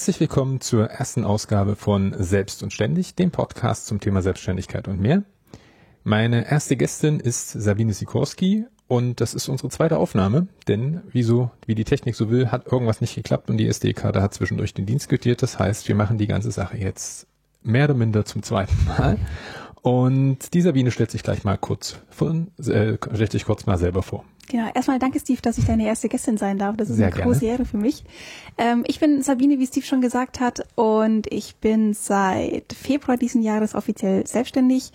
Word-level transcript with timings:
Herzlich 0.00 0.20
willkommen 0.20 0.62
zur 0.62 0.86
ersten 0.86 1.24
Ausgabe 1.24 1.76
von 1.76 2.14
Selbst 2.16 2.62
und 2.62 2.72
Ständig, 2.72 3.16
dem 3.16 3.30
Podcast 3.30 3.86
zum 3.86 4.00
Thema 4.00 4.22
Selbstständigkeit 4.22 4.88
und 4.88 4.98
mehr. 4.98 5.24
Meine 6.04 6.50
erste 6.50 6.78
Gästin 6.78 7.20
ist 7.20 7.50
Sabine 7.50 7.92
Sikorski 7.92 8.64
und 8.88 9.20
das 9.20 9.34
ist 9.34 9.50
unsere 9.50 9.68
zweite 9.68 9.98
Aufnahme, 9.98 10.46
denn 10.68 11.02
wie 11.12 11.22
so, 11.22 11.50
wie 11.66 11.74
die 11.74 11.84
Technik 11.84 12.16
so 12.16 12.30
will, 12.30 12.50
hat 12.50 12.72
irgendwas 12.72 13.02
nicht 13.02 13.14
geklappt 13.14 13.50
und 13.50 13.58
die 13.58 13.68
SD-Karte 13.68 14.22
hat 14.22 14.32
zwischendurch 14.32 14.72
den 14.72 14.86
Dienst 14.86 15.10
quittiert. 15.10 15.42
Das 15.42 15.58
heißt, 15.58 15.86
wir 15.86 15.94
machen 15.94 16.16
die 16.16 16.26
ganze 16.26 16.50
Sache 16.50 16.78
jetzt 16.78 17.26
mehr 17.62 17.84
oder 17.84 17.94
minder 17.94 18.24
zum 18.24 18.42
zweiten 18.42 18.86
Mal. 18.86 19.18
Und 19.82 20.52
die 20.52 20.60
Sabine 20.60 20.90
stellt 20.90 21.10
sich 21.10 21.22
gleich 21.22 21.44
mal 21.44 21.56
kurz 21.56 21.98
von, 22.10 22.48
äh, 22.58 22.98
stellt 23.14 23.32
sich 23.32 23.44
kurz 23.44 23.66
mal 23.66 23.78
selber 23.78 24.02
vor. 24.02 24.24
Genau, 24.50 24.68
erstmal 24.74 24.98
danke 24.98 25.20
Steve, 25.20 25.40
dass 25.40 25.58
ich 25.58 25.64
deine 25.64 25.86
erste 25.86 26.08
Gästin 26.08 26.36
sein 26.36 26.58
darf. 26.58 26.76
Das 26.76 26.90
ist 26.90 26.96
Sehr 26.96 27.06
eine 27.06 27.14
gerne. 27.14 27.30
große 27.30 27.46
Ehre 27.46 27.64
für 27.64 27.76
mich. 27.76 28.04
Ähm, 28.58 28.82
ich 28.88 28.98
bin 28.98 29.22
Sabine, 29.22 29.60
wie 29.60 29.66
Steve 29.66 29.86
schon 29.86 30.00
gesagt 30.00 30.40
hat, 30.40 30.66
und 30.74 31.32
ich 31.32 31.56
bin 31.56 31.94
seit 31.94 32.72
Februar 32.72 33.16
diesen 33.16 33.42
Jahres 33.42 33.76
offiziell 33.76 34.26
selbstständig, 34.26 34.90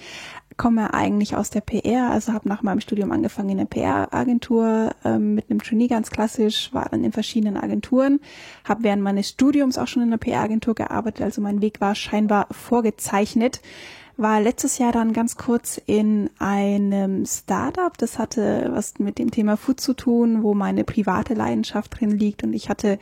komme 0.58 0.94
eigentlich 0.94 1.38
aus 1.38 1.50
der 1.50 1.62
PR, 1.62 2.12
also 2.12 2.34
habe 2.34 2.50
nach 2.50 2.64
meinem 2.64 2.82
Studium 2.82 3.14
angefangen 3.14 3.50
in 3.50 3.58
der 3.58 3.66
PR-Agentur 3.66 4.92
ähm, 5.06 5.36
mit 5.36 5.50
einem 5.50 5.62
Trainee 5.62 5.88
ganz 5.88 6.12
klassisch, 6.12 6.74
war 6.74 6.90
dann 6.90 7.04
in 7.06 7.14
verschiedenen 7.14 7.56
Agenturen, 7.58 8.20
habe 8.66 8.84
während 8.84 9.04
meines 9.04 9.30
Studiums 9.30 9.78
auch 9.78 9.88
schon 9.88 10.04
in 10.04 10.12
der 10.12 10.18
PR-Agentur 10.18 10.76
gearbeitet, 10.76 11.24
also 11.24 11.42
mein 11.42 11.62
Weg 11.62 11.80
war 11.80 11.96
scheinbar 11.96 12.48
vorgezeichnet 12.52 13.62
war 14.18 14.40
letztes 14.40 14.78
Jahr 14.78 14.92
dann 14.92 15.12
ganz 15.12 15.36
kurz 15.36 15.82
in 15.86 16.30
einem 16.40 17.26
Startup. 17.26 17.98
Das 17.98 18.18
hatte 18.18 18.70
was 18.74 18.98
mit 18.98 19.20
dem 19.20 19.32
Thema 19.32 19.58
Food 19.58 19.82
zu 19.82 19.94
tun, 19.94 20.42
wo 20.42 20.54
meine 20.54 20.84
private 20.84 21.34
Leidenschaft 21.34 22.00
drin 22.00 22.12
liegt. 22.12 22.44
Und 22.44 22.54
ich 22.54 22.70
hatte 22.70 22.98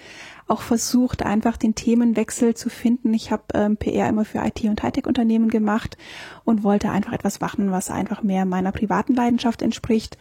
auch 0.47 0.61
versucht, 0.61 1.23
einfach 1.23 1.57
den 1.57 1.75
Themenwechsel 1.75 2.55
zu 2.55 2.69
finden. 2.69 3.13
Ich 3.13 3.31
habe 3.31 3.43
ähm, 3.53 3.77
PR 3.77 4.09
immer 4.09 4.25
für 4.25 4.39
IT- 4.39 4.63
und 4.63 4.81
Hightech-Unternehmen 4.81 5.49
gemacht 5.49 5.97
und 6.45 6.63
wollte 6.63 6.89
einfach 6.89 7.13
etwas 7.13 7.39
machen, 7.39 7.71
was 7.71 7.91
einfach 7.91 8.23
mehr 8.23 8.45
meiner 8.45 8.71
privaten 8.71 9.13
Leidenschaft 9.13 9.61
entspricht. 9.61 10.17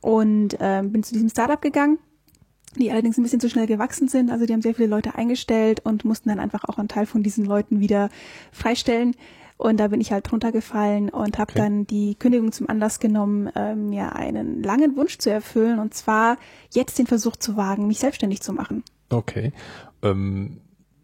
Und 0.00 0.54
äh, 0.60 0.82
bin 0.84 1.02
zu 1.02 1.12
diesem 1.12 1.28
Startup 1.28 1.60
gegangen 1.60 1.98
die 2.76 2.90
allerdings 2.90 3.16
ein 3.18 3.22
bisschen 3.22 3.38
zu 3.38 3.48
schnell 3.48 3.66
gewachsen 3.66 4.08
sind. 4.08 4.30
Also 4.30 4.46
die 4.46 4.52
haben 4.52 4.62
sehr 4.62 4.74
viele 4.74 4.88
Leute 4.88 5.14
eingestellt 5.14 5.80
und 5.84 6.04
mussten 6.04 6.28
dann 6.28 6.40
einfach 6.40 6.64
auch 6.64 6.78
einen 6.78 6.88
Teil 6.88 7.06
von 7.06 7.22
diesen 7.22 7.44
Leuten 7.44 7.80
wieder 7.80 8.08
freistellen. 8.50 9.14
Und 9.56 9.78
da 9.78 9.88
bin 9.88 10.00
ich 10.00 10.10
halt 10.10 10.30
drunter 10.30 10.50
gefallen 10.50 11.08
und 11.08 11.38
habe 11.38 11.52
okay. 11.52 11.60
dann 11.60 11.86
die 11.86 12.16
Kündigung 12.16 12.50
zum 12.50 12.68
Anlass 12.68 12.98
genommen, 12.98 13.46
äh, 13.54 13.74
mir 13.74 14.16
einen 14.16 14.62
langen 14.62 14.96
Wunsch 14.96 15.18
zu 15.18 15.30
erfüllen 15.30 15.78
und 15.78 15.94
zwar 15.94 16.36
jetzt 16.72 16.98
den 16.98 17.06
Versuch 17.06 17.36
zu 17.36 17.56
wagen, 17.56 17.86
mich 17.86 18.00
selbstständig 18.00 18.40
zu 18.40 18.52
machen. 18.52 18.82
Okay. 19.10 19.52
Ähm, 20.02 20.60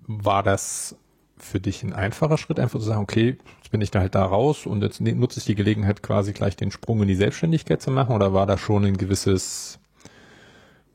war 0.06 0.42
das 0.42 0.96
für 1.38 1.60
dich 1.60 1.82
ein 1.82 1.92
einfacher 1.92 2.38
Schritt, 2.38 2.58
einfach 2.58 2.78
zu 2.78 2.84
sagen, 2.84 3.02
okay, 3.02 3.38
jetzt 3.58 3.70
bin 3.70 3.80
ich 3.80 3.90
da 3.90 4.00
halt 4.00 4.14
da 4.14 4.24
raus 4.24 4.66
und 4.66 4.82
jetzt 4.82 5.00
nutze 5.00 5.38
ich 5.38 5.46
die 5.46 5.54
Gelegenheit, 5.54 6.02
quasi 6.02 6.32
gleich 6.32 6.56
den 6.56 6.70
Sprung 6.70 7.00
in 7.02 7.08
die 7.08 7.14
Selbstständigkeit 7.14 7.80
zu 7.80 7.90
machen? 7.90 8.14
Oder 8.14 8.34
war 8.34 8.46
da 8.46 8.58
schon 8.58 8.84
ein 8.84 8.96
gewisses 8.96 9.78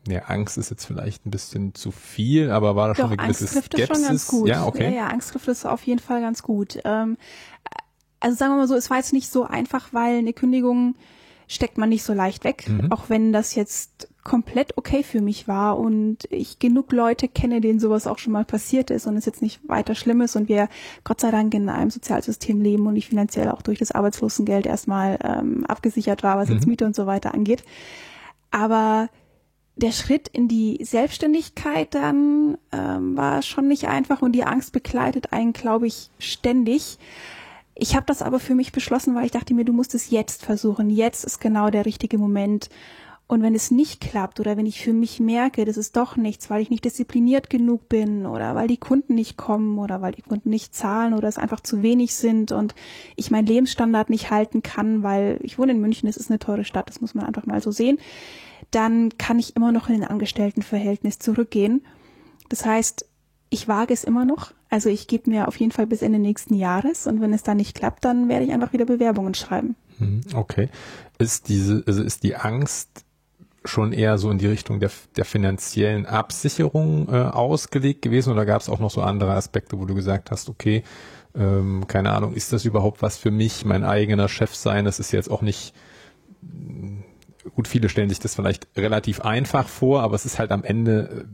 ja, 0.08 0.22
Angst 0.28 0.58
ist 0.58 0.70
jetzt 0.70 0.86
vielleicht 0.86 1.26
ein 1.26 1.32
bisschen 1.32 1.74
zu 1.74 1.92
viel, 1.92 2.52
aber 2.52 2.76
war 2.76 2.90
da 2.90 2.96
schon 2.96 3.06
eine 3.06 3.18
gewisse 3.18 3.46
Angst 3.46 3.54
trifft 3.54 3.74
Skepsis? 3.74 3.98
schon 3.98 4.08
ganz 4.08 4.28
gut. 4.28 4.48
Ja, 4.48 4.66
okay. 4.66 4.92
Ja, 4.92 4.98
ja, 4.98 5.08
Angst 5.08 5.32
trifft 5.32 5.48
es 5.48 5.66
auf 5.66 5.84
jeden 5.84 6.00
Fall 6.00 6.22
ganz 6.22 6.44
gut. 6.44 6.80
Ähm, 6.84 7.18
also 8.20 8.38
sagen 8.38 8.54
wir 8.54 8.58
mal 8.58 8.68
so, 8.68 8.76
es 8.76 8.90
war 8.90 8.98
jetzt 8.98 9.14
nicht 9.14 9.32
so 9.32 9.44
einfach, 9.44 9.90
weil 9.92 10.18
eine 10.18 10.34
Kündigung 10.34 10.96
steckt 11.48 11.78
man 11.78 11.90
nicht 11.90 12.04
so 12.04 12.14
leicht 12.14 12.44
weg, 12.44 12.66
mhm. 12.68 12.92
auch 12.92 13.10
wenn 13.10 13.32
das 13.32 13.54
jetzt 13.56 14.10
komplett 14.24 14.78
okay 14.78 15.04
für 15.04 15.22
mich 15.22 15.48
war 15.48 15.78
und 15.78 16.26
ich 16.32 16.58
genug 16.58 16.92
Leute 16.92 17.28
kenne, 17.28 17.62
denen 17.62 17.80
sowas 17.80 18.08
auch 18.08 18.18
schon 18.18 18.34
mal 18.34 18.46
passiert 18.46 18.90
ist 18.90 19.06
und 19.06 19.16
es 19.16 19.26
jetzt 19.26 19.44
nicht 19.44 19.68
weiter 19.70 19.94
schlimm 19.94 20.22
ist 20.22 20.36
und 20.36 20.50
wir 20.50 20.68
Gott 21.04 21.22
sei 21.22 21.30
Dank 21.30 21.54
in 21.54 21.70
einem 21.70 21.92
Sozialsystem 21.92 22.62
leben 22.62 22.88
und 22.88 22.96
ich 22.96 23.08
finanziell 23.08 23.50
auch 23.50 23.62
durch 23.62 23.78
das 23.78 23.92
Arbeitslosengeld 23.92 24.66
erstmal 24.66 25.20
ähm, 25.24 25.66
abgesichert 25.68 26.24
war, 26.24 26.38
was 26.38 26.50
mhm. 26.50 26.56
jetzt 26.56 26.68
Miete 26.68 26.86
und 26.86 26.96
so 26.96 27.06
weiter 27.06 27.36
angeht. 27.36 27.64
Aber 28.50 29.10
der 29.76 29.92
Schritt 29.92 30.30
in 30.30 30.48
die 30.48 30.80
Selbstständigkeit 30.84 31.94
dann 31.94 32.58
ähm, 32.72 33.18
war 33.18 33.42
schon 33.42 33.68
nicht 33.68 33.88
einfach 33.88 34.22
und 34.22 34.32
die 34.32 34.46
Angst 34.46 34.72
begleitet 34.72 35.34
einen, 35.34 35.54
glaube 35.54 35.88
ich, 35.88 36.10
ständig. 36.18 36.98
Ich 37.76 37.96
habe 37.96 38.06
das 38.06 38.22
aber 38.22 38.40
für 38.40 38.56
mich 38.56 38.72
beschlossen, 38.72 39.16
weil 39.16 39.26
ich 39.26 39.32
dachte 39.32 39.54
mir, 39.54 39.66
du 39.66 39.74
musst 39.74 39.94
es 39.94 40.10
jetzt 40.10 40.46
versuchen. 40.46 40.90
Jetzt 40.90 41.26
ist 41.26 41.42
genau 41.42 41.70
der 41.70 41.86
richtige 41.86 42.18
Moment. 42.18 42.70
Und 43.28 43.42
wenn 43.42 43.56
es 43.56 43.72
nicht 43.72 44.02
klappt 44.02 44.40
oder 44.40 44.56
wenn 44.56 44.68
ich 44.68 44.80
für 44.80 44.94
mich 44.94 45.20
merke, 45.20 45.66
das 45.66 45.78
ist 45.78 45.98
doch 45.98 46.16
nichts, 46.16 46.50
weil 46.50 46.62
ich 46.62 46.70
nicht 46.70 46.86
diszipliniert 46.86 47.50
genug 47.50 47.90
bin 47.90 48.28
oder 48.28 48.54
weil 48.54 48.68
die 48.68 48.78
Kunden 48.78 49.16
nicht 49.16 49.36
kommen 49.36 49.80
oder 49.80 50.02
weil 50.02 50.12
die 50.12 50.22
Kunden 50.22 50.52
nicht 50.52 50.76
zahlen 50.76 51.16
oder 51.16 51.28
es 51.28 51.40
einfach 51.40 51.60
zu 51.60 51.82
wenig 51.82 52.14
sind 52.14 52.52
und 52.52 52.76
ich 53.16 53.32
meinen 53.32 53.48
Lebensstandard 53.48 54.12
nicht 54.12 54.30
halten 54.30 54.62
kann, 54.62 55.02
weil 55.02 55.40
ich 55.42 55.58
wohne 55.58 55.72
in 55.72 55.82
München, 55.82 56.08
es 56.08 56.18
ist 56.18 56.30
eine 56.30 56.38
teure 56.38 56.64
Stadt, 56.64 56.88
das 56.88 57.02
muss 57.02 57.16
man 57.16 57.26
einfach 57.26 57.48
mal 57.48 57.62
so 57.62 57.72
sehen 57.72 57.98
dann 58.76 59.18
kann 59.18 59.40
ich 59.40 59.56
immer 59.56 59.72
noch 59.72 59.90
in 59.90 59.96
ein 59.96 60.08
Angestelltenverhältnis 60.08 61.20
zurückgehen. 61.20 61.86
Das 62.50 62.66
heißt, 62.66 63.06
ich 63.50 63.68
wage 63.68 63.94
es 63.94 64.04
immer 64.04 64.26
noch. 64.26 64.52
Also 64.70 64.90
ich 64.90 65.08
gebe 65.08 65.30
mir 65.30 65.48
auf 65.48 65.56
jeden 65.58 65.72
Fall 65.72 65.88
bis 65.88 66.02
Ende 66.02 66.20
nächsten 66.20 66.56
Jahres 66.56 67.08
und 67.08 67.22
wenn 67.22 67.34
es 67.34 67.44
dann 67.44 67.58
nicht 67.58 67.76
klappt, 67.76 68.04
dann 68.04 68.28
werde 68.28 68.46
ich 68.46 68.52
einfach 68.52 68.74
wieder 68.74 68.86
Bewerbungen 68.86 69.34
schreiben. 69.34 69.76
Mhm, 70.00 70.22
okay. 70.34 70.70
Ist 71.18 71.48
diese, 71.48 71.84
also 71.88 72.04
ist 72.04 72.24
die 72.24 72.36
Angst 72.36 73.06
schon 73.64 73.94
eher 73.94 74.18
so 74.18 74.30
in 74.30 74.38
die 74.38 74.48
Richtung 74.48 74.80
der, 74.80 74.92
der 75.16 75.26
finanziellen 75.26 76.06
Absicherung 76.06 77.08
äh, 77.10 77.18
ausgelegt 77.18 78.02
gewesen 78.02 78.34
oder 78.34 78.46
gab 78.46 78.62
es 78.62 78.70
auch 78.70 78.80
noch 78.80 78.92
so 78.92 79.02
andere 79.02 79.34
Aspekte, 79.34 79.80
wo 79.80 79.86
du 79.86 79.96
gesagt 79.96 80.32
hast, 80.32 80.50
okay, 80.50 80.84
ähm, 81.34 81.86
keine 81.88 82.12
Ahnung, 82.12 82.34
ist 82.34 82.54
das 82.54 82.66
überhaupt 82.66 83.02
was 83.02 83.18
für 83.18 83.32
mich, 83.32 83.66
mein 83.66 83.84
eigener 83.84 84.28
Chef 84.28 84.54
sein? 84.54 84.86
Das 84.86 85.00
ist 85.00 85.12
jetzt 85.12 85.32
auch 85.32 85.42
nicht 85.42 85.74
gut, 87.54 87.68
viele 87.68 87.90
stellen 87.90 88.10
sich 88.10 88.20
das 88.20 88.36
vielleicht 88.36 88.68
relativ 88.76 89.22
einfach 89.22 89.68
vor, 89.68 90.02
aber 90.02 90.16
es 90.16 90.26
ist 90.26 90.40
halt 90.40 90.52
am 90.52 90.64
Ende 90.64 91.28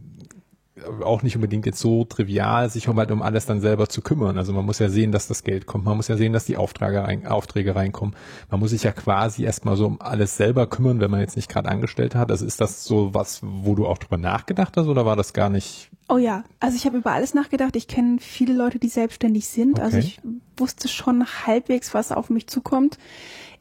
äh, 0.76 1.04
auch 1.04 1.24
nicht 1.24 1.36
unbedingt 1.36 1.66
jetzt 1.66 1.80
so 1.80 2.06
trivial, 2.06 2.70
sich 2.70 2.88
um 2.88 2.98
halt 2.98 3.12
um 3.12 3.22
alles 3.22 3.46
dann 3.46 3.62
selber 3.62 3.88
zu 3.88 4.02
kümmern. 4.02 4.38
Also 4.38 4.54
man 4.54 4.66
muss 4.66 4.80
ja 4.80 4.90
sehen, 4.90 5.12
dass 5.12 5.28
das 5.28 5.44
Geld 5.44 5.66
kommt, 5.66 5.86
man 5.86 5.98
muss 5.98 6.08
ja 6.08 6.18
sehen, 6.18 6.34
dass 6.34 6.46
die 6.46 6.58
Aufträge, 6.58 7.04
rein, 7.04 7.28
Aufträge 7.28 7.76
reinkommen. 7.76 8.16
Man 8.50 8.60
muss 8.60 8.72
sich 8.72 8.84
ja 8.84 8.92
quasi 8.92 9.44
erstmal 9.44 9.76
so 9.76 9.86
um 9.86 10.02
alles 10.02 10.38
selber 10.38 10.68
kümmern, 10.68 11.00
wenn 11.00 11.12
man 11.12 11.20
jetzt 11.20 11.36
nicht 11.36 11.50
gerade 11.50 11.70
Angestellte 11.70 12.20
hat. 12.20 12.32
Also 12.32 12.46
ist 12.46 12.62
das 12.62 12.84
so 12.84 13.14
was, 13.14 13.40
wo 13.44 13.76
du 13.76 13.88
auch 13.88 13.98
drüber 13.98 14.18
nachgedacht 14.18 14.76
hast 14.78 14.88
oder 14.88 15.06
war 15.06 15.16
das 15.16 15.34
gar 15.34 15.50
nicht? 15.50 15.90
Oh 16.10 16.18
ja, 16.18 16.44
also 16.60 16.76
ich 16.76 16.86
habe 16.86 16.98
über 16.98 17.12
alles 17.12 17.34
nachgedacht. 17.34 17.76
Ich 17.78 17.88
kenne 17.88 18.18
viele 18.20 18.54
Leute, 18.54 18.80
die 18.80 18.90
selbstständig 18.90 19.48
sind. 19.48 19.80
Also 19.80 19.98
okay. 19.98 20.08
Also 20.08 20.08
ich 20.08 20.20
wusste 20.58 20.88
schon 20.88 21.26
halbwegs, 21.46 21.94
was 21.94 22.12
auf 22.12 22.30
mich 22.30 22.48
zukommt 22.48 22.98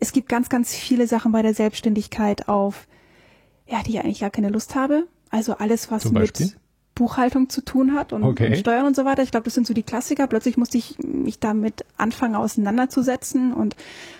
es 0.00 0.12
gibt 0.12 0.28
ganz, 0.28 0.48
ganz 0.48 0.74
viele 0.74 1.06
Sachen 1.06 1.30
bei 1.30 1.42
der 1.42 1.54
Selbstständigkeit 1.54 2.48
auf, 2.48 2.88
ja, 3.66 3.82
die 3.82 3.90
ich 3.90 4.00
eigentlich 4.00 4.20
gar 4.20 4.30
keine 4.30 4.48
Lust 4.48 4.74
habe. 4.74 5.06
Also 5.30 5.54
alles, 5.54 5.90
was 5.90 6.10
mit 6.10 6.56
Buchhaltung 6.94 7.48
zu 7.48 7.64
tun 7.64 7.94
hat 7.94 8.12
und, 8.12 8.24
okay. 8.24 8.48
und 8.48 8.56
Steuern 8.56 8.86
und 8.86 8.96
so 8.96 9.04
weiter. 9.04 9.22
Ich 9.22 9.30
glaube, 9.30 9.44
das 9.44 9.54
sind 9.54 9.66
so 9.66 9.72
die 9.72 9.82
Klassiker. 9.82 10.26
Plötzlich 10.26 10.56
musste 10.56 10.76
ich 10.76 10.98
mich 10.98 11.38
damit 11.38 11.84
anfangen 11.96 12.34
auseinanderzusetzen 12.34 13.52
und 13.52 13.76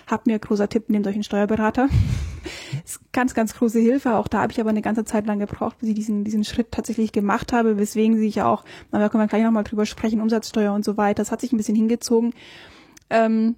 habe 0.07 0.23
mir 0.27 0.39
großer 0.39 0.69
Tipp, 0.69 0.89
nehmt 0.89 1.05
euch 1.05 1.15
einen 1.15 1.23
Steuerberater. 1.23 1.89
ist 2.85 3.01
ganz, 3.11 3.33
ganz 3.33 3.53
große 3.55 3.79
Hilfe. 3.79 4.15
Auch 4.15 4.27
da 4.27 4.41
habe 4.41 4.51
ich 4.51 4.61
aber 4.61 4.69
eine 4.69 4.81
ganze 4.81 5.03
Zeit 5.03 5.27
lang 5.27 5.39
gebraucht, 5.39 5.79
bis 5.79 5.89
ich 5.89 5.95
diesen, 5.95 6.23
diesen 6.23 6.43
Schritt 6.43 6.71
tatsächlich 6.71 7.11
gemacht 7.11 7.53
habe, 7.53 7.77
weswegen 7.77 8.17
sich 8.17 8.41
auch, 8.41 8.63
da 8.91 9.09
können 9.09 9.23
wir 9.23 9.27
gleich 9.27 9.43
nochmal 9.43 9.63
drüber 9.63 9.85
sprechen, 9.85 10.21
Umsatzsteuer 10.21 10.73
und 10.73 10.85
so 10.85 10.97
weiter. 10.97 11.21
Das 11.21 11.31
hat 11.31 11.41
sich 11.41 11.51
ein 11.51 11.57
bisschen 11.57 11.75
hingezogen. 11.75 12.33
Ähm, 13.09 13.55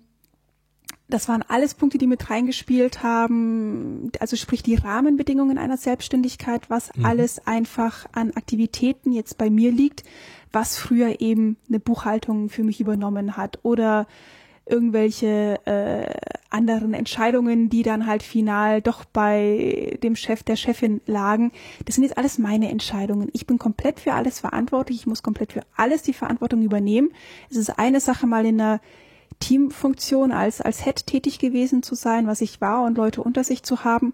das 1.14 1.30
waren 1.30 1.44
alles 1.48 1.76
Punkte, 1.76 2.00
die 2.00 2.08
mit 2.08 2.32
reingespielt 2.32 3.04
haben. 3.04 4.12
Also 4.20 4.36
sprich 4.36 4.64
die 4.64 4.76
Rahmenbedingungen 4.76 5.60
einer 5.60 5.78
Selbstständigkeit, 5.78 6.70
was 6.72 6.90
mhm. 6.96 7.06
alles 7.06 7.46
einfach 7.46 8.08
an 8.14 8.32
Aktivitäten 8.32 9.12
jetzt 9.12 9.38
bei 9.38 9.52
mir 9.52 9.72
liegt, 9.72 10.04
was 10.52 10.78
früher 10.78 11.22
eben 11.22 11.58
eine 11.70 11.80
Buchhaltung 11.80 12.50
für 12.50 12.64
mich 12.64 12.80
übernommen 12.80 13.38
hat 13.38 13.60
oder 13.62 14.08
irgendwelche 14.66 15.60
äh, 15.66 16.16
anderen 16.50 16.96
Entscheidungen, 16.96 17.70
die 17.70 17.84
dann 17.84 18.08
halt 18.08 18.24
final 18.24 18.82
doch 18.82 19.06
bei 19.06 20.00
dem 20.02 20.16
Chef, 20.16 20.42
der 20.42 20.56
Chefin 20.56 21.02
lagen. 21.06 21.52
Das 21.86 21.96
sind 21.96 22.06
jetzt 22.06 22.18
alles 22.18 22.40
meine 22.40 22.70
Entscheidungen. 22.70 23.30
Ich 23.34 23.46
bin 23.46 23.60
komplett 23.60 24.00
für 24.00 24.14
alles 24.14 24.40
verantwortlich. 24.40 25.02
Ich 25.02 25.08
muss 25.08 25.22
komplett 25.22 25.54
für 25.54 25.62
alles 25.76 26.02
die 26.02 26.14
Verantwortung 26.14 26.64
übernehmen. 26.64 27.12
Es 27.52 27.58
ist 27.58 27.78
eine 27.78 28.00
Sache 28.00 28.26
mal 28.26 28.46
in 28.46 28.60
einer 28.60 28.80
Teamfunktion 29.44 30.32
als, 30.32 30.62
als 30.62 30.86
Head 30.86 31.06
tätig 31.06 31.38
gewesen 31.38 31.84
zu 31.84 31.96
sein, 31.96 32.28
was 32.28 32.40
ich 32.40 32.62
war 32.62 32.86
und 32.86 32.98
Leute 32.98 33.22
unter 33.22 33.44
sich 33.44 33.62
zu 33.62 33.84
haben 33.84 34.14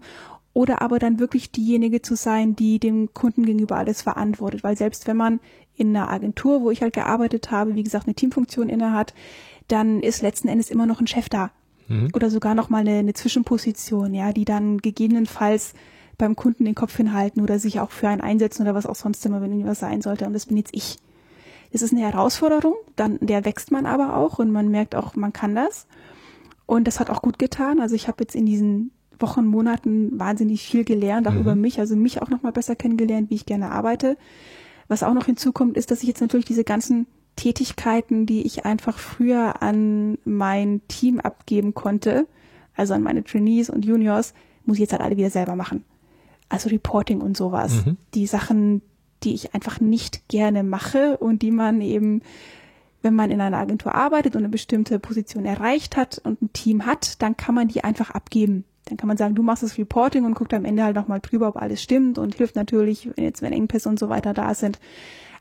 oder 0.52 0.82
aber 0.82 0.98
dann 0.98 1.20
wirklich 1.20 1.52
diejenige 1.52 2.02
zu 2.02 2.16
sein, 2.16 2.56
die 2.56 2.80
dem 2.80 3.14
Kunden 3.14 3.46
gegenüber 3.46 3.76
alles 3.76 4.02
verantwortet. 4.02 4.64
Weil 4.64 4.76
selbst 4.76 5.06
wenn 5.06 5.16
man 5.16 5.38
in 5.76 5.96
einer 5.96 6.10
Agentur, 6.10 6.62
wo 6.62 6.72
ich 6.72 6.82
halt 6.82 6.94
gearbeitet 6.94 7.52
habe, 7.52 7.76
wie 7.76 7.84
gesagt, 7.84 8.08
eine 8.08 8.16
Teamfunktion 8.16 8.68
innehat, 8.68 9.14
dann 9.68 10.00
ist 10.00 10.20
letzten 10.20 10.48
Endes 10.48 10.68
immer 10.68 10.86
noch 10.86 11.00
ein 11.00 11.06
Chef 11.06 11.28
da. 11.28 11.52
Mhm. 11.86 12.08
Oder 12.12 12.28
sogar 12.28 12.56
noch 12.56 12.68
mal 12.68 12.78
eine, 12.80 12.98
eine 12.98 13.14
Zwischenposition, 13.14 14.12
ja, 14.12 14.32
die 14.32 14.44
dann 14.44 14.78
gegebenenfalls 14.78 15.74
beim 16.18 16.34
Kunden 16.34 16.64
den 16.64 16.74
Kopf 16.74 16.96
hinhalten 16.96 17.40
oder 17.40 17.60
sich 17.60 17.78
auch 17.78 17.92
für 17.92 18.08
einen 18.08 18.20
einsetzen 18.20 18.62
oder 18.62 18.74
was 18.74 18.86
auch 18.86 18.96
sonst 18.96 19.24
immer, 19.24 19.40
wenn 19.40 19.52
irgendwas 19.52 19.78
sein 19.78 20.02
sollte. 20.02 20.26
Und 20.26 20.32
das 20.32 20.46
bin 20.46 20.56
jetzt 20.56 20.74
ich. 20.74 20.96
Es 21.72 21.82
ist 21.82 21.92
eine 21.92 22.02
Herausforderung, 22.02 22.74
dann 22.96 23.18
der 23.20 23.44
wächst 23.44 23.70
man 23.70 23.86
aber 23.86 24.16
auch 24.16 24.38
und 24.38 24.50
man 24.50 24.68
merkt 24.68 24.94
auch, 24.94 25.14
man 25.14 25.32
kann 25.32 25.54
das. 25.54 25.86
Und 26.66 26.86
das 26.86 27.00
hat 27.00 27.10
auch 27.10 27.22
gut 27.22 27.38
getan. 27.38 27.80
Also 27.80 27.94
ich 27.94 28.08
habe 28.08 28.22
jetzt 28.22 28.34
in 28.34 28.46
diesen 28.46 28.92
Wochen, 29.18 29.46
Monaten 29.46 30.18
wahnsinnig 30.18 30.62
viel 30.62 30.84
gelernt, 30.84 31.28
auch 31.28 31.32
mhm. 31.32 31.40
über 31.40 31.54
mich, 31.54 31.78
also 31.78 31.96
mich 31.96 32.22
auch 32.22 32.30
nochmal 32.30 32.52
besser 32.52 32.76
kennengelernt, 32.76 33.30
wie 33.30 33.34
ich 33.34 33.46
gerne 33.46 33.70
arbeite. 33.70 34.16
Was 34.88 35.02
auch 35.02 35.14
noch 35.14 35.26
hinzukommt, 35.26 35.76
ist, 35.76 35.90
dass 35.90 36.02
ich 36.02 36.08
jetzt 36.08 36.20
natürlich 36.20 36.46
diese 36.46 36.64
ganzen 36.64 37.06
Tätigkeiten, 37.36 38.26
die 38.26 38.42
ich 38.42 38.64
einfach 38.64 38.98
früher 38.98 39.62
an 39.62 40.18
mein 40.24 40.80
Team 40.88 41.20
abgeben 41.20 41.74
konnte, 41.74 42.26
also 42.74 42.94
an 42.94 43.02
meine 43.02 43.24
Trainees 43.24 43.70
und 43.70 43.84
Juniors, 43.84 44.34
muss 44.64 44.76
ich 44.76 44.82
jetzt 44.82 44.92
halt 44.92 45.02
alle 45.02 45.16
wieder 45.16 45.30
selber 45.30 45.56
machen. 45.56 45.84
Also 46.48 46.68
Reporting 46.68 47.20
und 47.20 47.36
sowas. 47.36 47.86
Mhm. 47.86 47.96
Die 48.14 48.26
Sachen, 48.26 48.82
die 49.22 49.34
ich 49.34 49.54
einfach 49.54 49.80
nicht 49.80 50.28
gerne 50.28 50.62
mache 50.62 51.16
und 51.18 51.42
die 51.42 51.50
man 51.50 51.80
eben, 51.80 52.22
wenn 53.02 53.14
man 53.14 53.30
in 53.30 53.40
einer 53.40 53.58
Agentur 53.58 53.94
arbeitet 53.94 54.34
und 54.34 54.42
eine 54.42 54.48
bestimmte 54.48 54.98
Position 54.98 55.44
erreicht 55.44 55.96
hat 55.96 56.20
und 56.24 56.42
ein 56.42 56.52
Team 56.52 56.86
hat, 56.86 57.20
dann 57.22 57.36
kann 57.36 57.54
man 57.54 57.68
die 57.68 57.84
einfach 57.84 58.10
abgeben. 58.10 58.64
Dann 58.86 58.96
kann 58.96 59.08
man 59.08 59.16
sagen, 59.16 59.34
du 59.34 59.42
machst 59.42 59.62
das 59.62 59.78
Reporting 59.78 60.24
und 60.24 60.34
guckt 60.34 60.52
am 60.54 60.64
Ende 60.64 60.82
halt 60.82 60.96
nochmal 60.96 61.20
drüber, 61.20 61.48
ob 61.48 61.56
alles 61.56 61.82
stimmt 61.82 62.18
und 62.18 62.34
hilft 62.34 62.56
natürlich, 62.56 63.08
wenn 63.14 63.24
jetzt, 63.24 63.42
wenn 63.42 63.52
Engpässe 63.52 63.88
und 63.88 63.98
so 63.98 64.08
weiter 64.08 64.34
da 64.34 64.54
sind. 64.54 64.80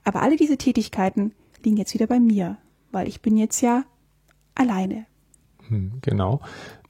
Aber 0.04 0.22
alle 0.22 0.36
diese 0.36 0.58
Tätigkeiten 0.58 1.34
liegen 1.64 1.78
jetzt 1.78 1.94
wieder 1.94 2.08
bei 2.08 2.20
mir, 2.20 2.58
weil 2.92 3.08
ich 3.08 3.22
bin 3.22 3.38
jetzt 3.38 3.62
ja 3.62 3.84
alleine. 4.56 5.06
Hm, 5.68 5.94
genau. 6.02 6.42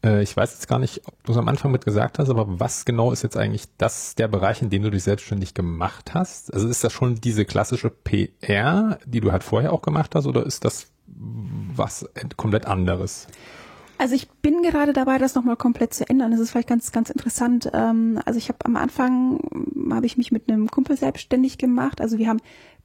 Äh, 0.03 0.23
ich 0.23 0.35
weiß 0.35 0.53
jetzt 0.53 0.67
gar 0.67 0.79
nicht, 0.79 1.01
ob 1.07 1.23
du 1.23 1.31
es 1.31 1.37
am 1.37 1.47
Anfang 1.47 1.71
mit 1.71 1.85
gesagt 1.85 2.19
hast, 2.19 2.29
aber 2.29 2.59
was 2.59 2.85
genau 2.85 3.11
ist 3.11 3.23
jetzt 3.23 3.37
eigentlich 3.37 3.65
das 3.77 4.15
der 4.15 4.27
Bereich, 4.27 4.61
in 4.61 4.69
dem 4.69 4.83
du 4.83 4.91
dich 4.91 5.03
selbstständig 5.03 5.53
gemacht 5.53 6.13
hast? 6.13 6.53
Also 6.53 6.67
ist 6.67 6.83
das 6.83 6.93
schon 6.93 7.15
diese 7.15 7.45
klassische 7.45 7.89
PR, 7.89 8.99
die 9.05 9.21
du 9.21 9.31
halt 9.31 9.43
vorher 9.43 9.73
auch 9.73 9.81
gemacht 9.81 10.15
hast, 10.15 10.25
oder 10.25 10.45
ist 10.45 10.65
das 10.65 10.87
was 11.07 12.07
komplett 12.37 12.65
anderes? 12.65 13.27
Also 13.97 14.15
ich 14.15 14.29
bin 14.29 14.61
gerade 14.61 14.93
dabei, 14.93 15.17
das 15.17 15.35
nochmal 15.35 15.57
komplett 15.57 15.93
zu 15.93 16.07
ändern. 16.07 16.31
Das 16.31 16.39
ist 16.39 16.51
vielleicht 16.51 16.69
ganz, 16.69 16.93
ganz 16.93 17.09
interessant. 17.09 17.69
Ähm, 17.73 18.19
also 18.23 18.37
ich 18.37 18.47
habe 18.47 18.59
am 18.63 18.77
Anfang, 18.77 19.41
habe 19.91 20.05
ich 20.05 20.17
mich 20.17 20.31
mit 20.31 20.49
einem 20.49 20.69
Kumpel 20.71 20.95
selbstständig 20.95 21.57
gemacht. 21.57 21.99
Also 21.99 22.17
wir 22.17 22.29
haben 22.29 22.39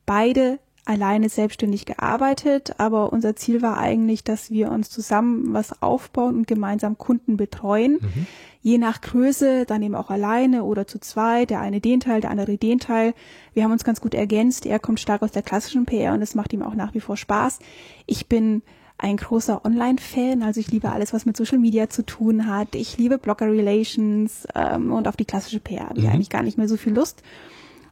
beide 0.06 0.58
alleine 0.84 1.28
selbstständig 1.28 1.86
gearbeitet, 1.86 2.74
aber 2.78 3.12
unser 3.12 3.36
Ziel 3.36 3.62
war 3.62 3.78
eigentlich, 3.78 4.22
dass 4.22 4.50
wir 4.50 4.70
uns 4.70 4.90
zusammen 4.90 5.54
was 5.54 5.82
aufbauen 5.82 6.36
und 6.36 6.46
gemeinsam 6.46 6.98
Kunden 6.98 7.36
betreuen. 7.36 7.98
Mhm. 8.00 8.26
Je 8.60 8.78
nach 8.78 9.00
Größe, 9.00 9.64
dann 9.66 9.82
eben 9.82 9.94
auch 9.94 10.10
alleine 10.10 10.64
oder 10.64 10.86
zu 10.86 10.98
zweit, 10.98 11.50
der 11.50 11.60
eine 11.60 11.80
den 11.80 12.00
Teil, 12.00 12.20
der 12.20 12.30
andere 12.30 12.56
den 12.56 12.80
Teil. 12.80 13.14
Wir 13.52 13.64
haben 13.64 13.72
uns 13.72 13.84
ganz 13.84 14.00
gut 14.00 14.14
ergänzt. 14.14 14.66
Er 14.66 14.78
kommt 14.78 15.00
stark 15.00 15.22
aus 15.22 15.32
der 15.32 15.42
klassischen 15.42 15.86
PR 15.86 16.14
und 16.14 16.22
es 16.22 16.34
macht 16.34 16.52
ihm 16.52 16.62
auch 16.62 16.74
nach 16.74 16.94
wie 16.94 17.00
vor 17.00 17.16
Spaß. 17.16 17.58
Ich 18.06 18.26
bin 18.26 18.62
ein 18.96 19.16
großer 19.16 19.64
Online-Fan, 19.64 20.42
also 20.42 20.60
ich 20.60 20.70
liebe 20.70 20.90
alles, 20.90 21.12
was 21.12 21.26
mit 21.26 21.36
Social 21.36 21.58
Media 21.58 21.88
zu 21.88 22.06
tun 22.06 22.46
hat. 22.46 22.74
Ich 22.74 22.96
liebe 22.96 23.18
Blogger 23.18 23.50
Relations 23.50 24.46
ähm, 24.54 24.92
und 24.92 25.08
auf 25.08 25.16
die 25.16 25.24
klassische 25.24 25.60
PR 25.60 25.88
habe 25.88 25.98
ich 25.98 26.04
mhm. 26.04 26.12
eigentlich 26.12 26.30
gar 26.30 26.42
nicht 26.42 26.58
mehr 26.58 26.68
so 26.68 26.76
viel 26.76 26.94
Lust. 26.94 27.22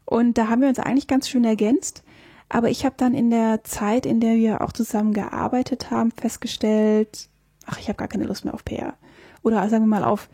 Und 0.04 0.38
da 0.38 0.48
haben 0.48 0.60
wir 0.60 0.68
uns 0.68 0.78
eigentlich 0.78 1.06
ganz 1.06 1.28
schön 1.28 1.44
ergänzt. 1.44 2.02
Aber 2.52 2.68
ich 2.68 2.84
habe 2.84 2.94
dann 2.98 3.14
in 3.14 3.30
der 3.30 3.64
Zeit, 3.64 4.04
in 4.04 4.20
der 4.20 4.36
wir 4.36 4.60
auch 4.60 4.72
zusammen 4.72 5.14
gearbeitet 5.14 5.90
haben, 5.90 6.10
festgestellt, 6.10 7.30
ach, 7.64 7.78
ich 7.78 7.88
habe 7.88 7.96
gar 7.96 8.08
keine 8.08 8.24
Lust 8.24 8.44
mehr 8.44 8.52
auf 8.52 8.62
PR. 8.62 8.92
Oder 9.42 9.66
sagen 9.70 9.84
wir 9.84 10.00
mal 10.00 10.04
auf 10.04 10.28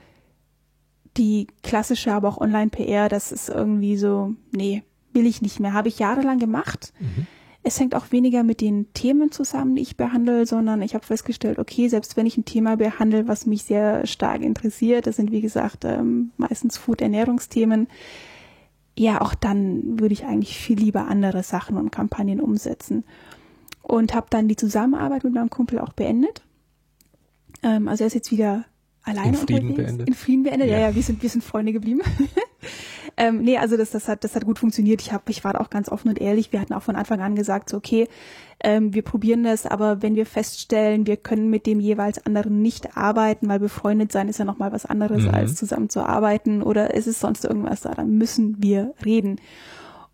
die 1.17 1.47
klassische, 1.63 2.13
aber 2.13 2.29
auch 2.29 2.41
Online-PR, 2.41 3.09
das 3.09 3.31
ist 3.31 3.49
irgendwie 3.49 3.97
so, 3.97 4.35
nee, 4.51 4.83
will 5.13 5.27
ich 5.27 5.43
nicht 5.43 5.61
mehr. 5.61 5.75
Habe 5.75 5.87
ich 5.87 6.01
jahrelang 6.01 6.41
gemacht. 6.41 6.93
Mhm. 6.99 7.29
Es 7.63 7.79
hängt 7.79 7.95
auch 7.95 8.11
weniger 8.11 8.43
mit 8.43 8.61
den 8.61 8.93
Themen 8.95 9.31
zusammen, 9.31 9.77
die 9.77 9.83
ich 9.83 9.97
behandle, 9.97 10.45
sondern 10.45 10.83
ich 10.83 10.95
habe 10.95 11.07
festgestellt, 11.07 11.61
okay, 11.61 11.87
selbst 11.87 12.17
wenn 12.17 12.27
ich 12.27 12.37
ein 12.37 12.45
Thema 12.45 12.77
behandle, 12.79 13.29
was 13.29 13.47
mich 13.47 13.63
sehr 13.63 14.09
stark 14.09 14.43
interessiert, 14.43 15.07
das 15.07 15.15
sind 15.15 15.31
wie 15.31 15.41
gesagt 15.41 15.85
ähm, 15.85 16.33
meistens 16.37 16.79
Food-Ernährungsthemen, 16.79 17.87
ja, 18.99 19.21
auch 19.21 19.35
dann 19.35 20.01
würde 20.01 20.13
ich 20.13 20.25
eigentlich 20.25 20.59
viel 20.59 20.79
lieber 20.79 21.07
andere 21.07 21.43
Sachen 21.43 21.77
und 21.77 21.91
Kampagnen 21.91 22.41
umsetzen. 22.41 23.05
Und 23.83 24.15
habe 24.15 24.27
dann 24.29 24.49
die 24.49 24.57
Zusammenarbeit 24.57 25.25
mit 25.25 25.33
meinem 25.33 25.51
Kumpel 25.51 25.79
auch 25.79 25.93
beendet. 25.93 26.43
Ähm, 27.63 27.89
also 27.89 28.05
er 28.05 28.09
ist 28.09 28.15
jetzt 28.15 28.31
wieder 28.31 28.65
alleine 29.03 29.29
in 29.29 29.35
Frieden 29.35 29.71
unterwegs. 29.71 29.77
Beendet. 29.77 30.09
In 30.09 30.15
Frieden 30.15 30.43
beendet. 30.43 30.69
Ja, 30.69 30.79
ja, 30.79 30.89
ja 30.89 30.95
wir 30.95 31.03
sind 31.03 31.23
wir 31.23 31.31
sind 31.31 31.43
Freunde 31.43 31.73
geblieben. 31.73 32.03
ähm, 33.19 33.43
nee, 33.43 33.59
also 33.59 33.77
das 33.77 33.91
das 33.91 34.07
hat 34.07 34.23
das 34.23 34.37
hat 34.37 34.45
gut 34.45 34.61
funktioniert. 34.61 35.03
Ich 35.03 35.13
habe 35.13 35.25
ich 35.29 35.43
war 35.43 35.61
auch 35.61 35.71
ganz 35.71 35.89
offen 35.89 36.09
und 36.09 36.21
ehrlich. 36.21 36.53
Wir 36.53 36.61
hatten 36.61 36.73
auch 36.73 36.83
von 36.83 36.95
Anfang 36.95 37.21
an 37.21 37.35
gesagt, 37.35 37.69
so 37.69 37.77
okay, 37.77 38.07
ähm, 38.61 38.95
wir 38.95 39.03
probieren 39.03 39.43
das, 39.43 39.67
aber 39.67 40.03
wenn 40.03 40.15
wir 40.15 40.25
feststellen, 40.25 41.07
wir 41.07 41.17
können 41.17 41.51
mit 41.51 41.67
dem 41.67 41.81
jeweils 41.81 42.25
anderen 42.25 42.63
nicht 42.63 42.97
arbeiten, 42.97 43.49
weil 43.49 43.59
befreundet 43.59 44.13
sein 44.13 44.29
ist 44.29 44.39
ja 44.39 44.45
nochmal 44.45 44.73
was 44.73 44.87
anderes 44.87 45.25
mhm. 45.25 45.35
als 45.35 45.57
zusammen 45.57 45.91
zu 45.91 46.01
arbeiten 46.01 46.63
oder 46.63 46.95
ist 46.95 47.09
es 47.09 47.19
sonst 47.19 47.45
irgendwas 47.45 47.81
da, 47.81 47.93
dann 47.93 48.17
müssen 48.17 48.63
wir 48.63 48.95
reden. 49.05 49.41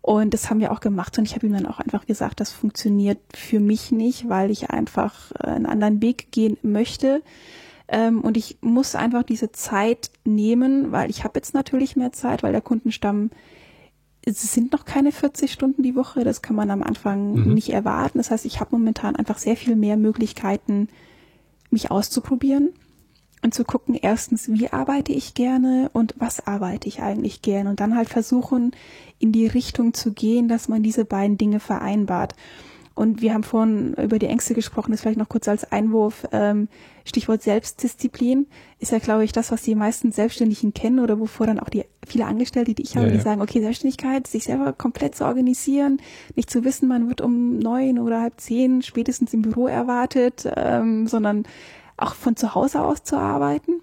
Und 0.01 0.33
das 0.33 0.49
haben 0.49 0.59
wir 0.59 0.71
auch 0.71 0.79
gemacht 0.79 1.17
und 1.17 1.25
ich 1.25 1.35
habe 1.35 1.45
ihm 1.45 1.53
dann 1.53 1.65
auch 1.67 1.79
einfach 1.79 2.05
gesagt, 2.05 2.39
das 2.39 2.51
funktioniert 2.51 3.19
für 3.33 3.59
mich 3.59 3.91
nicht, 3.91 4.29
weil 4.29 4.49
ich 4.49 4.71
einfach 4.71 5.31
äh, 5.39 5.47
einen 5.47 5.65
anderen 5.67 6.01
Weg 6.01 6.31
gehen 6.31 6.57
möchte. 6.63 7.21
Ähm, 7.87 8.21
und 8.21 8.37
ich 8.37 8.57
muss 8.61 8.95
einfach 8.95 9.23
diese 9.23 9.51
Zeit 9.51 10.11
nehmen, 10.23 10.91
weil 10.91 11.09
ich 11.09 11.23
habe 11.23 11.37
jetzt 11.37 11.53
natürlich 11.53 11.95
mehr 11.95 12.11
Zeit, 12.11 12.43
weil 12.43 12.51
der 12.51 12.61
Kundenstamm 12.61 13.29
es 14.25 14.53
sind 14.53 14.71
noch 14.71 14.85
keine 14.85 15.11
40 15.11 15.51
Stunden 15.51 15.83
die 15.83 15.95
Woche, 15.95 16.23
das 16.23 16.41
kann 16.41 16.55
man 16.55 16.71
am 16.71 16.81
Anfang 16.81 17.33
mhm. 17.33 17.53
nicht 17.53 17.69
erwarten. 17.69 18.17
Das 18.17 18.31
heißt, 18.31 18.45
ich 18.45 18.59
habe 18.59 18.75
momentan 18.75 19.15
einfach 19.15 19.37
sehr 19.37 19.55
viel 19.55 19.75
mehr 19.75 19.97
Möglichkeiten, 19.97 20.89
mich 21.69 21.91
auszuprobieren 21.91 22.69
und 23.43 23.53
zu 23.53 23.63
gucken, 23.63 23.93
erstens, 23.93 24.49
wie 24.49 24.69
arbeite 24.69 25.13
ich 25.13 25.35
gerne 25.35 25.91
und 25.93 26.15
was 26.17 26.47
arbeite 26.47 26.87
ich 26.87 27.01
eigentlich 27.01 27.43
gerne 27.43 27.69
und 27.69 27.79
dann 27.79 27.95
halt 27.95 28.09
versuchen, 28.09 28.71
in 29.19 29.31
die 29.31 29.45
Richtung 29.45 29.93
zu 29.93 30.11
gehen, 30.11 30.47
dass 30.47 30.67
man 30.67 30.81
diese 30.81 31.05
beiden 31.05 31.37
Dinge 31.37 31.59
vereinbart. 31.59 32.33
Und 32.95 33.21
wir 33.21 33.33
haben 33.33 33.43
vorhin 33.43 33.93
über 33.95 34.19
die 34.19 34.27
Ängste 34.27 34.53
gesprochen, 34.53 34.91
das 34.91 35.01
vielleicht 35.01 35.19
noch 35.19 35.27
kurz 35.27 35.49
als 35.49 35.69
Einwurf. 35.69 36.25
Ähm, 36.31 36.69
Stichwort 37.03 37.43
Selbstdisziplin 37.43 38.47
ist 38.79 38.93
ja, 38.93 38.99
glaube 38.99 39.25
ich, 39.25 39.33
das, 39.33 39.51
was 39.51 39.61
die 39.63 39.75
meisten 39.75 40.13
Selbstständigen 40.13 40.73
kennen 40.73 40.99
oder 40.99 41.19
wovor 41.19 41.45
dann 41.45 41.59
auch 41.59 41.67
die 41.67 41.83
viele 42.07 42.25
Angestellte, 42.25 42.73
die 42.73 42.83
ich 42.83 42.95
habe, 42.95 43.07
ja, 43.07 43.13
die 43.13 43.19
sagen, 43.19 43.41
okay, 43.41 43.59
Selbstständigkeit, 43.59 44.27
sich 44.27 44.45
selber 44.45 44.71
komplett 44.71 45.13
zu 45.13 45.25
organisieren, 45.25 45.97
nicht 46.35 46.49
zu 46.49 46.63
wissen, 46.63 46.87
man 46.87 47.09
wird 47.09 47.19
um 47.19 47.59
neun 47.59 47.99
oder 47.99 48.21
halb 48.21 48.39
zehn 48.39 48.81
spätestens 48.81 49.33
im 49.33 49.41
Büro 49.41 49.67
erwartet, 49.67 50.49
ähm, 50.55 51.05
sondern 51.05 51.43
auch 51.97 52.15
von 52.15 52.37
zu 52.37 52.55
Hause 52.55 52.81
aus 52.81 53.03
zu 53.03 53.17
arbeiten. 53.17 53.81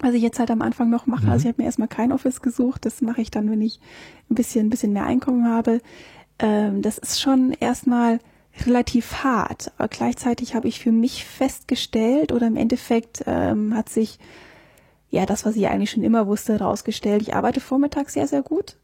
Was 0.00 0.14
ich 0.14 0.22
jetzt 0.22 0.38
halt 0.40 0.50
am 0.50 0.62
Anfang 0.62 0.90
noch 0.90 1.06
mache, 1.06 1.26
mhm. 1.26 1.32
also 1.32 1.44
ich 1.44 1.48
habe 1.48 1.62
mir 1.62 1.66
erstmal 1.66 1.88
kein 1.88 2.12
Office 2.12 2.42
gesucht, 2.42 2.84
das 2.84 3.00
mache 3.02 3.22
ich 3.22 3.30
dann, 3.30 3.50
wenn 3.50 3.62
ich 3.62 3.80
ein 4.30 4.34
bisschen, 4.34 4.66
ein 4.66 4.70
bisschen 4.70 4.92
mehr 4.92 5.06
Einkommen 5.06 5.48
habe 5.48 5.80
ähm, 6.38 6.82
das 6.82 6.98
ist 6.98 7.20
schon 7.20 7.52
erstmal 7.52 8.18
relativ 8.64 9.24
hart. 9.24 9.72
Aber 9.76 9.88
gleichzeitig 9.88 10.54
habe 10.54 10.68
ich 10.68 10.80
für 10.80 10.92
mich 10.92 11.24
festgestellt 11.24 12.32
oder 12.32 12.46
im 12.46 12.56
Endeffekt 12.56 13.24
ähm, 13.26 13.74
hat 13.74 13.88
sich 13.88 14.18
ja 15.10 15.26
das, 15.26 15.44
was 15.44 15.56
ich 15.56 15.68
eigentlich 15.68 15.90
schon 15.90 16.02
immer 16.02 16.26
wusste, 16.26 16.54
herausgestellt. 16.54 17.22
Ich 17.22 17.34
arbeite 17.34 17.60
vormittags 17.60 18.14
sehr, 18.14 18.26
sehr 18.26 18.42
gut. 18.42 18.76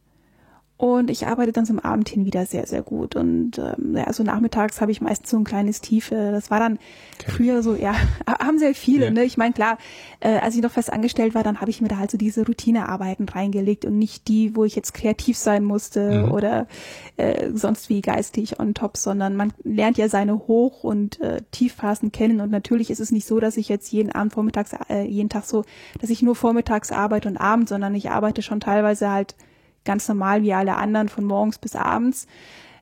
Und 0.83 1.11
ich 1.11 1.29
arbeite 1.29 1.53
dann 1.53 1.65
zum 1.65 1.79
Abend 1.79 2.09
hin 2.09 2.25
wieder 2.25 2.45
sehr, 2.45 2.67
sehr 2.67 2.83
gut. 2.83 3.15
Und 3.15 3.57
ähm, 3.57 3.95
ja, 3.97 4.13
so 4.13 4.25
nachmittags 4.25 4.81
habe 4.81 4.91
ich 4.91 5.01
meistens 5.01 5.31
so 5.31 5.37
ein 5.37 5.45
kleines 5.45 5.81
Tief. 5.81 6.11
Äh, 6.11 6.33
das 6.33 6.51
war 6.51 6.59
dann 6.59 6.81
okay. 7.21 7.31
früher 7.31 7.63
so, 7.63 7.77
ja, 7.77 7.95
haben 8.27 8.59
sehr 8.59 8.75
viele. 8.75 9.05
Ja. 9.05 9.11
Ne? 9.13 9.23
Ich 9.23 9.37
meine, 9.37 9.53
klar, 9.53 9.79
äh, 10.19 10.39
als 10.39 10.57
ich 10.57 10.61
noch 10.61 10.73
fest 10.73 10.93
angestellt 10.93 11.37
war, 11.37 11.45
dann 11.45 11.61
habe 11.61 11.71
ich 11.71 11.81
mir 11.81 11.87
da 11.87 11.99
halt 11.99 12.11
so 12.11 12.19
diese 12.19 12.45
Routinearbeiten 12.45 13.29
reingelegt 13.29 13.85
und 13.85 13.97
nicht 13.97 14.27
die, 14.27 14.57
wo 14.57 14.65
ich 14.65 14.75
jetzt 14.75 14.93
kreativ 14.93 15.39
sein 15.39 15.63
musste 15.63 16.25
mhm. 16.25 16.33
oder 16.33 16.67
äh, 17.17 17.51
sonst 17.55 17.89
wie 17.89 18.01
geistig 18.01 18.59
on 18.59 18.75
top, 18.75 18.97
sondern 18.97 19.37
man 19.37 19.53
lernt 19.63 19.99
ja 19.99 20.09
seine 20.09 20.49
Hoch- 20.49 20.83
und 20.83 21.21
äh, 21.21 21.43
Tiefphasen 21.53 22.11
kennen. 22.11 22.41
Und 22.41 22.51
natürlich 22.51 22.91
ist 22.91 22.99
es 22.99 23.13
nicht 23.13 23.29
so, 23.29 23.39
dass 23.39 23.57
ich 23.57 23.69
jetzt 23.69 23.93
jeden 23.93 24.11
Abend 24.11 24.33
vormittags, 24.33 24.73
äh, 24.89 25.05
jeden 25.05 25.29
Tag 25.29 25.45
so, 25.45 25.63
dass 26.01 26.11
ich 26.11 26.23
nur 26.23 26.35
vormittags 26.35 26.91
arbeite 26.91 27.29
und 27.29 27.37
abends, 27.37 27.69
sondern 27.69 27.95
ich 27.95 28.11
arbeite 28.11 28.43
schon 28.43 28.59
teilweise 28.59 29.09
halt 29.09 29.37
ganz 29.85 30.09
normal 30.09 30.43
wie 30.43 30.53
alle 30.53 30.77
anderen 30.77 31.09
von 31.09 31.25
morgens 31.25 31.59
bis 31.59 31.77
abends. 31.77 32.27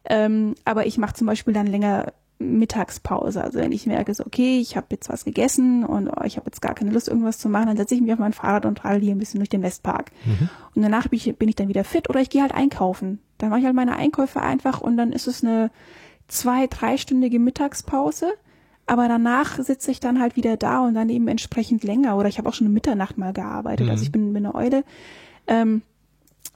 Ähm, 0.05 0.55
aber 0.65 0.87
ich 0.87 0.99
mache 0.99 1.15
zum 1.15 1.27
Beispiel 1.27 1.55
dann 1.55 1.67
länger 1.67 2.13
Mittagspause. 2.41 3.43
Also 3.43 3.59
wenn 3.59 3.71
ich 3.71 3.87
merke, 3.87 4.15
so, 4.15 4.25
okay, 4.25 4.59
ich 4.61 4.77
habe 4.77 4.87
jetzt 4.91 5.11
was 5.11 5.25
gegessen 5.25 5.85
und 5.85 6.09
oh, 6.09 6.25
ich 6.25 6.37
habe 6.37 6.47
jetzt 6.47 6.63
gar 6.63 6.75
keine 6.75 6.91
Lust, 6.91 7.09
irgendwas 7.09 7.39
zu 7.39 7.49
machen, 7.49 7.67
dann 7.67 7.77
setze 7.77 7.95
ich 7.95 8.01
mich 8.01 8.13
auf 8.13 8.19
mein 8.19 8.33
Fahrrad 8.33 8.65
und 8.65 8.83
radel 8.83 9.03
hier 9.03 9.15
ein 9.15 9.19
bisschen 9.19 9.41
durch 9.41 9.51
den 9.51 9.63
Westpark. 9.63 10.11
Mhm. 10.25 10.49
Und 10.75 10.83
danach 10.83 11.09
bin 11.09 11.19
ich, 11.19 11.37
bin 11.37 11.49
ich 11.49 11.57
dann 11.57 11.69
wieder 11.69 11.85
fit 11.85 12.09
oder 12.09 12.21
ich 12.21 12.31
gehe 12.31 12.41
halt 12.41 12.55
einkaufen. 12.55 13.21
Dann 13.39 13.51
mache 13.51 13.61
ich 13.61 13.67
halt 13.67 13.77
meine 13.77 13.97
Einkäufe 13.97 14.41
einfach 14.41 14.81
und 14.81 14.97
dann 14.97 15.13
ist 15.13 15.27
es 15.27 15.45
eine 15.45 15.71
zwei-, 16.29 16.67
dreistündige 16.67 17.39
Mittagspause. 17.39 18.33
Aber 18.87 19.07
danach 19.07 19.59
sitze 19.63 19.91
ich 19.91 20.01
dann 20.01 20.19
halt 20.19 20.35
wieder 20.35 20.57
da 20.57 20.81
und 20.81 20.95
dann 20.95 21.11
eben 21.11 21.29
entsprechend 21.29 21.85
länger. 21.85 22.17
Oder 22.17 22.29
ich 22.29 22.39
habe 22.39 22.49
auch 22.49 22.55
schon 22.55 22.67
eine 22.67 22.75
Mitternacht 22.75 23.19
mal 23.19 23.33
gearbeitet. 23.33 23.87
Mhm. 23.87 23.93
Also 23.93 24.03
ich 24.03 24.11
bin, 24.11 24.33
bin 24.33 24.47
eine 24.47 24.55
Eule. 24.55 24.83
Ähm, 25.47 25.83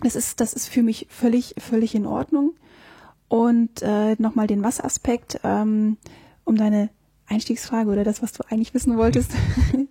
das 0.00 0.16
ist, 0.16 0.40
das 0.40 0.52
ist 0.52 0.68
für 0.68 0.82
mich 0.82 1.06
völlig, 1.10 1.54
völlig 1.58 1.94
in 1.94 2.06
Ordnung. 2.06 2.54
Und 3.28 3.82
äh, 3.82 4.14
nochmal 4.18 4.46
den 4.46 4.62
Was-Aspekt, 4.62 5.40
ähm, 5.44 5.96
um 6.44 6.56
deine 6.56 6.90
Einstiegsfrage 7.26 7.90
oder 7.90 8.04
das, 8.04 8.22
was 8.22 8.32
du 8.32 8.44
eigentlich 8.48 8.74
wissen 8.74 8.96
wolltest, 8.96 9.32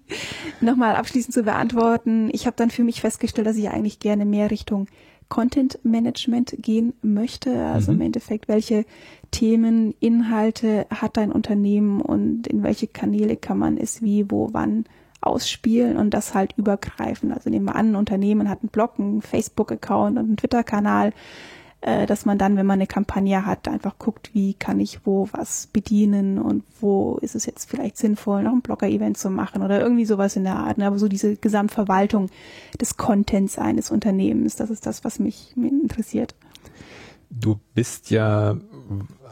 nochmal 0.61 0.95
abschließend 0.95 1.33
zu 1.33 1.43
beantworten. 1.43 2.29
Ich 2.31 2.45
habe 2.45 2.55
dann 2.55 2.69
für 2.69 2.83
mich 2.83 3.01
festgestellt, 3.01 3.47
dass 3.47 3.57
ich 3.57 3.69
eigentlich 3.69 3.99
gerne 3.99 4.25
mehr 4.25 4.51
Richtung 4.51 4.87
Content 5.29 5.79
Management 5.83 6.55
gehen 6.59 6.93
möchte. 7.01 7.65
Also 7.65 7.91
mhm. 7.91 7.97
im 7.97 8.05
Endeffekt, 8.07 8.47
welche 8.47 8.85
Themen, 9.31 9.95
Inhalte 9.99 10.85
hat 10.91 11.17
dein 11.17 11.31
Unternehmen 11.31 12.01
und 12.01 12.45
in 12.45 12.61
welche 12.61 12.87
Kanäle 12.87 13.35
kann 13.35 13.57
man 13.57 13.77
es 13.77 14.03
wie, 14.03 14.29
wo, 14.29 14.49
wann 14.51 14.85
ausspielen 15.27 15.97
und 15.97 16.11
das 16.11 16.33
halt 16.33 16.53
übergreifen. 16.57 17.31
Also 17.31 17.49
nehmen 17.49 17.65
wir 17.65 17.75
an, 17.75 17.91
ein 17.91 17.95
Unternehmen 17.95 18.49
hat 18.49 18.61
einen 18.61 18.69
Blog, 18.69 18.93
einen 18.97 19.21
Facebook-Account 19.21 20.17
und 20.17 20.25
einen 20.25 20.37
Twitter-Kanal 20.37 21.13
äh, 21.83 22.05
dass 22.05 22.25
man 22.25 22.37
dann, 22.37 22.55
wenn 22.55 22.65
man 22.65 22.75
eine 22.75 22.87
Kampagne 22.87 23.45
hat, 23.45 23.67
einfach 23.67 23.99
guckt, 23.99 24.29
wie 24.33 24.53
kann 24.53 24.79
ich 24.79 25.05
wo 25.05 25.27
was 25.33 25.67
bedienen 25.67 26.39
und 26.39 26.63
wo 26.79 27.17
ist 27.21 27.35
es 27.35 27.45
jetzt 27.45 27.69
vielleicht 27.69 27.97
sinnvoll, 27.97 28.43
noch 28.43 28.53
ein 28.53 28.61
Blogger-Event 28.61 29.17
zu 29.17 29.29
machen 29.29 29.61
oder 29.61 29.81
irgendwie 29.81 30.05
sowas 30.05 30.37
in 30.37 30.45
der 30.45 30.55
Art. 30.55 30.77
Ne? 30.77 30.87
Aber 30.87 30.97
so 30.97 31.09
diese 31.09 31.35
Gesamtverwaltung 31.35 32.29
des 32.79 32.95
Contents 32.95 33.57
eines 33.57 33.91
Unternehmens, 33.91 34.55
das 34.55 34.69
ist 34.69 34.85
das, 34.85 35.03
was 35.03 35.19
mich, 35.19 35.57
interessiert. 35.57 36.35
Du 37.29 37.59
bist 37.73 38.11
ja, 38.11 38.55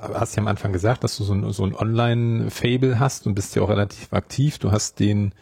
hast 0.01 0.35
ja 0.35 0.41
am 0.41 0.47
Anfang 0.47 0.73
gesagt, 0.73 1.05
dass 1.05 1.15
du 1.15 1.23
so 1.23 1.33
ein, 1.33 1.53
so 1.53 1.63
ein 1.63 1.73
Online-Fable 1.73 2.99
hast 2.99 3.27
und 3.27 3.35
bist 3.35 3.55
ja 3.55 3.61
auch 3.61 3.69
relativ 3.69 4.11
aktiv. 4.11 4.57
Du 4.57 4.73
hast 4.73 4.99
den 4.99 5.33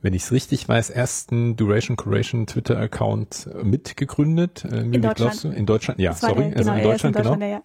wenn 0.00 0.14
ich 0.14 0.22
es 0.22 0.32
richtig 0.32 0.68
weiß, 0.68 0.90
ersten 0.90 1.56
Duration 1.56 1.96
Curation 1.96 2.46
Twitter-Account 2.46 3.50
mitgegründet. 3.62 4.64
Äh, 4.64 4.80
in 4.80 5.02
Deutschland. 5.02 5.44
In 5.44 5.66
Deutschland, 5.66 6.00
ja, 6.00 6.14
sorry. 6.14 6.50
Der, 6.50 6.58
also 6.58 6.70
genau, 6.70 6.76
in 6.76 6.82
Deutschland, 6.84 7.16
in 7.16 7.22
Deutschland 7.22 7.40
genau. 7.40 7.62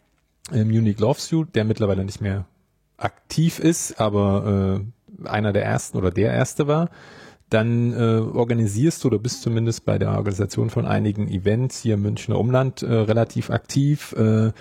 Ja. 0.52 0.62
Äh, 0.62 0.66
Munich 0.66 1.00
Loves 1.00 1.30
You, 1.32 1.46
der 1.46 1.64
mittlerweile 1.64 2.04
nicht 2.04 2.22
mehr 2.22 2.46
aktiv 2.98 3.60
ist, 3.60 4.00
aber 4.00 4.82
äh, 5.24 5.28
einer 5.28 5.54
der 5.54 5.64
ersten 5.64 5.98
oder 5.98 6.12
der 6.12 6.34
erste 6.34 6.68
war. 6.68 6.90
Dann 7.50 7.94
äh, 7.94 8.20
organisierst 8.20 9.04
du 9.04 9.10
oder 9.10 9.20
bist 9.20 9.44
zumindest 9.44 9.86
bei 9.86 10.00
der 10.00 10.12
Organisation 10.12 10.72
von 10.72 10.86
einigen 10.86 11.28
Events 11.28 11.82
hier 11.82 11.96
im 11.96 12.02
Münchner 12.02 12.40
Umland 12.40 12.82
äh, 12.82 12.92
relativ 12.92 13.52
aktiv. 13.52 14.14
Äh, 14.14 14.52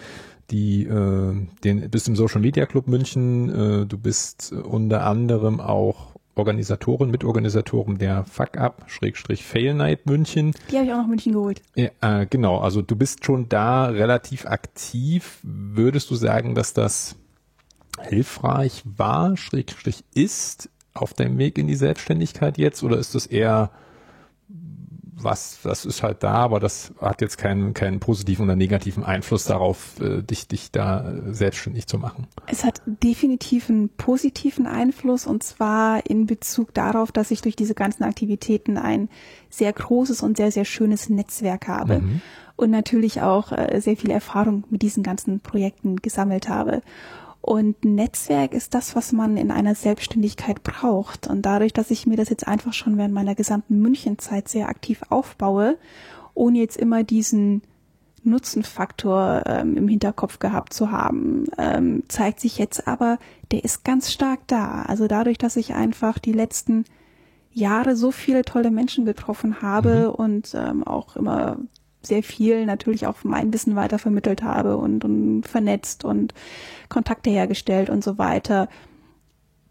die 0.51 0.85
äh, 0.85 1.47
den 1.65 1.91
bist 1.91 2.09
im 2.09 2.17
Social 2.17 2.43
Media 2.43 2.67
Club 2.67 2.89
München, 2.89 3.49
äh, 3.83 3.87
du 3.87 3.97
bist 3.97 4.53
unter 4.53 5.07
anderem 5.07 5.61
auch 5.61 6.12
Organisatoren, 6.35 7.11
Mitorganisatoren 7.11 7.99
der 7.99 8.25
Fuck 8.25 8.57
Up, 8.57 8.85
Schrägstrich 8.87 9.45
Fail 9.45 9.75
Night 9.75 10.07
München. 10.07 10.53
Die 10.71 10.77
habe 10.77 10.87
ich 10.87 10.93
auch 10.93 10.99
noch 10.99 11.07
München 11.07 11.33
geholt. 11.33 11.61
Ja, 11.75 11.91
äh, 12.01 12.27
genau, 12.27 12.59
also 12.59 12.81
du 12.81 12.97
bist 12.97 13.25
schon 13.25 13.49
da 13.49 13.87
relativ 13.87 14.47
aktiv. 14.47 15.39
Würdest 15.43 16.11
du 16.11 16.15
sagen, 16.15 16.55
dass 16.55 16.73
das 16.73 17.17
hilfreich 18.01 18.83
war, 18.85 19.37
Schrägstrich 19.37 20.05
ist 20.15 20.71
auf 20.95 21.15
deinem 21.15 21.39
Weg 21.39 21.59
in 21.59 21.67
die 21.67 21.75
Selbstständigkeit 21.75 22.59
jetzt 22.59 22.83
oder 22.83 22.99
ist 22.99 23.15
das 23.15 23.27
eher 23.27 23.71
was, 25.25 25.59
das 25.63 25.85
ist 25.85 26.03
halt 26.03 26.23
da, 26.23 26.35
aber 26.35 26.61
das 26.61 26.93
hat 27.01 27.21
jetzt 27.21 27.39
keinen, 27.39 27.75
keinen 27.75 28.01
positiven 28.01 28.45
oder 28.45 28.57
negativen 28.57 29.05
Einfluss 29.05 29.45
darauf, 29.45 30.01
äh, 30.01 30.23
dich, 30.23 30.49
dich 30.49 30.71
da 30.71 31.11
äh, 31.11 31.33
selbstständig 31.33 31.87
zu 31.87 31.99
machen. 31.99 32.27
Es 32.47 32.65
hat 32.65 32.83
definitiv 32.87 33.69
einen 33.69 33.89
positiven 33.91 34.67
Einfluss 34.67 35.27
und 35.27 35.43
zwar 35.43 36.07
in 36.07 36.27
Bezug 36.27 36.75
darauf, 36.75 37.13
dass 37.13 37.31
ich 37.31 37.43
durch 37.43 37.57
diese 37.57 37.75
ganzen 37.75 38.05
Aktivitäten 38.05 38.79
ein 38.79 39.09
sehr 39.51 39.73
großes 39.73 40.23
und 40.23 40.37
sehr, 40.37 40.51
sehr 40.51 40.65
schönes 40.65 41.09
Netzwerk 41.09 41.69
habe. 41.69 42.01
Mhm. 42.01 42.21
Und 42.57 42.71
natürlich 42.71 43.23
auch 43.23 43.51
äh, 43.51 43.81
sehr 43.81 43.97
viel 43.97 44.11
Erfahrung 44.11 44.65
mit 44.71 44.83
diesen 44.83 45.03
ganzen 45.03 45.41
Projekten 45.41 45.97
gesammelt 45.97 46.49
habe. 46.49 46.83
Und 47.43 47.85
Netzwerk 47.85 48.55
ist 48.55 48.73
das, 48.73 48.95
was 48.95 49.11
man 49.11 49.37
in 49.37 49.51
einer 49.51 49.75
Selbstständigkeit 49.75 50.63
braucht. 50.63 51.27
Und 51.27 51.43
dadurch, 51.43 51.73
dass 51.73 51.91
ich 51.91 52.07
mir 52.07 52.17
das 52.17 52.31
jetzt 52.31 52.47
einfach 52.47 52.73
schon 52.73 52.97
während 52.97 53.13
meiner 53.13 53.35
gesamten 53.35 53.81
Münchenzeit 53.81 54.49
sehr 54.49 54.69
aktiv 54.69 55.03
aufbaue, 55.09 55.77
ohne 56.35 56.59
jetzt 56.59 56.77
immer 56.77 57.03
diesen 57.03 57.63
Nutzenfaktor 58.23 59.43
ähm, 59.47 59.77
im 59.77 59.89
Hinterkopf 59.89 60.39
gehabt 60.39 60.73
zu 60.73 60.93
haben, 60.93 61.47
ähm, 61.59 62.05
zeigt 62.07 62.39
sich 62.39 62.59
jetzt 62.59 62.87
aber, 62.87 63.19
der 63.51 63.65
ist 63.65 63.85
ganz 63.85 64.13
stark 64.13 64.47
da. 64.47 64.83
Also 64.83 65.09
dadurch, 65.09 65.37
dass 65.37 65.57
ich 65.57 65.75
einfach 65.75 66.21
die 66.21 66.33
letzten 66.33 66.85
Jahre 67.51 67.97
so 67.97 68.13
viele 68.13 68.45
tolle 68.45 68.71
Menschen 68.71 69.05
getroffen 69.05 69.61
habe 69.63 70.09
mhm. 70.09 70.15
und 70.15 70.55
ähm, 70.55 70.85
auch 70.85 71.17
immer 71.17 71.59
sehr 72.03 72.23
viel 72.23 72.67
natürlich 72.67 73.07
auch 73.07 73.17
mein 73.25 73.53
Wissen 73.53 73.77
weitervermittelt 73.77 74.43
habe 74.43 74.77
und, 74.77 75.05
und 75.05 75.43
vernetzt 75.45 76.05
und 76.05 76.35
Kontakte 76.89 77.31
hergestellt 77.31 77.91
und 77.91 78.03
so 78.03 78.19
weiter. 78.19 78.69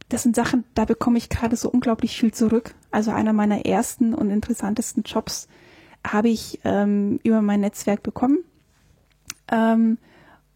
Das 0.09 0.23
sind 0.23 0.35
Sachen, 0.35 0.65
da 0.73 0.85
bekomme 0.85 1.17
ich 1.17 1.29
gerade 1.29 1.55
so 1.55 1.69
unglaublich 1.69 2.17
viel 2.19 2.33
zurück. 2.33 2.75
Also 2.91 3.11
einer 3.11 3.33
meiner 3.33 3.65
ersten 3.65 4.13
und 4.13 4.29
interessantesten 4.29 5.03
Jobs 5.03 5.47
habe 6.05 6.29
ich 6.29 6.59
ähm, 6.63 7.19
über 7.23 7.41
mein 7.41 7.61
Netzwerk 7.61 8.03
bekommen. 8.03 8.39
Ähm, 9.50 9.97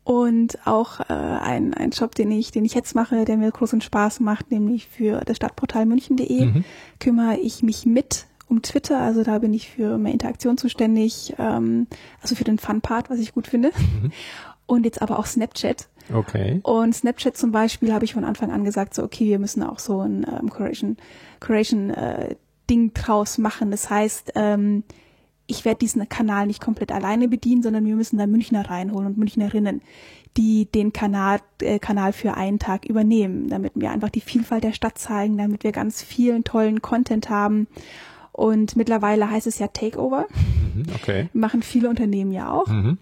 und 0.04 0.68
auch 0.68 1.00
äh, 1.00 1.14
ein, 1.14 1.74
ein 1.74 1.90
Job, 1.90 2.14
den 2.14 2.32
ich, 2.32 2.52
den 2.52 2.64
ich 2.64 2.76
jetzt 2.76 2.94
mache, 2.94 3.26
der 3.26 3.38
mir 3.38 3.52
großen 3.52 3.82
Spaß 3.82 4.20
macht, 4.20 4.52
nämlich 4.52 4.88
für 4.88 5.22
das 5.22 5.38
Stadtportal 5.38 5.88
München.de, 5.88 6.46
mhm. 6.46 6.64
kümmere 7.00 7.38
ich 7.38 7.64
mich 7.64 7.88
mit 7.88 8.28
um 8.48 8.62
Twitter, 8.62 9.00
also 9.00 9.24
da 9.24 9.40
bin 9.40 9.54
ich 9.54 9.70
für 9.70 9.98
mehr 9.98 10.14
Interaktion 10.14 10.58
zuständig, 10.58 11.34
ähm, 11.40 11.88
also 12.22 12.36
für 12.36 12.44
den 12.44 12.60
Fun-Part, 12.60 13.10
was 13.10 13.20
ich 13.20 13.34
gut 13.34 13.48
finde. 13.48 13.72
Mhm. 14.02 14.12
Und 14.68 14.84
jetzt 14.84 15.02
aber 15.02 15.20
auch 15.20 15.28
Snapchat. 15.28 15.88
Okay. 16.12 16.60
Und 16.64 16.94
Snapchat 16.94 17.38
zum 17.38 17.52
Beispiel 17.52 17.94
habe 17.94 18.06
ich 18.06 18.14
von 18.14 18.24
Anfang 18.24 18.52
an 18.52 18.64
gesagt, 18.64 18.96
so 18.96 19.04
okay, 19.04 19.26
wir 19.26 19.38
müssen 19.38 19.62
auch 19.62 19.78
so 19.78 20.02
ein 20.02 20.26
ähm, 20.28 20.50
Curation, 20.50 20.98
Curation 21.40 21.92
äh, 21.92 22.36
Ding 22.70 22.94
draus 22.94 23.38
machen. 23.38 23.70
Das 23.70 23.92
heißt, 23.92 24.32
ähm, 24.36 24.84
ich 25.48 25.66
werde 25.66 25.80
diesen 25.80 26.08
Kanal 26.10 26.48
nicht 26.48 26.62
komplett 26.62 26.92
alleine 26.92 27.28
bedienen, 27.28 27.62
sondern 27.62 27.86
wir 27.86 27.96
müssen 27.96 28.18
da 28.18 28.26
Münchner 28.26 28.68
reinholen 28.68 29.08
und 29.08 29.18
Münchnerinnen, 29.18 29.82
die 30.38 30.66
den 30.66 30.94
Kanal, 30.94 31.40
äh, 31.62 31.80
Kanal 31.80 32.12
für 32.12 32.36
einen 32.36 32.60
Tag 32.60 32.86
übernehmen, 32.86 33.48
damit 33.50 33.74
wir 33.76 33.92
einfach 33.92 34.10
die 34.10 34.22
Vielfalt 34.22 34.64
der 34.64 34.74
Stadt 34.74 34.98
zeigen, 34.98 35.38
damit 35.38 35.64
wir 35.64 35.72
ganz 35.72 36.02
vielen 36.02 36.44
tollen 36.44 36.82
Content 36.82 37.30
haben 37.30 37.68
und 38.36 38.76
mittlerweile 38.76 39.32
heißt 39.32 39.48
es 39.48 39.60
ja 39.60 39.68
Takeover. 39.68 40.28
Mhm, 40.74 40.86
okay. 40.94 41.30
Machen 41.34 41.64
viele 41.64 41.90
Unternehmen 41.90 42.34
ja 42.34 42.52
auch. 42.52 42.68
Mhm. 42.68 42.98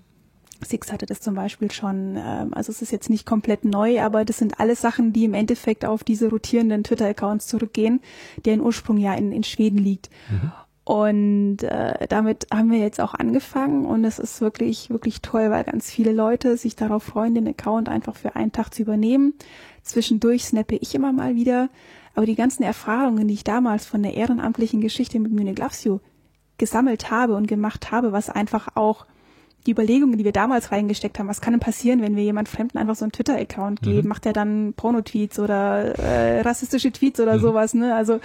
Six 0.63 0.92
hatte 0.92 1.08
das 1.08 1.22
zum 1.22 1.34
Beispiel 1.34 1.72
schon, 1.72 2.16
ähm, 2.18 2.54
also 2.54 2.72
es 2.72 2.84
ist 2.84 2.92
jetzt 2.92 3.10
nicht 3.10 3.25
komplett 3.25 3.66
neu, 3.66 4.00
aber 4.00 4.25
das 4.25 4.38
sind 4.38 4.60
alles 4.60 4.80
Sachen, 4.80 5.12
die 5.12 5.25
im 5.25 5.34
Endeffekt 5.34 5.86
auf 5.86 6.04
diese 6.04 6.30
rotierenden 6.30 6.84
Twitter-Accounts 6.84 7.48
zurückgehen, 7.48 8.00
deren 8.46 8.62
Ursprung 8.62 8.98
ja 8.98 9.16
in, 9.16 9.32
in 9.32 9.44
Schweden 9.44 9.80
liegt. 9.80 10.12
Mhm. 10.30 10.52
Und 10.86 11.63
äh, 11.63 12.08
damit 12.08 12.48
haben 12.54 12.70
wir 12.70 12.78
jetzt 12.78 13.02
auch 13.02 13.16
angefangen 13.16 13.86
und 13.86 14.06
es 14.06 14.20
ist 14.20 14.40
wirklich, 14.40 14.92
wirklich 14.92 15.22
toll, 15.22 15.50
weil 15.50 15.63
ganz 15.63 15.90
viele 15.90 16.12
Leute 16.12 16.58
sich 16.58 16.75
darauf 16.75 17.04
freuen, 17.04 17.34
den 17.34 17.48
Account 17.48 17.90
einfach 17.90 18.16
für 18.16 18.36
einen 18.36 18.52
Tag 18.52 18.74
zu 18.74 18.84
übernehmen. 18.84 19.34
Zwischendurch 19.82 20.46
snappe 20.46 20.75
ich 20.75 20.94
immer 20.94 21.12
mal 21.12 21.36
wieder 21.36 21.70
aber 22.15 22.25
die 22.25 22.36
ganzen 22.36 22.63
Erfahrungen, 22.63 23.27
die 23.27 23.34
ich 23.34 23.43
damals 23.43 23.86
von 23.86 24.03
der 24.03 24.13
ehrenamtlichen 24.13 24.82
Geschichte 24.82 25.20
mit 25.20 25.60
Loves 25.60 25.84
You 25.84 26.00
gesammelt 26.58 27.10
habe 27.10 27.36
und 27.36 27.48
gemacht 27.48 27.91
habe, 27.91 28.12
was 28.12 28.29
einfach 28.29 28.75
auch 28.75 29.05
die 29.65 29.72
Überlegungen, 29.72 30.17
die 30.17 30.25
wir 30.25 30.34
damals 30.34 30.72
reingesteckt 30.72 31.17
haben, 31.17 31.29
was 31.29 31.41
kann 31.41 31.53
denn 31.53 31.60
passieren, 31.60 32.01
wenn 32.01 32.15
wir 32.15 32.24
jemand 32.24 32.50
Fremden 32.50 32.77
einfach 32.77 32.96
so 32.96 33.05
einen 33.05 33.13
Twitter-Account 33.13 33.82
geben? 33.82 34.03
Mhm. 34.03 34.08
Macht 34.10 34.25
er 34.25 34.34
dann 34.34 34.74
Porno-Tweets 34.75 35.39
oder 35.39 35.98
äh, 35.98 36.41
rassistische 36.41 36.91
Tweets 36.91 37.20
oder 37.20 37.38
mhm. 37.38 37.41
sowas, 37.41 37.74
ne? 37.74 37.96
Also 37.96 38.20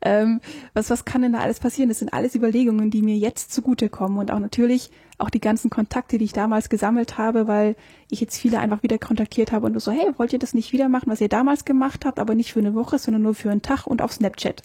ähm, 0.00 0.40
was, 0.74 0.88
was 0.90 1.04
kann 1.04 1.22
denn 1.22 1.32
da 1.32 1.40
alles 1.40 1.58
passieren? 1.58 1.88
Das 1.88 1.98
sind 1.98 2.12
alles 2.12 2.34
Überlegungen, 2.34 2.90
die 2.90 3.02
mir 3.02 3.16
jetzt 3.16 3.52
zugutekommen 3.52 4.18
und 4.18 4.30
auch 4.30 4.38
natürlich 4.38 4.90
auch 5.18 5.30
die 5.30 5.40
ganzen 5.40 5.70
Kontakte, 5.70 6.18
die 6.18 6.24
ich 6.24 6.32
damals 6.32 6.68
gesammelt 6.68 7.16
habe, 7.18 7.48
weil 7.48 7.76
ich 8.10 8.20
jetzt 8.20 8.36
viele 8.36 8.58
einfach 8.58 8.82
wieder 8.82 8.98
kontaktiert 8.98 9.52
habe 9.52 9.66
und 9.66 9.80
so, 9.80 9.90
hey, 9.90 10.12
wollt 10.16 10.32
ihr 10.32 10.38
das 10.38 10.54
nicht 10.54 10.72
wieder 10.72 10.88
machen, 10.88 11.10
was 11.10 11.20
ihr 11.20 11.28
damals 11.28 11.64
gemacht 11.64 12.04
habt, 12.04 12.18
aber 12.18 12.34
nicht 12.34 12.52
für 12.52 12.60
eine 12.60 12.74
Woche, 12.74 12.98
sondern 12.98 13.22
nur 13.22 13.34
für 13.34 13.50
einen 13.50 13.62
Tag 13.62 13.86
und 13.86 14.02
auf 14.02 14.12
Snapchat. 14.12 14.62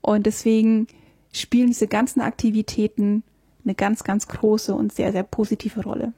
Und 0.00 0.26
deswegen 0.26 0.86
spielen 1.32 1.68
diese 1.68 1.88
ganzen 1.88 2.20
Aktivitäten 2.20 3.22
eine 3.64 3.74
ganz, 3.74 4.04
ganz 4.04 4.28
große 4.28 4.74
und 4.74 4.92
sehr, 4.92 5.12
sehr 5.12 5.22
positive 5.22 5.82
Rolle. 5.82 6.12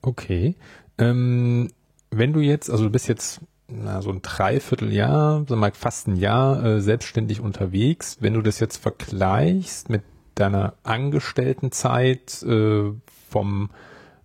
Okay. 0.00 0.56
Ähm, 0.98 1.70
wenn 2.10 2.32
du 2.32 2.40
jetzt, 2.40 2.70
also 2.70 2.84
du 2.84 2.90
bist 2.90 3.08
jetzt 3.08 3.40
na, 3.68 4.02
so 4.02 4.10
ein 4.10 4.22
Dreivierteljahr, 4.22 5.44
sag 5.48 5.58
mal 5.58 5.72
fast 5.72 6.08
ein 6.08 6.16
Jahr 6.16 6.64
äh, 6.64 6.80
selbstständig 6.80 7.40
unterwegs. 7.40 8.18
Wenn 8.20 8.34
du 8.34 8.42
das 8.42 8.60
jetzt 8.60 8.76
vergleichst 8.76 9.88
mit 9.88 10.02
deiner 10.34 10.74
Angestelltenzeit 10.82 12.42
äh, 12.42 12.92
vom 13.28 13.70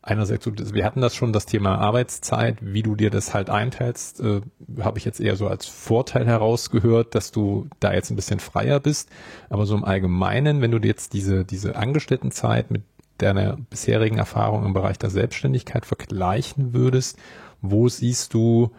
einerseits, 0.08 0.48
wir 0.74 0.86
hatten 0.86 1.02
das 1.02 1.16
schon, 1.16 1.34
das 1.34 1.46
Thema 1.46 1.78
Arbeitszeit, 1.80 2.58
wie 2.62 2.82
du 2.82 2.96
dir 2.96 3.10
das 3.10 3.34
halt 3.34 3.50
einteilst, 3.50 4.22
äh, 4.22 4.42
habe 4.80 4.98
ich 4.98 5.06
jetzt 5.06 5.20
eher 5.20 5.36
so 5.36 5.48
als 5.48 5.66
Vorteil 5.66 6.26
herausgehört, 6.26 7.14
dass 7.14 7.32
du 7.32 7.68
da 7.80 7.94
jetzt 7.94 8.10
ein 8.10 8.16
bisschen 8.16 8.40
freier 8.40 8.80
bist. 8.80 9.10
Aber 9.50 9.66
so 9.66 9.76
im 9.76 9.84
Allgemeinen, 9.84 10.62
wenn 10.62 10.72
du 10.72 10.80
dir 10.80 10.88
jetzt 10.88 11.14
diese, 11.14 11.44
diese 11.44 11.76
Angestelltenzeit 11.76 12.72
mit 12.72 12.84
deiner 13.18 13.58
bisherigen 13.70 14.18
Erfahrung 14.18 14.66
im 14.66 14.74
Bereich 14.74 14.98
der 14.98 15.10
Selbstständigkeit 15.10 15.86
vergleichen 15.86 16.74
würdest, 16.74 17.18
wo 17.62 17.90
siehst 17.90 18.34
du, 18.34 18.72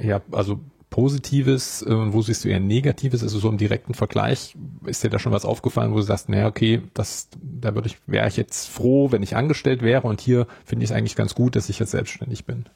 ja, 0.00 0.20
also 0.30 0.60
Positives 0.90 1.82
äh, 1.82 1.92
und 1.92 2.12
wo 2.12 2.22
siehst 2.22 2.44
du 2.44 2.48
eher 2.48 2.60
Negatives? 2.60 3.22
Also 3.22 3.38
so 3.38 3.48
im 3.48 3.58
direkten 3.58 3.94
Vergleich, 3.94 4.56
ist 4.86 5.04
dir 5.04 5.10
da 5.10 5.18
schon 5.18 5.32
was 5.32 5.44
aufgefallen, 5.44 5.92
wo 5.92 5.96
du 5.96 6.02
sagst, 6.02 6.28
naja, 6.28 6.46
okay, 6.46 6.82
das, 6.94 7.28
da 7.42 7.74
würde 7.74 7.88
ich, 7.88 7.98
wäre 8.06 8.28
ich 8.28 8.36
jetzt 8.36 8.68
froh, 8.68 9.12
wenn 9.12 9.22
ich 9.22 9.36
angestellt 9.36 9.82
wäre 9.82 10.06
und 10.06 10.20
hier 10.20 10.46
finde 10.64 10.84
ich 10.84 10.90
es 10.90 10.96
eigentlich 10.96 11.16
ganz 11.16 11.34
gut, 11.34 11.56
dass 11.56 11.68
ich 11.68 11.78
jetzt 11.78 11.90
selbstständig 11.90 12.44
bin. 12.44 12.66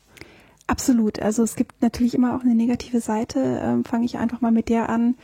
Absolut. 0.66 1.20
Also 1.20 1.42
es 1.42 1.56
gibt 1.56 1.82
natürlich 1.82 2.14
immer 2.14 2.36
auch 2.36 2.42
eine 2.42 2.54
negative 2.54 3.00
Seite. 3.00 3.60
Ähm, 3.62 3.84
Fange 3.84 4.04
ich 4.04 4.18
einfach 4.18 4.40
mal 4.40 4.52
mit 4.52 4.68
der 4.68 4.88
an. 4.88 5.16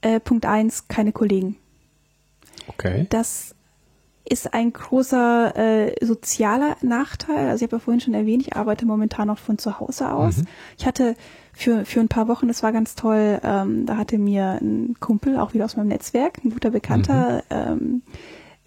Äh, 0.00 0.20
Punkt 0.20 0.46
eins: 0.46 0.88
keine 0.88 1.12
Kollegen. 1.12 1.56
Okay. 2.68 3.06
Das 3.10 3.54
ist 4.28 4.52
ein 4.54 4.72
großer 4.72 5.56
äh, 5.56 6.04
sozialer 6.04 6.76
Nachteil. 6.82 7.48
Also 7.48 7.64
ich 7.64 7.68
habe 7.68 7.76
ja 7.76 7.80
vorhin 7.80 8.00
schon 8.00 8.14
erwähnt, 8.14 8.42
ich 8.42 8.56
arbeite 8.56 8.84
momentan 8.84 9.28
noch 9.28 9.38
von 9.38 9.56
zu 9.58 9.78
Hause 9.78 10.12
aus. 10.12 10.38
Mhm. 10.38 10.46
Ich 10.78 10.86
hatte 10.86 11.14
für, 11.56 11.86
für 11.86 12.00
ein 12.00 12.08
paar 12.08 12.28
Wochen, 12.28 12.48
das 12.48 12.62
war 12.62 12.70
ganz 12.70 12.96
toll, 12.96 13.40
ähm, 13.42 13.86
da 13.86 13.96
hatte 13.96 14.18
mir 14.18 14.58
ein 14.60 14.94
Kumpel, 15.00 15.38
auch 15.38 15.54
wieder 15.54 15.64
aus 15.64 15.74
meinem 15.74 15.88
Netzwerk, 15.88 16.44
ein 16.44 16.50
guter 16.50 16.70
Bekannter, 16.70 17.36
mhm. 17.36 17.42
ähm, 17.50 18.02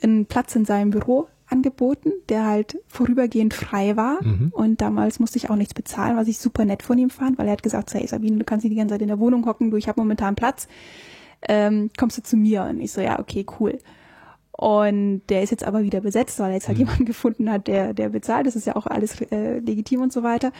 einen 0.01 0.25
Platz 0.25 0.55
in 0.55 0.65
seinem 0.65 0.89
Büro 0.89 1.27
angeboten, 1.45 2.11
der 2.29 2.47
halt 2.47 2.79
vorübergehend 2.87 3.53
frei 3.53 3.95
war. 3.95 4.23
Mhm. 4.23 4.51
Und 4.51 4.81
damals 4.81 5.19
musste 5.19 5.37
ich 5.37 5.51
auch 5.51 5.55
nichts 5.55 5.75
bezahlen, 5.75 6.17
was 6.17 6.27
ich 6.27 6.39
super 6.39 6.65
nett 6.65 6.81
von 6.81 6.97
ihm 6.97 7.11
fand, 7.11 7.37
weil 7.37 7.45
er 7.45 7.53
hat 7.53 7.63
gesagt, 7.63 7.93
hey 7.93 8.07
Sabine, 8.07 8.39
du 8.39 8.43
kannst 8.43 8.63
nicht 8.63 8.73
die 8.73 8.77
ganze 8.77 8.95
Zeit 8.95 9.03
in 9.03 9.07
der 9.07 9.19
Wohnung 9.19 9.45
hocken, 9.45 9.69
du, 9.69 9.77
ich 9.77 9.87
habe 9.87 10.01
momentan 10.01 10.33
Platz, 10.33 10.67
ähm, 11.47 11.91
kommst 11.95 12.17
du 12.17 12.23
zu 12.23 12.37
mir? 12.37 12.63
Und 12.63 12.79
ich 12.79 12.91
so, 12.91 13.01
ja, 13.01 13.19
okay, 13.19 13.45
cool. 13.59 13.77
Und 14.51 15.21
der 15.29 15.43
ist 15.43 15.51
jetzt 15.51 15.63
aber 15.63 15.83
wieder 15.83 16.01
besetzt, 16.01 16.39
weil 16.39 16.49
er 16.49 16.55
jetzt 16.55 16.67
halt 16.67 16.79
mhm. 16.79 16.85
jemanden 16.85 17.05
gefunden 17.13 17.51
hat, 17.51 17.67
der, 17.67 17.93
der 17.93 18.09
bezahlt. 18.09 18.47
Das 18.47 18.55
ist 18.55 18.65
ja 18.65 18.75
auch 18.75 18.87
alles 18.87 19.21
äh, 19.21 19.59
legitim 19.59 20.01
und 20.01 20.11
so 20.11 20.23
weiter. 20.23 20.51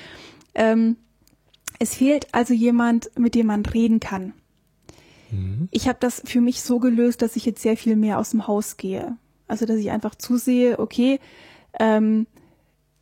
Ähm, 0.54 0.96
es 1.78 1.96
fehlt 1.96 2.34
also 2.34 2.54
jemand, 2.54 3.12
mit 3.18 3.36
dem 3.36 3.48
man 3.48 3.66
reden 3.66 4.00
kann. 4.00 4.34
Mhm. 5.32 5.68
Ich 5.72 5.88
habe 5.88 5.98
das 6.00 6.22
für 6.26 6.42
mich 6.42 6.62
so 6.62 6.80
gelöst, 6.80 7.22
dass 7.22 7.36
ich 7.36 7.46
jetzt 7.46 7.62
sehr 7.62 7.78
viel 7.78 7.96
mehr 7.96 8.20
aus 8.20 8.32
dem 8.32 8.48
Haus 8.48 8.78
gehe. 8.78 9.18
Also 9.48 9.66
dass 9.66 9.78
ich 9.78 9.92
einfach 9.92 10.16
zusehe, 10.16 10.80
okay, 10.80 11.20
ähm, 11.80 12.28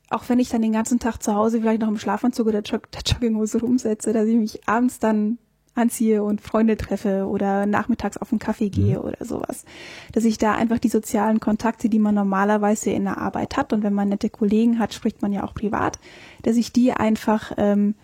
auch 0.09 0.23
wenn 0.29 0.39
ich 0.39 0.49
dann 0.49 0.61
den 0.61 0.71
ganzen 0.71 0.99
Tag 0.99 1.21
zu 1.21 1.35
Hause 1.35 1.59
vielleicht 1.59 1.81
noch 1.81 1.89
im 1.89 1.97
Schlafanzug 1.97 2.47
oder 2.47 2.61
der 2.63 2.81
Jogginghose 3.05 3.59
rumsetze, 3.59 4.13
dass 4.13 4.27
ich 4.27 4.35
mich 4.35 4.67
abends 4.67 4.99
dann 4.99 5.37
anziehe 5.75 6.23
und 6.23 6.41
Freunde 6.41 6.75
treffe 6.75 7.27
oder 7.27 7.67
nachmittags 7.67 8.17
auf 8.17 8.31
einen 8.31 8.39
Kaffee 8.39 8.69
gehe 8.69 8.97
mhm. 8.97 9.05
oder 9.05 9.23
sowas. 9.23 9.63
Dass 10.11 10.25
ich 10.25 10.37
da 10.37 10.53
einfach 10.53 10.79
die 10.79 10.89
sozialen 10.89 11.39
Kontakte, 11.39 11.87
die 11.87 11.99
man 11.99 12.15
normalerweise 12.15 12.89
in 12.89 13.03
der 13.03 13.19
Arbeit 13.19 13.57
hat 13.57 13.73
und 13.73 13.83
wenn 13.83 13.93
man 13.93 14.09
nette 14.09 14.29
Kollegen 14.29 14.79
hat, 14.79 14.93
spricht 14.93 15.21
man 15.21 15.31
ja 15.31 15.43
auch 15.43 15.53
privat, 15.53 15.99
dass 16.41 16.55
ich 16.55 16.73
die 16.73 16.93
einfach 16.93 17.51
ähm, 17.57 17.95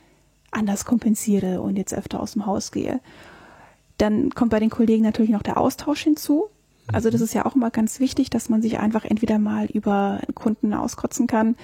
anders 0.55 0.85
kompensiere 0.85 1.61
und 1.61 1.77
jetzt 1.77 1.93
öfter 1.93 2.19
aus 2.19 2.33
dem 2.33 2.45
Haus 2.45 2.71
gehe. 2.71 2.99
Dann 3.97 4.31
kommt 4.31 4.51
bei 4.51 4.59
den 4.59 4.69
Kollegen 4.69 5.03
natürlich 5.03 5.31
noch 5.31 5.43
der 5.43 5.57
Austausch 5.57 6.03
hinzu. 6.03 6.45
Also 6.91 7.09
das 7.09 7.21
mhm. 7.21 7.25
ist 7.25 7.33
ja 7.33 7.45
auch 7.45 7.55
immer 7.55 7.71
ganz 7.71 7.99
wichtig, 7.99 8.29
dass 8.29 8.49
man 8.49 8.61
sich 8.61 8.79
einfach 8.79 9.05
entweder 9.05 9.39
mal 9.39 9.65
über 9.67 10.19
einen 10.21 10.35
Kunden 10.35 10.73
auskotzen 10.73 11.27
kann 11.27 11.55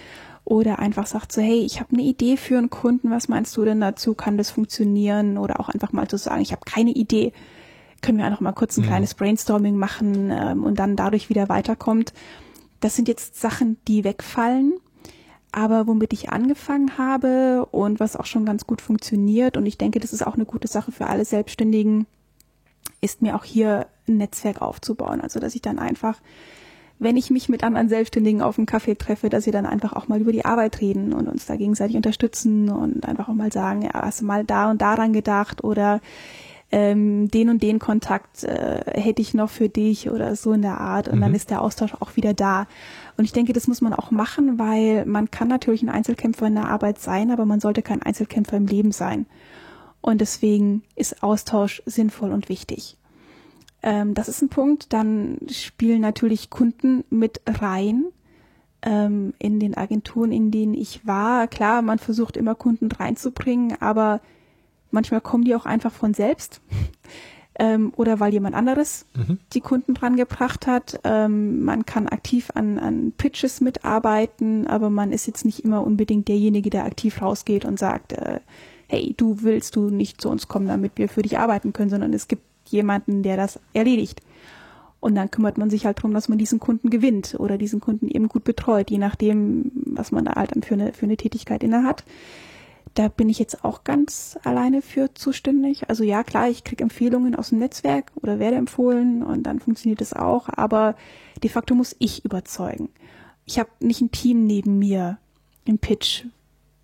oder 0.46 0.80
einfach 0.80 1.06
sagt 1.06 1.32
so, 1.32 1.42
hey, 1.42 1.60
ich 1.60 1.80
habe 1.80 1.94
eine 1.94 2.02
Idee 2.02 2.38
für 2.38 2.58
einen 2.58 2.70
Kunden, 2.70 3.12
was 3.12 3.28
meinst 3.28 3.56
du 3.58 3.66
denn 3.66 3.82
dazu? 3.82 4.14
Kann 4.14 4.38
das 4.38 4.50
funktionieren? 4.50 5.38
Oder 5.38 5.60
auch 5.60 5.70
einfach 5.70 5.92
mal 5.92 6.08
zu 6.08 6.18
sagen, 6.18 6.42
ich 6.42 6.52
habe 6.52 6.62
keine 6.66 6.92
Idee. 6.92 7.34
Können 8.02 8.18
wir 8.18 8.26
einfach 8.26 8.40
mal 8.40 8.54
kurz 8.54 8.78
ein 8.78 8.84
ja. 8.84 8.88
kleines 8.88 9.14
Brainstorming 9.14 9.76
machen 9.76 10.32
ähm, 10.32 10.64
und 10.64 10.80
dann 10.80 10.96
dadurch 10.96 11.30
wieder 11.30 11.50
weiterkommt. 11.50 12.14
Das 12.80 12.96
sind 12.96 13.08
jetzt 13.08 13.40
Sachen, 13.40 13.78
die 13.88 14.04
wegfallen 14.04 14.74
aber 15.52 15.88
womit 15.88 16.14
ich 16.14 16.30
angefangen 16.30 16.98
habe 16.98 17.66
und 17.72 18.00
was 18.00 18.16
auch 18.16 18.26
schon 18.26 18.46
ganz 18.46 18.68
gut 18.68 18.82
funktioniert 18.82 19.58
und 19.58 19.66
ich 19.66 19.78
denke, 19.78 20.00
das 20.00 20.14
ist 20.14 20.26
auch 20.26 20.36
eine 20.36 20.46
gute 20.46 20.68
Sache 20.68 20.92
für 20.92 21.08
alle 21.08 21.26
Selbstständigen, 21.26 22.06
ist 23.02 23.22
mir 23.22 23.36
auch 23.36 23.44
hier 23.44 23.88
ein 24.08 24.18
Netzwerk 24.18 24.62
aufzubauen. 24.62 25.22
Also 25.22 25.40
dass 25.40 25.56
ich 25.56 25.62
dann 25.62 25.80
einfach, 25.80 26.20
wenn 27.00 27.18
ich 27.18 27.30
mich 27.30 27.50
mit 27.50 27.64
anderen 27.64 27.90
Selbstständigen 27.90 28.42
auf 28.42 28.58
einen 28.58 28.68
Kaffee 28.68 28.96
treffe, 28.96 29.30
dass 29.30 29.46
wir 29.46 29.54
dann 29.54 29.66
einfach 29.66 29.94
auch 29.94 30.08
mal 30.08 30.22
über 30.22 30.32
die 30.32 30.46
Arbeit 30.46 30.82
reden 30.82 31.14
und 31.14 31.28
uns 31.28 31.46
da 31.46 31.56
gegenseitig 31.56 31.96
unterstützen 31.96 32.70
und 32.70 33.06
einfach 33.06 33.30
auch 33.30 33.34
mal 33.34 33.52
sagen, 33.52 33.82
ja, 33.82 33.94
hast 33.94 34.22
du 34.22 34.26
mal 34.26 34.44
da 34.44 34.70
und 34.70 34.82
daran 34.82 35.14
gedacht 35.14 35.64
oder 35.64 36.02
ähm, 36.72 37.30
den 37.30 37.50
und 37.50 37.64
den 37.64 37.80
Kontakt 37.80 38.44
äh, 38.44 38.84
hätte 38.86 39.22
ich 39.22 39.34
noch 39.34 39.50
für 39.50 39.70
dich 39.70 40.10
oder 40.12 40.36
so 40.36 40.54
in 40.54 40.62
der 40.62 40.80
Art 40.80 41.08
und 41.08 41.18
mhm. 41.18 41.22
dann 41.22 41.36
ist 41.36 41.50
der 41.50 41.62
Austausch 41.62 41.96
auch 42.00 42.16
wieder 42.16 42.34
da. 42.34 42.68
Und 43.20 43.26
ich 43.26 43.34
denke, 43.34 43.54
das 43.54 43.68
muss 43.68 43.82
man 43.82 43.94
auch 43.94 44.12
machen, 44.12 44.58
weil 44.58 45.06
man 45.06 45.30
kann 45.30 45.48
natürlich 45.48 45.84
ein 45.84 45.90
Einzelkämpfer 45.90 46.48
in 46.48 46.56
der 46.56 46.70
Arbeit 46.70 47.00
sein, 47.00 47.32
aber 47.32 47.46
man 47.46 47.60
sollte 47.60 47.82
kein 47.82 48.02
Einzelkämpfer 48.02 48.58
im 48.58 48.66
Leben 48.66 48.92
sein. 48.92 49.26
Und 50.02 50.22
deswegen 50.22 50.84
ist 50.96 51.22
Austausch 51.22 51.84
sinnvoll 51.86 52.32
und 52.32 52.50
wichtig. 52.50 52.98
Ähm, 53.84 54.14
das 54.14 54.30
ist 54.30 54.42
ein 54.42 54.50
Punkt. 54.50 54.94
Dann 54.94 55.38
spielen 55.52 56.02
natürlich 56.02 56.50
Kunden 56.50 57.04
mit 57.10 57.42
rein 57.46 58.06
ähm, 58.82 59.34
in 59.38 59.60
den 59.60 59.76
Agenturen, 59.76 60.32
in 60.32 60.50
denen 60.50 60.74
ich 60.74 61.06
war. 61.06 61.48
Klar, 61.48 61.82
man 61.82 62.00
versucht 62.00 62.38
immer 62.38 62.56
Kunden 62.56 62.90
reinzubringen, 62.90 63.76
aber 63.82 64.22
Manchmal 64.92 65.22
kommen 65.22 65.44
die 65.44 65.56
auch 65.56 65.66
einfach 65.66 65.92
von 65.92 66.14
selbst 66.14 66.62
ähm, 67.60 67.94
oder 67.98 68.20
weil 68.20 68.34
jemand 68.34 68.56
anderes 68.56 69.06
mhm. 69.16 69.38
die 69.54 69.62
Kunden 69.62 69.94
dran 69.94 70.16
gebracht 70.16 70.66
hat. 70.66 71.00
Ähm, 71.04 71.64
man 71.64 71.86
kann 71.86 72.08
aktiv 72.08 72.50
an, 72.56 72.80
an 72.80 73.12
Pitches 73.16 73.62
mitarbeiten, 73.62 74.66
aber 74.66 74.90
man 74.90 75.12
ist 75.12 75.28
jetzt 75.28 75.46
nicht 75.46 75.60
immer 75.60 75.86
unbedingt 75.86 76.28
derjenige, 76.30 76.70
der 76.70 76.86
aktiv 76.86 77.22
rausgeht 77.22 77.66
und 77.66 77.78
sagt, 77.78 78.14
äh, 78.14 78.40
hey, 78.88 79.14
du 79.16 79.44
willst 79.44 79.76
du 79.76 79.90
nicht 79.90 80.22
zu 80.22 80.30
uns 80.30 80.48
kommen, 80.48 80.68
damit 80.68 80.94
wir 80.96 81.10
für 81.10 81.22
dich 81.22 81.38
arbeiten 81.38 81.74
können, 81.74 81.90
sondern 81.90 82.14
es 82.14 82.28
gibt 82.28 82.44
jemanden, 82.66 83.22
der 83.22 83.38
das 83.38 83.60
erledigt. 83.74 84.22
Und 85.02 85.16
dann 85.16 85.32
kümmert 85.32 85.58
man 85.58 85.70
sich 85.70 85.86
halt 85.86 86.00
darum, 86.00 86.14
dass 86.14 86.28
man 86.28 86.38
diesen 86.38 86.60
Kunden 86.60 86.90
gewinnt 86.90 87.36
oder 87.40 87.58
diesen 87.58 87.80
Kunden 87.80 88.08
eben 88.08 88.28
gut 88.28 88.44
betreut, 88.44 88.90
je 88.90 88.98
nachdem, 88.98 89.72
was 89.86 90.12
man 90.12 90.26
da 90.26 90.36
halt 90.36 90.52
für 90.66 90.74
eine, 90.74 90.94
für 90.94 91.06
eine 91.06 91.18
Tätigkeit 91.18 91.64
inne 91.64 91.84
hat 91.84 92.04
da 92.94 93.08
bin 93.08 93.30
ich 93.30 93.40
jetzt 93.40 93.64
auch 93.64 93.84
ganz 93.84 94.38
alleine 94.44 94.82
für 94.82 95.14
zuständig. 95.14 95.90
Also 95.90 96.04
ja, 96.04 96.24
klar, 96.24 96.50
ich 96.50 96.64
kriege 96.64 96.84
Empfehlungen 96.84 97.36
aus 97.36 97.50
dem 97.50 97.60
Netzwerk 97.60 98.12
oder 98.16 98.40
werde 98.40 98.58
empfohlen 98.58 99.24
und 99.24 99.44
dann 99.44 99.60
funktioniert 99.60 100.02
es 100.02 100.14
auch, 100.14 100.50
aber 100.50 100.96
de 101.44 101.50
facto 101.50 101.76
muss 101.76 101.96
ich 102.00 102.26
überzeugen. 102.26 102.90
Ich 103.46 103.60
habe 103.60 103.70
nicht 103.80 104.02
ein 104.02 104.12
Team 104.12 104.46
neben 104.46 104.80
mir 104.80 105.18
im 105.66 105.80
Pitch, 105.80 106.26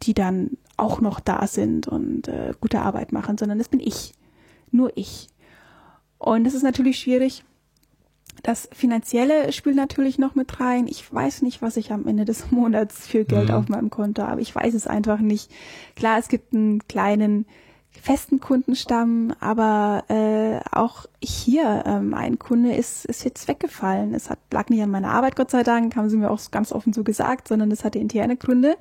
die 0.04 0.14
dann 0.14 0.58
auch 0.78 1.02
noch 1.02 1.20
da 1.20 1.48
sind 1.48 1.88
und 1.88 2.28
äh, 2.28 2.54
gute 2.60 2.82
Arbeit 2.82 3.12
machen, 3.12 3.38
sondern 3.38 3.58
das 3.58 3.70
bin 3.70 3.80
ich. 3.80 4.14
Nur 4.72 4.92
ich. 4.96 5.28
Und 6.18 6.44
das 6.44 6.54
ist 6.54 6.64
natürlich 6.64 7.00
schwierig, 7.00 7.44
das 8.44 8.70
Finanzielle 8.72 9.52
spielt 9.52 9.76
natürlich 9.76 10.18
noch 10.18 10.36
mit 10.36 10.60
rein. 10.60 10.88
Ich 10.88 11.12
weiß 11.12 11.42
nicht, 11.42 11.62
was 11.62 11.78
ich 11.78 11.92
am 11.92 12.08
Ende 12.08 12.26
des 12.26 12.52
Monats 12.52 13.08
für 13.08 13.26
Geld 13.26 13.50
mhm. 13.50 13.56
auf 13.56 13.70
meinem 13.70 13.90
Konto 13.90 14.24
habe. 14.24 14.42
Ich 14.42 14.54
weiß 14.54 14.74
es 14.74 14.88
einfach 14.88 15.20
nicht. 15.20 15.52
Klar, 15.96 16.20
es 16.20 16.28
gibt 16.28 16.54
einen 16.54 16.88
kleinen 16.88 17.46
festen 18.02 18.40
Kundenstamm, 18.40 19.34
aber 19.40 20.04
äh, 20.10 20.60
auch 20.72 21.06
hier 21.24 21.84
ähm, 21.86 22.14
ein 22.14 22.38
Kunde 22.38 22.74
ist 22.74 23.06
ist 23.06 23.24
jetzt 23.24 23.48
weggefallen. 23.48 24.14
Es 24.14 24.30
hat 24.30 24.40
lag 24.52 24.70
nicht 24.70 24.82
an 24.82 24.92
meiner 24.92 25.12
Arbeit, 25.12 25.36
Gott 25.36 25.50
sei 25.50 25.64
Dank, 25.64 25.96
haben 25.96 26.10
sie 26.10 26.18
mir 26.18 26.30
auch 26.30 26.40
ganz 26.52 26.72
offen 26.72 26.94
so 26.94 27.04
gesagt, 27.04 27.48
sondern 27.48 27.72
es 27.72 27.84
hatte 27.84 28.00
interne 28.00 28.36
Gründe. 28.36 28.76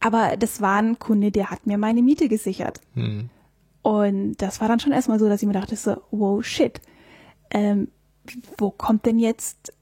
Aber 0.00 0.36
das 0.36 0.60
war 0.60 0.82
ein 0.82 0.98
Kunde, 0.98 1.30
der 1.30 1.50
hat 1.50 1.66
mir 1.66 1.78
meine 1.78 2.02
Miete 2.02 2.28
gesichert. 2.28 2.80
Mhm. 2.94 3.30
Und 3.82 4.36
das 4.36 4.60
war 4.60 4.68
dann 4.68 4.80
schon 4.80 4.92
erstmal 4.92 5.18
so, 5.18 5.28
dass 5.28 5.42
ich 5.42 5.46
mir 5.46 5.54
dachte, 5.54 5.76
so, 5.76 5.96
wow, 6.10 6.44
shit. 6.44 6.80
Ähm, 7.50 7.88
wo 8.58 8.70
kommt 8.70 9.06
denn 9.06 9.18
jetzt 9.18 9.72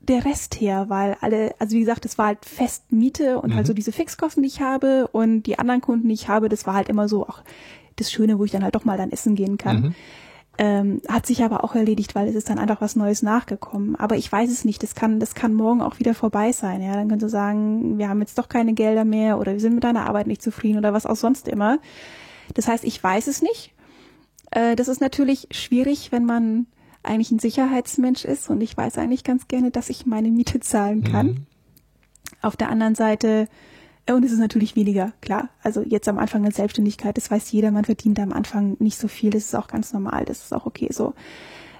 der 0.00 0.24
Rest 0.24 0.60
her? 0.60 0.86
Weil 0.88 1.16
alle, 1.20 1.54
also 1.58 1.76
wie 1.76 1.80
gesagt, 1.80 2.04
es 2.04 2.18
war 2.18 2.26
halt 2.26 2.44
fest 2.44 2.92
Miete 2.92 3.40
und 3.40 3.50
mhm. 3.50 3.56
halt 3.56 3.66
so 3.66 3.74
diese 3.74 3.92
Fixkosten, 3.92 4.42
die 4.42 4.48
ich 4.48 4.60
habe 4.60 5.08
und 5.08 5.42
die 5.42 5.58
anderen 5.58 5.80
Kunden, 5.80 6.08
die 6.08 6.14
ich 6.14 6.28
habe, 6.28 6.48
das 6.48 6.66
war 6.66 6.74
halt 6.74 6.88
immer 6.88 7.08
so 7.08 7.26
auch 7.26 7.42
das 7.96 8.10
Schöne, 8.10 8.38
wo 8.38 8.44
ich 8.44 8.50
dann 8.50 8.64
halt 8.64 8.74
doch 8.74 8.84
mal 8.84 8.96
dann 8.96 9.10
essen 9.10 9.34
gehen 9.34 9.58
kann. 9.58 9.80
Mhm. 9.80 9.94
Ähm, 10.58 11.00
hat 11.08 11.24
sich 11.26 11.42
aber 11.42 11.64
auch 11.64 11.74
erledigt, 11.74 12.14
weil 12.14 12.28
es 12.28 12.34
ist 12.34 12.50
dann 12.50 12.58
einfach 12.58 12.82
was 12.82 12.96
Neues 12.96 13.22
nachgekommen. 13.22 13.96
Aber 13.96 14.16
ich 14.16 14.30
weiß 14.30 14.50
es 14.50 14.64
nicht. 14.64 14.82
Das 14.82 14.94
kann, 14.94 15.18
das 15.18 15.34
kann 15.34 15.54
morgen 15.54 15.80
auch 15.80 15.98
wieder 15.98 16.12
vorbei 16.12 16.52
sein. 16.52 16.82
Ja, 16.82 16.94
dann 16.94 17.08
kannst 17.08 17.22
du 17.22 17.30
sagen, 17.30 17.98
wir 17.98 18.08
haben 18.08 18.20
jetzt 18.20 18.36
doch 18.36 18.48
keine 18.48 18.74
Gelder 18.74 19.04
mehr 19.04 19.38
oder 19.38 19.52
wir 19.52 19.60
sind 19.60 19.74
mit 19.74 19.84
deiner 19.84 20.06
Arbeit 20.06 20.26
nicht 20.26 20.42
zufrieden 20.42 20.78
oder 20.78 20.92
was 20.92 21.06
auch 21.06 21.16
sonst 21.16 21.48
immer. 21.48 21.78
Das 22.52 22.68
heißt, 22.68 22.84
ich 22.84 23.02
weiß 23.02 23.26
es 23.26 23.40
nicht. 23.40 23.72
Äh, 24.50 24.76
das 24.76 24.88
ist 24.88 25.00
natürlich 25.00 25.48
schwierig, 25.50 26.12
wenn 26.12 26.26
man 26.26 26.66
eigentlich 27.02 27.30
ein 27.30 27.38
Sicherheitsmensch 27.38 28.24
ist 28.24 28.50
und 28.50 28.60
ich 28.60 28.76
weiß 28.76 28.98
eigentlich 28.98 29.24
ganz 29.24 29.48
gerne, 29.48 29.70
dass 29.70 29.90
ich 29.90 30.06
meine 30.06 30.30
Miete 30.30 30.60
zahlen 30.60 31.02
kann. 31.02 31.26
Mhm. 31.26 31.46
Auf 32.42 32.56
der 32.56 32.68
anderen 32.68 32.94
Seite, 32.94 33.48
äh, 34.06 34.12
und 34.12 34.24
es 34.24 34.32
ist 34.32 34.38
natürlich 34.38 34.76
weniger, 34.76 35.12
klar. 35.20 35.48
Also 35.62 35.82
jetzt 35.82 36.08
am 36.08 36.18
Anfang 36.18 36.42
der 36.42 36.52
Selbstständigkeit, 36.52 37.16
das 37.16 37.30
weiß 37.30 37.50
jeder, 37.52 37.70
man 37.70 37.84
verdient 37.84 38.20
am 38.20 38.32
Anfang 38.32 38.76
nicht 38.78 38.98
so 38.98 39.08
viel, 39.08 39.30
das 39.30 39.44
ist 39.44 39.54
auch 39.54 39.68
ganz 39.68 39.92
normal, 39.92 40.24
das 40.24 40.44
ist 40.44 40.52
auch 40.52 40.66
okay 40.66 40.88
so. 40.90 41.14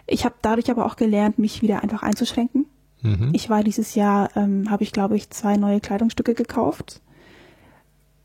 Ich 0.07 0.25
habe 0.25 0.35
dadurch 0.43 0.71
aber 0.71 0.87
auch 0.87 0.97
gelernt, 0.97 1.39
mich 1.39 1.63
wieder 1.63 1.83
einfach 1.83 2.03
einzuschränken 2.03 2.67
Mhm. 3.03 3.31
Ich 3.33 3.49
war 3.49 3.63
dieses 3.65 3.95
Jahr, 3.95 4.31
ähm, 4.37 4.71
habe 4.71 4.83
ich 4.83 4.93
glaube 4.93 5.17
ich 5.17 5.31
zwei 5.31 5.57
neue 5.57 5.81
Kleidungsstücke 5.81 6.35
gekauft. 6.35 7.01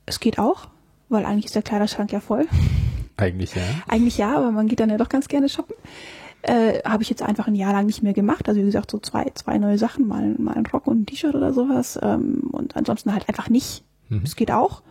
Es 0.05 0.19
geht 0.19 0.37
auch, 0.37 0.67
weil 1.09 1.25
eigentlich 1.25 1.45
ist 1.45 1.55
der 1.55 1.63
Kleiderschrank 1.63 2.11
ja 2.11 2.19
voll. 2.19 2.47
Eigentlich 3.17 3.55
ja. 3.55 3.61
Eigentlich 3.87 4.17
ja, 4.17 4.35
aber 4.35 4.51
man 4.51 4.67
geht 4.67 4.79
dann 4.79 4.89
ja 4.89 4.97
doch 4.97 5.09
ganz 5.09 5.27
gerne 5.27 5.49
shoppen. 5.49 5.75
Äh, 6.47 6.83
habe 6.83 7.01
ich 7.01 7.09
jetzt 7.09 7.23
einfach 7.23 7.47
ein 7.47 7.55
Jahr 7.55 7.73
lang 7.73 7.87
nicht 7.87 8.03
mehr 8.03 8.13
gemacht. 8.13 8.47
Also 8.47 8.61
wie 8.61 8.65
gesagt, 8.65 8.91
so 8.91 8.99
zwei, 8.99 9.31
zwei 9.33 9.57
neue 9.57 9.79
Sachen, 9.79 10.07
mal, 10.07 10.35
mal 10.37 10.53
ein 10.53 10.67
Rock 10.67 10.85
und 10.85 11.01
ein 11.01 11.05
T-Shirt 11.07 11.33
oder 11.33 11.53
sowas. 11.53 11.97
Ähm, 12.03 12.49
und 12.51 12.75
ansonsten 12.75 13.13
halt 13.13 13.27
einfach 13.27 13.49
nicht. 13.49 13.83
Mhm. 14.09 14.21
Es 14.23 14.35
geht 14.35 14.51
auch. 14.51 14.83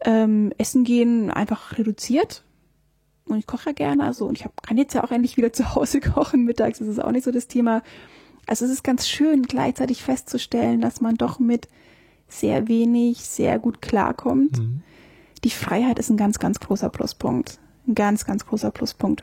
Ähm, 0.00 0.52
Essen 0.58 0.82
gehen 0.82 1.30
einfach 1.30 1.78
reduziert. 1.78 2.42
Und 3.26 3.38
ich 3.38 3.46
koche 3.46 3.66
ja 3.66 3.72
gerne, 3.74 4.02
also 4.02 4.26
und 4.26 4.36
ich 4.36 4.44
hab, 4.44 4.60
kann 4.60 4.76
jetzt 4.76 4.92
ja 4.94 5.04
auch 5.04 5.12
endlich 5.12 5.36
wieder 5.36 5.52
zu 5.52 5.76
Hause 5.76 6.00
kochen 6.14 6.44
mittags, 6.44 6.80
das 6.80 6.88
ist 6.88 7.00
auch 7.00 7.12
nicht 7.12 7.22
so 7.22 7.30
das 7.30 7.46
Thema. 7.46 7.82
Also 8.48 8.64
es 8.64 8.72
ist 8.72 8.82
ganz 8.82 9.08
schön, 9.08 9.44
gleichzeitig 9.44 10.02
festzustellen, 10.02 10.80
dass 10.80 11.00
man 11.00 11.14
doch 11.14 11.38
mit 11.38 11.68
sehr 12.26 12.66
wenig 12.66 13.20
sehr 13.20 13.60
gut 13.60 13.80
klarkommt. 13.82 14.58
Mhm. 14.58 14.82
Die 15.44 15.50
Freiheit 15.50 16.00
ist 16.00 16.10
ein 16.10 16.16
ganz, 16.16 16.40
ganz 16.40 16.58
großer 16.58 16.88
Pluspunkt. 16.88 17.60
Ein 17.86 17.94
ganz, 17.94 18.24
ganz 18.24 18.44
großer 18.44 18.72
Pluspunkt 18.72 19.22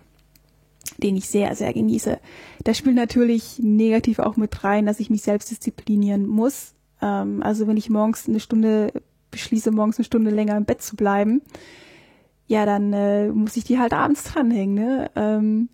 den 1.00 1.18
ich 1.18 1.30
sehr, 1.30 1.56
sehr 1.56 1.74
genieße. 1.74 2.20
Da 2.64 2.74
spielt 2.74 2.96
natürlich 2.96 3.60
negativ 3.60 4.20
auch 4.20 4.38
mit 4.38 4.64
rein, 4.64 4.86
dass 4.86 5.00
ich 5.00 5.10
mich 5.10 5.22
selbst 5.22 5.52
disziplinieren 5.52 6.28
muss. 6.28 6.74
Ähm, 7.02 7.42
also 7.44 7.68
wenn 7.68 7.78
ich 7.78 7.90
morgens 7.90 8.28
eine 8.28 8.40
Stunde 8.40 8.94
beschließe, 9.32 9.72
morgens 9.72 9.98
eine 9.98 10.06
Stunde 10.06 10.32
länger 10.32 10.58
im 10.58 10.66
Bett 10.66 10.82
zu 10.82 10.96
bleiben, 10.96 11.42
ja, 12.48 12.66
dann 12.66 12.94
äh, 12.94 13.28
muss 13.30 13.58
ich 13.58 13.64
die 13.64 13.80
halt 13.80 13.94
abends 13.94 14.24
dranhängen. 14.24 14.74
Ne? 14.74 15.12
Ähm, 15.16 15.70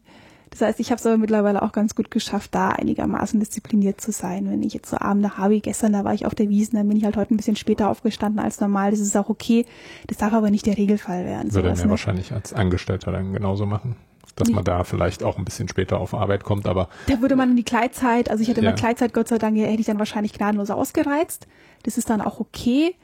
das 0.50 0.62
heißt, 0.62 0.80
ich 0.80 0.92
habe 0.92 1.00
es 1.00 1.06
aber 1.06 1.18
mittlerweile 1.18 1.62
auch 1.64 1.74
ganz 1.74 1.96
gut 1.96 2.12
geschafft, 2.12 2.56
da 2.56 2.70
einigermaßen 2.70 3.40
diszipliniert 3.40 4.00
zu 4.00 4.12
sein. 4.12 4.50
Wenn 4.50 4.64
ich 4.64 4.74
jetzt 4.74 4.90
so 4.90 4.98
Abende 4.98 5.38
habe, 5.38 5.56
wie 5.56 5.62
gestern, 5.62 5.94
da 5.94 6.04
war 6.06 6.14
ich 6.14 6.26
auf 6.26 6.36
der 6.36 6.50
Wiesen, 6.50 6.78
dann 6.78 6.88
bin 6.88 6.98
ich 6.98 7.04
halt 7.04 7.18
heute 7.18 7.34
ein 7.34 7.38
bisschen 7.38 7.58
später 7.58 7.90
aufgestanden 7.90 8.40
als 8.40 8.62
normal. 8.62 8.92
Das 8.92 9.02
ist 9.02 9.18
auch 9.18 9.30
okay. 9.30 9.66
Das 10.08 10.18
darf 10.18 10.32
aber 10.32 10.52
nicht 10.52 10.66
der 10.66 10.78
Regelfall 10.78 11.26
werden. 11.26 11.54
Würde 11.54 11.70
er 11.70 11.76
mir 11.76 11.84
ne? 11.84 11.90
wahrscheinlich 11.90 12.32
als 12.32 12.54
Angestellter 12.54 13.12
dann 13.12 13.34
genauso 13.34 13.66
machen 13.66 13.96
dass 14.36 14.50
man 14.50 14.64
da 14.64 14.84
vielleicht 14.84 15.24
auch 15.24 15.38
ein 15.38 15.46
bisschen 15.46 15.68
später 15.68 16.00
auf 16.00 16.14
Arbeit 16.14 16.44
kommt, 16.44 16.68
aber. 16.68 16.90
Da 17.08 17.22
würde 17.22 17.36
man 17.36 17.52
in 17.52 17.56
die 17.56 17.64
Kleidzeit, 17.64 18.30
also 18.30 18.42
ich 18.42 18.50
hatte 18.50 18.60
immer 18.60 18.72
ja. 18.72 18.76
Kleidzeit, 18.76 19.14
Gott 19.14 19.28
sei 19.28 19.38
Dank, 19.38 19.58
hätte 19.58 19.80
ich 19.80 19.86
dann 19.86 20.00
wahrscheinlich 20.00 20.34
gnadenlos 20.34 20.70
ausgereizt. 20.70 21.48
Das 21.84 21.98
ist 21.98 22.10
dann 22.10 22.22
auch 22.22 22.40
okay. 22.40 22.96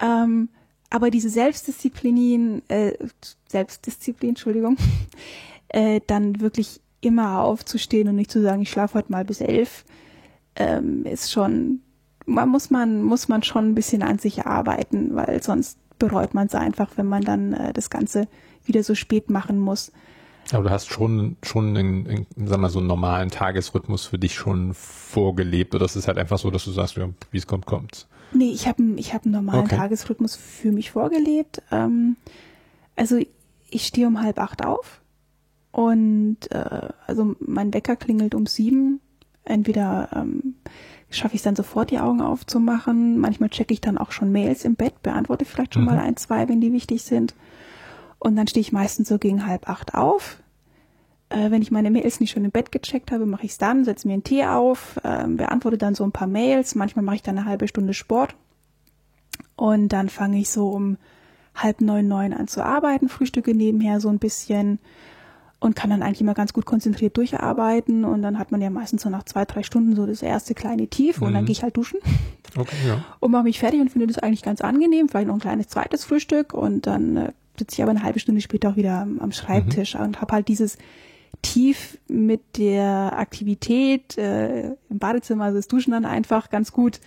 Ähm, 0.00 0.48
aber 0.90 1.10
diese 1.10 1.28
Selbstdisziplin, 1.28 2.62
äh, 2.68 2.92
Selbstdisziplin, 3.48 4.30
Entschuldigung, 4.30 4.76
äh, 5.68 6.00
dann 6.06 6.40
wirklich 6.40 6.80
immer 7.00 7.42
aufzustehen 7.42 8.08
und 8.08 8.16
nicht 8.16 8.30
zu 8.30 8.42
sagen, 8.42 8.62
ich 8.62 8.70
schlafe 8.70 8.94
heute 8.94 9.10
mal 9.10 9.24
bis 9.24 9.40
elf, 9.40 9.84
ähm, 10.56 11.04
ist 11.04 11.32
schon, 11.32 11.80
man 12.26 12.48
muss 12.48 12.70
man, 12.70 13.02
muss 13.02 13.28
man 13.28 13.42
schon 13.42 13.70
ein 13.70 13.74
bisschen 13.74 14.02
an 14.02 14.18
sich 14.18 14.46
arbeiten, 14.46 15.14
weil 15.14 15.42
sonst 15.42 15.78
bereut 15.98 16.34
man 16.34 16.46
es 16.46 16.54
einfach, 16.54 16.90
wenn 16.96 17.06
man 17.06 17.22
dann 17.22 17.52
äh, 17.52 17.72
das 17.72 17.90
Ganze 17.90 18.28
wieder 18.64 18.82
so 18.82 18.94
spät 18.94 19.30
machen 19.30 19.58
muss. 19.58 19.92
Aber 20.52 20.64
du 20.64 20.70
hast 20.70 20.90
schon, 20.90 21.36
schon 21.42 21.76
einen, 21.76 22.06
einen, 22.08 22.26
sag 22.46 22.58
mal, 22.58 22.70
so 22.70 22.78
einen 22.78 22.88
normalen 22.88 23.30
Tagesrhythmus 23.30 24.06
für 24.06 24.18
dich 24.18 24.34
schon 24.34 24.74
vorgelebt 24.74 25.74
oder 25.74 25.84
ist 25.84 25.96
es 25.96 26.08
halt 26.08 26.18
einfach 26.18 26.38
so, 26.38 26.50
dass 26.50 26.64
du 26.64 26.72
sagst, 26.72 26.96
ja, 26.96 27.08
wie 27.30 27.38
es 27.38 27.46
kommt, 27.46 27.66
kommt's? 27.66 28.08
Nee, 28.32 28.50
ich 28.50 28.66
habe 28.66 28.82
ich 28.96 29.14
hab 29.14 29.24
einen 29.24 29.34
normalen 29.34 29.64
okay. 29.64 29.76
Tagesrhythmus 29.76 30.36
für 30.36 30.72
mich 30.72 30.92
vorgelebt. 30.92 31.62
Ähm, 31.70 32.16
also 32.96 33.18
ich 33.70 33.86
stehe 33.86 34.06
um 34.06 34.20
halb 34.20 34.38
acht 34.38 34.64
auf 34.64 35.00
und 35.72 36.50
äh, 36.50 36.88
also 37.06 37.34
mein 37.40 37.72
Wecker 37.72 37.96
klingelt 37.96 38.34
um 38.34 38.46
sieben. 38.46 39.00
Entweder 39.44 40.10
ähm, 40.14 40.54
schaffe 41.10 41.34
ich 41.34 41.40
es 41.40 41.44
dann 41.44 41.56
sofort 41.56 41.90
die 41.90 41.98
Augen 41.98 42.20
aufzumachen. 42.20 43.18
Manchmal 43.18 43.48
checke 43.48 43.72
ich 43.72 43.80
dann 43.80 43.98
auch 43.98 44.12
schon 44.12 44.32
Mails 44.32 44.64
im 44.64 44.76
Bett, 44.76 45.02
beantworte 45.02 45.44
vielleicht 45.44 45.74
schon 45.74 45.82
mhm. 45.82 45.88
mal 45.88 45.98
ein, 45.98 46.16
zwei, 46.16 46.48
wenn 46.48 46.60
die 46.60 46.72
wichtig 46.72 47.02
sind. 47.02 47.34
Und 48.20 48.36
dann 48.36 48.46
stehe 48.46 48.60
ich 48.60 48.70
meistens 48.70 49.08
so 49.08 49.18
gegen 49.18 49.46
halb 49.46 49.68
acht 49.68 49.94
auf. 49.94 50.40
Äh, 51.30 51.50
wenn 51.50 51.62
ich 51.62 51.72
meine 51.72 51.90
Mails 51.90 52.20
nicht 52.20 52.30
schon 52.30 52.44
im 52.44 52.52
Bett 52.52 52.70
gecheckt 52.70 53.10
habe, 53.10 53.26
mache 53.26 53.46
ich 53.46 53.52
es 53.52 53.58
dann, 53.58 53.84
setze 53.84 54.06
mir 54.06 54.14
einen 54.14 54.24
Tee 54.24 54.44
auf, 54.44 55.00
äh, 55.02 55.26
beantworte 55.26 55.78
dann 55.78 55.94
so 55.96 56.04
ein 56.04 56.12
paar 56.12 56.28
Mails. 56.28 56.76
Manchmal 56.76 57.04
mache 57.04 57.16
ich 57.16 57.22
dann 57.22 57.38
eine 57.38 57.46
halbe 57.46 57.66
Stunde 57.66 57.94
Sport. 57.94 58.36
Und 59.56 59.88
dann 59.88 60.08
fange 60.08 60.38
ich 60.38 60.50
so 60.50 60.68
um 60.68 60.96
halb 61.54 61.80
neun, 61.80 62.06
neun 62.06 62.32
an 62.32 62.46
zu 62.46 62.64
arbeiten, 62.64 63.08
frühstücke 63.08 63.54
nebenher 63.54 64.00
so 64.00 64.08
ein 64.08 64.18
bisschen 64.18 64.78
und 65.58 65.76
kann 65.76 65.90
dann 65.90 66.02
eigentlich 66.02 66.22
immer 66.22 66.34
ganz 66.34 66.52
gut 66.52 66.64
konzentriert 66.64 67.16
durcharbeiten 67.16 68.04
und 68.04 68.22
dann 68.22 68.38
hat 68.38 68.50
man 68.50 68.62
ja 68.62 68.70
meistens 68.70 69.02
so 69.02 69.10
nach 69.10 69.24
zwei, 69.24 69.44
drei 69.44 69.62
Stunden 69.62 69.94
so 69.94 70.06
das 70.06 70.22
erste 70.22 70.54
kleine 70.54 70.88
Tief 70.88 71.20
und 71.20 71.34
dann 71.34 71.42
mhm. 71.42 71.46
gehe 71.46 71.52
ich 71.52 71.62
halt 71.62 71.76
duschen 71.76 72.00
okay, 72.56 72.76
ja. 72.86 73.04
und 73.20 73.30
mache 73.30 73.44
mich 73.44 73.58
fertig 73.58 73.80
und 73.80 73.90
finde 73.90 74.06
das 74.06 74.18
eigentlich 74.18 74.42
ganz 74.42 74.62
angenehm, 74.62 75.08
vielleicht 75.08 75.28
noch 75.28 75.34
ein 75.34 75.40
kleines 75.40 75.68
zweites 75.68 76.04
Frühstück 76.04 76.54
und 76.54 76.86
dann 76.86 77.16
äh, 77.16 77.32
sitze 77.60 77.76
ich 77.76 77.82
aber 77.82 77.90
eine 77.90 78.02
halbe 78.02 78.18
Stunde 78.18 78.40
später 78.40 78.70
auch 78.70 78.76
wieder 78.76 79.02
am, 79.02 79.20
am 79.20 79.32
Schreibtisch 79.32 79.94
mhm. 79.94 80.02
und 80.02 80.20
habe 80.20 80.34
halt 80.34 80.48
dieses 80.48 80.76
Tief 81.42 81.98
mit 82.08 82.58
der 82.58 83.12
Aktivität 83.16 84.18
äh, 84.18 84.74
im 84.90 84.98
Badezimmer, 84.98 85.44
also 85.44 85.58
das 85.58 85.68
Duschen 85.68 85.92
dann 85.92 86.04
einfach 86.04 86.50
ganz 86.50 86.72
gut 86.72 87.00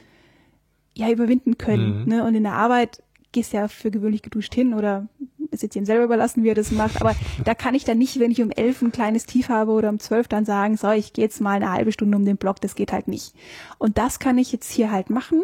ja 0.95 1.09
überwinden 1.09 1.57
können. 1.57 2.01
Mhm. 2.01 2.07
Ne? 2.07 2.23
Und 2.23 2.35
in 2.35 2.43
der 2.43 2.53
Arbeit 2.53 3.03
gehst 3.31 3.53
ja 3.53 3.67
für 3.67 3.91
gewöhnlich 3.91 4.21
geduscht 4.21 4.53
hin 4.53 4.73
oder 4.73 5.07
ist 5.51 5.63
jetzt 5.63 5.75
ihm 5.75 5.85
selber 5.85 6.05
überlassen, 6.05 6.43
wie 6.43 6.49
er 6.49 6.55
das 6.55 6.71
macht. 6.71 7.01
Aber 7.01 7.15
da 7.45 7.53
kann 7.53 7.75
ich 7.75 7.83
dann 7.83 7.97
nicht, 7.97 8.19
wenn 8.19 8.31
ich 8.31 8.41
um 8.41 8.51
elf 8.51 8.81
ein 8.81 8.91
kleines 8.91 9.25
Tief 9.25 9.49
habe 9.49 9.71
oder 9.71 9.89
um 9.89 9.99
zwölf 9.99 10.27
dann 10.27 10.45
sagen, 10.45 10.77
so, 10.77 10.89
ich 10.91 11.13
gehe 11.13 11.25
jetzt 11.25 11.41
mal 11.41 11.55
eine 11.55 11.71
halbe 11.71 11.91
Stunde 11.91 12.17
um 12.17 12.25
den 12.25 12.37
Block, 12.37 12.61
das 12.61 12.75
geht 12.75 12.91
halt 12.91 13.07
nicht. 13.07 13.35
Und 13.77 13.97
das 13.97 14.19
kann 14.19 14.37
ich 14.37 14.51
jetzt 14.51 14.71
hier 14.71 14.91
halt 14.91 15.09
machen. 15.09 15.43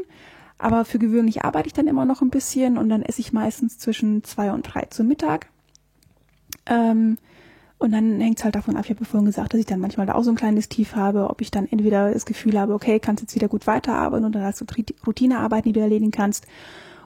Aber 0.59 0.85
für 0.85 0.99
gewöhnlich 0.99 1.43
arbeite 1.43 1.67
ich 1.67 1.73
dann 1.73 1.87
immer 1.87 2.05
noch 2.05 2.21
ein 2.21 2.29
bisschen 2.29 2.77
und 2.77 2.89
dann 2.89 3.01
esse 3.01 3.21
ich 3.21 3.33
meistens 3.33 3.79
zwischen 3.79 4.23
zwei 4.23 4.51
und 4.51 4.63
drei 4.63 4.83
zu 4.89 5.03
Mittag. 5.03 5.47
Ähm, 6.65 7.17
und 7.77 7.93
dann 7.93 8.19
hängt 8.19 8.37
es 8.37 8.43
halt 8.43 8.55
davon 8.55 8.75
ab, 8.75 8.83
ich 8.83 8.91
habe 8.91 9.05
vorhin 9.05 9.25
gesagt, 9.25 9.53
dass 9.53 9.59
ich 9.59 9.65
dann 9.65 9.79
manchmal 9.79 10.05
da 10.05 10.15
auch 10.15 10.23
so 10.23 10.31
ein 10.31 10.35
kleines 10.35 10.67
Tief 10.67 10.97
habe, 10.97 11.29
ob 11.29 11.39
ich 11.39 11.49
dann 11.49 11.65
entweder 11.65 12.13
das 12.13 12.25
Gefühl 12.25 12.59
habe, 12.59 12.73
okay, 12.73 12.99
kannst 12.99 13.21
jetzt 13.21 13.35
wieder 13.35 13.47
gut 13.47 13.67
weiterarbeiten 13.67 14.25
und 14.25 14.35
dann 14.35 14.43
hast 14.43 14.59
du 14.59 14.65
Routinearbeiten, 15.07 15.69
die 15.69 15.73
du 15.73 15.79
erledigen 15.79 16.11
kannst. 16.11 16.45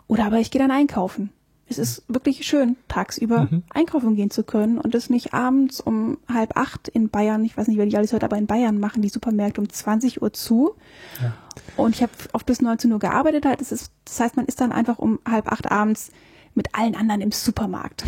Oder 0.07 0.25
aber 0.25 0.39
ich 0.39 0.49
gehe 0.49 0.59
dann 0.59 0.71
einkaufen. 0.71 1.29
Es 1.69 1.77
ist 1.77 2.03
wirklich 2.07 2.45
schön, 2.45 2.75
tagsüber 2.87 3.47
mhm. 3.49 3.63
einkaufen 3.69 4.15
gehen 4.15 4.31
zu 4.31 4.43
können 4.43 4.79
und 4.79 4.95
das 4.95 5.11
nicht 5.11 5.33
abends 5.33 5.79
um 5.79 6.17
halb 6.27 6.57
acht 6.57 6.87
in 6.87 7.09
Bayern, 7.09 7.45
ich 7.45 7.55
weiß 7.55 7.67
nicht, 7.67 7.77
wer 7.77 7.85
die 7.85 7.95
alles 7.95 8.11
hört, 8.11 8.23
aber 8.23 8.37
in 8.37 8.47
Bayern 8.47 8.79
machen 8.79 9.03
die 9.03 9.09
Supermärkte 9.09 9.61
um 9.61 9.69
20 9.69 10.21
Uhr 10.23 10.33
zu. 10.33 10.73
Ja. 11.21 11.33
Und 11.77 11.95
ich 11.95 12.01
habe 12.01 12.11
oft 12.33 12.45
bis 12.45 12.61
19 12.61 12.91
Uhr 12.91 12.99
gearbeitet 12.99 13.45
halt. 13.45 13.61
Das, 13.61 13.71
ist, 13.71 13.91
das 14.05 14.19
heißt, 14.19 14.35
man 14.35 14.45
ist 14.45 14.61
dann 14.61 14.71
einfach 14.71 14.99
um 14.99 15.19
halb 15.27 15.51
acht 15.51 15.71
abends 15.71 16.11
mit 16.55 16.75
allen 16.75 16.95
anderen 16.95 17.21
im 17.21 17.31
Supermarkt. 17.31 18.03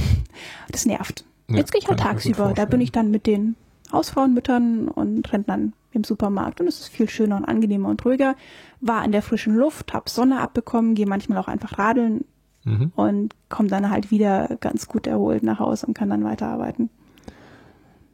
Das 0.71 0.85
nervt. 0.85 1.23
Ja, 1.47 1.57
Jetzt 1.57 1.71
gehe 1.71 1.79
ich 1.79 1.87
halt 1.87 1.99
tagsüber. 1.99 2.53
Da 2.53 2.65
bin 2.65 2.81
ich 2.81 2.91
dann 2.91 3.09
mit 3.09 3.25
den 3.25 3.55
Hausfrauen, 3.91 4.33
Müttern 4.33 4.89
und 4.89 5.31
Rentnern 5.31 5.73
im 5.91 6.03
Supermarkt 6.03 6.59
und 6.59 6.67
es 6.67 6.81
ist 6.81 6.89
viel 6.89 7.09
schöner 7.09 7.37
und 7.37 7.45
angenehmer 7.45 7.89
und 7.89 8.03
ruhiger. 8.03 8.35
War 8.81 9.05
in 9.05 9.11
der 9.11 9.21
frischen 9.21 9.55
Luft, 9.55 9.93
hab 9.93 10.09
Sonne 10.09 10.41
abbekommen, 10.41 10.95
gehe 10.95 11.05
manchmal 11.05 11.37
auch 11.37 11.47
einfach 11.47 11.79
radeln 11.79 12.25
mhm. 12.65 12.91
und 12.95 13.33
komme 13.49 13.69
dann 13.69 13.89
halt 13.89 14.11
wieder 14.11 14.57
ganz 14.59 14.87
gut 14.87 15.07
erholt 15.07 15.43
nach 15.43 15.59
Hause 15.59 15.85
und 15.87 15.93
kann 15.93 16.09
dann 16.09 16.23
weiterarbeiten. 16.23 16.89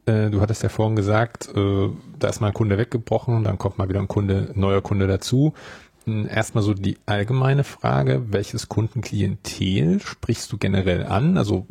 Äh, 0.06 0.30
du 0.30 0.40
hattest 0.40 0.62
ja 0.62 0.68
vorhin 0.68 0.96
gesagt, 0.96 1.48
äh, 1.54 1.88
da 2.18 2.28
ist 2.28 2.40
mal 2.40 2.48
ein 2.48 2.54
Kunde 2.54 2.78
weggebrochen, 2.78 3.44
dann 3.44 3.58
kommt 3.58 3.78
mal 3.78 3.88
wieder 3.88 4.00
ein 4.00 4.08
Kunde, 4.08 4.50
neuer 4.54 4.82
Kunde 4.82 5.06
dazu. 5.06 5.54
Hm, 6.04 6.28
erstmal 6.28 6.64
so 6.64 6.74
die 6.74 6.98
allgemeine 7.06 7.64
Frage, 7.64 8.24
welches 8.30 8.68
Kundenklientel 8.68 10.00
sprichst 10.00 10.50
du 10.52 10.58
generell 10.58 11.04
an? 11.04 11.36
Also, 11.36 11.66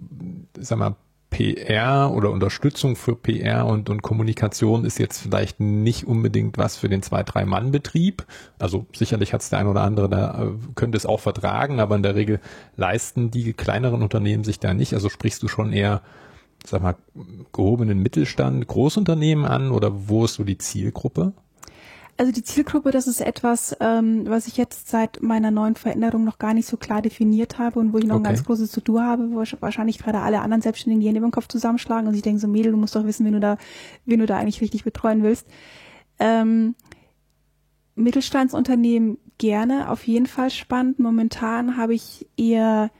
sag 0.57 0.79
mal, 0.79 0.95
PR 1.31 2.11
oder 2.13 2.29
Unterstützung 2.29 2.97
für 2.97 3.15
PR 3.15 3.65
und, 3.65 3.89
und 3.89 4.01
Kommunikation 4.01 4.83
ist 4.83 4.99
jetzt 4.99 5.21
vielleicht 5.21 5.61
nicht 5.61 6.05
unbedingt 6.05 6.57
was 6.57 6.75
für 6.75 6.89
den 6.89 7.01
zwei, 7.01 7.23
drei 7.23 7.45
Mann 7.45 7.71
Betrieb. 7.71 8.25
Also 8.59 8.85
sicherlich 8.93 9.33
hat 9.33 9.41
es 9.41 9.49
der 9.49 9.59
ein 9.59 9.67
oder 9.67 9.81
andere, 9.81 10.09
da 10.09 10.43
äh, 10.43 10.51
könnte 10.75 10.97
es 10.97 11.05
auch 11.05 11.21
vertragen, 11.21 11.79
aber 11.79 11.95
in 11.95 12.03
der 12.03 12.15
Regel 12.15 12.41
leisten 12.75 13.31
die 13.31 13.53
kleineren 13.53 14.01
Unternehmen 14.03 14.43
sich 14.43 14.59
da 14.59 14.73
nicht. 14.73 14.93
Also 14.93 15.07
sprichst 15.07 15.41
du 15.41 15.47
schon 15.47 15.71
eher, 15.71 16.01
sag 16.65 16.81
mal, 16.81 16.95
gehobenen 17.51 17.99
Mittelstand, 17.99 18.67
Großunternehmen 18.67 19.45
an 19.45 19.71
oder 19.71 20.07
wo 20.07 20.25
ist 20.25 20.35
so 20.35 20.43
die 20.43 20.57
Zielgruppe? 20.57 21.33
Also 22.17 22.31
die 22.31 22.43
Zielgruppe, 22.43 22.91
das 22.91 23.07
ist 23.07 23.19
etwas, 23.19 23.75
ähm, 23.79 24.25
was 24.27 24.45
ich 24.45 24.57
jetzt 24.57 24.89
seit 24.89 25.23
meiner 25.23 25.49
neuen 25.49 25.75
Veränderung 25.75 26.23
noch 26.23 26.37
gar 26.37 26.53
nicht 26.53 26.67
so 26.67 26.77
klar 26.77 27.01
definiert 27.01 27.57
habe 27.57 27.79
und 27.79 27.93
wo 27.93 27.97
ich 27.97 28.05
noch 28.05 28.17
okay. 28.17 28.21
ein 28.21 28.35
ganz 28.35 28.43
großes 28.43 28.71
To-Do 28.71 28.99
habe, 28.99 29.31
wo 29.31 29.43
wahrscheinlich 29.59 29.97
gerade 29.97 30.19
alle 30.19 30.41
anderen 30.41 30.61
Selbstständigen 30.61 31.01
die 31.01 31.07
Hände 31.07 31.17
über 31.17 31.27
den 31.27 31.33
Kopf 31.33 31.47
zusammenschlagen 31.47 32.07
und 32.07 32.13
ich 32.13 32.21
denke 32.21 32.39
so, 32.39 32.47
Mädel, 32.47 32.73
du 32.73 32.77
musst 32.77 32.95
doch 32.95 33.05
wissen, 33.05 33.25
wen 33.25 33.33
du 33.33 33.39
da, 33.39 33.57
wen 34.05 34.19
du 34.19 34.27
da 34.27 34.37
eigentlich 34.37 34.61
richtig 34.61 34.83
betreuen 34.83 35.23
willst. 35.23 35.47
Ähm, 36.19 36.75
Mittelstandsunternehmen 37.95 39.17
gerne, 39.37 39.89
auf 39.89 40.05
jeden 40.05 40.27
Fall 40.27 40.51
spannend. 40.51 40.99
Momentan 40.99 41.77
habe 41.77 41.95
ich 41.95 42.27
eher 42.37 42.91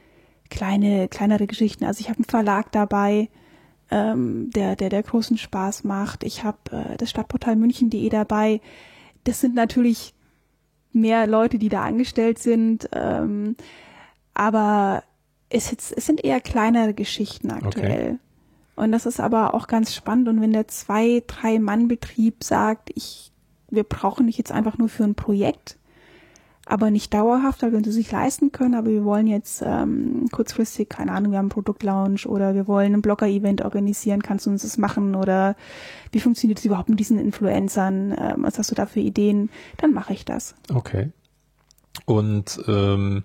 kleine, 0.49 1.07
kleinere 1.07 1.47
Geschichten. 1.47 1.85
Also 1.85 2.01
ich 2.01 2.09
habe 2.09 2.17
einen 2.17 2.25
Verlag 2.25 2.71
dabei, 2.71 3.29
ähm, 3.91 4.49
der, 4.51 4.75
der, 4.75 4.89
der 4.89 5.03
großen 5.03 5.37
Spaß 5.37 5.83
macht. 5.83 6.23
Ich 6.23 6.43
habe 6.43 6.57
äh, 6.71 6.97
das 6.97 7.09
Stadtportal 7.09 7.55
München.de 7.55 8.09
dabei 8.09 8.61
das 9.23 9.39
sind 9.39 9.55
natürlich 9.55 10.13
mehr 10.93 11.27
Leute, 11.27 11.57
die 11.57 11.69
da 11.69 11.83
angestellt 11.83 12.39
sind, 12.39 12.89
ähm, 12.93 13.55
aber 14.33 15.03
es, 15.49 15.71
es 15.71 16.05
sind 16.05 16.23
eher 16.23 16.41
kleinere 16.41 16.93
Geschichten 16.93 17.51
aktuell. 17.51 18.13
Okay. 18.13 18.17
Und 18.75 18.91
das 18.91 19.05
ist 19.05 19.19
aber 19.19 19.53
auch 19.53 19.67
ganz 19.67 19.93
spannend. 19.93 20.27
Und 20.27 20.41
wenn 20.41 20.53
der 20.53 20.67
zwei, 20.67 21.23
drei 21.27 21.59
Mann-Betrieb 21.59 22.43
sagt, 22.43 22.89
ich, 22.95 23.31
wir 23.69 23.83
brauchen 23.83 24.27
dich 24.27 24.37
jetzt 24.37 24.51
einfach 24.51 24.77
nur 24.77 24.89
für 24.89 25.03
ein 25.03 25.15
Projekt, 25.15 25.77
aber 26.65 26.91
nicht 26.91 27.13
dauerhaft, 27.13 27.63
weil 27.63 27.71
wir 27.71 27.77
uns 27.77 27.87
das 27.87 28.11
leisten 28.11 28.51
können, 28.51 28.75
aber 28.75 28.89
wir 28.89 29.03
wollen 29.03 29.27
jetzt 29.27 29.63
ähm, 29.65 30.27
kurzfristig, 30.31 30.89
keine 30.89 31.11
Ahnung, 31.11 31.31
wir 31.31 31.39
haben 31.39 31.45
einen 31.45 31.49
Produktlaunch 31.49 32.27
oder 32.27 32.53
wir 32.53 32.67
wollen 32.67 32.93
ein 32.93 33.01
Blogger-Event 33.01 33.63
organisieren, 33.63 34.21
kannst 34.21 34.45
du 34.45 34.51
uns 34.51 34.61
das 34.61 34.77
machen 34.77 35.15
oder 35.15 35.55
wie 36.11 36.19
funktioniert 36.19 36.59
es 36.59 36.65
überhaupt 36.65 36.89
mit 36.89 36.99
diesen 36.99 37.19
Influencern, 37.19 38.15
ähm, 38.17 38.35
was 38.43 38.59
hast 38.59 38.71
du 38.71 38.75
da 38.75 38.85
für 38.85 38.99
Ideen, 38.99 39.49
dann 39.77 39.93
mache 39.93 40.13
ich 40.13 40.23
das. 40.23 40.55
Okay. 40.71 41.11
Und 42.05 42.61
ähm, 42.67 43.23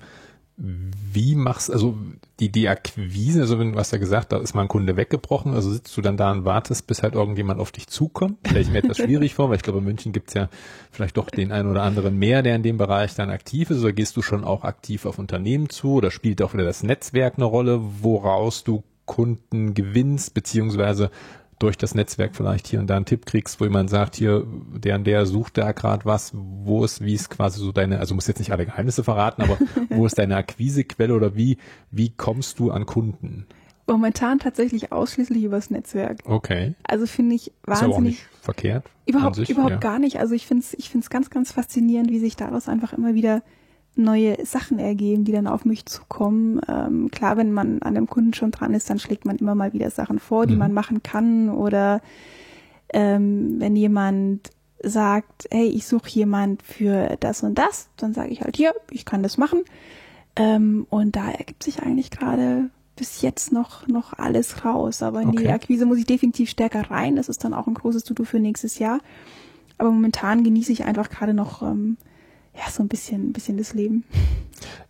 wie 0.56 1.34
machst, 1.34 1.70
also 1.70 1.98
die, 2.40 2.52
die 2.52 2.68
Akquise, 2.68 3.40
also 3.40 3.58
wenn 3.58 3.72
du 3.72 3.78
hast 3.78 3.92
ja 3.92 3.98
gesagt, 3.98 4.32
da 4.32 4.38
ist 4.38 4.54
mal 4.54 4.62
ein 4.62 4.68
Kunde 4.68 4.96
weggebrochen, 4.96 5.54
also 5.54 5.70
sitzt 5.70 5.96
du 5.96 6.02
dann 6.02 6.18
da 6.18 6.32
und 6.32 6.44
wartest, 6.44 6.86
bis 6.86 7.02
halt 7.02 7.14
irgendjemand 7.14 7.60
auf 7.60 7.72
dich 7.72 7.86
zukommt? 7.86 8.38
Stelle 8.46 8.60
ich 8.60 8.70
mir 8.70 8.78
etwas 8.78 8.98
schwierig 8.98 9.34
vor, 9.34 9.48
weil 9.48 9.56
ich 9.56 9.62
glaube, 9.62 9.78
in 9.78 9.84
München 9.84 10.12
gibt's 10.12 10.34
ja 10.34 10.50
vielleicht 10.90 11.16
doch 11.16 11.30
den 11.30 11.50
einen 11.50 11.70
oder 11.70 11.82
anderen 11.82 12.18
mehr, 12.18 12.42
der 12.42 12.56
in 12.56 12.62
dem 12.62 12.76
Bereich 12.76 13.14
dann 13.14 13.30
aktiv 13.30 13.70
ist, 13.70 13.80
oder 13.80 13.92
gehst 13.92 14.16
du 14.18 14.22
schon 14.22 14.44
auch 14.44 14.64
aktiv 14.64 15.06
auf 15.06 15.18
Unternehmen 15.18 15.70
zu, 15.70 15.94
oder 15.94 16.10
spielt 16.10 16.42
auch 16.42 16.52
wieder 16.52 16.64
das 16.64 16.82
Netzwerk 16.82 17.34
eine 17.36 17.46
Rolle, 17.46 17.80
woraus 18.02 18.64
du 18.64 18.84
Kunden 19.06 19.72
gewinnst, 19.72 20.34
beziehungsweise 20.34 21.10
durch 21.58 21.78
das 21.78 21.94
Netzwerk 21.94 22.36
vielleicht 22.36 22.66
hier 22.66 22.80
und 22.80 22.88
da 22.88 22.96
einen 22.96 23.06
Tipp 23.06 23.24
kriegst, 23.24 23.60
wo 23.60 23.64
jemand 23.64 23.88
sagt, 23.88 24.16
hier, 24.16 24.46
der 24.74 24.96
und 24.96 25.04
der 25.04 25.24
sucht 25.24 25.56
da 25.56 25.72
gerade 25.72 26.04
was, 26.04 26.32
wo 26.34 26.84
ist, 26.84 27.02
wie 27.02 27.14
ist 27.14 27.30
quasi 27.30 27.60
so 27.60 27.72
deine, 27.72 27.98
also 27.98 28.14
muss 28.14 28.26
jetzt 28.26 28.38
nicht 28.38 28.52
alle 28.52 28.66
Geheimnisse 28.66 29.04
verraten, 29.04 29.42
aber 29.42 29.58
wo 29.88 30.04
ist 30.06 30.18
deine 30.18 30.36
Akquisequelle 30.36 31.14
oder 31.14 31.34
wie, 31.34 31.58
wie 31.90 32.10
kommst 32.10 32.58
du 32.58 32.70
an 32.70 32.84
Kunden? 32.84 33.46
Momentan 33.86 34.40
tatsächlich 34.40 34.92
ausschließlich 34.92 35.44
übers 35.44 35.70
Netzwerk. 35.70 36.18
Okay. 36.24 36.74
Also 36.82 37.06
finde 37.06 37.36
ich 37.36 37.52
wahnsinnig. 37.64 37.90
Ist 37.90 37.96
auch 37.96 38.00
nicht 38.00 38.28
verkehrt. 38.42 38.84
Überhaupt, 39.06 39.36
sich, 39.36 39.48
überhaupt 39.48 39.70
ja. 39.70 39.78
gar 39.78 40.00
nicht. 40.00 40.18
Also 40.18 40.34
ich 40.34 40.46
finde 40.46 40.64
es 40.64 40.74
ich 40.74 40.90
find's 40.90 41.08
ganz, 41.08 41.30
ganz 41.30 41.52
faszinierend, 41.52 42.10
wie 42.10 42.18
sich 42.18 42.34
daraus 42.34 42.68
einfach 42.68 42.92
immer 42.92 43.14
wieder 43.14 43.42
neue 43.96 44.44
Sachen 44.44 44.78
ergeben, 44.78 45.24
die 45.24 45.32
dann 45.32 45.46
auf 45.46 45.64
mich 45.64 45.86
zukommen. 45.86 46.60
Ähm, 46.68 47.10
klar, 47.10 47.36
wenn 47.36 47.52
man 47.52 47.82
an 47.82 47.94
dem 47.94 48.06
Kunden 48.06 48.34
schon 48.34 48.50
dran 48.50 48.74
ist, 48.74 48.90
dann 48.90 48.98
schlägt 48.98 49.24
man 49.24 49.36
immer 49.36 49.54
mal 49.54 49.72
wieder 49.72 49.90
Sachen 49.90 50.18
vor, 50.18 50.46
die 50.46 50.54
mhm. 50.54 50.60
man 50.60 50.72
machen 50.72 51.02
kann. 51.02 51.48
Oder 51.48 52.02
ähm, 52.92 53.56
wenn 53.58 53.74
jemand 53.74 54.50
sagt, 54.82 55.48
hey, 55.50 55.66
ich 55.66 55.86
suche 55.86 56.10
jemand 56.10 56.62
für 56.62 57.16
das 57.20 57.42
und 57.42 57.56
das, 57.56 57.88
dann 57.96 58.12
sage 58.12 58.30
ich 58.30 58.42
halt 58.42 58.56
hier, 58.56 58.74
ich 58.90 59.04
kann 59.04 59.22
das 59.22 59.38
machen. 59.38 59.62
Ähm, 60.36 60.86
und 60.90 61.16
da 61.16 61.30
ergibt 61.30 61.62
sich 61.62 61.82
eigentlich 61.82 62.10
gerade 62.10 62.70
bis 62.96 63.22
jetzt 63.22 63.52
noch, 63.52 63.86
noch 63.88 64.12
alles 64.14 64.64
raus. 64.64 65.02
Aber 65.02 65.22
in 65.22 65.30
okay. 65.30 65.44
die 65.44 65.48
Akquise 65.48 65.86
muss 65.86 65.98
ich 65.98 66.06
definitiv 66.06 66.50
stärker 66.50 66.90
rein. 66.90 67.16
Das 67.16 67.28
ist 67.28 67.44
dann 67.44 67.54
auch 67.54 67.66
ein 67.66 67.74
großes 67.74 68.04
To-Do 68.04 68.24
für 68.24 68.40
nächstes 68.40 68.78
Jahr. 68.78 69.00
Aber 69.78 69.90
momentan 69.90 70.44
genieße 70.44 70.72
ich 70.72 70.84
einfach 70.84 71.10
gerade 71.10 71.34
noch 71.34 71.62
ähm, 71.62 71.96
ja, 72.56 72.70
so 72.70 72.82
ein 72.82 72.88
bisschen, 72.88 73.28
ein 73.28 73.32
bisschen 73.32 73.58
das 73.58 73.74
Leben. 73.74 74.04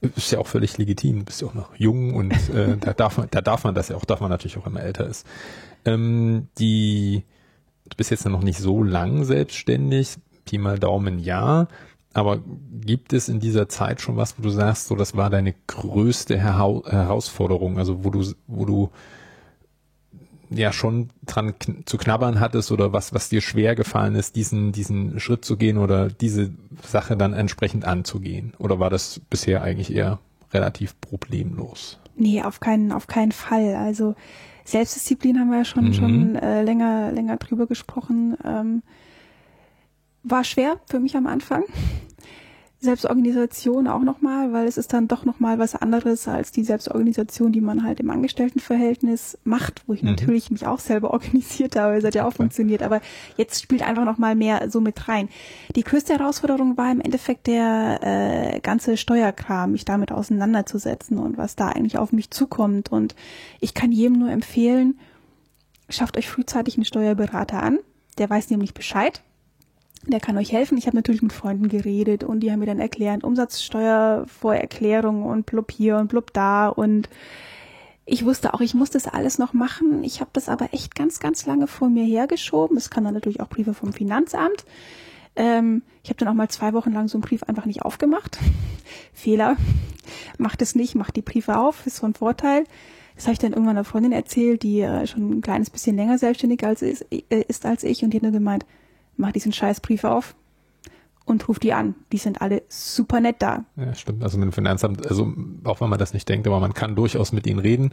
Ist 0.01 0.31
ja 0.31 0.39
auch 0.39 0.47
völlig 0.47 0.79
legitim. 0.79 1.21
Du 1.21 1.25
bist 1.25 1.41
ja 1.41 1.49
auch 1.49 1.55
noch 1.55 1.75
jung 1.77 2.15
und 2.15 2.33
äh, 2.51 2.77
da 2.81 2.93
darf 2.93 3.19
man, 3.19 3.29
da 3.31 3.41
darf 3.41 3.65
man 3.65 3.75
das 3.75 3.89
ja 3.89 3.97
auch, 3.97 4.05
darf 4.05 4.21
man 4.21 4.31
natürlich 4.31 4.57
auch, 4.57 4.67
wenn 4.67 4.75
man 4.75 4.83
älter 4.83 5.07
ist. 5.07 5.27
Ähm, 5.85 6.49
die, 6.59 7.25
du 7.89 7.97
bist 7.97 8.11
jetzt 8.11 8.27
noch 8.27 8.43
nicht 8.43 8.59
so 8.59 8.83
lang 8.83 9.25
selbstständig, 9.25 10.17
Pi 10.45 10.59
mal 10.59 10.79
Daumen 10.79 11.19
ja. 11.19 11.69
Aber 12.13 12.39
gibt 12.81 13.13
es 13.13 13.29
in 13.29 13.41
dieser 13.41 13.69
Zeit 13.69 14.01
schon 14.01 14.17
was, 14.17 14.39
wo 14.39 14.43
du 14.43 14.49
sagst, 14.49 14.87
so 14.87 14.97
das 14.97 15.17
war 15.17 15.29
deine 15.29 15.55
größte 15.67 16.39
Herausforderung, 16.39 17.79
also 17.79 18.05
wo 18.05 18.11
du, 18.11 18.25
wo 18.47 18.65
du 18.65 18.91
ja 20.51 20.73
schon 20.73 21.11
dran 21.25 21.55
zu 21.85 21.99
knabbern 21.99 22.41
hattest 22.41 22.73
oder 22.73 22.93
was, 22.93 23.13
was 23.15 23.29
dir 23.29 23.41
schwer 23.41 23.75
gefallen 23.75 24.15
ist, 24.15 24.37
diesen, 24.37 24.73
diesen 24.73 25.19
Schritt 25.21 25.45
zu 25.45 25.57
gehen 25.57 25.79
oder 25.79 26.09
diese 26.09 26.51
Sache 26.87 27.17
dann 27.17 27.33
entsprechend 27.33 27.85
anzugehen? 27.85 28.55
Oder 28.59 28.79
war 28.79 28.91
das 28.91 29.21
bisher 29.31 29.63
eigentlich 29.63 29.95
eher 29.95 30.19
relativ 30.53 31.01
problemlos? 31.01 31.99
Nee, 32.17 32.43
auf 32.43 32.61
keinen, 32.61 32.93
auf 32.93 33.07
keinen 33.07 33.33
Fall. 33.33 33.75
Also 33.77 34.15
Selbstdisziplin 34.65 35.39
haben 35.39 35.51
wir 35.51 35.59
ja 35.59 35.65
schon, 35.65 35.87
mhm. 35.87 35.93
schon 35.93 36.37
äh, 36.37 36.63
länger, 36.63 37.13
länger 37.13 37.37
drüber 37.37 37.67
gesprochen. 37.67 38.37
Ähm, 38.45 38.83
war 40.23 40.45
schwer 40.45 40.81
für 40.89 40.99
mich 40.99 41.17
am 41.17 41.27
Anfang. 41.27 41.65
Selbstorganisation 42.79 43.89
auch 43.89 44.03
nochmal, 44.03 44.53
weil 44.53 44.67
es 44.69 44.77
ist 44.77 44.93
dann 44.93 45.09
doch 45.09 45.25
nochmal 45.25 45.59
was 45.59 45.75
anderes 45.75 46.29
als 46.29 46.53
die 46.53 46.63
Selbstorganisation, 46.63 47.51
die 47.51 47.63
man 47.63 47.83
halt 47.83 48.01
im 48.01 48.11
Angestelltenverhältnis 48.11 49.39
macht, 49.45 49.83
wo 49.87 49.95
ich 49.95 50.03
mhm. 50.03 50.11
natürlich 50.11 50.51
mich 50.51 50.67
auch 50.67 50.79
selber 50.79 51.11
organisiert 51.13 51.77
habe, 51.77 51.97
es 51.97 52.05
hat 52.05 52.15
ja 52.15 52.27
auch 52.27 52.35
funktioniert, 52.35 52.83
aber 52.83 53.01
jetzt 53.39 53.63
spielt 53.63 53.83
einfach 53.83 54.05
nochmal 54.05 54.35
mehr 54.35 54.71
so 54.71 54.83
mit 54.83 55.09
rein. 55.09 55.31
Die 55.75 55.85
größte 55.85 56.19
Herausforderung 56.19 56.77
war 56.77 56.93
im 56.93 57.01
Endeffekt 57.01 57.47
der 57.47 58.01
äh, 58.03 58.61
ganze 58.61 58.99
Steuerkram, 58.99 59.73
mich 59.73 59.87
damit 59.87 60.13
auseinanderzusetzen 60.13 61.19
und 61.19 61.39
was 61.39 61.57
da 61.57 61.69
eigentlich 61.69 61.97
auf 61.97 62.13
mich 62.13 62.31
zukommt 62.31 62.93
und 62.93 63.15
ich 63.61 63.73
kann 63.73 63.91
jedem 63.91 64.19
nur 64.19 64.31
empfehlen, 64.31 64.99
schafft 65.89 66.19
euch 66.19 66.29
frühzeitig 66.29 66.77
einen 66.77 66.85
Steuerberater 66.85 67.63
an, 67.63 67.79
der 68.19 68.29
weiß 68.29 68.51
nämlich 68.51 68.75
Bescheid 68.75 69.23
der 70.05 70.21
kann 70.21 70.39
euch 70.39 70.53
helfen. 70.53 70.79
Ich 70.79 70.87
habe 70.87 70.97
natürlich 70.97 71.23
mit 71.23 71.33
Freunden 71.33 71.69
geredet 71.69 72.25
und 72.25 72.41
die 72.41 72.53
haben 72.53 72.61
mir 72.61 72.67
dann 72.67 72.81
erklärt, 72.81 73.25
Umsatzsteuervorerklärung 73.25 75.25
und 75.25 75.47
blub 75.47 75.71
hier 75.71 75.97
und 75.97 76.09
blub 76.09 76.33
da 76.33 76.69
und 76.69 77.09
ich 78.09 78.25
wusste 78.25 78.55
auch, 78.55 78.61
ich 78.61 78.75
muss 78.75 78.91
das 78.91 79.09
alles 79.09 79.39
noch 79.39 79.53
machen. 79.53 80.05
Ich 80.05 80.21
habe 80.21 80.31
das 80.33 80.49
aber 80.49 80.73
echt 80.73 80.95
ganz, 80.95 81.19
ganz 81.19 81.45
lange 81.45 81.67
vor 81.67 81.89
mir 81.89 82.05
hergeschoben. 82.05 82.77
Es 82.77 82.89
kann 82.89 83.03
dann 83.03 83.15
natürlich 83.15 83.41
auch 83.41 83.49
Briefe 83.49 83.75
vom 83.75 83.93
Finanzamt. 83.93 84.65
Ähm, 85.35 85.83
ich 86.05 86.11
habe 86.11 86.19
dann 86.19 86.29
auch 86.29 86.35
mal 86.35 86.49
zwei 86.49 86.73
Wochen 86.73 86.93
lang 86.93 87.09
so 87.09 87.19
einen 87.19 87.23
Brief 87.23 87.43
einfach 87.43 87.67
nicht 87.67 87.83
aufgemacht. 87.83 88.39
Fehler. 89.13 89.57
Macht 90.39 90.63
es 90.63 90.77
nicht, 90.77 90.95
macht 90.95 91.17
die 91.17 91.23
Briefe 91.23 91.59
auf, 91.59 91.85
ist 91.85 91.99
von 91.99 92.15
Vorteil. 92.15 92.63
Das 93.17 93.25
habe 93.25 93.33
ich 93.33 93.41
dann 93.41 93.53
irgendwann 93.53 93.77
einer 93.77 93.85
Freundin 93.85 94.13
erzählt, 94.13 94.63
die 94.63 94.83
äh, 94.83 95.09
schon 95.09 95.39
ein 95.39 95.41
kleines 95.41 95.71
bisschen 95.71 95.97
länger 95.97 96.17
selbstständig 96.17 96.65
als 96.65 96.83
ist, 96.83 97.07
äh, 97.11 97.43
ist 97.49 97.67
als 97.67 97.83
ich 97.83 98.05
und 98.05 98.11
die 98.11 98.19
hat 98.19 98.23
nur 98.23 98.33
gemeint, 98.33 98.65
mach 99.17 99.33
diesen 99.33 99.53
Scheißbrief 99.53 100.05
auf 100.05 100.35
und 101.27 101.49
ruf 101.49 101.59
die 101.59 101.73
an. 101.73 101.95
Die 102.13 102.19
sind 102.19 102.41
alle 102.41 102.63
super 102.69 103.21
nett 103.21 103.37
da. 103.41 103.65
Ja, 103.77 103.95
stimmt. 103.95 104.23
Also 104.23 104.39
mit 104.39 104.45
dem 104.45 104.53
Finanzamt, 104.53 105.07
also 105.07 105.33
auch 105.65 105.81
wenn 105.81 105.91
man 105.91 105.99
das 105.99 106.15
nicht 106.15 106.29
denkt, 106.29 106.47
aber 106.47 106.61
man 106.61 106.73
kann 106.73 106.95
durchaus 106.95 107.33
mit 107.33 107.47
ihnen 107.47 107.59
reden 107.59 107.93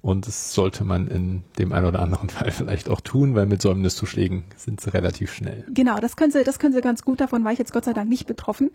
und 0.00 0.26
das 0.26 0.52
sollte 0.52 0.84
man 0.84 1.06
in 1.06 1.44
dem 1.58 1.72
einen 1.72 1.86
oder 1.86 2.00
anderen 2.00 2.28
Fall 2.30 2.50
vielleicht 2.50 2.90
auch 2.90 3.00
tun, 3.00 3.34
weil 3.34 3.46
mit 3.46 3.62
Säumniszuschlägen 3.62 4.44
sind 4.56 4.80
sie 4.80 4.92
relativ 4.92 5.32
schnell. 5.32 5.64
Genau, 5.72 5.98
das 6.00 6.16
können 6.16 6.32
sie, 6.32 6.42
das 6.44 6.58
können 6.58 6.74
sie 6.74 6.80
ganz 6.80 7.02
gut. 7.02 7.20
Davon 7.20 7.44
war 7.44 7.52
ich 7.52 7.58
jetzt 7.58 7.72
Gott 7.72 7.84
sei 7.84 7.92
Dank 7.92 8.08
nicht 8.08 8.26
betroffen. 8.26 8.70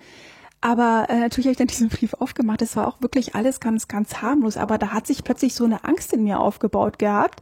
Aber 0.59 1.05
äh, 1.09 1.19
natürlich 1.19 1.45
habe 1.45 1.51
ich 1.51 1.57
dann 1.57 1.67
diesen 1.67 1.89
Brief 1.89 2.13
aufgemacht. 2.13 2.61
Das 2.61 2.75
war 2.75 2.87
auch 2.87 3.01
wirklich 3.01 3.35
alles 3.35 3.59
ganz, 3.59 3.87
ganz 3.87 4.21
harmlos. 4.21 4.57
Aber 4.57 4.77
da 4.77 4.87
hat 4.87 5.05
sich 5.05 5.23
plötzlich 5.23 5.53
so 5.53 5.65
eine 5.65 5.83
Angst 5.83 6.13
in 6.13 6.23
mir 6.23 6.39
aufgebaut 6.39 6.97
gehabt 6.97 7.41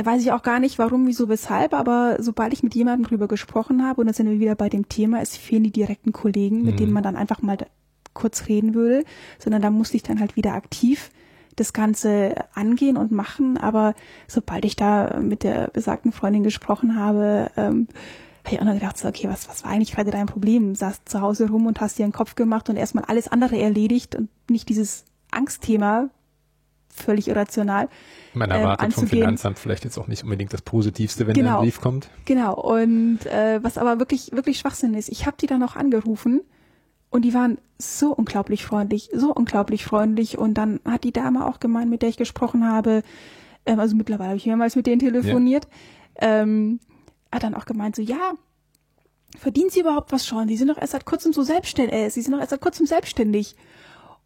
weiß 0.00 0.22
ich 0.22 0.32
auch 0.32 0.42
gar 0.42 0.58
nicht, 0.58 0.78
warum, 0.78 1.06
wieso, 1.06 1.28
weshalb, 1.28 1.74
aber 1.74 2.16
sobald 2.18 2.52
ich 2.52 2.62
mit 2.62 2.74
jemandem 2.74 3.06
drüber 3.06 3.28
gesprochen 3.28 3.86
habe, 3.86 4.00
und 4.00 4.06
dann 4.06 4.14
sind 4.14 4.28
wir 4.28 4.40
wieder 4.40 4.54
bei 4.54 4.68
dem 4.68 4.88
Thema, 4.88 5.20
es 5.20 5.36
fehlen 5.36 5.64
die 5.64 5.70
direkten 5.70 6.12
Kollegen, 6.12 6.62
mit 6.62 6.74
mhm. 6.74 6.78
denen 6.78 6.92
man 6.92 7.02
dann 7.02 7.16
einfach 7.16 7.42
mal 7.42 7.58
kurz 8.14 8.48
reden 8.48 8.74
würde, 8.74 9.04
sondern 9.38 9.62
da 9.62 9.70
musste 9.70 9.96
ich 9.96 10.02
dann 10.02 10.20
halt 10.20 10.36
wieder 10.36 10.54
aktiv 10.54 11.10
das 11.56 11.72
Ganze 11.72 12.34
angehen 12.54 12.96
und 12.96 13.12
machen. 13.12 13.58
Aber 13.58 13.94
sobald 14.26 14.64
ich 14.64 14.76
da 14.76 15.20
mit 15.20 15.42
der 15.42 15.68
besagten 15.68 16.12
Freundin 16.12 16.42
gesprochen 16.42 16.96
habe, 16.96 17.50
ähm, 17.56 17.88
habe 18.44 18.56
ich 18.56 18.60
auch 18.60 18.64
noch 18.64 18.74
gedacht, 18.74 18.98
so, 18.98 19.08
okay, 19.08 19.28
was, 19.28 19.48
was 19.48 19.62
war 19.64 19.70
eigentlich 19.70 19.92
gerade 19.92 20.10
dein 20.10 20.26
Problem? 20.26 20.74
Saßt 20.74 21.08
zu 21.08 21.20
Hause 21.20 21.48
rum 21.48 21.66
und 21.66 21.80
hast 21.80 21.98
dir 21.98 22.04
einen 22.04 22.12
Kopf 22.12 22.34
gemacht 22.34 22.68
und 22.68 22.76
erstmal 22.76 23.04
alles 23.04 23.28
andere 23.28 23.58
erledigt 23.58 24.14
und 24.14 24.28
nicht 24.50 24.68
dieses 24.68 25.04
Angstthema, 25.30 26.08
völlig 27.02 27.28
irrational. 27.28 27.88
Man 28.34 28.50
erwartet 28.50 28.86
ähm, 28.86 28.92
vom 28.92 29.06
Finanzamt 29.06 29.58
vielleicht 29.58 29.84
jetzt 29.84 29.98
auch 29.98 30.06
nicht 30.06 30.24
unbedingt 30.24 30.52
das 30.52 30.62
Positivste, 30.62 31.26
wenn 31.26 31.34
genau, 31.34 31.58
ein 31.58 31.64
Brief 31.64 31.80
kommt. 31.80 32.08
Genau. 32.24 32.54
Und 32.54 33.26
äh, 33.26 33.62
was 33.62 33.78
aber 33.78 33.98
wirklich, 33.98 34.32
wirklich 34.32 34.58
Schwachsinn 34.58 34.94
ist, 34.94 35.08
ich 35.10 35.26
habe 35.26 35.36
die 35.40 35.46
dann 35.46 35.62
auch 35.62 35.76
angerufen 35.76 36.40
und 37.10 37.22
die 37.22 37.34
waren 37.34 37.58
so 37.78 38.14
unglaublich 38.14 38.64
freundlich, 38.64 39.10
so 39.12 39.34
unglaublich 39.34 39.84
freundlich. 39.84 40.38
Und 40.38 40.54
dann 40.54 40.80
hat 40.84 41.04
die 41.04 41.12
Dame 41.12 41.46
auch 41.46 41.60
gemeint, 41.60 41.90
mit 41.90 42.02
der 42.02 42.08
ich 42.08 42.16
gesprochen 42.16 42.66
habe, 42.66 43.02
ähm, 43.66 43.80
also 43.80 43.94
mittlerweile 43.94 44.30
habe 44.30 44.38
ich 44.38 44.46
mehrmals 44.46 44.76
mit 44.76 44.86
denen 44.86 45.00
telefoniert, 45.00 45.68
ja. 46.20 46.40
ähm, 46.40 46.80
hat 47.30 47.42
dann 47.42 47.54
auch 47.54 47.66
gemeint, 47.66 47.96
so 47.96 48.02
ja, 48.02 48.32
verdienen 49.38 49.70
Sie 49.70 49.80
überhaupt 49.80 50.12
was 50.12 50.26
schon? 50.26 50.48
Sie 50.48 50.56
sind 50.56 50.68
doch 50.68 50.78
erst 50.78 50.92
seit 50.92 51.04
kurzem 51.04 51.32
so 51.32 51.42
selbstständig, 51.42 51.94
äh, 51.94 52.08
Sie 52.08 52.22
sind 52.22 52.32
doch 52.32 52.40
erst 52.40 52.50
seit 52.50 52.60
kurzem 52.60 52.86
selbstständig. 52.86 53.56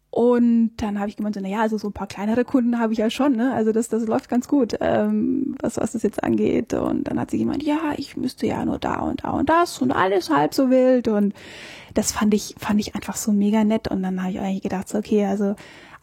Und 0.09 0.71
dann 0.77 0.99
habe 0.99 1.09
ich 1.09 1.17
gemeint, 1.17 1.35
so, 1.35 1.41
naja, 1.41 1.61
also 1.61 1.77
so 1.77 1.89
ein 1.89 1.93
paar 1.93 2.07
kleinere 2.07 2.45
Kunden 2.45 2.79
habe 2.79 2.93
ich 2.93 2.99
ja 2.99 3.09
schon, 3.09 3.33
ne? 3.33 3.53
Also 3.53 3.71
das, 3.71 3.89
das 3.89 4.07
läuft 4.07 4.29
ganz 4.29 4.47
gut, 4.47 4.75
ähm, 4.79 5.55
was, 5.61 5.77
was 5.77 5.91
das 5.91 6.03
jetzt 6.03 6.23
angeht. 6.23 6.73
Und 6.73 7.03
dann 7.03 7.19
hat 7.19 7.29
sie 7.29 7.37
gemeint, 7.37 7.61
ja, 7.63 7.93
ich 7.97 8.15
müsste 8.15 8.47
ja 8.47 8.63
nur 8.65 8.79
da 8.79 9.01
und 9.01 9.23
da 9.23 9.31
und 9.31 9.49
das 9.49 9.81
und 9.81 9.91
alles 9.91 10.29
halb 10.29 10.53
so 10.53 10.69
wild. 10.69 11.07
Und 11.07 11.33
das 11.93 12.13
fand 12.13 12.33
ich, 12.33 12.55
fand 12.57 12.79
ich 12.79 12.95
einfach 12.95 13.15
so 13.15 13.31
mega 13.31 13.63
nett. 13.63 13.89
Und 13.89 14.01
dann 14.01 14.21
habe 14.21 14.31
ich 14.31 14.39
eigentlich 14.39 14.63
gedacht, 14.63 14.87
so, 14.87 14.97
okay, 14.97 15.25
also 15.25 15.55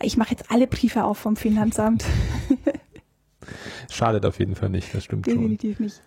ich 0.03 0.17
mache 0.17 0.33
jetzt 0.33 0.51
alle 0.51 0.67
Briefe 0.67 1.05
auf 1.05 1.19
vom 1.19 1.37
Finanzamt. 1.37 2.05
Schadet 3.91 4.27
auf 4.27 4.39
jeden 4.39 4.55
Fall 4.55 4.71
nicht, 4.71 4.95
das 4.95 5.05
stimmt 5.05 5.27
Definitiv 5.27 5.77
schon. 5.77 5.87
nicht. 5.87 6.03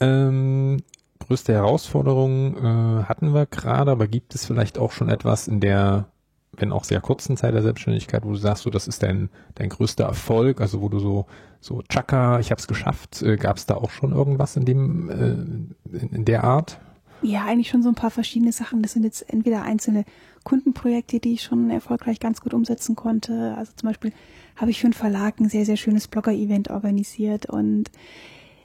Ähm, 0.00 0.78
größte 1.20 1.52
Herausforderung 1.52 2.56
äh, 2.56 3.04
hatten 3.04 3.32
wir 3.32 3.46
gerade, 3.46 3.90
aber 3.90 4.06
gibt 4.08 4.34
es 4.34 4.46
vielleicht 4.46 4.78
auch 4.78 4.92
schon 4.92 5.08
etwas 5.08 5.48
in 5.48 5.60
der 5.60 6.11
wenn 6.56 6.72
auch 6.72 6.84
sehr 6.84 7.00
kurzen 7.00 7.36
Zeit 7.36 7.54
der 7.54 7.62
Selbstständigkeit, 7.62 8.24
wo 8.24 8.30
du 8.30 8.36
sagst, 8.36 8.62
so 8.64 8.70
das 8.70 8.86
ist 8.86 9.02
dein 9.02 9.30
dein 9.54 9.68
größter 9.68 10.04
Erfolg, 10.04 10.60
also 10.60 10.80
wo 10.80 10.88
du 10.88 10.98
so 10.98 11.26
so 11.60 11.82
Chaka, 11.88 12.40
ich 12.40 12.50
habe 12.50 12.60
es 12.60 12.66
geschafft, 12.66 13.22
äh, 13.22 13.36
gab 13.36 13.56
es 13.56 13.66
da 13.66 13.76
auch 13.76 13.90
schon 13.90 14.12
irgendwas 14.12 14.56
in 14.56 14.64
dem 14.64 15.08
äh, 15.10 15.96
in, 15.96 16.10
in 16.10 16.24
der 16.24 16.44
Art? 16.44 16.78
Ja, 17.22 17.44
eigentlich 17.44 17.68
schon 17.68 17.84
so 17.84 17.88
ein 17.88 17.94
paar 17.94 18.10
verschiedene 18.10 18.50
Sachen. 18.50 18.82
Das 18.82 18.92
sind 18.92 19.04
jetzt 19.04 19.32
entweder 19.32 19.62
einzelne 19.62 20.04
Kundenprojekte, 20.42 21.20
die 21.20 21.34
ich 21.34 21.42
schon 21.42 21.70
erfolgreich 21.70 22.18
ganz 22.18 22.40
gut 22.40 22.52
umsetzen 22.52 22.96
konnte. 22.96 23.54
Also 23.56 23.72
zum 23.76 23.88
Beispiel 23.88 24.12
habe 24.56 24.72
ich 24.72 24.80
für 24.80 24.88
einen 24.88 24.92
Verlag 24.92 25.38
ein 25.38 25.48
sehr, 25.48 25.64
sehr 25.64 25.76
schönes 25.76 26.08
Blogger-Event 26.08 26.70
organisiert 26.70 27.46
und 27.46 27.90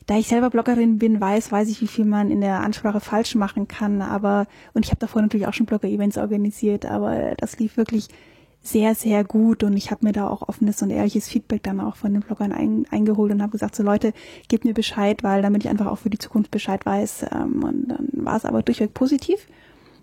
da 0.07 0.17
ich 0.17 0.27
selber 0.27 0.49
Bloggerin 0.49 0.97
bin, 0.97 1.19
weiß, 1.19 1.51
weiß 1.51 1.67
ich, 1.69 1.81
wie 1.81 1.87
viel 1.87 2.05
man 2.05 2.31
in 2.31 2.39
der 2.39 2.61
Ansprache 2.61 3.01
falsch 3.01 3.35
machen 3.35 3.67
kann. 3.67 4.01
Aber, 4.01 4.47
und 4.73 4.85
ich 4.85 4.91
habe 4.91 4.99
davor 4.99 5.21
natürlich 5.21 5.47
auch 5.47 5.53
schon 5.53 5.65
Blogger-Events 5.65 6.17
organisiert, 6.17 6.85
aber 6.85 7.35
das 7.37 7.59
lief 7.59 7.75
wirklich 7.75 8.07
sehr, 8.61 8.95
sehr 8.95 9.23
gut 9.23 9.63
und 9.63 9.75
ich 9.75 9.91
habe 9.91 10.05
mir 10.05 10.13
da 10.13 10.27
auch 10.27 10.47
offenes 10.47 10.81
und 10.81 10.89
ehrliches 10.89 11.27
Feedback 11.27 11.63
dann 11.63 11.79
auch 11.81 11.97
von 11.97 12.13
den 12.13 12.21
Bloggern 12.21 12.53
ein, 12.53 12.85
eingeholt 12.89 13.31
und 13.31 13.41
habe 13.41 13.51
gesagt, 13.51 13.75
so 13.75 13.83
Leute, 13.83 14.13
gebt 14.47 14.65
mir 14.65 14.73
Bescheid, 14.73 15.23
weil 15.23 15.41
damit 15.41 15.63
ich 15.63 15.69
einfach 15.69 15.87
auch 15.87 15.97
für 15.97 16.09
die 16.09 16.17
Zukunft 16.17 16.51
Bescheid 16.51 16.85
weiß. 16.85 17.27
Ähm, 17.31 17.63
und 17.63 17.87
dann 17.89 18.07
war 18.13 18.37
es 18.37 18.45
aber 18.45 18.63
durchweg 18.63 18.93
positiv. 18.93 19.47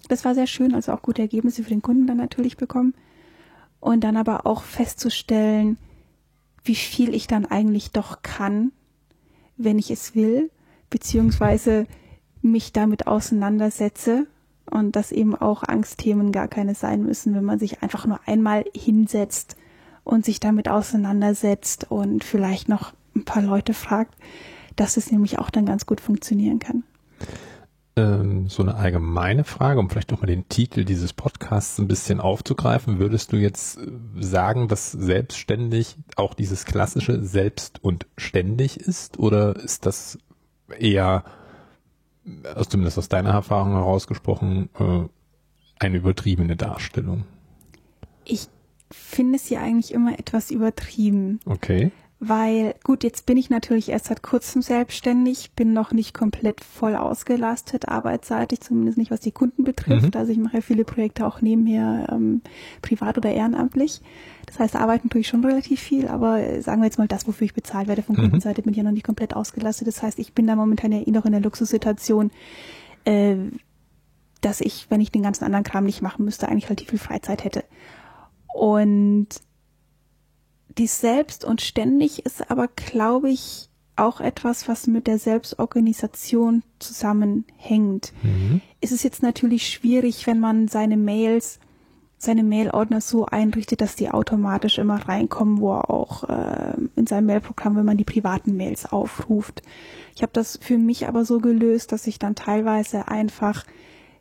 Das 0.08 0.24
war 0.24 0.34
sehr 0.34 0.46
schön, 0.46 0.74
also 0.74 0.92
auch 0.92 1.02
gute 1.02 1.22
Ergebnisse 1.22 1.62
für 1.62 1.70
den 1.70 1.82
Kunden 1.82 2.06
dann 2.06 2.18
natürlich 2.18 2.58
bekommen. 2.58 2.94
Und 3.80 4.04
dann 4.04 4.18
aber 4.18 4.46
auch 4.46 4.62
festzustellen, 4.62 5.78
wie 6.62 6.74
viel 6.74 7.14
ich 7.14 7.26
dann 7.26 7.46
eigentlich 7.46 7.90
doch 7.90 8.22
kann 8.22 8.72
wenn 9.56 9.78
ich 9.78 9.90
es 9.90 10.14
will, 10.14 10.50
beziehungsweise 10.90 11.86
mich 12.42 12.72
damit 12.72 13.06
auseinandersetze 13.06 14.26
und 14.70 14.96
dass 14.96 15.12
eben 15.12 15.34
auch 15.34 15.62
Angstthemen 15.62 16.32
gar 16.32 16.48
keine 16.48 16.74
sein 16.74 17.02
müssen, 17.02 17.34
wenn 17.34 17.44
man 17.44 17.58
sich 17.58 17.82
einfach 17.82 18.06
nur 18.06 18.20
einmal 18.26 18.64
hinsetzt 18.74 19.56
und 20.04 20.24
sich 20.24 20.40
damit 20.40 20.68
auseinandersetzt 20.68 21.90
und 21.90 22.24
vielleicht 22.24 22.68
noch 22.68 22.92
ein 23.16 23.24
paar 23.24 23.42
Leute 23.42 23.74
fragt, 23.74 24.14
dass 24.76 24.96
es 24.96 25.10
nämlich 25.10 25.38
auch 25.38 25.50
dann 25.50 25.66
ganz 25.66 25.86
gut 25.86 26.00
funktionieren 26.00 26.58
kann 26.58 26.84
ähm, 27.96 28.48
so 28.48 28.62
eine 28.62 28.74
allgemeine 28.74 29.44
Frage, 29.44 29.78
um 29.78 29.88
vielleicht 29.88 30.10
nochmal 30.10 30.26
den 30.26 30.48
Titel 30.48 30.84
dieses 30.84 31.12
Podcasts 31.12 31.78
ein 31.78 31.88
bisschen 31.88 32.20
aufzugreifen. 32.20 32.98
Würdest 32.98 33.32
du 33.32 33.36
jetzt 33.36 33.78
äh, 33.78 33.90
sagen, 34.20 34.68
dass 34.68 34.92
selbstständig 34.92 35.96
auch 36.16 36.34
dieses 36.34 36.64
klassische 36.64 37.22
selbst 37.22 37.82
und 37.82 38.06
ständig 38.16 38.78
ist? 38.78 39.18
Oder 39.18 39.56
ist 39.56 39.86
das 39.86 40.18
eher, 40.78 41.24
also 42.42 42.64
zumindest 42.64 42.98
aus 42.98 43.08
deiner 43.08 43.30
Erfahrung 43.30 43.72
herausgesprochen, 43.72 44.70
äh, 44.78 45.08
eine 45.78 45.96
übertriebene 45.96 46.56
Darstellung? 46.56 47.24
Ich 48.24 48.48
finde 48.90 49.36
es 49.36 49.48
ja 49.50 49.60
eigentlich 49.60 49.92
immer 49.92 50.18
etwas 50.18 50.50
übertrieben. 50.50 51.38
Okay 51.46 51.92
weil 52.20 52.74
gut, 52.84 53.02
jetzt 53.04 53.26
bin 53.26 53.36
ich 53.36 53.50
natürlich 53.50 53.90
erst 53.90 54.06
seit 54.06 54.22
kurzem 54.22 54.62
selbstständig, 54.62 55.52
bin 55.52 55.72
noch 55.72 55.92
nicht 55.92 56.14
komplett 56.14 56.62
voll 56.62 56.96
ausgelastet, 56.96 57.88
arbeitsseitig, 57.88 58.60
zumindest 58.60 58.96
nicht 58.96 59.10
was 59.10 59.20
die 59.20 59.32
Kunden 59.32 59.64
betrifft. 59.64 60.14
Mhm. 60.14 60.18
Also 60.18 60.32
ich 60.32 60.38
mache 60.38 60.56
ja 60.56 60.60
viele 60.60 60.84
Projekte 60.84 61.26
auch 61.26 61.42
nebenher 61.42 62.06
ähm, 62.10 62.40
privat 62.82 63.18
oder 63.18 63.32
ehrenamtlich. 63.32 64.00
Das 64.46 64.58
heißt, 64.58 64.76
arbeiten 64.76 65.10
tue 65.10 65.20
ich 65.22 65.28
schon 65.28 65.44
relativ 65.44 65.80
viel, 65.80 66.08
aber 66.08 66.62
sagen 66.62 66.80
wir 66.80 66.86
jetzt 66.86 66.98
mal 66.98 67.08
das, 67.08 67.26
wofür 67.26 67.44
ich 67.44 67.54
bezahlt 67.54 67.88
werde 67.88 68.02
von 68.02 68.16
mhm. 68.16 68.22
Kundenseite, 68.22 68.62
bin 68.62 68.72
ich 68.72 68.78
ja 68.78 68.84
noch 68.84 68.92
nicht 68.92 69.06
komplett 69.06 69.34
ausgelastet. 69.34 69.88
Das 69.88 70.02
heißt, 70.02 70.18
ich 70.18 70.32
bin 70.32 70.46
da 70.46 70.56
momentan 70.56 70.92
ja 70.92 71.00
eh 71.00 71.10
noch 71.10 71.26
in 71.26 71.32
der 71.32 71.40
Luxussituation, 71.40 72.30
äh, 73.04 73.36
dass 74.40 74.60
ich, 74.60 74.86
wenn 74.88 75.00
ich 75.00 75.10
den 75.10 75.22
ganzen 75.22 75.44
anderen 75.44 75.64
Kram 75.64 75.84
nicht 75.84 76.00
machen 76.00 76.24
müsste, 76.24 76.48
eigentlich 76.48 76.68
relativ 76.68 76.90
viel 76.90 76.98
Freizeit 76.98 77.44
hätte. 77.44 77.64
Und 78.54 79.28
dies 80.78 81.00
selbst 81.00 81.44
und 81.44 81.60
ständig 81.60 82.24
ist 82.26 82.50
aber, 82.50 82.68
glaube 82.68 83.30
ich, 83.30 83.68
auch 83.96 84.20
etwas, 84.20 84.68
was 84.68 84.86
mit 84.86 85.06
der 85.06 85.18
Selbstorganisation 85.18 86.62
zusammenhängt. 86.78 88.12
Mhm. 88.22 88.60
Es 88.80 88.92
ist 88.92 89.04
jetzt 89.04 89.22
natürlich 89.22 89.68
schwierig, 89.68 90.26
wenn 90.26 90.40
man 90.40 90.68
seine 90.68 90.96
Mails, 90.96 91.60
seine 92.18 92.42
Mailordner 92.42 93.00
so 93.00 93.26
einrichtet, 93.26 93.80
dass 93.80 93.94
die 93.94 94.10
automatisch 94.10 94.78
immer 94.78 95.08
reinkommen, 95.08 95.60
wo 95.60 95.74
er 95.74 95.90
auch 95.90 96.24
äh, 96.28 96.74
in 96.96 97.06
seinem 97.06 97.26
Mailprogramm, 97.26 97.76
wenn 97.76 97.84
man 97.84 97.96
die 97.96 98.04
privaten 98.04 98.56
Mails 98.56 98.90
aufruft. 98.90 99.62
Ich 100.16 100.22
habe 100.22 100.32
das 100.32 100.58
für 100.60 100.78
mich 100.78 101.06
aber 101.06 101.24
so 101.24 101.38
gelöst, 101.38 101.92
dass 101.92 102.06
ich 102.06 102.18
dann 102.18 102.34
teilweise 102.34 103.08
einfach 103.08 103.64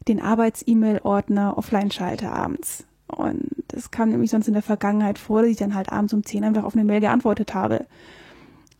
den 0.07 0.19
Arbeits-E-Mail-Ordner 0.19 1.57
offline 1.57 1.91
schalte 1.91 2.31
abends. 2.31 2.85
Und 3.07 3.49
das 3.67 3.91
kam 3.91 4.09
nämlich 4.09 4.31
sonst 4.31 4.47
in 4.47 4.53
der 4.53 4.63
Vergangenheit 4.63 5.19
vor, 5.19 5.41
dass 5.41 5.51
ich 5.51 5.57
dann 5.57 5.75
halt 5.75 5.91
abends 5.91 6.13
um 6.13 6.23
10 6.23 6.43
einfach 6.43 6.63
auf 6.63 6.75
eine 6.75 6.83
Mail 6.83 7.01
geantwortet 7.01 7.53
habe. 7.53 7.85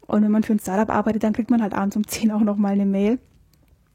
Und 0.08 0.24
wenn 0.24 0.32
man 0.32 0.44
für 0.44 0.54
ein 0.54 0.60
Startup 0.60 0.90
arbeitet, 0.90 1.24
dann 1.24 1.34
kriegt 1.34 1.50
man 1.50 1.62
halt 1.62 1.74
abends 1.74 1.96
um 1.96 2.08
10 2.08 2.32
auch 2.32 2.42
nochmal 2.42 2.74
eine 2.74 2.86
Mail. 2.86 3.20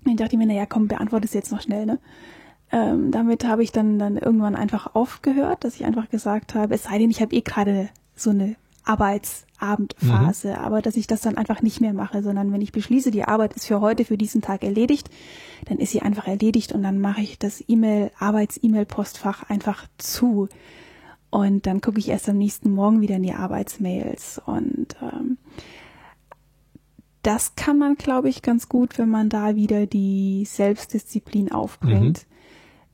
Und 0.05 0.13
ich 0.13 0.17
dachte 0.17 0.37
mir, 0.37 0.47
naja, 0.47 0.67
komm, 0.67 0.89
beantworte 0.89 1.27
es 1.27 1.35
jetzt 1.35 1.53
noch 1.53 1.61
schnell, 1.61 1.87
ne? 1.87 1.99
Ähm, 2.71 3.11
damit 3.11 3.47
habe 3.47 3.63
ich 3.63 3.73
dann, 3.73 3.99
dann 3.99 4.19
irgendwann 4.19 4.55
einfach 4.55 4.95
aufgehört, 4.95 5.65
dass 5.65 5.77
ich 5.77 5.87
einfach 5.87 6.11
gesagt 6.11 6.55
habe, 6.55 6.75
es 6.75 6.85
sei 6.85 6.99
denn, 6.99 7.11
ich 7.11 7.23
habe 7.23 7.35
eh 7.35 7.41
gerade 7.41 7.89
so 8.15 8.31
eine 8.31 8.57
Arbeitsabendphase, 8.89 10.49
mhm. 10.49 10.55
aber 10.55 10.83
dass 10.83 10.97
ich 10.97 11.07
das 11.07 11.21
dann 11.21 11.37
einfach 11.37 11.63
nicht 11.63 11.81
mehr 11.81 11.93
mache, 11.93 12.23
sondern 12.23 12.53
wenn 12.53 12.63
ich 12.63 12.73
beschließe, 12.73 13.11
die 13.11 13.25
Arbeit 13.25 13.55
ist 13.55 13.67
für 13.67 13.81
heute, 13.81 14.05
für 14.05 14.17
diesen 14.17 14.41
Tag 14.41 14.65
erledigt, 14.65 15.11
dann 15.67 15.79
ist 15.79 15.93
sie 15.93 16.03
einfach 16.03 16.27
erledigt 16.27 16.73
und 16.73 16.83
dann 16.83 17.01
mache 17.01 17.21
ich 17.21 17.39
das 17.39 17.63
E-Mail, 17.67 18.11
Arbeits-E-Mail-Postfach 18.19 19.49
einfach 19.51 19.87
zu. 19.99 20.49
Und 21.31 21.67
dann 21.67 21.83
gucke 21.83 21.99
ich 21.99 22.09
erst 22.09 22.29
am 22.29 22.39
nächsten 22.39 22.71
Morgen 22.71 23.03
wieder 23.03 23.17
in 23.17 23.23
die 23.23 23.35
Arbeitsmails. 23.35 24.41
Und 24.47 24.97
ähm, 25.03 25.37
das 27.23 27.55
kann 27.55 27.79
man, 27.79 27.97
glaube 27.97 28.31
ich, 28.31 28.41
ganz 28.41 28.71
gut, 28.71 28.97
wenn 28.99 29.11
man 29.11 29.29
da 29.29 29.55
wieder 29.55 29.87
die 29.87 30.47
Selbstdisziplin 30.47 31.53
aufbringt. 31.53 32.25
Mhm. 32.27 32.38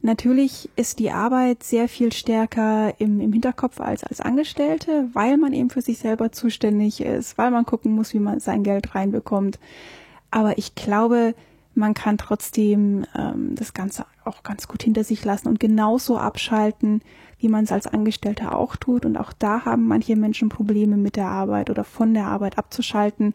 Natürlich 0.04 0.68
ist 0.76 0.98
die 0.98 1.12
Arbeit 1.12 1.62
sehr 1.62 1.88
viel 1.88 2.12
stärker 2.12 2.92
im, 3.00 3.20
im 3.20 3.32
Hinterkopf 3.32 3.80
als 3.80 4.04
als 4.04 4.20
Angestellte, 4.20 5.08
weil 5.14 5.38
man 5.38 5.54
eben 5.54 5.70
für 5.70 5.80
sich 5.80 5.96
selber 5.96 6.30
zuständig 6.30 7.00
ist, 7.00 7.38
weil 7.38 7.50
man 7.50 7.64
gucken 7.64 7.92
muss, 7.92 8.12
wie 8.12 8.18
man 8.18 8.38
sein 8.38 8.64
Geld 8.64 8.94
reinbekommt. 8.94 9.58
Aber 10.30 10.58
ich 10.58 10.74
glaube, 10.74 11.34
man 11.74 11.94
kann 11.94 12.18
trotzdem 12.18 13.06
ähm, 13.16 13.54
das 13.54 13.72
Ganze 13.72 14.04
auch 14.26 14.42
ganz 14.42 14.68
gut 14.68 14.82
hinter 14.82 15.04
sich 15.04 15.24
lassen 15.24 15.48
und 15.48 15.58
genauso 15.58 16.18
abschalten, 16.18 17.00
wie 17.38 17.48
man 17.48 17.64
es 17.64 17.72
als 17.72 17.86
Angestellter 17.86 18.58
auch 18.58 18.76
tut. 18.76 19.06
Und 19.06 19.16
auch 19.16 19.32
da 19.32 19.64
haben 19.64 19.88
manche 19.88 20.16
Menschen 20.16 20.50
Probleme 20.50 20.98
mit 20.98 21.16
der 21.16 21.28
Arbeit 21.28 21.70
oder 21.70 21.82
von 21.82 22.12
der 22.12 22.26
Arbeit 22.26 22.58
abzuschalten. 22.58 23.32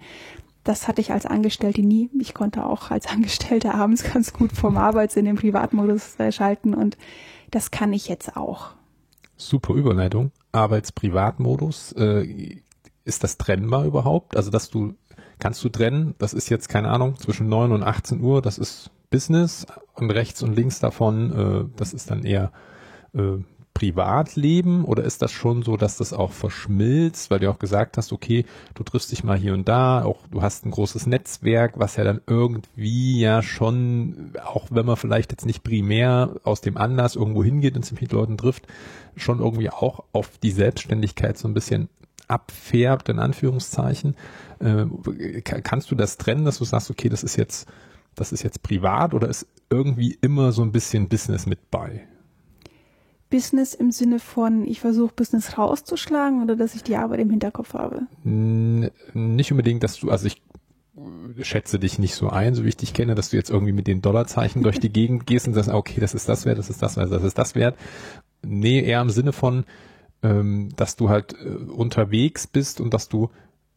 Das 0.64 0.88
hatte 0.88 1.02
ich 1.02 1.12
als 1.12 1.26
Angestellte 1.26 1.82
nie. 1.82 2.10
Ich 2.20 2.34
konnte 2.34 2.66
auch 2.66 2.92
als 2.92 3.08
Angestellte 3.08 3.74
abends 3.74 4.04
ganz 4.04 4.34
gut 4.34 4.52
vom 4.52 4.78
Arbeits 4.78 5.16
in 5.16 5.26
den 5.26 5.36
Privatmodus 5.36 6.18
schalten 6.32 6.74
und 6.74 6.98
das 7.52 7.72
kann 7.72 7.94
ich 7.94 8.08
jetzt 8.08 8.38
auch. 8.38 8.72
Super 9.38 9.74
Überleitung. 9.74 10.32
Arbeits-Privatmodus. 10.52 11.94
Äh, 11.94 12.62
ist 13.06 13.24
das 13.24 13.38
trennbar 13.38 13.86
überhaupt? 13.86 14.36
Also, 14.36 14.52
dass 14.52 14.70
du, 14.70 14.96
kannst 15.40 15.64
du 15.64 15.70
trennen? 15.70 16.14
Das 16.20 16.34
ist 16.34 16.50
jetzt, 16.50 16.70
keine 16.70 16.90
Ahnung, 16.90 17.18
zwischen 17.18 17.48
9 17.48 17.72
und 17.72 17.84
18 17.84 18.22
Uhr, 18.22 18.42
das 18.42 18.58
ist 18.58 18.92
Business 19.10 19.66
und 19.94 20.12
rechts 20.12 20.44
und 20.44 20.56
links 20.56 20.80
davon, 20.80 21.32
äh, 21.32 21.78
das 21.78 21.94
ist 21.94 22.12
dann 22.12 22.24
eher 22.24 22.52
äh, 23.14 23.38
Privatleben 23.80 24.84
oder 24.84 25.06
ist 25.06 25.22
das 25.22 25.32
schon 25.32 25.64
so, 25.64 25.78
dass 25.78 25.96
das 25.96 26.12
auch 26.12 26.34
verschmilzt, 26.34 27.32
weil 27.32 27.40
du 27.40 27.50
auch 27.50 27.60
gesagt 27.60 27.96
hast, 27.96 28.12
okay, 28.12 28.44
du 28.74 28.84
triffst 28.84 29.10
dich 29.10 29.24
mal 29.24 29.38
hier 29.38 29.54
und 29.54 29.70
da, 29.70 30.04
auch 30.04 30.28
du 30.30 30.42
hast 30.42 30.66
ein 30.66 30.72
großes 30.72 31.08
Netzwerk, 31.08 31.80
was 31.80 31.96
ja 31.96 32.04
dann 32.04 32.20
irgendwie 32.28 33.22
ja 33.22 33.42
schon, 33.42 34.34
auch 34.44 34.68
wenn 34.70 34.86
man 34.86 34.98
vielleicht 34.98 35.32
jetzt 35.32 35.46
nicht 35.46 35.64
primär 35.64 36.36
aus 36.44 36.60
dem 36.60 36.76
Anlass 36.76 37.16
irgendwo 37.16 37.42
hingeht 37.42 37.78
und 37.78 37.86
sich 37.86 38.02
mit 38.02 38.12
Leuten 38.12 38.38
trifft, 38.38 38.68
schon 39.16 39.40
irgendwie 39.40 39.70
auch 39.70 40.04
auf 40.12 40.38
die 40.40 40.52
Selbstständigkeit 40.52 41.38
so 41.38 41.48
ein 41.48 41.54
bisschen 41.54 41.88
abfärbt, 42.28 43.08
in 43.08 43.18
Anführungszeichen. 43.18 44.18
Äh, 44.60 45.42
kannst 45.42 45.90
du 45.90 45.96
das 45.96 46.18
trennen, 46.18 46.44
dass 46.44 46.58
du 46.58 46.66
sagst, 46.66 46.92
okay, 46.92 47.08
das 47.08 47.24
ist 47.24 47.38
jetzt, 47.38 47.66
das 48.16 48.34
ist 48.34 48.44
jetzt 48.44 48.62
privat 48.62 49.14
oder 49.14 49.30
ist 49.30 49.48
irgendwie 49.70 50.18
immer 50.20 50.52
so 50.52 50.64
ein 50.64 50.74
bisschen 50.74 51.08
Business 51.08 51.46
mit 51.46 51.72
bei? 51.72 52.06
Business 53.30 53.74
im 53.74 53.92
Sinne 53.92 54.20
von, 54.20 54.66
ich 54.66 54.80
versuche 54.80 55.14
Business 55.16 55.58
rauszuschlagen 55.58 56.42
oder 56.42 56.56
dass 56.56 56.76
ich 56.76 56.84
die 56.84 56.96
Arbeit 56.96 57.20
im 57.20 57.30
Hinterkopf 57.30 57.74
habe? 57.74 58.02
Nicht 58.24 59.52
unbedingt, 59.52 59.84
dass 59.84 60.00
du, 60.00 60.10
also 60.10 60.26
ich 60.28 60.42
schätze 61.42 61.80
dich 61.80 62.00
nicht 62.00 62.16
so 62.16 62.30
ein, 62.30 62.56
so 62.56 62.64
wie 62.66 62.70
ich 62.70 62.78
dich 62.78 62.94
kenne, 62.94 63.16
dass 63.16 63.30
du 63.30 63.38
jetzt 63.38 63.50
irgendwie 63.50 63.72
mit 63.72 63.88
den 63.88 64.02
Dollarzeichen 64.02 64.64
durch 64.64 64.80
die 64.80 64.90
Gegend 64.94 65.26
gehst 65.28 65.48
und 65.48 65.54
sagst, 65.54 65.70
okay, 65.70 66.02
das 66.02 66.14
ist 66.14 66.28
das 66.28 66.46
wert, 66.46 66.58
das 66.58 66.70
ist 66.70 66.82
das 66.82 66.98
wert, 66.98 67.12
das 67.12 67.24
ist 67.24 67.38
das 67.38 67.56
wert. 67.56 67.78
Nee, 68.42 68.82
eher 68.82 69.02
im 69.02 69.10
Sinne 69.10 69.32
von, 69.32 69.66
ähm, 70.24 70.70
dass 70.76 70.96
du 70.96 71.10
halt 71.10 71.34
äh, 71.34 71.48
unterwegs 71.48 72.48
bist 72.48 72.82
und 72.82 72.94
dass 72.94 73.10
du 73.10 73.30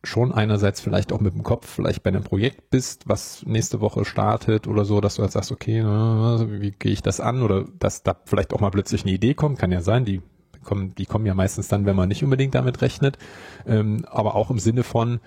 schon 0.04 0.32
einerseits 0.32 0.80
vielleicht 0.80 1.12
auch 1.12 1.20
mit 1.20 1.34
dem 1.34 1.42
Kopf 1.42 1.68
vielleicht 1.68 2.02
bei 2.02 2.08
einem 2.08 2.24
Projekt 2.24 2.70
bist, 2.70 3.08
was 3.08 3.44
nächste 3.46 3.80
Woche 3.80 4.04
startet 4.04 4.66
oder 4.66 4.84
so, 4.84 5.00
dass 5.00 5.16
du 5.16 5.22
halt 5.22 5.32
sagst, 5.32 5.52
okay, 5.52 5.82
wie 5.82 6.72
gehe 6.72 6.92
ich 6.92 7.02
das 7.02 7.20
an? 7.20 7.42
Oder 7.42 7.64
dass 7.78 8.02
da 8.02 8.16
vielleicht 8.24 8.52
auch 8.52 8.60
mal 8.60 8.70
plötzlich 8.70 9.04
eine 9.04 9.12
Idee 9.12 9.34
kommt, 9.34 9.58
kann 9.58 9.70
ja 9.70 9.80
sein, 9.80 10.04
die 10.04 10.20
kommen, 10.64 10.94
die 10.96 11.06
kommen 11.06 11.26
ja 11.26 11.34
meistens 11.34 11.68
dann, 11.68 11.86
wenn 11.86 11.96
man 11.96 12.08
nicht 12.08 12.24
unbedingt 12.24 12.54
damit 12.54 12.82
rechnet, 12.82 13.18
ähm, 13.66 14.04
aber 14.08 14.34
auch 14.34 14.50
im 14.50 14.58
Sinne 14.58 14.82
von, 14.82 15.20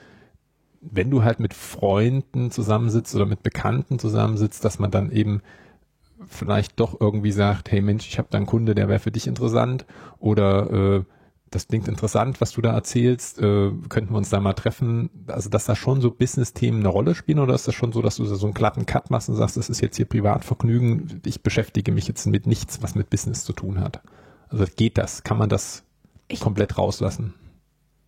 wenn 0.82 1.09
du 1.09 1.23
halt 1.23 1.39
mit 1.39 1.53
Freunden 1.53 2.51
zusammensitzt 2.51 3.15
oder 3.15 3.26
mit 3.26 3.43
Bekannten 3.43 3.99
zusammensitzt, 3.99 4.63
dass 4.63 4.80
man 4.80 4.91
dann 4.91 5.11
eben 5.11 5.41
vielleicht 6.28 6.80
doch 6.80 6.99
irgendwie 6.99 7.32
sagt, 7.32 7.71
hey 7.71 7.82
Mensch, 7.82 8.07
ich 8.07 8.17
habe 8.17 8.28
da 8.32 8.38
einen 8.38 8.47
Kunde, 8.47 8.76
der 8.76 8.88
wäre 8.88 8.99
für 8.99 9.11
dich 9.11 9.28
interessant. 9.28 9.86
Oder 10.19 10.71
äh, 10.71 11.03
das 11.52 11.68
klingt 11.68 11.88
interessant, 11.88 12.41
was 12.41 12.52
du 12.52 12.62
da 12.62 12.74
erzählst, 12.74 13.39
äh, 13.39 13.72
könnten 13.89 14.14
wir 14.14 14.18
uns 14.18 14.30
da 14.30 14.39
mal 14.39 14.54
treffen. 14.54 15.10
Also 15.28 15.50
dass 15.50 15.66
da 15.66 15.76
schon 15.76 16.02
so 16.02 16.12
Business-Themen 16.12 16.80
eine 16.80 16.89
Rolle 16.89 17.16
spielen 17.16 17.39
oder 17.39 17.54
ist 17.54 17.68
das 17.68 17.76
schon 17.76 17.91
so, 17.91 18.02
dass 18.02 18.18
du 18.18 18.26
so 18.26 18.46
einen 18.46 18.54
glatten 18.54 18.86
Cut 18.86 19.12
machst 19.12 19.30
und 19.30 19.36
sagst, 19.36 19.56
das 19.56 19.70
ist 19.70 19.82
jetzt 19.82 19.96
hier 19.96 20.06
Privatvergnügen, 20.06 21.22
ich 21.26 21.41
beschäftige 21.41 21.91
mich 21.91 22.08
jetzt 22.08 22.26
mit 22.26 22.48
nichts, 22.48 22.82
was 22.82 22.96
mit 22.96 23.10
Business 23.10 23.46
zu 23.46 23.54
tun 23.54 23.80
hat. 23.80 24.02
Also 24.50 24.66
geht 24.76 24.98
das? 24.98 25.24
Kann 25.24 25.38
man 25.38 25.50
das 25.50 25.84
ich, 26.28 26.39
komplett 26.39 26.78
rauslassen? 26.78 27.34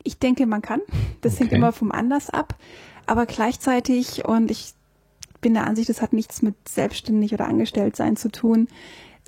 Ich 0.04 0.20
denke, 0.20 0.46
man 0.46 0.62
kann. 0.62 0.82
Das 1.22 1.34
okay. 1.34 1.44
hängt 1.44 1.54
immer 1.54 1.72
vom 1.72 1.92
Anlass 1.92 2.30
ab. 2.30 2.56
Aber 3.06 3.26
gleichzeitig, 3.26 4.26
und 4.26 4.52
ich 4.52 4.74
bin 5.42 5.54
der 5.54 5.68
Ansicht, 5.68 5.90
das 5.90 6.02
hat 6.02 6.14
nichts 6.14 6.42
mit 6.42 6.56
selbstständig 6.68 7.34
oder 7.34 7.48
angestellt 7.48 7.96
sein 7.96 8.18
zu 8.18 8.30
tun, 8.30 8.68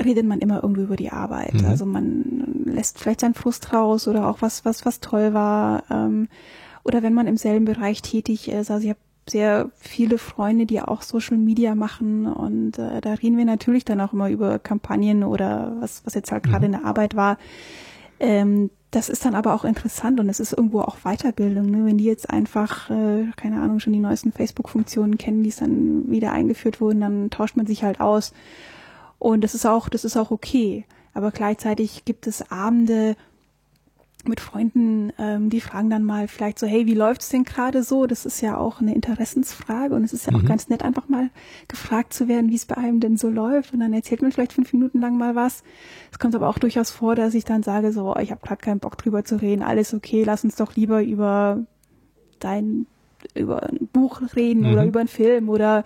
redet 0.04 0.26
man 0.26 0.40
immer 0.40 0.62
irgendwie 0.64 0.84
über 0.84 0.96
die 0.96 1.12
Arbeit. 1.12 1.54
Mhm. 1.54 1.66
Also 1.66 1.86
man 1.86 2.64
lässt 2.66 3.00
vielleicht 3.00 3.22
seinen 3.22 3.34
Frust 3.34 3.74
raus 3.74 4.08
oder 4.08 4.28
auch 4.28 4.42
was, 4.42 4.66
was, 4.66 4.86
was 4.86 5.00
toll 5.00 5.34
war. 5.34 5.84
Ähm, 5.90 6.28
oder 6.84 7.04
wenn 7.04 7.14
man 7.14 7.28
im 7.28 7.38
selben 7.38 7.66
Bereich 7.66 8.02
tätig 8.02 8.50
ist. 8.50 8.72
Also 8.72 8.84
ich 8.84 8.90
habe 8.90 9.00
sehr 9.30 9.70
viele 9.78 10.18
Freunde, 10.18 10.66
die 10.66 10.82
auch 10.82 11.02
Social 11.02 11.38
Media 11.38 11.76
machen 11.76 12.26
und 12.26 12.80
äh, 12.80 13.02
da 13.02 13.14
reden 13.14 13.38
wir 13.38 13.46
natürlich 13.46 13.86
dann 13.86 14.02
auch 14.02 14.14
immer 14.14 14.30
über 14.30 14.58
Kampagnen 14.58 15.24
oder 15.24 15.76
was, 15.80 16.02
was 16.06 16.16
jetzt 16.16 16.32
halt 16.32 16.44
gerade 16.44 16.68
mhm. 16.68 16.74
in 16.74 16.80
der 16.80 16.86
Arbeit 16.86 17.16
war. 17.16 17.38
Ähm, 18.20 18.72
das 18.92 19.08
ist 19.08 19.24
dann 19.24 19.36
aber 19.36 19.54
auch 19.54 19.66
interessant 19.66 20.20
und 20.20 20.30
es 20.30 20.40
ist 20.40 20.54
irgendwo 20.54 20.82
auch 20.82 20.98
Weiterbildung, 21.04 21.70
ne? 21.70 21.86
wenn 21.86 22.00
die 22.00 22.06
jetzt 22.06 22.30
einfach, 22.30 22.90
äh, 22.90 23.26
keine 23.36 23.62
Ahnung, 23.62 23.80
schon 23.80 23.94
die 23.94 24.00
neuesten 24.00 24.32
Facebook-Funktionen 24.32 25.20
kennen, 25.20 25.44
die 25.44 25.50
es 25.50 25.58
dann 25.58 26.10
wieder 26.10 26.32
eingeführt 26.32 26.82
wurden, 26.82 27.02
dann 27.02 27.30
tauscht 27.30 27.56
man 27.56 27.68
sich 27.68 27.84
halt 27.84 28.02
aus. 28.02 28.34
Und 29.20 29.44
das 29.44 29.54
ist 29.54 29.66
auch, 29.66 29.90
das 29.90 30.06
ist 30.06 30.18
auch 30.18 30.32
okay. 30.32 30.86
Aber 31.14 31.32
gleichzeitig 31.32 32.06
gibt 32.06 32.28
es 32.28 32.50
Abende, 32.52 33.16
mit 34.26 34.42
Freunden, 34.42 35.14
ähm, 35.18 35.50
die 35.50 35.62
fragen 35.62 35.90
dann 35.90 36.04
mal 36.04 36.28
vielleicht 36.28 36.60
so, 36.60 36.68
hey, 36.68 36.86
wie 36.86 36.94
läuft's 36.94 37.30
denn 37.30 37.46
gerade 37.46 37.84
so? 37.84 38.06
Das 38.06 38.26
ist 38.26 38.42
ja 38.42 38.58
auch 38.58 38.82
eine 38.82 38.94
Interessensfrage 38.94 39.96
und 39.96 40.04
es 40.04 40.12
ist 40.12 40.26
ja 40.26 40.34
mhm. 40.34 40.40
auch 40.40 40.46
ganz 40.46 40.68
nett, 40.68 40.84
einfach 40.84 41.08
mal 41.08 41.30
gefragt 41.68 42.14
zu 42.14 42.28
werden, 42.28 42.50
wie 42.50 42.56
es 42.56 42.66
bei 42.66 42.76
einem 42.76 43.00
denn 43.00 43.16
so 43.16 43.30
läuft. 43.30 43.74
Und 43.74 43.80
dann 43.80 43.94
erzählt 43.94 44.22
man 44.22 44.32
vielleicht 44.32 44.54
fünf 44.54 44.74
Minuten 44.74 45.00
lang 45.00 45.18
mal 45.18 45.36
was. 45.36 45.64
Es 46.12 46.20
kommt 46.20 46.36
aber 46.36 46.50
auch 46.50 46.60
durchaus 46.60 46.92
vor, 46.92 47.16
dass 47.16 47.34
ich 47.34 47.46
dann 47.46 47.64
sage, 47.64 47.94
so, 47.94 48.14
oh, 48.14 48.20
ich 48.20 48.32
habe 48.32 48.46
gerade 48.46 48.62
keinen 48.62 48.80
Bock 48.80 48.98
drüber 48.98 49.24
zu 49.24 49.42
reden, 49.42 49.64
alles 49.64 49.94
okay, 49.94 50.24
lass 50.24 50.44
uns 50.44 50.56
doch 50.56 50.76
lieber 50.76 51.02
über 51.02 51.66
dein, 52.40 52.88
über 53.36 53.64
ein 53.64 53.90
Buch 53.92 54.22
reden 54.36 54.62
mhm. 54.62 54.74
oder 54.74 54.86
über 54.86 55.00
einen 55.00 55.10
Film 55.10 55.50
oder 55.50 55.84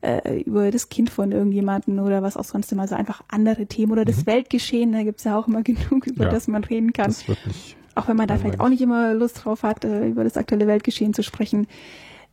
äh, 0.00 0.40
über 0.42 0.70
das 0.70 0.88
Kind 0.88 1.10
von 1.10 1.32
irgendjemanden 1.32 1.98
oder 1.98 2.22
was 2.22 2.36
auch 2.36 2.44
sonst 2.44 2.70
immer 2.72 2.86
so 2.86 2.94
einfach 2.94 3.22
andere 3.28 3.66
Themen 3.66 3.92
oder 3.92 4.04
das 4.04 4.18
mhm. 4.18 4.26
Weltgeschehen, 4.26 4.92
da 4.92 5.02
gibt's 5.02 5.24
ja 5.24 5.38
auch 5.38 5.48
immer 5.48 5.62
genug, 5.64 6.06
über 6.06 6.24
ja, 6.24 6.30
das 6.30 6.48
man 6.48 6.64
reden 6.64 6.92
kann. 6.92 7.06
Das 7.06 7.26
wirklich 7.28 7.76
auch 7.98 8.06
wenn 8.06 8.16
man 8.16 8.28
da 8.28 8.38
vielleicht 8.38 8.60
auch 8.60 8.68
nicht 8.68 8.80
immer 8.80 9.12
Lust 9.12 9.44
drauf 9.44 9.64
hat, 9.64 9.84
äh, 9.84 10.06
über 10.06 10.24
das 10.24 10.36
aktuelle 10.36 10.66
Weltgeschehen 10.66 11.14
zu 11.14 11.22
sprechen. 11.22 11.66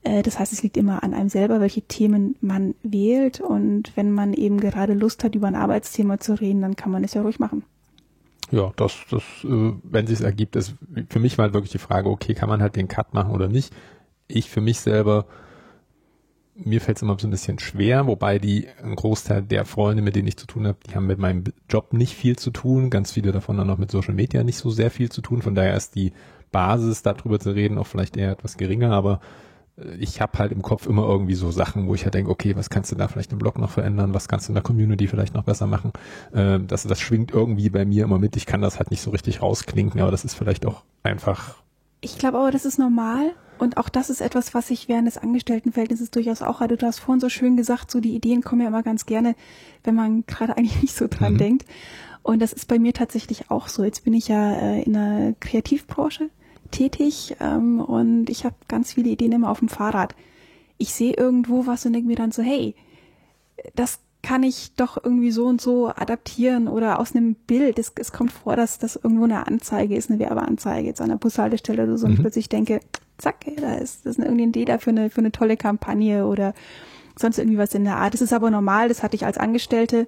Äh, 0.03 0.21
das 0.21 0.39
heißt, 0.39 0.53
es 0.53 0.63
liegt 0.63 0.77
immer 0.77 1.03
an 1.03 1.13
einem 1.13 1.29
selber, 1.29 1.59
welche 1.59 1.81
Themen 1.81 2.35
man 2.39 2.75
wählt. 2.83 3.41
Und 3.41 3.91
wenn 3.95 4.11
man 4.11 4.33
eben 4.33 4.59
gerade 4.59 4.93
Lust 4.93 5.23
hat, 5.23 5.35
über 5.35 5.47
ein 5.47 5.55
Arbeitsthema 5.55 6.19
zu 6.19 6.39
reden, 6.39 6.61
dann 6.61 6.75
kann 6.75 6.91
man 6.91 7.03
es 7.03 7.15
ja 7.15 7.23
ruhig 7.23 7.39
machen. 7.39 7.63
Ja, 8.51 8.71
das, 8.75 8.95
das, 9.09 9.23
äh, 9.43 9.73
wenn 9.83 10.05
sich 10.05 10.21
ergibt, 10.21 10.55
ist 10.55 10.75
für 11.09 11.19
mich 11.19 11.37
mal 11.37 11.53
wirklich 11.53 11.71
die 11.71 11.79
Frage, 11.79 12.09
okay, 12.09 12.35
kann 12.35 12.47
man 12.47 12.61
halt 12.61 12.75
den 12.75 12.87
Cut 12.87 13.13
machen 13.13 13.31
oder 13.31 13.47
nicht? 13.47 13.73
Ich 14.27 14.49
für 14.49 14.61
mich 14.61 14.79
selber 14.79 15.25
mir 16.55 16.79
fällt 16.79 16.97
es 16.97 17.03
immer 17.03 17.17
so 17.19 17.27
ein 17.27 17.31
bisschen 17.31 17.59
schwer, 17.59 18.07
wobei 18.07 18.39
die 18.39 18.67
ein 18.81 18.95
Großteil 18.95 19.41
der 19.41 19.65
Freunde, 19.65 20.01
mit 20.01 20.15
denen 20.15 20.27
ich 20.27 20.37
zu 20.37 20.47
tun 20.47 20.65
habe, 20.65 20.77
die 20.87 20.95
haben 20.95 21.05
mit 21.05 21.19
meinem 21.19 21.43
Job 21.69 21.91
nicht 21.91 22.15
viel 22.15 22.37
zu 22.37 22.49
tun. 22.49 22.89
Ganz 22.89 23.11
viele 23.11 23.31
davon 23.33 23.57
dann 23.57 23.69
auch 23.69 23.77
mit 23.77 23.91
Social 23.91 24.13
Media 24.13 24.43
nicht 24.43 24.57
so 24.57 24.69
sehr 24.69 24.89
viel 24.89 25.11
zu 25.11 25.21
tun. 25.21 25.41
Von 25.41 25.55
daher 25.55 25.75
ist 25.75 25.95
die 25.95 26.13
Basis, 26.51 27.01
darüber 27.01 27.39
zu 27.39 27.51
reden, 27.51 27.77
auch 27.77 27.87
vielleicht 27.87 28.15
eher 28.15 28.31
etwas 28.31 28.55
geringer, 28.55 28.93
aber 28.93 29.19
äh, 29.77 29.95
ich 29.95 30.21
habe 30.21 30.39
halt 30.39 30.53
im 30.53 30.61
Kopf 30.61 30.87
immer 30.87 31.05
irgendwie 31.05 31.35
so 31.35 31.51
Sachen, 31.51 31.87
wo 31.87 31.95
ich 31.95 32.05
halt 32.05 32.13
denke, 32.13 32.31
okay, 32.31 32.55
was 32.55 32.69
kannst 32.69 32.93
du 32.93 32.95
da 32.95 33.09
vielleicht 33.09 33.33
im 33.33 33.39
Blog 33.39 33.59
noch 33.59 33.71
verändern, 33.71 34.13
was 34.13 34.29
kannst 34.29 34.47
du 34.47 34.51
in 34.51 34.55
der 34.55 34.63
Community 34.63 35.07
vielleicht 35.07 35.33
noch 35.33 35.43
besser 35.43 35.67
machen. 35.67 35.91
Ähm, 36.33 36.67
das, 36.67 36.83
das 36.83 37.01
schwingt 37.01 37.31
irgendwie 37.31 37.69
bei 37.69 37.83
mir 37.83 38.05
immer 38.05 38.19
mit. 38.19 38.37
Ich 38.37 38.45
kann 38.45 38.61
das 38.61 38.79
halt 38.79 38.91
nicht 38.91 39.01
so 39.01 39.11
richtig 39.11 39.41
rausklinken, 39.41 39.99
aber 39.99 40.11
das 40.11 40.23
ist 40.23 40.35
vielleicht 40.35 40.65
auch 40.65 40.83
einfach. 41.03 41.55
Ich 41.99 42.17
glaube 42.17 42.37
aber, 42.37 42.51
das 42.51 42.63
ist 42.63 42.79
normal 42.79 43.33
und 43.57 43.77
auch 43.77 43.89
das 43.89 44.09
ist 44.09 44.21
etwas, 44.21 44.53
was 44.53 44.69
ich 44.69 44.87
während 44.87 45.07
des 45.07 45.17
Angestelltenverhältnisses 45.17 46.11
durchaus 46.11 46.41
auch 46.41 46.59
hatte. 46.59 46.77
Du 46.77 46.85
hast 46.85 46.99
vorhin 46.99 47.19
so 47.19 47.29
schön 47.29 47.57
gesagt, 47.57 47.89
so 47.89 47.99
die 47.99 48.15
Ideen 48.15 48.41
kommen 48.41 48.61
ja 48.61 48.67
immer 48.67 48.83
ganz 48.83 49.05
gerne, 49.05 49.35
wenn 49.83 49.95
man 49.95 50.25
gerade 50.25 50.57
eigentlich 50.57 50.81
nicht 50.81 50.95
so 50.95 51.07
dran 51.07 51.33
mhm. 51.33 51.37
denkt. 51.37 51.65
Und 52.23 52.41
das 52.41 52.53
ist 52.53 52.67
bei 52.67 52.79
mir 52.79 52.93
tatsächlich 52.93 53.51
auch 53.51 53.67
so. 53.67 53.83
Jetzt 53.83 54.03
bin 54.03 54.13
ich 54.13 54.27
ja 54.27 54.51
äh, 54.53 54.81
in 54.81 54.93
der 54.93 55.35
Kreativbranche 55.39 56.29
tätig 56.71 57.35
ähm, 57.39 57.79
und 57.79 58.29
ich 58.29 58.45
habe 58.45 58.55
ganz 58.67 58.93
viele 58.93 59.09
Ideen 59.09 59.31
immer 59.31 59.51
auf 59.51 59.59
dem 59.59 59.69
Fahrrad. 59.69 60.15
Ich 60.77 60.93
sehe 60.93 61.13
irgendwo 61.13 61.67
was 61.67 61.85
und 61.85 61.93
denke 61.93 62.07
mir 62.07 62.15
dann 62.15 62.31
so, 62.31 62.41
hey, 62.41 62.75
das 63.75 63.99
kann 64.25 64.41
ich 64.41 64.73
doch 64.75 64.97
irgendwie 65.01 65.29
so 65.29 65.45
und 65.45 65.61
so 65.61 65.87
adaptieren 65.87 66.67
oder 66.67 66.99
aus 66.99 67.15
einem 67.15 67.35
Bild. 67.35 67.77
Es, 67.77 67.93
es 67.95 68.11
kommt 68.11 68.31
vor, 68.31 68.55
dass 68.55 68.79
das 68.79 68.95
irgendwo 68.95 69.25
eine 69.25 69.45
Anzeige 69.45 69.95
ist, 69.95 70.09
eine 70.09 70.19
Werbeanzeige 70.19 70.87
jetzt 70.87 71.01
an 71.01 71.09
der 71.09 71.17
Bushaltestelle 71.17 71.83
oder 71.83 71.97
so. 71.97 72.07
Mhm. 72.07 72.13
Und 72.13 72.17
ich 72.17 72.21
plötzlich 72.21 72.49
denke, 72.49 72.79
zack, 73.17 73.45
da 73.57 73.75
ist, 73.75 74.05
das 74.05 74.17
ist 74.17 74.19
irgendeine 74.19 74.49
Idee 74.49 74.65
dafür 74.65 74.91
eine, 74.91 75.09
für 75.09 75.21
eine 75.21 75.31
tolle 75.31 75.57
Kampagne 75.57 76.25
oder 76.25 76.53
sonst 77.17 77.37
irgendwie 77.37 77.57
was 77.57 77.73
in 77.73 77.83
der 77.83 77.97
Art. 77.97 78.13
Das 78.13 78.21
ist 78.21 78.33
aber 78.33 78.51
normal, 78.51 78.89
das 78.89 79.03
hatte 79.03 79.15
ich 79.15 79.25
als 79.25 79.37
Angestellte. 79.37 80.07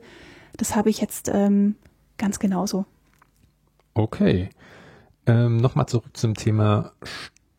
Das 0.57 0.75
habe 0.75 0.89
ich 0.89 0.99
jetzt 0.99 1.29
ähm, 1.33 1.75
ganz 2.17 2.39
genauso. 2.39 2.85
Okay. 3.93 4.49
Ähm, 5.25 5.57
Nochmal 5.57 5.87
zurück 5.87 6.15
zum 6.15 6.35
Thema 6.35 6.91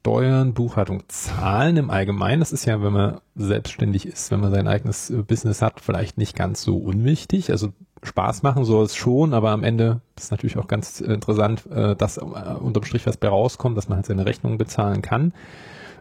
Steuern, 0.00 0.54
Buchhaltung, 0.54 1.02
Zahlen 1.08 1.76
im 1.76 1.90
Allgemeinen. 1.90 2.40
Das 2.40 2.52
ist 2.52 2.64
ja, 2.64 2.82
wenn 2.82 2.94
man 2.94 3.20
selbstständig 3.34 4.06
ist, 4.06 4.30
wenn 4.30 4.40
man 4.40 4.52
sein 4.52 4.66
eigenes 4.66 5.10
äh, 5.10 5.22
Business 5.22 5.60
hat, 5.60 5.80
vielleicht 5.80 6.16
nicht 6.16 6.34
ganz 6.34 6.62
so 6.62 6.78
unwichtig. 6.78 7.50
Also 7.50 7.74
Spaß 8.02 8.42
machen 8.42 8.64
soll 8.64 8.84
es 8.84 8.94
schon, 8.94 9.34
aber 9.34 9.50
am 9.50 9.64
Ende 9.64 10.00
ist 10.16 10.30
natürlich 10.30 10.56
auch 10.56 10.68
ganz 10.68 11.00
interessant, 11.00 11.66
äh, 11.66 11.96
dass 11.96 12.16
äh, 12.18 12.20
unterm 12.20 12.84
Strich 12.84 13.06
was 13.06 13.16
bei 13.16 13.28
rauskommt, 13.28 13.76
dass 13.76 13.88
man 13.88 13.96
halt 13.96 14.06
seine 14.06 14.26
Rechnungen 14.26 14.58
bezahlen 14.58 15.02
kann. 15.02 15.32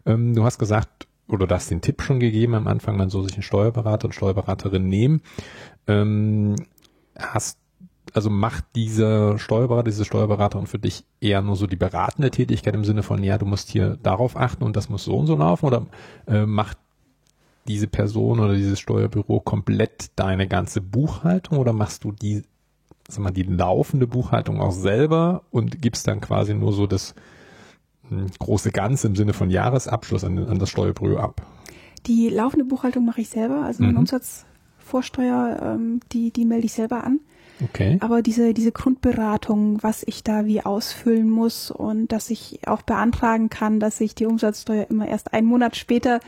Ähm, 0.05 0.35
du 0.35 0.43
hast 0.43 0.59
gesagt, 0.59 1.07
oder 1.27 1.47
du 1.47 1.55
hast 1.55 1.69
den 1.71 1.81
Tipp 1.81 2.01
schon 2.01 2.19
gegeben 2.19 2.55
am 2.55 2.67
Anfang, 2.67 2.97
man 2.97 3.09
soll 3.09 3.23
sich 3.23 3.33
einen 3.33 3.43
Steuerberater 3.43 4.05
und 4.05 4.13
Steuerberaterin 4.13 4.87
nehmen. 4.87 5.21
Ähm, 5.87 6.55
hast 7.17 7.59
also 8.13 8.29
macht 8.29 8.63
dieser 8.75 9.37
Steuerberater, 9.37 9.89
diese 9.89 10.05
Steuerberaterin 10.05 10.65
für 10.65 10.79
dich 10.79 11.03
eher 11.19 11.41
nur 11.41 11.55
so 11.55 11.67
die 11.67 11.75
beratende 11.75 12.31
Tätigkeit 12.31 12.73
im 12.73 12.85
Sinne 12.85 13.03
von, 13.03 13.23
ja, 13.23 13.37
du 13.37 13.45
musst 13.45 13.69
hier 13.69 13.97
darauf 14.01 14.37
achten 14.37 14.63
und 14.63 14.75
das 14.75 14.89
muss 14.89 15.03
so 15.03 15.17
und 15.17 15.27
so 15.27 15.35
laufen 15.35 15.65
oder 15.65 15.85
äh, 16.27 16.45
macht 16.45 16.77
diese 17.67 17.87
Person 17.87 18.39
oder 18.39 18.55
dieses 18.55 18.79
Steuerbüro 18.79 19.39
komplett 19.39 20.11
deine 20.15 20.47
ganze 20.47 20.81
Buchhaltung 20.81 21.57
oder 21.57 21.73
machst 21.73 22.03
du 22.03 22.11
die, 22.11 22.43
sag 23.07 23.19
mal, 23.19 23.31
die 23.31 23.43
laufende 23.43 24.07
Buchhaltung 24.07 24.61
auch 24.61 24.71
selber 24.71 25.43
und 25.51 25.81
gibst 25.81 26.07
dann 26.07 26.21
quasi 26.21 26.53
nur 26.53 26.73
so 26.73 26.87
das 26.87 27.15
hm, 28.09 28.27
große 28.39 28.71
Ganze 28.71 29.07
im 29.07 29.15
Sinne 29.15 29.33
von 29.33 29.49
Jahresabschluss 29.49 30.23
an, 30.23 30.37
an 30.37 30.59
das 30.59 30.69
Steuerbüro 30.69 31.17
ab? 31.17 31.41
Die 32.05 32.29
laufende 32.29 32.65
Buchhaltung 32.65 33.05
mache 33.05 33.21
ich 33.21 33.29
selber, 33.29 33.63
also 33.63 33.83
meine 33.83 33.93
mhm. 33.93 33.99
Umsatzvorsteuer, 33.99 35.59
ähm, 35.61 35.99
die, 36.11 36.31
die 36.31 36.45
melde 36.45 36.65
ich 36.65 36.73
selber 36.73 37.03
an. 37.03 37.19
Okay. 37.63 37.97
Aber 38.01 38.21
diese, 38.21 38.53
diese 38.53 38.71
Grundberatung, 38.71 39.81
was 39.81 40.03
ich 40.05 40.23
da 40.23 40.45
wie 40.45 40.61
ausfüllen 40.61 41.29
muss 41.29 41.71
und 41.71 42.11
dass 42.11 42.29
ich 42.29 42.59
auch 42.67 42.83
beantragen 42.83 43.49
kann, 43.49 43.79
dass 43.79 43.99
ich 43.99 44.13
die 44.13 44.27
Umsatzsteuer 44.27 44.85
immer 44.89 45.07
erst 45.07 45.33
einen 45.33 45.47
Monat 45.47 45.75
später 45.75 46.19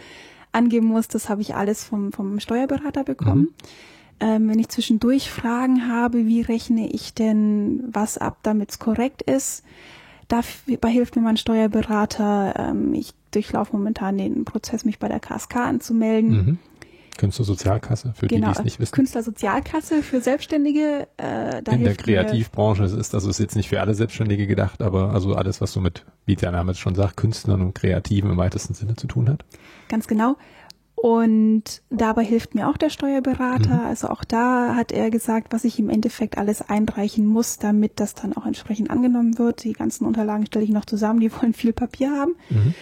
angeben 0.51 0.87
muss, 0.87 1.07
das 1.07 1.29
habe 1.29 1.41
ich 1.41 1.55
alles 1.55 1.83
vom, 1.83 2.11
vom 2.11 2.39
Steuerberater 2.39 3.03
bekommen. 3.03 3.41
Mhm. 3.41 3.53
Ähm, 4.21 4.49
wenn 4.49 4.59
ich 4.59 4.69
zwischendurch 4.69 5.29
Fragen 5.29 5.87
habe, 5.87 6.25
wie 6.25 6.41
rechne 6.41 6.89
ich 6.91 7.13
denn 7.13 7.83
was 7.91 8.17
ab, 8.17 8.39
damit 8.43 8.71
es 8.71 8.79
korrekt 8.79 9.21
ist, 9.21 9.63
dabei 10.27 10.89
hilft 10.89 11.15
mir 11.15 11.21
mein 11.21 11.37
Steuerberater. 11.37 12.53
Ähm, 12.57 12.93
ich 12.93 13.13
durchlaufe 13.31 13.75
momentan 13.75 14.17
den 14.17 14.43
Prozess, 14.43 14.83
mich 14.83 14.99
bei 14.99 15.07
der 15.07 15.19
KSK 15.19 15.55
anzumelden. 15.57 16.31
Mhm. 16.31 16.57
Künstlersozialkasse, 17.19 18.13
für 18.15 18.27
genau, 18.27 18.47
die, 18.47 18.53
die 18.53 18.59
es 18.59 18.63
nicht 18.63 18.79
wissen. 18.79 18.93
Künstlersozialkasse 18.93 20.01
für 20.01 20.21
Selbstständige. 20.21 21.07
Äh, 21.17 21.61
da 21.61 21.73
In 21.73 21.83
der 21.83 21.95
Kreativbranche 21.95 22.85
ist 22.85 22.93
es 22.93 23.13
also 23.13 23.29
ist 23.29 23.39
jetzt 23.39 23.57
nicht 23.57 23.67
für 23.67 23.81
alle 23.81 23.93
Selbstständige 23.93 24.47
gedacht, 24.47 24.81
aber 24.81 25.11
also 25.11 25.35
alles, 25.35 25.59
was 25.59 25.73
so 25.73 25.81
mit, 25.81 26.05
wie 26.25 26.35
der 26.35 26.51
Name 26.51 26.71
es 26.71 26.79
schon 26.79 26.95
sagt, 26.95 27.17
Künstlern 27.17 27.61
und 27.61 27.75
Kreativen 27.75 28.31
im 28.31 28.37
weitesten 28.37 28.73
Sinne 28.73 28.95
zu 28.95 29.07
tun 29.07 29.29
hat. 29.29 29.43
Ganz 29.89 30.07
genau. 30.07 30.37
Und 30.95 31.81
dabei 31.89 32.23
hilft 32.23 32.55
mir 32.55 32.69
auch 32.69 32.77
der 32.77 32.89
Steuerberater. 32.89 33.75
Mhm. 33.75 33.85
Also 33.85 34.09
auch 34.09 34.23
da 34.23 34.75
hat 34.75 34.91
er 34.91 35.09
gesagt, 35.09 35.51
was 35.51 35.63
ich 35.63 35.79
im 35.79 35.89
Endeffekt 35.89 36.37
alles 36.37 36.61
einreichen 36.61 37.25
muss, 37.25 37.57
damit 37.57 37.99
das 37.99 38.15
dann 38.15 38.35
auch 38.35 38.45
entsprechend 38.45 38.89
angenommen 38.89 39.37
wird. 39.37 39.63
Die 39.63 39.73
ganzen 39.73 40.05
Unterlagen 40.05 40.45
stelle 40.45 40.65
ich 40.65 40.71
noch 40.71 40.85
zusammen, 40.85 41.19
die 41.19 41.31
wollen 41.33 41.53
viel 41.53 41.73
Papier 41.73 42.11
haben. 42.11 42.35
Mhm. 42.49 42.73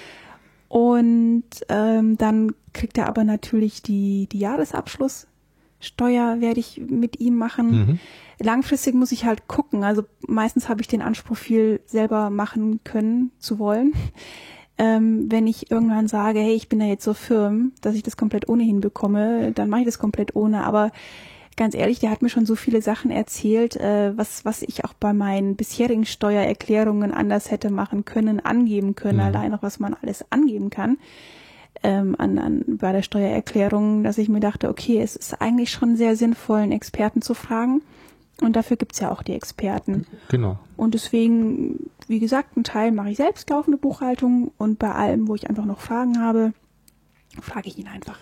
Und 0.67 1.45
ähm, 1.69 2.17
dann 2.17 2.53
kriegt 2.73 2.97
er 2.97 3.07
aber 3.07 3.23
natürlich 3.23 3.81
die, 3.81 4.27
die 4.31 4.39
Jahresabschlusssteuer, 4.39 6.41
werde 6.41 6.59
ich 6.59 6.81
mit 6.87 7.19
ihm 7.19 7.37
machen. 7.37 7.71
Mhm. 7.71 7.99
Langfristig 8.39 8.93
muss 8.93 9.11
ich 9.11 9.25
halt 9.25 9.47
gucken. 9.47 9.83
Also 9.83 10.03
meistens 10.27 10.69
habe 10.69 10.81
ich 10.81 10.87
den 10.87 11.01
Anspruch, 11.01 11.37
viel 11.37 11.79
selber 11.85 12.29
machen 12.29 12.81
können 12.83 13.31
zu 13.39 13.59
wollen 13.59 13.93
ähm, 14.77 15.31
wenn 15.31 15.47
ich 15.47 15.71
irgendwann 15.71 16.07
sage, 16.07 16.39
hey, 16.39 16.53
ich 16.53 16.69
bin 16.69 16.79
da 16.79 16.85
jetzt 16.85 17.03
so 17.03 17.13
firm, 17.13 17.71
dass 17.81 17.95
ich 17.95 18.03
das 18.03 18.17
komplett 18.17 18.47
ohnehin 18.47 18.79
bekomme, 18.79 19.51
dann 19.51 19.69
mache 19.69 19.81
ich 19.81 19.87
das 19.87 19.99
komplett 19.99 20.35
ohne. 20.35 20.65
Aber 20.65 20.91
ganz 21.57 21.75
ehrlich, 21.75 21.99
der 21.99 22.11
hat 22.11 22.21
mir 22.21 22.29
schon 22.29 22.45
so 22.45 22.55
viele 22.55 22.81
Sachen 22.81 23.11
erzählt, 23.11 23.75
äh, 23.75 24.17
was, 24.17 24.45
was 24.45 24.61
ich 24.61 24.85
auch 24.85 24.93
bei 24.93 25.11
meinen 25.11 25.55
bisherigen 25.55 26.05
Steuererklärungen 26.05 27.11
anders 27.11 27.51
hätte 27.51 27.69
machen 27.69 28.05
können, 28.05 28.39
angeben 28.39 28.95
können, 28.95 29.17
mhm. 29.17 29.23
allein 29.23 29.53
auch 29.53 29.63
was 29.63 29.79
man 29.79 29.95
alles 30.01 30.25
angeben 30.31 30.69
kann. 30.69 30.97
Ähm, 31.83 32.15
an, 32.17 32.39
an, 32.39 32.63
bei 32.67 32.91
der 32.91 33.01
Steuererklärung, 33.01 34.03
dass 34.03 34.17
ich 34.17 34.29
mir 34.29 34.39
dachte, 34.39 34.69
okay, 34.69 34.99
es 35.01 35.15
ist 35.15 35.41
eigentlich 35.41 35.71
schon 35.71 35.95
sehr 35.95 36.15
sinnvoll, 36.15 36.59
einen 36.59 36.71
Experten 36.71 37.21
zu 37.21 37.33
fragen. 37.33 37.81
Und 38.41 38.55
dafür 38.55 38.77
gibt's 38.77 38.99
ja 38.99 39.11
auch 39.11 39.23
die 39.23 39.33
Experten. 39.33 40.05
Genau. 40.29 40.59
Und 40.75 40.93
deswegen, 40.93 41.89
wie 42.07 42.19
gesagt, 42.19 42.55
einen 42.55 42.63
Teil 42.63 42.91
mache 42.91 43.09
ich 43.09 43.17
selbst 43.17 43.49
laufende 43.49 43.77
Buchhaltung 43.77 44.51
und 44.57 44.79
bei 44.79 44.91
allem, 44.91 45.27
wo 45.27 45.35
ich 45.35 45.49
einfach 45.49 45.65
noch 45.65 45.79
Fragen 45.79 46.19
habe, 46.19 46.53
frage 47.41 47.67
ich 47.67 47.77
ihn 47.77 47.87
einfach. 47.87 48.19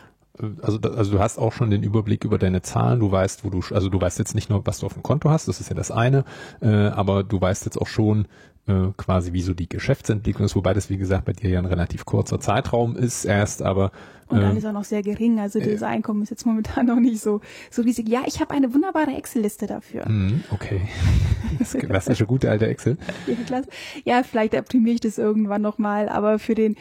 Also, 0.61 0.79
also 0.79 1.11
du 1.11 1.19
hast 1.19 1.37
auch 1.37 1.53
schon 1.53 1.69
den 1.69 1.83
Überblick 1.83 2.25
über 2.25 2.37
deine 2.37 2.61
Zahlen, 2.61 2.99
du 2.99 3.11
weißt, 3.11 3.45
wo 3.45 3.49
du, 3.49 3.61
also 3.73 3.89
du 3.89 4.01
weißt 4.01 4.19
jetzt 4.19 4.35
nicht 4.35 4.49
nur, 4.49 4.65
was 4.65 4.79
du 4.79 4.85
auf 4.85 4.93
dem 4.93 5.03
Konto 5.03 5.29
hast, 5.29 5.47
das 5.47 5.59
ist 5.59 5.69
ja 5.69 5.75
das 5.75 5.91
eine, 5.91 6.25
äh, 6.61 6.67
aber 6.67 7.23
du 7.23 7.39
weißt 7.39 7.65
jetzt 7.65 7.77
auch 7.77 7.87
schon, 7.87 8.27
äh, 8.67 8.87
quasi 8.97 9.31
wie 9.31 9.41
so 9.41 9.53
die 9.53 9.69
Geschäftsentwicklung 9.69 10.45
ist, 10.45 10.55
wobei 10.55 10.73
das 10.73 10.89
wie 10.89 10.97
gesagt 10.97 11.25
bei 11.25 11.33
dir 11.33 11.51
ja 11.51 11.59
ein 11.59 11.65
relativ 11.65 12.05
kurzer 12.05 12.39
Zeitraum 12.39 12.95
ist 12.95 13.23
erst, 13.23 13.61
aber 13.61 13.91
und 14.27 14.41
dann 14.41 14.55
äh, 14.55 14.57
ist 14.57 14.65
auch 14.65 14.71
noch 14.71 14.83
sehr 14.83 15.03
gering, 15.03 15.39
also 15.39 15.59
dieses 15.59 15.83
äh, 15.83 15.85
Einkommen 15.85 16.23
ist 16.23 16.31
jetzt 16.31 16.47
momentan 16.47 16.85
noch 16.87 16.99
nicht 16.99 17.21
so 17.21 17.41
so 17.69 17.83
riesig. 17.83 18.09
Ja, 18.09 18.23
ich 18.25 18.41
habe 18.41 18.55
eine 18.55 18.73
wunderbare 18.73 19.11
Excel-Liste 19.11 19.67
dafür. 19.67 20.09
Mm, 20.09 20.43
okay, 20.49 20.81
das 21.59 21.73
klassische 21.73 22.25
gute 22.25 22.49
alte 22.49 22.65
Excel. 22.65 22.97
ja, 23.27 23.35
klasse. 23.45 23.69
ja, 24.03 24.23
vielleicht 24.23 24.55
optimiere 24.55 24.95
ich 24.95 25.01
das 25.01 25.19
irgendwann 25.19 25.61
noch 25.61 25.77
mal, 25.77 26.09
aber 26.09 26.39
für 26.39 26.55
den 26.55 26.75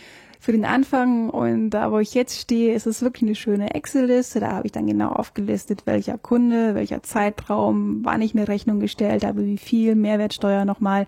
für 0.45 0.53
den 0.53 0.67
Anfang 0.67 1.31
und 1.31 1.71
da, 1.71 1.91
wo 1.91 2.01
ich 2.01 2.13
jetzt 2.13 2.39
stehe, 2.39 2.75
ist 2.75 2.87
es 2.87 3.01
wirklich 3.01 3.23
eine 3.23 3.35
schöne 3.35 3.75
Excel-Liste. 3.75 4.41
Da 4.41 4.53
habe 4.53 4.67
ich 4.67 4.73
dann 4.73 4.87
genau 4.87 5.09
aufgelistet, 5.09 5.87
welcher 5.87 6.19
Kunde, 6.19 6.75
welcher 6.75 7.03
Zeitraum, 7.03 8.01
wann 8.03 8.21
ich 8.21 8.35
eine 8.35 8.47
Rechnung 8.47 8.79
gestellt 8.79 9.25
habe, 9.25 9.47
wie 9.47 9.57
viel 9.57 9.95
Mehrwertsteuer 9.95 10.67
nochmal 10.67 11.07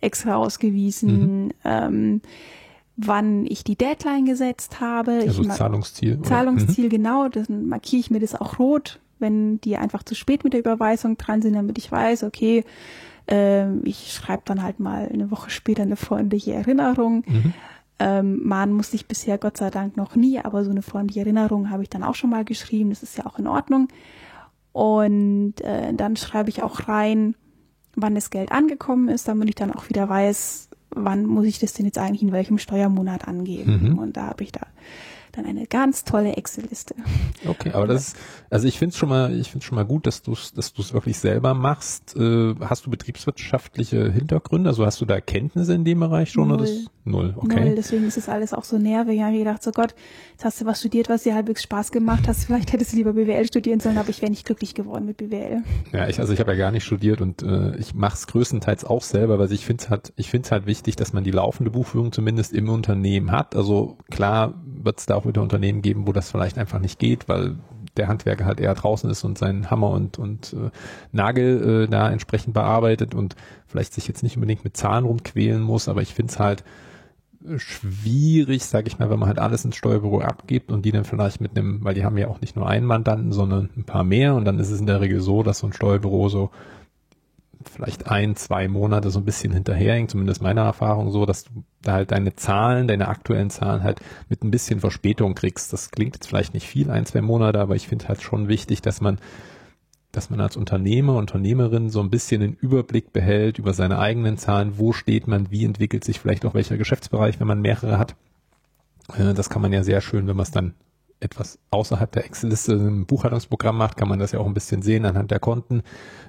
extra 0.00 0.36
ausgewiesen, 0.36 1.44
mhm. 1.44 1.52
ähm, 1.66 2.20
wann 2.96 3.44
ich 3.44 3.62
die 3.62 3.76
Deadline 3.76 4.24
gesetzt 4.24 4.80
habe. 4.80 5.20
Also 5.26 5.42
ich 5.42 5.50
Zahlungsziel. 5.50 6.22
Zahlungsziel, 6.22 6.86
mhm. 6.86 6.88
genau. 6.88 7.28
Dann 7.28 7.66
markiere 7.66 8.00
ich 8.00 8.10
mir 8.10 8.20
das 8.20 8.34
auch 8.34 8.58
rot, 8.58 9.00
wenn 9.18 9.60
die 9.60 9.76
einfach 9.76 10.02
zu 10.02 10.14
spät 10.14 10.44
mit 10.44 10.54
der 10.54 10.60
Überweisung 10.60 11.18
dran 11.18 11.42
sind, 11.42 11.52
damit 11.52 11.76
ich 11.76 11.92
weiß, 11.92 12.22
okay, 12.22 12.64
äh, 13.30 13.70
ich 13.80 14.14
schreibe 14.14 14.44
dann 14.46 14.62
halt 14.62 14.80
mal 14.80 15.10
eine 15.12 15.30
Woche 15.30 15.50
später 15.50 15.82
eine 15.82 15.96
freundliche 15.96 16.54
Erinnerung. 16.54 17.22
Mhm. 17.26 17.52
Ähm, 18.00 18.46
mahnen 18.46 18.74
musste 18.74 18.96
ich 18.96 19.08
bisher 19.08 19.38
Gott 19.38 19.56
sei 19.56 19.70
Dank 19.70 19.96
noch 19.96 20.14
nie, 20.14 20.38
aber 20.38 20.64
so 20.64 20.70
eine 20.70 20.82
freundliche 20.82 21.20
Erinnerung 21.20 21.70
habe 21.70 21.82
ich 21.82 21.90
dann 21.90 22.04
auch 22.04 22.14
schon 22.14 22.30
mal 22.30 22.44
geschrieben. 22.44 22.90
Das 22.90 23.02
ist 23.02 23.18
ja 23.18 23.26
auch 23.26 23.38
in 23.38 23.46
Ordnung. 23.46 23.88
Und 24.72 25.60
äh, 25.62 25.92
dann 25.94 26.16
schreibe 26.16 26.50
ich 26.50 26.62
auch 26.62 26.88
rein, 26.88 27.34
wann 27.96 28.14
das 28.14 28.30
Geld 28.30 28.52
angekommen 28.52 29.08
ist, 29.08 29.26
damit 29.26 29.48
ich 29.48 29.56
dann 29.56 29.72
auch 29.72 29.88
wieder 29.88 30.08
weiß, 30.08 30.68
wann 30.90 31.26
muss 31.26 31.46
ich 31.46 31.58
das 31.58 31.72
denn 31.72 31.86
jetzt 31.86 31.98
eigentlich 31.98 32.22
in 32.22 32.32
welchem 32.32 32.58
Steuermonat 32.58 33.26
angeben. 33.26 33.92
Mhm. 33.92 33.98
Und 33.98 34.16
da 34.16 34.28
habe 34.28 34.44
ich 34.44 34.52
da 34.52 34.60
dann 35.38 35.46
eine 35.46 35.66
ganz 35.66 36.04
tolle 36.04 36.36
Excel-Liste. 36.36 36.94
Okay, 37.46 37.72
aber 37.72 37.86
das 37.86 38.08
ist, 38.08 38.16
also 38.50 38.66
ich 38.66 38.78
finde 38.78 38.92
es 38.92 38.98
schon 38.98 39.08
mal, 39.08 39.34
ich 39.34 39.50
finde 39.50 39.64
schon 39.64 39.76
mal 39.76 39.84
gut, 39.84 40.06
dass 40.06 40.22
du 40.22 40.32
es, 40.32 40.52
dass 40.52 40.72
du 40.72 40.82
es 40.82 40.92
wirklich 40.92 41.18
selber 41.18 41.54
machst. 41.54 42.16
Äh, 42.16 42.54
hast 42.60 42.86
du 42.86 42.90
betriebswirtschaftliche 42.90 44.10
Hintergründe? 44.10 44.70
Also 44.70 44.84
hast 44.84 45.00
du 45.00 45.04
da 45.04 45.20
Kenntnisse 45.20 45.74
in 45.74 45.84
dem 45.84 46.00
Bereich 46.00 46.30
schon? 46.30 46.48
Null. 46.48 46.58
Oder 46.58 46.66
das? 46.66 46.86
Null, 47.04 47.34
okay. 47.36 47.64
Null, 47.64 47.74
deswegen 47.74 48.06
ist 48.06 48.16
das 48.16 48.28
alles 48.28 48.52
auch 48.52 48.64
so 48.64 48.78
nervig. 48.78 49.16
Ich 49.16 49.22
habe 49.22 49.38
gedacht, 49.38 49.62
so 49.62 49.70
Gott, 49.70 49.94
jetzt 50.32 50.44
hast 50.44 50.60
du 50.60 50.66
was 50.66 50.80
studiert, 50.80 51.08
was 51.08 51.22
dir 51.22 51.34
halbwegs 51.34 51.62
Spaß 51.62 51.92
gemacht 51.92 52.28
hast. 52.28 52.44
Vielleicht 52.46 52.72
hättest 52.72 52.92
du 52.92 52.96
lieber 52.96 53.12
BWL 53.12 53.46
studieren 53.46 53.80
sollen, 53.80 53.98
aber 53.98 54.10
ich 54.10 54.20
wäre 54.20 54.30
nicht 54.30 54.44
glücklich 54.44 54.74
geworden 54.74 55.06
mit 55.06 55.16
BWL. 55.16 55.62
Ja, 55.92 56.08
ich, 56.08 56.20
also 56.20 56.32
ich 56.32 56.40
habe 56.40 56.52
ja 56.52 56.58
gar 56.58 56.70
nicht 56.70 56.84
studiert 56.84 57.20
und 57.20 57.42
äh, 57.42 57.76
ich 57.76 57.94
mache 57.94 58.14
es 58.14 58.26
größtenteils 58.26 58.84
auch 58.84 59.02
selber, 59.02 59.38
weil 59.38 59.50
ich 59.52 59.64
finde 59.64 59.84
es 59.84 59.90
halt, 59.90 60.12
ich 60.16 60.30
finde 60.30 60.46
es 60.46 60.52
halt 60.52 60.66
wichtig, 60.66 60.96
dass 60.96 61.12
man 61.12 61.24
die 61.24 61.30
laufende 61.30 61.70
Buchführung 61.70 62.12
zumindest 62.12 62.52
im 62.52 62.68
Unternehmen 62.68 63.30
hat. 63.30 63.56
Also 63.56 63.98
klar 64.10 64.54
wird 64.88 65.00
es 65.00 65.06
da 65.06 65.16
auch 65.16 65.26
wieder 65.26 65.42
Unternehmen 65.42 65.82
geben, 65.82 66.06
wo 66.06 66.12
das 66.12 66.30
vielleicht 66.30 66.56
einfach 66.56 66.78
nicht 66.78 66.98
geht, 66.98 67.28
weil 67.28 67.56
der 67.98 68.08
Handwerker 68.08 68.46
halt 68.46 68.58
eher 68.58 68.74
draußen 68.74 69.10
ist 69.10 69.22
und 69.22 69.36
seinen 69.36 69.70
Hammer 69.70 69.90
und, 69.90 70.18
und 70.18 70.54
äh, 70.54 70.70
Nagel 71.12 71.84
äh, 71.84 71.88
da 71.88 72.10
entsprechend 72.10 72.54
bearbeitet 72.54 73.14
und 73.14 73.36
vielleicht 73.66 73.92
sich 73.92 74.08
jetzt 74.08 74.22
nicht 74.22 74.36
unbedingt 74.36 74.64
mit 74.64 74.78
Zahlen 74.78 75.04
rumquälen 75.04 75.60
muss, 75.60 75.88
aber 75.88 76.00
ich 76.00 76.14
finde 76.14 76.32
es 76.32 76.38
halt 76.38 76.64
schwierig, 77.58 78.64
sage 78.64 78.88
ich 78.88 78.98
mal, 78.98 79.10
wenn 79.10 79.18
man 79.18 79.28
halt 79.28 79.38
alles 79.38 79.64
ins 79.64 79.76
Steuerbüro 79.76 80.22
abgibt 80.22 80.72
und 80.72 80.86
die 80.86 80.90
dann 80.92 81.04
vielleicht 81.04 81.42
mit 81.42 81.56
einem, 81.56 81.84
weil 81.84 81.94
die 81.94 82.04
haben 82.04 82.16
ja 82.16 82.28
auch 82.28 82.40
nicht 82.40 82.56
nur 82.56 82.66
einen 82.66 82.86
Mandanten, 82.86 83.32
sondern 83.32 83.68
ein 83.76 83.84
paar 83.84 84.04
mehr. 84.04 84.34
Und 84.34 84.46
dann 84.46 84.58
ist 84.58 84.70
es 84.70 84.80
in 84.80 84.86
der 84.86 85.02
Regel 85.02 85.20
so, 85.20 85.42
dass 85.42 85.58
so 85.58 85.66
ein 85.66 85.72
Steuerbüro 85.74 86.30
so 86.30 86.50
vielleicht 87.64 88.08
ein, 88.08 88.36
zwei 88.36 88.68
Monate 88.68 89.10
so 89.10 89.18
ein 89.18 89.24
bisschen 89.24 89.52
hinterherhängt, 89.52 90.10
zumindest 90.10 90.42
meiner 90.42 90.62
Erfahrung 90.62 91.10
so, 91.10 91.26
dass 91.26 91.44
du 91.44 91.64
da 91.82 91.92
halt 91.92 92.12
deine 92.12 92.34
Zahlen, 92.36 92.88
deine 92.88 93.08
aktuellen 93.08 93.50
Zahlen 93.50 93.82
halt 93.82 94.00
mit 94.28 94.44
ein 94.44 94.50
bisschen 94.50 94.80
Verspätung 94.80 95.34
kriegst. 95.34 95.72
Das 95.72 95.90
klingt 95.90 96.16
jetzt 96.16 96.28
vielleicht 96.28 96.54
nicht 96.54 96.66
viel, 96.66 96.90
ein, 96.90 97.06
zwei 97.06 97.20
Monate, 97.20 97.60
aber 97.60 97.76
ich 97.76 97.88
finde 97.88 98.08
halt 98.08 98.22
schon 98.22 98.48
wichtig, 98.48 98.82
dass 98.82 99.00
man 99.00 99.18
dass 100.10 100.30
man 100.30 100.40
als 100.40 100.56
Unternehmer, 100.56 101.16
Unternehmerin 101.16 101.90
so 101.90 102.00
ein 102.00 102.10
bisschen 102.10 102.40
den 102.40 102.54
Überblick 102.54 103.12
behält 103.12 103.58
über 103.58 103.74
seine 103.74 103.98
eigenen 103.98 104.38
Zahlen, 104.38 104.78
wo 104.78 104.92
steht 104.92 105.26
man, 105.26 105.50
wie 105.50 105.64
entwickelt 105.64 106.02
sich 106.02 106.18
vielleicht 106.18 106.46
auch 106.46 106.54
welcher 106.54 106.78
Geschäftsbereich, 106.78 107.38
wenn 107.40 107.46
man 107.46 107.60
mehrere 107.60 107.98
hat. 107.98 108.16
Äh, 109.16 109.34
das 109.34 109.50
kann 109.50 109.62
man 109.62 109.72
ja 109.72 109.84
sehr 109.84 110.00
schön, 110.00 110.26
wenn 110.26 110.36
man 110.36 110.44
es 110.44 110.50
dann 110.50 110.74
etwas 111.20 111.58
außerhalb 111.70 112.10
der 112.12 112.24
Excel-Liste 112.24 112.74
im 112.74 113.06
Buchhaltungsprogramm 113.06 113.76
macht, 113.76 113.96
kann 113.96 114.08
man 114.08 114.18
das 114.18 114.32
ja 114.32 114.38
auch 114.38 114.46
ein 114.46 114.54
bisschen 114.54 114.82
sehen 114.82 115.04
anhand 115.04 115.30
der 115.30 115.40
Konten, 115.40 115.82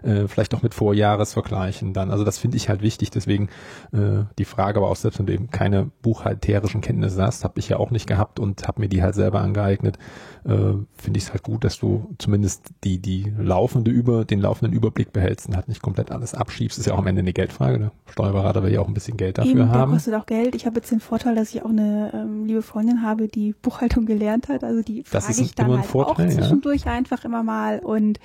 äh, 0.03 0.27
vielleicht 0.27 0.53
auch 0.55 0.63
mit 0.63 0.73
Vorjahresvergleichen 0.73 1.93
dann. 1.93 2.11
Also 2.11 2.23
das 2.23 2.37
finde 2.37 2.57
ich 2.57 2.69
halt 2.69 2.81
wichtig, 2.81 3.11
deswegen 3.11 3.49
äh, 3.91 4.23
die 4.37 4.45
Frage, 4.45 4.79
aber 4.79 4.89
auch 4.89 4.95
selbst 4.95 5.19
wenn 5.19 5.27
du 5.27 5.33
eben 5.33 5.51
keine 5.51 5.91
buchhalterischen 6.01 6.81
Kenntnisse 6.81 7.21
hast, 7.21 7.43
habe 7.43 7.59
ich 7.59 7.69
ja 7.69 7.77
auch 7.77 7.91
nicht 7.91 8.07
gehabt 8.07 8.39
und 8.39 8.67
habe 8.67 8.81
mir 8.81 8.89
die 8.89 9.03
halt 9.03 9.15
selber 9.15 9.41
angeeignet, 9.41 9.97
äh, 10.45 10.73
finde 10.95 11.17
ich 11.17 11.23
es 11.23 11.31
halt 11.31 11.43
gut, 11.43 11.63
dass 11.63 11.79
du 11.79 12.13
zumindest 12.17 12.69
die, 12.83 12.99
die 12.99 13.31
laufende 13.37 13.91
über, 13.91 14.25
den 14.25 14.39
laufenden 14.39 14.73
Überblick 14.73 15.11
behältst 15.11 15.47
und 15.47 15.55
halt 15.55 15.67
nicht 15.67 15.81
komplett 15.81 16.11
alles 16.11 16.33
abschiebst. 16.33 16.77
Das 16.77 16.85
ist 16.85 16.89
ja 16.89 16.93
auch 16.93 16.99
am 16.99 17.07
Ende 17.07 17.19
eine 17.19 17.33
Geldfrage. 17.33 17.79
Der 17.79 17.91
Steuerberater 18.11 18.63
will 18.63 18.73
ja 18.73 18.81
auch 18.81 18.87
ein 18.87 18.93
bisschen 18.93 19.17
Geld 19.17 19.37
dafür 19.37 19.51
Eben, 19.51 19.71
haben. 19.71 19.91
Kostet 19.91 20.13
auch 20.13 20.25
Geld. 20.25 20.55
Ich 20.55 20.65
habe 20.65 20.77
jetzt 20.77 20.91
den 20.91 20.99
Vorteil, 20.99 21.35
dass 21.35 21.53
ich 21.53 21.63
auch 21.63 21.69
eine 21.69 22.11
ähm, 22.13 22.45
liebe 22.45 22.61
Freundin 22.61 23.01
habe, 23.01 23.27
die 23.27 23.53
Buchhaltung 23.61 24.05
gelernt 24.05 24.47
hat. 24.47 24.63
Also 24.63 24.81
die 24.81 25.03
das 25.09 25.25
frage 25.25 25.41
ich 25.41 25.55
dann 25.55 25.71
halt 25.71 25.85
Vorteil, 25.85 26.27
auch 26.27 26.33
zwischendurch 26.33 26.85
ja. 26.85 26.93
einfach 26.93 27.25
immer 27.25 27.43
mal 27.43 27.79
und 27.79 28.19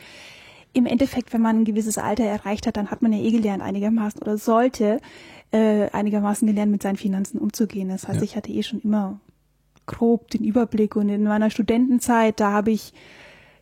im 0.74 0.86
Endeffekt, 0.86 1.32
wenn 1.32 1.40
man 1.40 1.60
ein 1.60 1.64
gewisses 1.64 1.98
Alter 1.98 2.24
erreicht 2.24 2.66
hat, 2.66 2.76
dann 2.76 2.90
hat 2.90 3.00
man 3.00 3.12
ja 3.12 3.20
eh 3.20 3.30
gelernt 3.30 3.62
einigermaßen 3.62 4.20
oder 4.20 4.36
sollte 4.36 5.00
äh, 5.52 5.88
einigermaßen 5.90 6.46
gelernt, 6.48 6.72
mit 6.72 6.82
seinen 6.82 6.96
Finanzen 6.96 7.38
umzugehen. 7.38 7.88
Das 7.88 8.08
heißt, 8.08 8.18
ja. 8.18 8.24
ich 8.24 8.36
hatte 8.36 8.50
eh 8.50 8.64
schon 8.64 8.80
immer 8.80 9.20
grob 9.86 10.30
den 10.30 10.44
Überblick 10.44 10.96
und 10.96 11.08
in 11.08 11.24
meiner 11.24 11.50
Studentenzeit, 11.50 12.40
da 12.40 12.52
habe 12.52 12.70
ich 12.70 12.92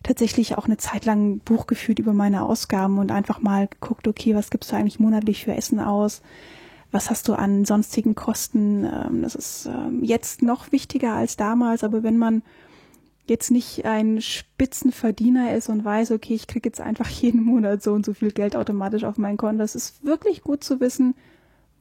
tatsächlich 0.02 0.56
auch 0.56 0.66
eine 0.66 0.76
Zeit 0.76 1.04
lang 1.04 1.34
ein 1.34 1.38
Buch 1.40 1.66
geführt 1.66 1.98
über 1.98 2.12
meine 2.12 2.42
Ausgaben 2.44 2.98
und 2.98 3.10
einfach 3.10 3.40
mal 3.40 3.68
geguckt, 3.68 4.08
okay, 4.08 4.34
was 4.34 4.50
gibst 4.50 4.72
du 4.72 4.76
eigentlich 4.76 5.00
monatlich 5.00 5.44
für 5.44 5.54
Essen 5.54 5.80
aus? 5.80 6.22
Was 6.90 7.08
hast 7.08 7.28
du 7.28 7.34
an 7.34 7.64
sonstigen 7.64 8.14
Kosten? 8.14 8.84
Ähm, 8.84 9.22
das 9.22 9.34
ist 9.34 9.66
ähm, 9.66 10.02
jetzt 10.02 10.42
noch 10.42 10.72
wichtiger 10.72 11.14
als 11.14 11.36
damals, 11.36 11.84
aber 11.84 12.02
wenn 12.02 12.18
man 12.18 12.42
jetzt 13.26 13.50
nicht 13.50 13.84
ein 13.84 14.20
Spitzenverdiener 14.20 15.54
ist 15.54 15.68
und 15.68 15.84
weiß, 15.84 16.10
okay, 16.10 16.34
ich 16.34 16.46
kriege 16.46 16.68
jetzt 16.68 16.80
einfach 16.80 17.08
jeden 17.08 17.42
Monat 17.42 17.82
so 17.82 17.92
und 17.92 18.04
so 18.04 18.14
viel 18.14 18.32
Geld 18.32 18.56
automatisch 18.56 19.04
auf 19.04 19.18
mein 19.18 19.36
Konto. 19.36 19.58
Das 19.58 19.74
ist 19.74 20.04
wirklich 20.04 20.42
gut 20.42 20.64
zu 20.64 20.80
wissen, 20.80 21.14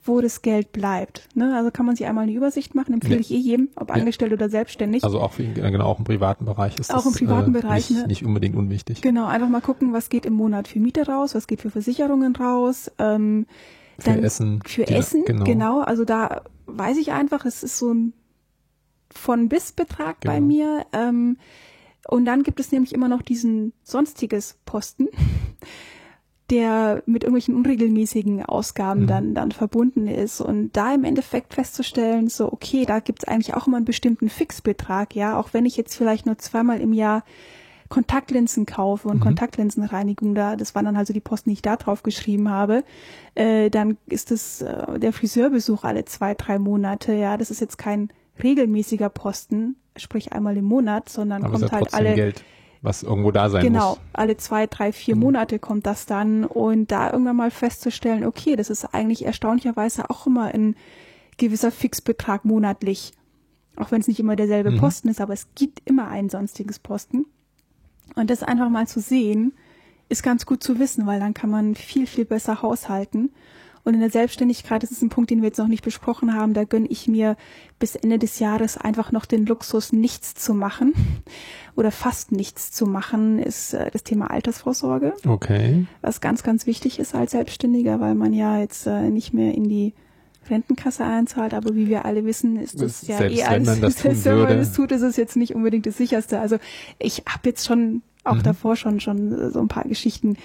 wo 0.04 0.20
das 0.20 0.42
Geld 0.42 0.72
bleibt. 0.72 1.30
Ne? 1.36 1.56
Also 1.56 1.70
kann 1.70 1.86
man 1.86 1.96
sich 1.96 2.08
einmal 2.08 2.24
eine 2.24 2.34
Übersicht 2.34 2.74
machen, 2.74 2.94
empfehle 2.94 3.16
ja. 3.16 3.22
ich 3.22 3.32
eh 3.32 3.38
jedem, 3.38 3.70
ob 3.76 3.90
ja. 3.90 3.96
angestellt 3.96 4.34
oder 4.34 4.50
selbstständig. 4.50 5.04
Also 5.04 5.20
auch, 5.20 5.34
genau, 5.38 5.86
auch 5.86 6.00
im 6.00 6.06
privaten 6.06 6.46
Bereich 6.46 6.78
ist 6.80 6.92
auch 6.92 7.04
das 7.04 7.06
im 7.06 7.14
privaten 7.14 7.56
äh, 7.56 7.62
Bereich, 7.62 7.90
nicht, 7.90 8.02
ne? 8.02 8.08
nicht 8.08 8.26
unbedingt 8.26 8.56
unwichtig. 8.56 9.02
Genau, 9.02 9.28
einfach 9.28 9.50
mal 9.50 9.62
gucken, 9.62 9.94
was 9.94 10.10
geht 10.10 10.26
im 10.26 10.34
Monat 10.34 10.68
für 10.68 10.80
Miete 10.80 11.06
raus, 11.06 11.36
was 11.36 11.46
geht 11.46 11.62
für 11.62 11.70
Versicherungen 11.70 12.36
raus. 12.36 12.92
Ähm, 12.98 13.46
für 14.00 14.12
Essen. 14.12 14.62
Für 14.66 14.88
Essen, 14.88 15.24
genau. 15.26 15.44
genau. 15.44 15.80
Also 15.82 16.06
da 16.06 16.42
weiß 16.66 16.98
ich 16.98 17.12
einfach, 17.12 17.46
es 17.46 17.62
ist 17.62 17.78
so 17.78 17.94
ein 17.94 18.14
von 19.14 19.50
bis 19.50 19.72
Betrag 19.72 20.22
genau. 20.22 20.34
bei 20.34 20.42
mir. 20.42 20.86
Ähm, 20.94 21.38
und 22.08 22.26
dann 22.26 22.42
gibt 22.42 22.60
es 22.60 22.72
nämlich 22.72 22.94
immer 22.94 23.08
noch 23.08 23.22
diesen 23.22 23.74
sonstiges 23.84 24.58
Posten 24.66 25.10
der 26.52 27.02
mit 27.06 27.24
irgendwelchen 27.24 27.56
unregelmäßigen 27.56 28.46
Ausgaben 28.46 29.04
mhm. 29.04 29.08
dann, 29.08 29.34
dann 29.34 29.52
verbunden 29.52 30.08
ist. 30.08 30.42
Und 30.42 30.76
da 30.76 30.94
im 30.94 31.06
Endeffekt 31.06 31.54
festzustellen, 31.54 32.28
so, 32.28 32.52
okay, 32.52 32.86
da 32.86 33.00
gibt 33.00 33.24
es 33.24 33.28
eigentlich 33.28 33.56
auch 33.56 33.68
immer 33.68 33.78
einen 33.78 33.86
bestimmten 33.86 34.30
Fixbetrag, 34.30 35.16
ja, 35.16 35.40
auch 35.40 35.54
wenn 35.54 35.66
ich 35.66 35.78
jetzt 35.78 35.96
vielleicht 35.96 36.26
nur 36.26 36.38
zweimal 36.38 36.82
im 36.82 36.94
Jahr 36.94 37.24
Kontaktlinsen 37.88 38.66
kaufe 38.66 39.08
und 39.08 39.18
mhm. 39.18 39.24
Kontaktlinsenreinigung 39.24 40.36
da, 40.36 40.56
das 40.56 40.76
waren 40.76 40.86
dann 40.86 40.96
also 40.96 41.14
die 41.14 41.20
Posten, 41.20 41.50
die 41.50 41.56
ich 41.56 41.62
da 41.62 41.76
drauf 41.76 42.04
geschrieben 42.04 42.50
habe, 42.50 42.84
äh, 43.36 43.70
dann 43.70 43.98
ist 44.08 44.32
das 44.32 44.62
äh, 44.62 45.00
der 45.00 45.14
Friseurbesuch 45.14 45.84
alle 45.84 46.06
zwei, 46.06 46.34
drei 46.34 46.60
Monate, 46.60 47.14
ja, 47.14 47.38
das 47.38 47.52
ist 47.52 47.60
jetzt 47.60 47.78
kein 47.78 48.10
regelmäßiger 48.42 49.10
Posten, 49.10 49.76
sprich 49.98 50.32
einmal 50.32 50.56
im 50.58 50.66
Monat, 50.66 51.10
sondern 51.10 51.44
Aber 51.44 51.60
kommt 51.60 51.72
halt 51.72 51.94
alle 51.94 52.14
Geld 52.14 52.44
was 52.82 53.04
irgendwo 53.04 53.32
da 53.32 53.50
sein 53.50 53.64
genau, 53.64 53.90
muss. 53.90 53.98
Genau, 53.98 54.08
alle 54.14 54.38
zwei, 54.38 54.68
drei, 54.68 54.92
vier 54.92 55.16
mhm. 55.16 55.22
Monate 55.22 55.60
kommt 55.60 55.86
das 55.86 56.06
dann 56.06 56.46
und 56.46 56.92
da 56.92 57.12
irgendwann 57.12 57.36
mal 57.36 57.52
festzustellen, 57.52 58.26
okay, 58.26 58.56
das 58.56 58.70
ist 58.70 58.86
eigentlich 58.94 59.26
erstaunlicherweise 59.26 60.10
auch 60.10 60.26
immer 60.26 60.54
ein 60.54 60.76
gewisser 61.38 61.72
Fixbetrag 61.72 62.46
monatlich. 62.46 63.14
Auch 63.76 63.92
wenn 63.92 64.02
es 64.02 64.08
nicht 64.08 64.20
immer 64.20 64.36
derselbe 64.36 64.72
mhm. 64.72 64.80
Posten 64.80 65.10
ist, 65.10 65.22
aber 65.22 65.34
es 65.34 65.48
gibt 65.56 65.82
immer 65.86 66.08
ein 66.08 66.30
sonstiges 66.30 66.80
Posten. 66.80 67.26
Und 68.16 68.30
das 68.30 68.44
einfach 68.44 68.70
mal 68.70 68.88
zu 68.88 69.00
sehen, 69.00 69.54
ist 70.10 70.24
ganz 70.24 70.46
gut 70.46 70.62
zu 70.62 70.78
wissen, 70.80 71.08
weil 71.08 71.20
dann 71.20 71.34
kann 71.34 71.50
man 71.50 71.76
viel, 71.76 72.06
viel 72.06 72.26
besser 72.26 72.62
haushalten. 72.62 73.32
Und 73.84 73.94
in 73.94 74.00
der 74.00 74.10
Selbstständigkeit, 74.10 74.84
das 74.84 74.92
ist 74.92 75.02
ein 75.02 75.10
Punkt, 75.10 75.30
den 75.30 75.42
wir 75.42 75.48
jetzt 75.48 75.58
noch 75.58 75.68
nicht 75.68 75.84
besprochen 75.84 76.34
haben, 76.34 76.54
da 76.54 76.64
gönne 76.64 76.88
ich 76.88 77.08
mir 77.08 77.36
bis 77.80 77.96
Ende 77.96 78.20
des 78.20 78.40
Jahres 78.40 78.78
einfach 78.78 79.12
noch 79.12 79.26
den 79.26 79.46
Luxus, 79.46 79.92
nichts 79.92 80.34
zu 80.36 80.54
machen 80.54 80.94
oder 81.76 81.92
fast 81.92 82.32
nichts 82.32 82.72
zu 82.72 82.86
machen, 82.86 83.40
ist 83.40 83.74
äh, 83.74 83.90
das 83.92 84.04
Thema 84.04 84.30
Altersvorsorge. 84.32 85.14
Okay. 85.28 85.86
Was 86.02 86.22
ganz, 86.22 86.44
ganz 86.44 86.66
wichtig 86.68 87.00
ist 87.00 87.16
als 87.16 87.32
Selbstständiger, 87.32 88.00
weil 88.00 88.16
man 88.16 88.34
ja 88.34 88.60
jetzt 88.60 88.86
äh, 88.88 89.10
nicht 89.10 89.34
mehr 89.34 89.54
in 89.54 89.68
die 89.68 89.94
Rentenkasse 90.50 91.04
einzahlt, 91.04 91.54
aber 91.54 91.76
wie 91.76 91.88
wir 91.88 92.06
alle 92.06 92.26
wissen, 92.26 92.58
ist 92.58 92.82
das, 92.82 93.08
ja 93.08 93.18
selbst 93.20 93.40
eh 93.40 93.44
als 93.44 93.56
wenn 93.56 93.64
man 93.66 93.82
das 93.82 93.96
tun 93.96 94.26
wenn 94.26 94.40
man 94.40 94.58
das 94.58 94.74
tut, 94.74 94.92
ist 94.92 95.02
es 95.02 95.16
jetzt 95.16 95.36
nicht 95.36 95.56
unbedingt 95.56 95.86
das 95.86 95.98
sicherste. 95.98 96.40
Also 96.40 96.58
ich 97.00 97.24
habe 97.28 97.50
jetzt 97.50 97.66
schon 97.66 98.02
auch 98.24 98.36
mhm. 98.36 98.44
davor 98.44 98.76
schon 98.76 99.00
schon 99.00 99.52
so 99.52 99.60
ein 99.60 99.68
paar 99.68 99.86
Geschichten 99.86 100.38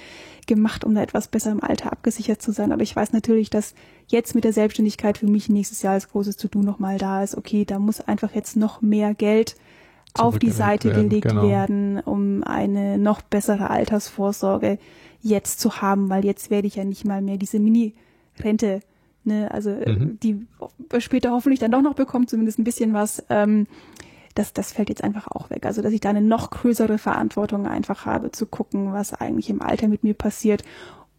gemacht, 0.47 0.85
um 0.85 0.95
da 0.95 1.03
etwas 1.03 1.29
besser 1.29 1.51
im 1.51 1.63
Alter 1.63 1.93
abgesichert 1.93 2.41
zu 2.41 2.53
sein. 2.53 2.73
Aber 2.73 2.83
ich 2.83 2.95
weiß 2.95 3.13
natürlich, 3.13 3.51
dass 3.51 3.75
jetzt 4.07 4.35
mit 4.35 4.45
der 4.45 4.53
Selbstständigkeit 4.53 5.19
für 5.19 5.27
mich 5.27 5.49
nächstes 5.49 5.83
Jahr 5.83 5.95
als 5.95 6.09
großes 6.09 6.37
To-Do 6.37 6.61
nochmal 6.61 6.99
da 6.99 7.23
ist. 7.23 7.37
Okay, 7.37 7.65
da 7.65 7.79
muss 7.79 8.01
einfach 8.01 8.35
jetzt 8.35 8.57
noch 8.57 8.83
mehr 8.83 9.15
Geld 9.15 9.57
auf 10.15 10.39
die 10.39 10.51
Seite 10.51 10.91
werden, 10.91 11.09
gelegt 11.09 11.29
genau. 11.29 11.43
werden, 11.49 12.01
um 12.01 12.43
eine 12.43 12.99
noch 12.99 13.23
bessere 13.23 13.71
Altersvorsorge 13.71 14.79
jetzt 15.21 15.61
zu 15.61 15.81
haben, 15.81 16.09
weil 16.09 16.25
jetzt 16.25 16.51
werde 16.51 16.67
ich 16.67 16.77
ja 16.77 16.85
nicht 16.85 17.05
mal 17.05 17.21
mehr 17.21 17.37
diese 17.37 17.59
Mini-Rente, 17.59 18.81
ne, 19.25 19.51
also 19.51 19.71
äh, 19.71 19.93
mhm. 19.93 20.19
die 20.23 20.47
später 20.99 21.33
hoffentlich 21.33 21.61
dann 21.61 21.73
doch 21.73 21.83
noch 21.83 21.95
bekommt, 21.95 22.31
zumindest 22.31 22.59
ein 22.59 22.65
bisschen 22.65 22.95
was. 22.95 23.25
Ähm, 23.29 23.67
das, 24.37 24.53
das 24.53 24.73
fällt 24.73 24.91
jetzt 24.91 25.03
einfach 25.03 25.27
auch 25.29 25.51
weg. 25.51 25.67
Also, 25.67 25.83
dass 25.83 25.93
ich 25.93 26.01
da 26.01 26.11
eine 26.11 26.21
noch 26.21 26.51
größere 26.51 26.99
Verantwortung 26.99 27.67
einfach 27.67 28.07
habe, 28.07 28.31
zu 28.31 28.47
gucken, 28.47 28.93
was 28.93 29.15
eigentlich 29.15 29.51
im 29.51 29.63
Alter 29.63 29.89
mit 29.89 30.05
mir 30.05 30.15
passiert. 30.15 30.63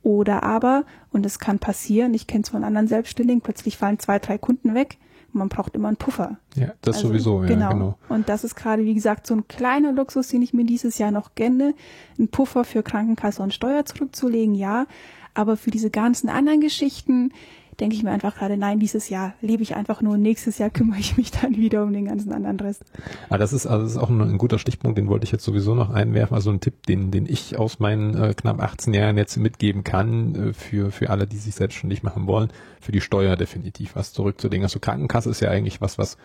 Oder 0.04 0.44
aber, 0.44 0.86
und 1.12 1.26
es 1.26 1.40
kann 1.40 1.60
passieren, 1.60 2.14
ich 2.14 2.28
kenne 2.28 2.44
es 2.44 2.50
von 2.50 2.64
anderen 2.64 2.88
Selbstständigen, 2.88 3.42
plötzlich 3.42 3.78
fallen 3.78 4.00
zwei, 4.00 4.20
drei 4.20 4.38
Kunden 4.38 4.74
weg. 4.74 4.98
Man 5.34 5.50
braucht 5.50 5.76
immer 5.76 5.90
einen 5.90 5.98
Puffer. 5.98 6.38
Ja, 6.56 6.74
das 6.82 6.98
also, 6.98 7.10
sowieso, 7.10 7.42
ja, 7.42 7.50
genau. 7.50 7.70
genau. 7.70 7.98
Und 8.08 8.30
das 8.30 8.44
ist 8.44 8.56
gerade, 8.56 8.86
wie 8.86 8.94
gesagt, 8.94 9.28
so 9.28 9.36
ein 9.36 9.48
kleiner 9.48 9.92
Luxus, 9.92 10.30
den 10.30 10.42
ich 10.42 10.54
mir 10.54 10.64
dieses 10.64 10.98
Jahr 10.98 11.12
noch 11.12 11.36
gönne. 11.36 11.74
Einen 12.18 12.30
Puffer 12.30 12.64
für 12.64 12.84
Krankenkasse 12.84 13.44
und 13.44 13.54
Steuer 13.54 13.84
zurückzulegen, 13.86 14.56
ja. 14.56 14.86
Aber 15.34 15.58
für 15.58 15.72
diese 15.72 15.90
ganzen 15.90 16.30
anderen 16.30 16.62
Geschichten, 16.62 17.34
denke 17.80 17.96
ich 17.96 18.04
mir 18.04 18.12
einfach 18.12 18.36
gerade, 18.36 18.58
nein, 18.58 18.80
dieses 18.80 19.10
Jahr 19.10 19.34
lebe 19.42 19.64
ich 19.64 19.76
einfach 19.76 20.02
nur, 20.02 20.18
nächstes 20.18 20.58
Jahr 20.58 20.70
kümmere 20.70 21.00
ich 21.00 21.18
mich 21.18 21.32
dann 21.32 21.56
wieder 21.56 21.84
um 21.84 21.94
den 21.94 22.06
ganzen 22.06 22.32
anderen 22.32 22.60
Rest. 22.60 22.84
Ah, 23.30 23.38
das 23.38 23.54
ist, 23.54 23.68
also 23.68 23.84
das 23.84 23.92
ist 23.92 23.98
auch 23.98 24.10
ein, 24.10 24.22
ein, 24.22 24.38
guter 24.38 24.60
Stichpunkt, 24.60 24.98
den 24.98 25.08
wollte 25.08 25.26
ich 25.26 25.32
jetzt 25.32 25.44
sowieso 25.44 25.76
noch 25.76 25.90
einwerfen. 25.90 26.36
Also 26.36 26.50
ein 26.50 26.60
Tipp, 26.60 26.86
den, 26.88 27.12
den 27.12 27.26
ich 27.26 27.58
aus 27.58 27.80
meinen 27.80 28.16
äh, 28.16 28.34
knapp 28.34 28.62
18 28.62 28.94
Jahren 28.94 29.18
jetzt 29.18 29.38
mitgeben 29.38 29.84
kann, 29.84 30.36
äh, 30.36 30.54
für, 30.54 30.92
für 30.92 31.10
alle, 31.10 31.28
die 31.28 31.38
sich 31.38 31.56
selbstständig 31.56 32.04
machen 32.04 32.28
wollen, 32.28 32.50
für 32.82 32.92
die 32.92 33.02
Steuer 33.02 33.36
definitiv 33.36 33.96
was 33.96 34.14
zurückzulegen. 34.14 34.64
Also 34.64 34.80
Krankenkasse 34.80 35.30
ist 35.30 35.42
ja 35.42 35.50
eigentlich 35.50 35.82
was, 35.82 35.98
was 35.98 36.18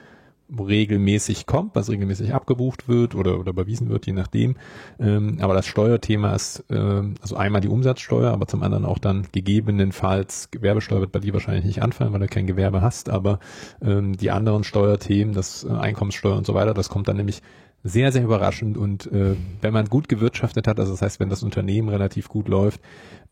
regelmäßig 0.59 1.47
kommt, 1.47 1.75
was 1.75 1.91
regelmäßig 1.91 2.35
abgebucht 2.35 2.89
wird 2.89 3.15
oder, 3.15 3.39
oder 3.39 3.51
überwiesen 3.51 3.89
wird, 3.89 4.07
je 4.07 4.13
nachdem. 4.13 4.57
Ähm, 4.99 5.39
aber 5.41 5.55
das 5.55 5.67
Steuerthema 5.67 6.35
ist 6.35 6.65
äh, 6.71 7.03
also 7.21 7.37
einmal 7.37 7.61
die 7.61 7.69
Umsatzsteuer, 7.69 8.33
aber 8.33 8.47
zum 8.47 8.63
anderen 8.63 8.85
auch 8.85 8.99
dann 8.99 9.27
gegebenenfalls 9.33 10.51
Gewerbesteuer 10.51 11.01
wird 11.01 11.13
bei 11.13 11.21
dir 11.21 11.33
wahrscheinlich 11.33 11.65
nicht 11.65 11.83
anfallen, 11.83 12.13
weil 12.13 12.21
du 12.21 12.29
kein 12.29 12.47
Gewerbe 12.47 12.83
hast, 12.83 13.09
aber 13.09 13.39
ähm, 13.81 14.17
die 14.17 14.31
anderen 14.31 14.65
Steuerthemen, 14.65 15.35
das 15.35 15.65
äh, 15.65 15.71
Einkommenssteuer 15.71 16.37
und 16.37 16.47
so 16.47 16.55
weiter, 16.55 16.75
das 16.75 16.89
kommt 16.89 17.09
dann 17.09 17.17
nämlich 17.17 17.43
sehr, 17.85 18.13
sehr 18.13 18.23
überraschend 18.23 18.77
und 18.77 19.11
äh, 19.11 19.35
wenn 19.61 19.73
man 19.73 19.87
gut 19.87 20.09
gewirtschaftet 20.09 20.69
hat, 20.69 20.79
also 20.79 20.93
das 20.93 21.03
heißt, 21.03 21.21
wenn 21.21 21.31
das 21.31 21.43
Unternehmen 21.43 21.89
relativ 21.89 22.29
gut 22.29 22.49
läuft, 22.49 22.81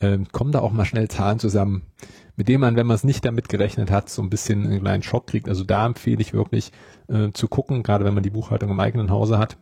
äh, 0.01 0.19
kommen 0.33 0.51
da 0.51 0.61
auch 0.61 0.73
mal 0.73 0.85
schnell 0.85 1.09
Zahlen 1.09 1.39
zusammen, 1.39 1.83
mit 2.41 2.49
denen 2.49 2.63
man, 2.63 2.75
wenn 2.75 2.87
man 2.87 2.95
es 2.95 3.05
nicht 3.05 3.23
damit 3.27 3.51
gerechnet 3.51 3.91
hat, 3.91 4.09
so 4.09 4.23
ein 4.23 4.31
bisschen 4.31 4.65
einen 4.65 4.81
kleinen 4.81 5.03
Schock 5.03 5.27
kriegt. 5.27 5.47
Also 5.47 5.63
da 5.63 5.85
empfehle 5.85 6.23
ich 6.23 6.33
wirklich 6.33 6.73
äh, 7.09 7.33
zu 7.33 7.49
gucken, 7.49 7.83
gerade 7.83 8.07
wenn 8.07 8.15
man 8.15 8.23
die 8.23 8.31
Buchhaltung 8.31 8.71
im 8.71 8.81
eigenen 8.81 9.11
Hause 9.11 9.37
hat, 9.37 9.59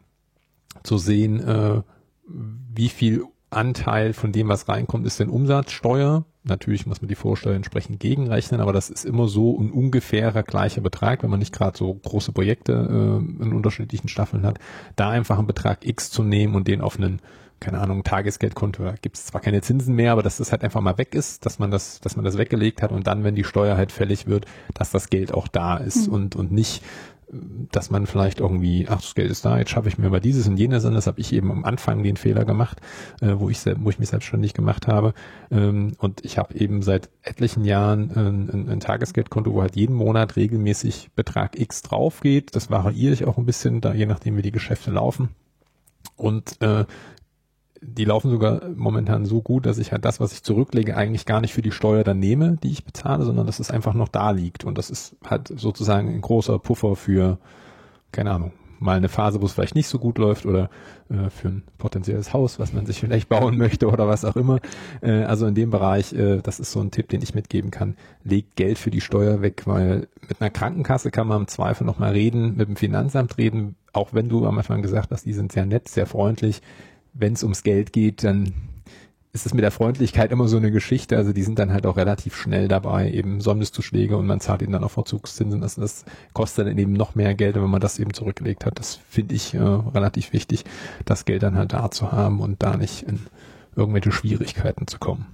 zu 0.85 0.97
sehen, 0.97 1.41
äh, 1.41 1.83
wie 2.29 2.89
viel 2.89 3.25
Anteil 3.51 4.13
von 4.13 4.31
dem, 4.31 4.47
was 4.47 4.69
reinkommt, 4.69 5.09
ist 5.09 5.19
denn 5.19 5.29
Umsatzsteuer. 5.29 6.25
Natürlich 6.45 6.87
muss 6.87 7.03
man 7.03 7.09
die 7.09 7.17
Vorsteuer 7.17 7.57
entsprechend 7.57 7.99
gegenrechnen, 7.99 8.61
aber 8.61 8.73
das 8.73 8.91
ist 8.91 9.05
immer 9.05 9.27
so 9.27 9.59
ein 9.59 9.73
ungefährer 9.73 10.45
gleicher 10.45 10.81
Betrag, 10.81 11.25
wenn 11.25 11.31
man 11.31 11.41
nicht 11.41 11.53
gerade 11.53 11.77
so 11.77 11.93
große 11.93 12.31
Projekte 12.31 12.75
äh, 12.75 13.43
in 13.43 13.55
unterschiedlichen 13.55 14.07
Staffeln 14.07 14.45
hat, 14.45 14.61
da 14.95 15.11
einfach 15.11 15.39
einen 15.39 15.49
Betrag 15.49 15.85
X 15.85 16.13
zu 16.13 16.23
nehmen 16.23 16.55
und 16.55 16.69
den 16.69 16.81
auf 16.81 16.97
einen, 16.97 17.19
keine 17.61 17.81
Ahnung, 17.81 18.05
Tagesgeldkonto, 18.05 18.85
da 18.85 18.95
gibt 19.01 19.17
es 19.17 19.27
zwar 19.27 19.41
keine 19.41 19.61
Zinsen 19.61 19.95
mehr, 19.95 20.13
aber 20.13 20.23
dass 20.23 20.39
das 20.39 20.53
halt 20.53 20.65
einfach 20.65 20.81
mal 20.81 20.99
weg 20.99 21.15
ist, 21.15 21.47
dass 21.47 21.59
man 21.59 21.71
das, 21.71 22.01
dass 22.01 22.17
man 22.17 22.25
das 22.25 22.39
weggelegt 22.39 22.83
hat 22.83 22.93
und 22.93 23.07
dann, 23.07 23.25
wenn 23.25 23.35
die 23.35 23.45
Steuer 23.45 23.77
halt 23.77 23.93
fällig 23.93 24.27
wird, 24.27 24.47
dass 24.75 24.91
das 24.91 25.11
Geld 25.11 25.33
auch 25.33 25.49
da 25.49 25.77
ist 25.77 26.09
mhm. 26.09 26.15
und, 26.15 26.37
und 26.37 26.53
nicht 26.53 26.83
dass 27.31 27.91
man 27.91 28.07
vielleicht 28.07 28.41
irgendwie, 28.41 28.87
ach, 28.89 29.01
das 29.03 29.15
Geld 29.15 29.31
ist 29.31 29.45
da, 29.45 29.59
jetzt 29.59 29.71
schaffe 29.71 29.89
ich 29.89 29.99
mir 29.99 30.09
mal 30.09 30.21
dieses 30.21 30.49
und 30.49 30.57
jenes 30.57 30.85
an. 30.85 30.95
Das 30.95 31.07
habe 31.07 31.21
ich 31.21 31.33
eben 31.33 31.51
am 31.51 31.65
Anfang 31.65 32.03
den 32.03 32.17
Fehler 32.17 32.45
gemacht, 32.45 32.81
äh, 33.21 33.35
wo 33.37 33.51
ich 33.51 33.59
wo 33.81 33.91
ich 33.91 33.99
mich 33.99 34.09
selbstständig 34.09 34.55
gemacht 34.55 34.87
habe. 34.87 35.13
Ähm, 35.51 35.93
und 35.99 36.25
ich 36.25 36.39
habe 36.39 36.55
eben 36.55 36.83
seit 36.83 37.11
etlichen 37.23 37.65
Jahren 37.65 38.11
ein, 38.13 38.49
ein, 38.51 38.69
ein, 38.71 38.81
Tagesgeldkonto, 38.81 39.53
wo 39.53 39.61
halt 39.61 39.77
jeden 39.77 39.95
Monat 39.95 40.37
regelmäßig 40.37 41.11
Betrag 41.15 41.59
X 41.59 41.83
drauf 41.83 42.21
geht. 42.21 42.57
Das 42.57 42.71
variiere 42.71 43.13
ich 43.13 43.27
auch 43.27 43.37
ein 43.37 43.47
bisschen, 43.47 43.81
da 43.81 43.93
je 43.93 44.07
nachdem 44.07 44.37
wie 44.37 44.43
die 44.43 44.53
Geschäfte 44.53 44.91
laufen. 44.91 45.31
Und 46.17 46.61
äh, 46.63 46.87
die 47.81 48.05
laufen 48.05 48.31
sogar 48.31 48.69
momentan 48.75 49.25
so 49.25 49.43
gut, 49.43 49.67
dass 49.67 49.79
ich 49.79 49.93
halt 49.93 50.05
das, 50.05 50.21
was 50.21 50.33
ich 50.33 50.43
zurücklege, 50.43 50.97
eigentlich 50.97 51.27
gar 51.27 51.41
nicht 51.41 51.53
für 51.53 51.63
die 51.63 51.73
Steuer 51.73 52.05
dann 52.05 52.19
nehme, 52.19 52.59
die 52.63 52.71
ich 52.71 52.85
bezahle, 52.85 53.25
sondern 53.25 53.47
dass 53.47 53.61
es 53.61 53.71
einfach 53.71 53.95
noch 53.95 54.09
da 54.09 54.31
liegt. 54.31 54.65
Und 54.65 54.79
das 54.79 54.91
ist 54.91 55.17
halt 55.25 55.53
sozusagen 55.57 56.09
ein 56.09 56.21
großer 56.21 56.59
Puffer 56.59 56.97
für, 56.97 57.39
keine 58.13 58.33
Ahnung, 58.33 58.53
mal 58.81 58.97
eine 58.97 59.09
Phase, 59.09 59.41
wo 59.41 59.47
es 59.47 59.53
vielleicht 59.53 59.75
nicht 59.75 59.89
so 59.89 59.99
gut 59.99 60.19
läuft 60.19 60.47
oder 60.47 60.71
äh, 61.09 61.31
für 61.31 61.49
ein 61.49 61.63
potenzielles 61.79 62.33
Haus, 62.33 62.59
was 62.59 62.73
man 62.73 62.87
sich 62.87 63.01
vielleicht 63.01 63.29
bauen 63.29 63.57
möchte 63.59 63.89
oder 63.89 64.09
was 64.09 64.25
auch 64.25 64.37
immer. 64.37 64.61
Äh, 65.01 65.25
also 65.25 65.47
in 65.47 65.55
dem 65.55 65.71
Bereich, 65.71 66.13
äh, 66.13 66.41
das 66.43 66.61
ist 66.61 66.73
so 66.73 66.81
ein 66.81 66.91
Tipp, 66.91 67.09
den 67.09 67.23
ich 67.23 67.35
mitgeben 67.35 67.71
kann. 67.71 67.97
Legt 68.25 68.57
Geld 68.57 68.79
für 68.79 68.91
die 68.91 69.01
Steuer 69.01 69.43
weg, 69.43 69.63
weil 69.67 70.09
mit 70.29 70.41
einer 70.41 70.51
Krankenkasse 70.51 71.11
kann 71.11 71.27
man 71.27 71.43
im 71.43 71.49
Zweifel 71.49 71.85
nochmal 71.85 72.13
reden, 72.13 72.57
mit 72.57 72.69
dem 72.69 72.77
Finanzamt 72.77 73.39
reden, 73.39 73.77
auch 73.93 74.13
wenn 74.13 74.29
du 74.29 74.47
am 74.47 74.59
Anfang 74.59 74.83
gesagt 74.83 75.11
hast, 75.11 75.27
die 75.27 75.33
sind 75.33 75.53
sehr 75.53 75.67
nett, 75.67 75.89
sehr 75.89 76.07
freundlich 76.07 76.63
wenn 77.15 77.33
es 77.33 77.43
ums 77.43 77.63
Geld 77.63 77.93
geht, 77.93 78.25
dann 78.25 78.53
ist 79.33 79.47
es 79.47 79.55
mit 79.55 79.63
der 79.63 79.71
Freundlichkeit 79.71 80.33
immer 80.33 80.49
so 80.49 80.57
eine 80.57 80.71
Geschichte. 80.71 81.17
Also 81.17 81.33
die 81.33 81.43
sind 81.43 81.59
dann 81.59 81.73
halt 81.73 81.87
auch 81.87 81.97
relativ 81.97 82.35
schnell 82.35 82.67
dabei, 82.67 83.11
eben 83.11 83.41
Sonderzuschläge 83.41 84.17
und 84.17 84.27
man 84.27 84.41
zahlt 84.41 84.63
ihnen 84.63 84.73
dann 84.73 84.85
auch 84.85 84.91
Verzugszinsen. 84.91 85.63
Also 85.63 85.81
das 85.81 86.05
kostet 86.33 86.67
dann 86.67 86.79
eben 86.79 86.95
noch 86.95 87.15
mehr 87.15 87.35
Geld, 87.35 87.55
wenn 87.57 87.71
man 87.71 87.81
das 87.81 87.99
eben 87.99 88.15
zurückgelegt 88.15 88.65
hat. 88.65 88.79
Das 88.79 88.97
finde 89.09 89.35
ich 89.35 89.55
äh, 89.55 89.59
relativ 89.59 90.33
wichtig, 90.33 90.65
das 91.05 91.25
Geld 91.25 91.43
dann 91.43 91.57
halt 91.57 91.73
da 91.73 91.91
zu 91.91 92.11
haben 92.11 92.41
und 92.41 92.63
da 92.63 92.77
nicht 92.77 93.03
in 93.03 93.21
irgendwelche 93.77 94.13
Schwierigkeiten 94.13 94.87
zu 94.87 94.99
kommen. 94.99 95.27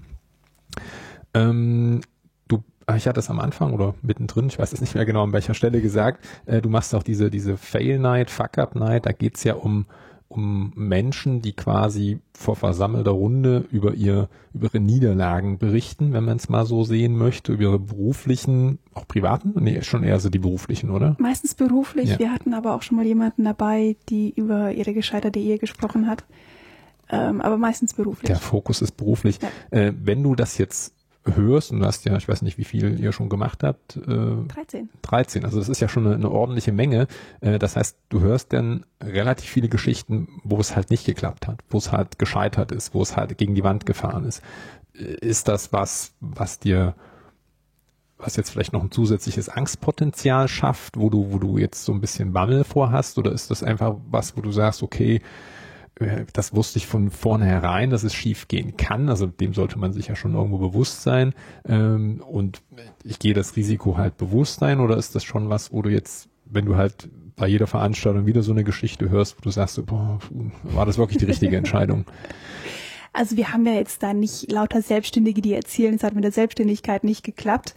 Ähm, 1.33 2.01
du, 2.49 2.63
ah, 2.87 2.97
ich 2.97 3.07
hatte 3.07 3.21
es 3.21 3.31
am 3.31 3.41
Anfang 3.41 3.73
oder 3.73 3.95
mittendrin, 4.03 4.49
ich 4.49 4.59
weiß 4.59 4.73
es 4.73 4.81
nicht 4.81 4.95
mehr 4.95 5.07
genau 5.07 5.23
an 5.23 5.33
welcher 5.33 5.55
Stelle 5.55 5.81
gesagt, 5.81 6.25
äh, 6.47 6.61
du 6.61 6.69
machst 6.69 6.95
auch 6.95 7.03
diese, 7.03 7.31
diese 7.31 7.57
Fail 7.57 7.99
Night, 7.99 8.31
Fuck 8.31 8.59
Up 8.59 8.75
Night, 8.75 9.07
da 9.07 9.13
geht's 9.13 9.45
ja 9.45 9.55
um 9.55 9.87
um 10.37 10.73
Menschen, 10.75 11.43
die 11.43 11.53
quasi 11.53 12.19
vor 12.33 12.57
versammelter 12.57 13.13
Runde 13.13 13.65
über 13.71 13.95
ihr, 13.95 14.29
über 14.53 14.67
ihre 14.67 14.81
Niederlagen 14.81 15.59
berichten, 15.59 16.13
wenn 16.13 16.25
man 16.25 16.37
es 16.37 16.49
mal 16.49 16.67
so 16.67 16.85
sehen 16.85 17.17
möchte, 17.17 17.53
über 17.53 17.63
ihre 17.63 17.79
beruflichen, 17.79 18.79
auch 18.93 19.07
privaten? 19.07 19.55
Nee, 19.57 19.83
schon 19.83 20.03
eher 20.03 20.21
so 20.21 20.31
die 20.31 20.39
beruflichen, 20.39 20.91
oder? 20.91 21.17
Meistens 21.19 21.55
beruflich. 21.55 22.11
Ja. 22.11 22.19
Wir 22.19 22.33
hatten 22.33 22.55
aber 22.55 22.75
auch 22.75 22.83
schon 22.83 22.97
mal 22.97 23.07
jemanden 23.07 23.45
dabei, 23.45 23.97
die 24.09 24.33
über 24.35 24.73
ihre 24.73 24.95
gescheiterte 24.95 25.39
Ehe 25.39 25.59
gesprochen 25.59 26.07
hat. 26.07 26.25
Ähm, 27.11 27.41
aber 27.41 27.59
meistens 27.59 27.95
beruflich. 27.95 28.27
Der 28.27 28.39
Fokus 28.39 28.83
ist 28.83 28.93
beruflich. 28.93 29.39
Ja. 29.41 29.79
Äh, 29.79 29.93
wenn 30.03 30.23
du 30.23 30.35
das 30.35 30.59
jetzt 30.59 30.95
hörst, 31.27 31.73
und 31.73 31.81
du 31.81 31.87
hast 31.87 32.05
ja, 32.05 32.17
ich 32.17 32.29
weiß 32.29 32.43
nicht, 32.43 32.59
wie 32.59 32.65
viel 32.65 33.01
ihr 33.01 33.13
schon 33.13 33.29
gemacht 33.29 33.63
habt. 33.63 33.97
Äh, 33.97 34.47
13. 34.49 34.91
13, 35.03 35.45
also 35.45 35.59
das 35.59 35.69
ist 35.69 35.81
ja 35.81 35.89
schon 35.89 36.07
eine, 36.07 36.15
eine 36.15 36.31
ordentliche 36.31 36.73
Menge. 36.73 37.07
Äh, 37.41 37.59
das 37.59 37.77
heißt, 37.77 37.97
du 38.09 38.21
hörst 38.21 38.53
dann 38.53 38.85
relativ 39.03 39.49
viele 39.49 39.69
Geschichten, 39.69 40.29
wo 40.45 40.59
es 40.59 40.77
halt 40.77 40.91
nicht 40.91 41.07
geklappt 41.07 41.47
hat, 41.47 41.61
wo 41.71 41.79
es 41.79 41.93
halt 41.93 42.19
gescheitert 42.19 42.73
ist, 42.73 42.95
wo 42.95 43.03
es 43.03 43.17
halt 43.17 43.37
gegen 43.39 43.55
die 43.55 43.65
Wand 43.65 43.87
gefahren 43.87 44.25
ist. 44.25 44.43
Äh, 44.95 45.15
ist 45.21 45.49
das 45.49 45.73
was, 45.73 46.13
was 46.21 46.59
dir 46.59 46.95
was 48.17 48.37
jetzt 48.37 48.51
vielleicht 48.51 48.73
noch 48.73 48.83
ein 48.83 48.91
zusätzliches 48.91 49.49
Angstpotenzial 49.49 50.49
schafft, 50.49 50.97
wo 50.97 51.11
du, 51.11 51.33
wo 51.33 51.39
du 51.39 51.59
jetzt 51.59 51.85
so 51.85 51.93
ein 51.93 52.01
bisschen 52.01 52.33
Bammel 52.33 52.65
vorhast, 52.65 53.19
oder 53.19 53.33
ist 53.33 53.51
das 53.51 53.63
einfach 53.63 53.97
was, 54.11 54.37
wo 54.37 54.41
du 54.41 54.53
sagst, 54.53 54.83
okay, 54.83 55.21
das 56.33 56.55
wusste 56.55 56.79
ich 56.79 56.87
von 56.87 57.11
vornherein, 57.11 57.91
dass 57.91 58.03
es 58.03 58.15
schief 58.15 58.49
gehen 58.49 58.77
kann. 58.77 59.09
Also 59.09 59.27
dem 59.27 59.55
sollte 59.55 59.79
man 59.79 59.93
sich 59.93 60.09
ja 60.09 60.17
schon 60.17 60.35
irgendwo 60.35 60.59
bewusst 60.59 61.03
sein. 61.03 61.35
Ähm, 61.69 62.21
und 62.27 62.63
ich 63.05 63.19
gehe 63.19 63.35
das 63.35 63.55
Risiko 63.55 63.97
halt 63.97 64.17
bewusst 64.17 64.63
ein 64.63 64.81
oder 64.81 64.97
ist 64.97 65.15
das 65.15 65.23
schon 65.23 65.49
was, 65.51 65.73
wo 65.73 65.83
du 65.83 65.91
jetzt, 65.91 66.29
wenn 66.47 66.65
du 66.65 66.77
halt 66.77 67.09
bei 67.37 67.47
jeder 67.47 67.67
Veranstaltung 67.67 68.27
wieder 68.27 68.43
so 68.43 68.53
eine 68.53 68.65
Geschichte 68.65 69.09
hörst, 69.09 69.39
wo 69.39 69.43
du 69.43 69.51
sagst, 69.51 69.85
boah, 69.87 70.19
war 70.63 70.87
das 70.87 70.99
wirklich 70.99 71.19
die 71.19 71.27
richtige 71.27 71.57
Entscheidung? 71.59 72.05
Also 73.13 73.37
wir 73.37 73.53
haben 73.53 73.65
ja 73.65 73.75
jetzt 73.75 74.03
da 74.03 74.13
nicht 74.13 74.51
lauter 74.51 74.83
Selbstständige, 74.83 75.41
die 75.41 75.55
erzählen, 75.55 75.95
es 75.95 76.03
hat 76.03 76.15
mit 76.15 76.25
der 76.25 76.33
Selbstständigkeit 76.33 77.05
nicht 77.05 77.23
geklappt, 77.23 77.75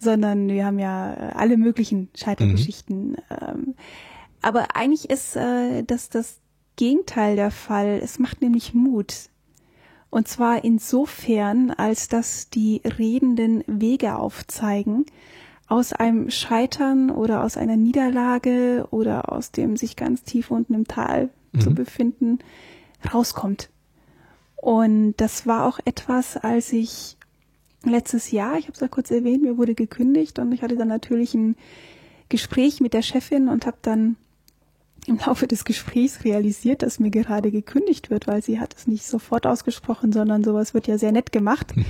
sondern 0.00 0.46
wir 0.48 0.64
haben 0.64 0.78
ja 0.78 1.32
alle 1.34 1.56
möglichen 1.56 2.08
Scheitergeschichten. 2.14 3.10
Mhm. 3.10 3.16
Ähm, 3.30 3.74
aber 4.42 4.76
eigentlich 4.76 5.10
ist 5.10 5.34
äh, 5.34 5.82
das, 5.82 6.10
das 6.10 6.40
Gegenteil 6.78 7.36
der 7.36 7.50
Fall. 7.50 8.00
Es 8.02 8.18
macht 8.18 8.40
nämlich 8.40 8.72
Mut. 8.72 9.28
Und 10.10 10.28
zwar 10.28 10.64
insofern, 10.64 11.70
als 11.70 12.08
dass 12.08 12.48
die 12.48 12.80
Redenden 12.84 13.62
Wege 13.66 14.16
aufzeigen, 14.16 15.04
aus 15.66 15.92
einem 15.92 16.30
Scheitern 16.30 17.10
oder 17.10 17.44
aus 17.44 17.58
einer 17.58 17.76
Niederlage 17.76 18.86
oder 18.90 19.30
aus 19.30 19.50
dem 19.50 19.76
sich 19.76 19.96
ganz 19.96 20.22
tief 20.22 20.50
unten 20.50 20.72
im 20.72 20.86
Tal 20.86 21.28
mhm. 21.52 21.60
zu 21.60 21.74
befinden, 21.74 22.38
rauskommt. 23.12 23.68
Und 24.56 25.14
das 25.18 25.46
war 25.46 25.66
auch 25.66 25.78
etwas, 25.84 26.38
als 26.38 26.72
ich 26.72 27.18
letztes 27.84 28.30
Jahr, 28.30 28.56
ich 28.56 28.64
habe 28.64 28.74
es 28.74 28.80
ja 28.80 28.88
kurz 28.88 29.10
erwähnt, 29.10 29.42
mir 29.42 29.58
wurde 29.58 29.74
gekündigt 29.74 30.38
und 30.38 30.52
ich 30.52 30.62
hatte 30.62 30.76
dann 30.76 30.88
natürlich 30.88 31.34
ein 31.34 31.56
Gespräch 32.28 32.80
mit 32.80 32.94
der 32.94 33.02
Chefin 33.02 33.48
und 33.48 33.66
habe 33.66 33.78
dann 33.82 34.16
im 35.08 35.18
Laufe 35.18 35.46
des 35.46 35.64
Gesprächs 35.64 36.24
realisiert, 36.24 36.82
dass 36.82 37.00
mir 37.00 37.10
gerade 37.10 37.50
gekündigt 37.50 38.10
wird, 38.10 38.26
weil 38.26 38.42
sie 38.42 38.60
hat 38.60 38.74
es 38.76 38.86
nicht 38.86 39.06
sofort 39.06 39.46
ausgesprochen, 39.46 40.12
sondern 40.12 40.44
sowas 40.44 40.74
wird 40.74 40.86
ja 40.86 40.98
sehr 40.98 41.12
nett 41.12 41.32
gemacht. 41.32 41.72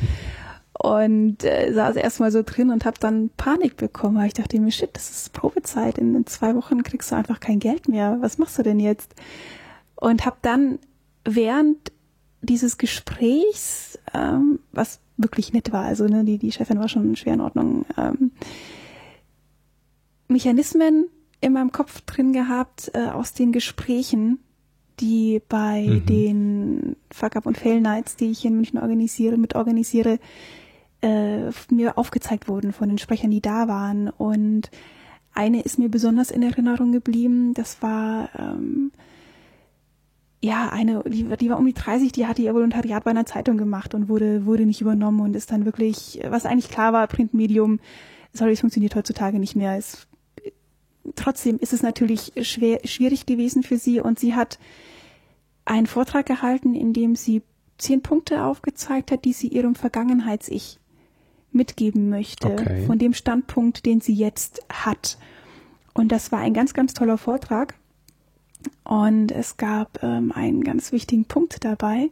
und 0.79 1.43
äh, 1.43 1.73
saß 1.73 1.97
erstmal 1.97 2.31
so 2.31 2.43
drin 2.45 2.71
und 2.71 2.85
habe 2.85 2.99
dann 3.01 3.31
Panik 3.37 3.77
bekommen. 3.77 4.17
Weil 4.17 4.29
ich 4.29 4.35
dachte 4.35 4.61
mir, 4.61 4.71
shit, 4.71 4.91
das 4.93 5.11
ist 5.11 5.33
Probezeit. 5.33 5.99
In, 5.99 6.15
in, 6.15 6.27
zwei 6.27 6.55
Wochen 6.55 6.83
kriegst 6.85 7.11
du 7.11 7.17
einfach 7.17 7.41
kein 7.41 7.59
Geld 7.59 7.89
mehr. 7.89 8.19
Was 8.21 8.39
machst 8.39 8.59
du 8.59 8.63
denn 8.63 8.79
jetzt? 8.79 9.15
Und 9.97 10.25
habe 10.25 10.37
dann 10.43 10.79
während 11.25 11.93
dieses 12.41 12.79
Gesprächs, 12.79 13.99
ähm, 14.15 14.61
was 14.71 15.01
wirklich 15.17 15.53
nett 15.53 15.73
war, 15.73 15.85
also 15.85 16.07
ne, 16.07 16.25
die, 16.25 16.39
die 16.39 16.53
Chefin 16.53 16.79
war 16.79 16.89
schon 16.89 17.17
schwer 17.17 17.35
in 17.35 17.41
Ordnung, 17.41 17.85
ähm, 17.97 18.31
Mechanismen 20.29 21.09
in 21.41 21.53
meinem 21.53 21.73
Kopf 21.73 22.01
drin 22.03 22.33
gehabt 22.33 22.91
äh, 22.95 23.07
aus 23.07 23.33
den 23.33 23.53
Gesprächen, 23.53 24.41
die 25.01 25.41
bei 25.49 25.87
mhm. 25.87 26.07
den 26.07 26.97
Fuck 27.13 27.37
Up 27.37 27.47
und 27.47 27.57
Fail 27.57 27.81
Nights, 27.81 28.17
die 28.17 28.31
ich 28.31 28.45
in 28.45 28.57
München 28.57 28.79
organisiere, 28.79 29.37
mit 29.37 29.55
organisiere, 29.55 30.19
äh, 31.01 31.51
mir 31.71 31.97
aufgezeigt 31.97 32.49
wurden 32.49 32.73
von 32.73 32.89
den 32.89 32.99
Sprechern, 32.99 33.31
die 33.31 33.41
da 33.41 33.69
waren. 33.69 34.09
Und 34.09 34.71
eine 35.33 35.63
ist 35.63 35.79
mir 35.79 35.89
besonders 35.89 36.31
in 36.31 36.43
Erinnerung 36.43 36.91
geblieben. 36.91 37.55
Das 37.55 37.81
war 37.83 38.31
ähm, 38.37 38.91
ja 40.43 40.69
eine, 40.71 41.05
die, 41.07 41.25
die 41.25 41.51
war 41.51 41.59
um 41.59 41.67
die 41.67 41.75
30, 41.75 42.11
die 42.11 42.27
hatte 42.27 42.43
ihr 42.43 42.55
Volontariat 42.55 43.05
bei 43.05 43.13
einer 43.13 43.27
Zeitung 43.27 43.57
gemacht 43.57 43.95
und 43.95 44.09
wurde 44.09 44.47
wurde 44.47 44.67
nicht 44.67 44.81
übernommen 44.81 45.21
und 45.21 45.37
ist 45.37 45.53
dann 45.53 45.65
wirklich, 45.65 46.21
was 46.29 46.47
eigentlich 46.47 46.71
klar 46.71 46.93
war, 46.93 47.07
Printmedium, 47.07 47.79
sorry, 48.33 48.53
es 48.53 48.61
funktioniert 48.61 48.97
heutzutage 48.97 49.39
nicht 49.39 49.55
mehr. 49.55 49.77
Es 49.77 50.08
trotzdem 51.15 51.59
ist 51.59 51.73
es 51.73 51.83
natürlich 51.83 52.33
schwer, 52.43 52.81
schwierig 52.85 53.27
gewesen 53.27 53.63
für 53.63 53.79
sie 53.79 54.01
und 54.01 54.19
sie 54.19 54.35
hat 54.35 54.59
einen 55.65 55.87
Vortrag 55.87 56.27
gehalten, 56.27 56.75
in 56.75 56.93
dem 56.93 57.17
sie 57.17 57.43
zehn 57.77 58.03
Punkte 58.03 58.45
aufgezeigt 58.45 59.13
hat, 59.13 59.25
die 59.25 59.33
sie 59.33 59.49
ihrem 59.49 59.75
Vergangenheits-Ich 59.75 60.79
mitgeben 61.53 62.09
möchte, 62.09 62.49
okay. 62.49 62.85
von 62.87 62.99
dem 62.99 63.15
Standpunkt, 63.15 63.87
den 63.87 64.01
sie 64.01 64.15
jetzt 64.15 64.63
hat. 64.69 65.19
Und 65.95 66.13
das 66.13 66.31
war 66.33 66.41
ein 66.41 66.55
ganz, 66.55 66.75
ganz 66.75 66.95
toller 66.95 67.19
Vortrag. 67.19 67.75
Und 68.85 69.33
es 69.33 69.57
gab 69.57 70.03
ähm, 70.03 70.33
einen 70.33 70.65
ganz 70.65 70.93
wichtigen 70.93 71.25
Punkt 71.25 71.65
dabei, 71.65 72.11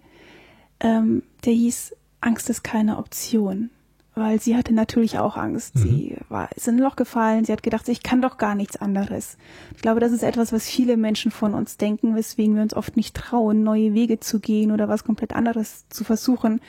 ähm, 0.80 1.22
der 1.44 1.52
hieß, 1.52 1.94
Angst 2.20 2.48
ist 2.50 2.62
keine 2.62 2.98
Option 2.98 3.70
weil 4.16 4.40
sie 4.40 4.56
hatte 4.56 4.74
natürlich 4.74 5.18
auch 5.18 5.36
Angst. 5.36 5.76
Mhm. 5.76 5.80
Sie 5.80 6.16
war 6.30 6.50
ist 6.56 6.66
in 6.66 6.76
ein 6.76 6.80
Loch 6.80 6.96
gefallen. 6.96 7.44
Sie 7.44 7.52
hat 7.52 7.62
gedacht, 7.62 7.86
ich 7.88 8.02
kann 8.02 8.22
doch 8.22 8.38
gar 8.38 8.54
nichts 8.54 8.76
anderes. 8.78 9.36
Ich 9.76 9.82
glaube, 9.82 10.00
das 10.00 10.10
ist 10.10 10.22
etwas, 10.22 10.52
was 10.52 10.66
viele 10.66 10.96
Menschen 10.96 11.30
von 11.30 11.52
uns 11.52 11.76
denken, 11.76 12.16
weswegen 12.16 12.56
wir 12.56 12.62
uns 12.62 12.74
oft 12.74 12.96
nicht 12.96 13.14
trauen, 13.14 13.62
neue 13.62 13.92
Wege 13.92 14.18
zu 14.18 14.40
gehen 14.40 14.72
oder 14.72 14.88
was 14.88 15.04
komplett 15.04 15.34
anderes 15.34 15.86
zu 15.90 16.02
versuchen, 16.02 16.60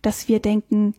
dass 0.00 0.26
wir 0.26 0.40
denken, 0.40 0.94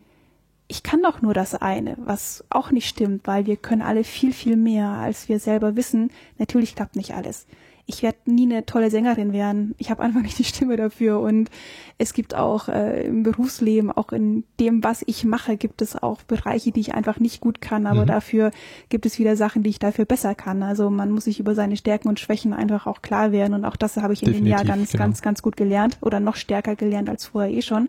ich 0.68 0.84
kann 0.84 1.02
doch 1.02 1.20
nur 1.20 1.34
das 1.34 1.54
eine, 1.54 1.96
was 1.98 2.44
auch 2.48 2.70
nicht 2.70 2.88
stimmt, 2.88 3.26
weil 3.26 3.46
wir 3.46 3.56
können 3.56 3.82
alle 3.82 4.04
viel, 4.04 4.32
viel 4.32 4.56
mehr, 4.56 4.90
als 4.90 5.28
wir 5.28 5.40
selber 5.40 5.74
wissen. 5.74 6.10
Natürlich 6.38 6.76
klappt 6.76 6.94
nicht 6.94 7.14
alles 7.14 7.46
ich 7.90 8.02
werde 8.02 8.18
nie 8.26 8.42
eine 8.42 8.66
tolle 8.66 8.90
Sängerin 8.90 9.32
werden. 9.32 9.74
Ich 9.78 9.90
habe 9.90 10.02
einfach 10.02 10.20
nicht 10.20 10.38
die 10.38 10.44
Stimme 10.44 10.76
dafür. 10.76 11.20
Und 11.20 11.48
es 11.96 12.12
gibt 12.12 12.34
auch 12.34 12.68
äh, 12.68 13.06
im 13.06 13.22
Berufsleben, 13.22 13.90
auch 13.90 14.12
in 14.12 14.44
dem, 14.60 14.84
was 14.84 15.02
ich 15.06 15.24
mache, 15.24 15.56
gibt 15.56 15.80
es 15.80 15.96
auch 15.96 16.22
Bereiche, 16.22 16.70
die 16.70 16.80
ich 16.80 16.94
einfach 16.94 17.18
nicht 17.18 17.40
gut 17.40 17.62
kann. 17.62 17.86
Aber 17.86 18.02
mhm. 18.02 18.08
dafür 18.08 18.50
gibt 18.90 19.06
es 19.06 19.18
wieder 19.18 19.36
Sachen, 19.36 19.62
die 19.62 19.70
ich 19.70 19.78
dafür 19.78 20.04
besser 20.04 20.34
kann. 20.34 20.62
Also 20.62 20.90
man 20.90 21.10
muss 21.10 21.24
sich 21.24 21.40
über 21.40 21.54
seine 21.54 21.78
Stärken 21.78 22.08
und 22.08 22.20
Schwächen 22.20 22.52
einfach 22.52 22.86
auch 22.86 23.00
klar 23.00 23.32
werden. 23.32 23.54
Und 23.54 23.64
auch 23.64 23.76
das 23.76 23.96
habe 23.96 24.12
ich 24.12 24.22
in 24.22 24.32
Definitiv, 24.32 24.58
dem 24.58 24.66
Jahr 24.66 24.76
ganz, 24.76 24.92
genau. 24.92 25.04
ganz, 25.04 25.22
ganz 25.22 25.40
gut 25.40 25.56
gelernt 25.56 25.96
oder 26.02 26.20
noch 26.20 26.36
stärker 26.36 26.76
gelernt 26.76 27.08
als 27.08 27.24
vorher 27.24 27.50
eh 27.50 27.62
schon. 27.62 27.88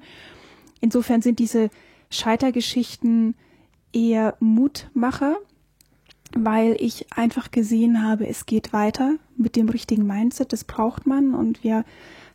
Insofern 0.79 1.21
sind 1.21 1.39
diese 1.39 1.69
Scheitergeschichten 2.09 3.35
eher 3.91 4.37
Mutmacher 4.39 5.35
weil 6.35 6.75
ich 6.79 7.07
einfach 7.15 7.51
gesehen 7.51 8.03
habe, 8.03 8.27
es 8.27 8.45
geht 8.45 8.73
weiter 8.73 9.15
mit 9.37 9.55
dem 9.55 9.69
richtigen 9.69 10.05
Mindset, 10.05 10.53
das 10.53 10.63
braucht 10.63 11.07
man 11.07 11.33
und 11.33 11.63
wir 11.63 11.85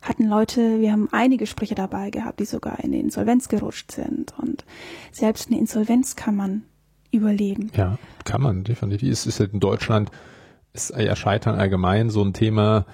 hatten 0.01 0.27
Leute, 0.27 0.79
wir 0.81 0.91
haben 0.91 1.09
einige 1.11 1.47
Sprecher 1.47 1.75
dabei 1.75 2.09
gehabt, 2.09 2.39
die 2.39 2.45
sogar 2.45 2.83
in 2.83 2.91
die 2.91 2.99
Insolvenz 2.99 3.47
gerutscht 3.47 3.91
sind 3.91 4.33
und 4.37 4.65
selbst 5.11 5.49
eine 5.49 5.59
Insolvenz 5.59 6.15
kann 6.15 6.35
man 6.35 6.63
überleben. 7.11 7.71
Ja, 7.75 7.97
kann 8.23 8.41
man 8.41 8.63
definitiv. 8.63 9.11
Es 9.11 9.25
ist 9.25 9.39
halt 9.39 9.53
in 9.53 9.59
Deutschland 9.59 10.11
ist 10.73 10.93
ja 10.95 11.15
Scheitern 11.15 11.55
allgemein 11.55 12.09
so 12.09 12.21
ein 12.21 12.33
Thema, 12.33 12.85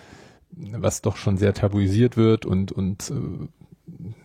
was 0.51 1.01
doch 1.01 1.17
schon 1.17 1.37
sehr 1.37 1.53
tabuisiert 1.53 2.15
wird 2.15 2.45
und 2.45 2.71
und 2.71 3.09
äh, 3.09 3.47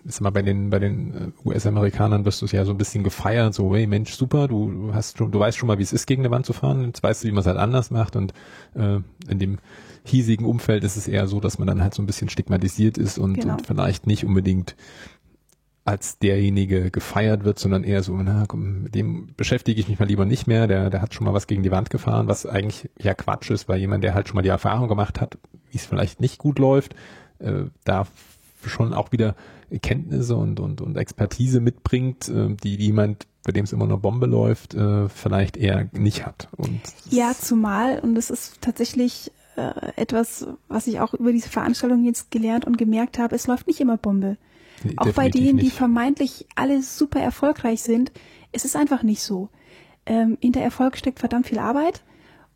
ist 0.05 0.21
mal 0.21 0.31
bei 0.31 0.43
den 0.43 0.71
bei 0.71 0.79
den 0.79 1.15
äh, 1.15 1.49
US-Amerikanern 1.49 2.25
wirst 2.25 2.41
du 2.41 2.47
es 2.47 2.53
ja 2.53 2.65
so 2.65 2.73
ein 2.73 2.79
bisschen 2.79 3.05
gefeiert, 3.05 3.55
so 3.55 3.75
hey 3.75 3.87
Mensch 3.87 4.15
super, 4.15 4.49
du 4.49 4.91
hast 4.93 5.19
schon, 5.19 5.31
du 5.31 5.39
weißt 5.39 5.57
schon 5.57 5.67
mal, 5.67 5.79
wie 5.79 5.83
es 5.83 5.93
ist, 5.93 6.07
gegen 6.07 6.23
eine 6.23 6.31
Wand 6.31 6.47
zu 6.47 6.53
fahren, 6.53 6.85
jetzt 6.85 7.03
weißt 7.03 7.25
du, 7.25 7.29
wie 7.29 7.33
man 7.33 7.41
es 7.41 7.47
halt 7.47 7.59
anders 7.59 7.91
macht 7.91 8.17
und 8.17 8.33
äh, 8.75 9.01
in 9.29 9.39
dem 9.39 9.59
hiesigen 10.05 10.47
Umfeld 10.47 10.85
ist 10.85 10.97
es 10.97 11.09
eher 11.09 11.27
so, 11.27 11.41
dass 11.41 11.59
man 11.59 11.67
dann 11.67 11.83
halt 11.83 11.95
so 11.95 12.03
ein 12.03 12.07
bisschen 12.07 12.29
stigmatisiert 12.29 12.99
ist 12.99 13.19
und, 13.19 13.35
genau. 13.35 13.55
und 13.55 13.67
vielleicht 13.67 14.07
nicht 14.07 14.25
unbedingt 14.25 14.77
als 15.85 16.19
derjenige 16.19 16.91
gefeiert 16.91 17.45
wird, 17.45 17.61
sondern 17.61 17.85
eher 17.85 18.03
so, 18.03 18.13
na 18.17 18.45
komm, 18.49 18.83
mit 18.83 18.95
dem 18.97 19.29
beschäftige 19.37 19.81
ich 19.81 19.89
mich 19.89 20.01
mal 20.01 20.07
lieber 20.07 20.25
nicht 20.25 20.49
mehr, 20.49 20.67
der, 20.67 20.91
der 20.91 21.01
hat 21.01 21.15
schon 21.15 21.25
mal 21.25 21.33
was 21.33 21.47
gegen 21.47 21.63
die 21.63 21.71
Wand 21.71 21.91
gefahren, 21.91 22.27
was 22.27 22.45
eigentlich 22.45 22.91
ja 23.01 23.15
Quatsch 23.15 23.51
ist, 23.51 23.69
weil 23.69 23.79
jemand, 23.79 24.03
der 24.03 24.15
halt 24.15 24.27
schon 24.27 24.35
mal 24.35 24.43
die 24.43 24.49
Erfahrung 24.49 24.89
gemacht 24.89 25.21
hat, 25.21 25.39
wie 25.71 25.77
es 25.77 25.87
vielleicht 25.87 26.21
nicht 26.21 26.39
gut 26.39 26.59
läuft, 26.59 26.97
äh, 27.39 27.65
da 27.85 28.07
schon 28.65 28.95
auch 28.95 29.13
wieder 29.13 29.37
Kenntnisse 29.83 30.37
und, 30.37 30.61
und, 30.61 30.81
und 30.81 30.97
Expertise 30.97 31.61
mitbringt, 31.61 32.29
äh, 32.29 32.55
die 32.55 32.77
jemand, 32.77 33.27
bei 33.45 33.53
dem 33.53 33.65
es 33.65 33.73
immer 33.73 33.87
nur 33.87 33.99
Bombe 33.99 34.27
läuft, 34.27 34.75
äh, 34.75 35.09
vielleicht 35.09 35.57
eher 35.57 35.89
nicht 35.93 36.27
hat. 36.27 36.49
Und 36.57 36.81
ja, 37.11 37.33
zumal, 37.39 38.01
und 38.01 38.15
das 38.15 38.31
ist 38.31 38.61
tatsächlich 38.61 39.33
äh, 39.57 39.93
etwas, 39.97 40.47
was 40.69 40.87
ich 40.87 41.01
auch 41.01 41.15
über 41.15 41.33
diese 41.33 41.49
Veranstaltung 41.49 42.05
jetzt 42.05 42.31
gelernt 42.31 42.65
und 42.65 42.79
gemerkt 42.79 43.19
habe, 43.19 43.35
es 43.35 43.47
läuft 43.47 43.67
nicht 43.67 43.81
immer 43.81 43.97
Bombe. 43.97 44.37
Nee, 44.85 44.95
auch 44.97 45.13
bei 45.13 45.29
denen, 45.29 45.57
nicht. 45.57 45.67
die 45.67 45.71
vermeintlich 45.71 46.47
alle 46.55 46.83
super 46.83 47.21
erfolgreich 47.21 47.83
sind, 47.83 48.13
ist 48.53 48.65
es 48.65 48.77
einfach 48.77 49.03
nicht 49.03 49.23
so. 49.23 49.49
Ähm, 50.05 50.39
hinter 50.41 50.61
Erfolg 50.61 50.97
steckt 50.97 51.19
verdammt 51.19 51.47
viel 51.47 51.59
Arbeit 51.59 52.03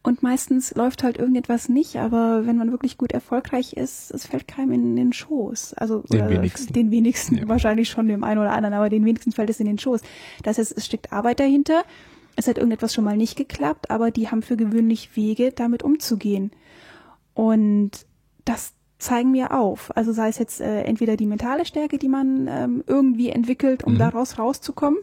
und 0.02 0.22
meistens 0.22 0.74
läuft 0.74 1.02
halt 1.02 1.18
irgendetwas 1.18 1.68
nicht, 1.68 1.96
aber 1.96 2.46
wenn 2.46 2.56
man 2.56 2.70
wirklich 2.70 2.96
gut 2.96 3.12
erfolgreich 3.12 3.74
ist, 3.74 4.10
es 4.10 4.24
fällt 4.24 4.48
keinem 4.48 4.72
in 4.72 4.96
den 4.96 5.12
Schoß. 5.12 5.74
Also 5.74 6.00
den 6.10 6.30
wenigsten. 6.30 6.72
Den 6.72 6.90
wenigsten, 6.90 7.36
ja. 7.36 7.48
wahrscheinlich 7.48 7.90
schon 7.90 8.08
dem 8.08 8.24
einen 8.24 8.40
oder 8.40 8.52
anderen, 8.52 8.74
aber 8.74 8.88
den 8.88 9.04
wenigsten 9.04 9.32
fällt 9.32 9.50
es 9.50 9.60
in 9.60 9.66
den 9.66 9.78
Schoß. 9.78 10.00
Das 10.42 10.56
heißt, 10.56 10.72
es 10.74 10.86
steckt 10.86 11.12
Arbeit 11.12 11.40
dahinter. 11.40 11.82
Es 12.36 12.48
hat 12.48 12.56
irgendetwas 12.56 12.94
schon 12.94 13.04
mal 13.04 13.18
nicht 13.18 13.36
geklappt, 13.36 13.90
aber 13.90 14.10
die 14.10 14.30
haben 14.30 14.40
für 14.40 14.56
gewöhnlich 14.56 15.16
Wege, 15.16 15.52
damit 15.52 15.82
umzugehen. 15.82 16.50
Und 17.34 18.06
das 18.46 18.72
zeigen 18.98 19.32
mir 19.32 19.52
auf. 19.52 19.94
Also 19.94 20.12
sei 20.12 20.28
es 20.28 20.38
jetzt 20.38 20.62
äh, 20.62 20.82
entweder 20.84 21.18
die 21.18 21.26
mentale 21.26 21.66
Stärke, 21.66 21.98
die 21.98 22.08
man 22.08 22.48
ähm, 22.48 22.84
irgendwie 22.86 23.28
entwickelt, 23.28 23.84
um 23.84 23.94
mhm. 23.94 23.98
daraus 23.98 24.38
rauszukommen, 24.38 24.98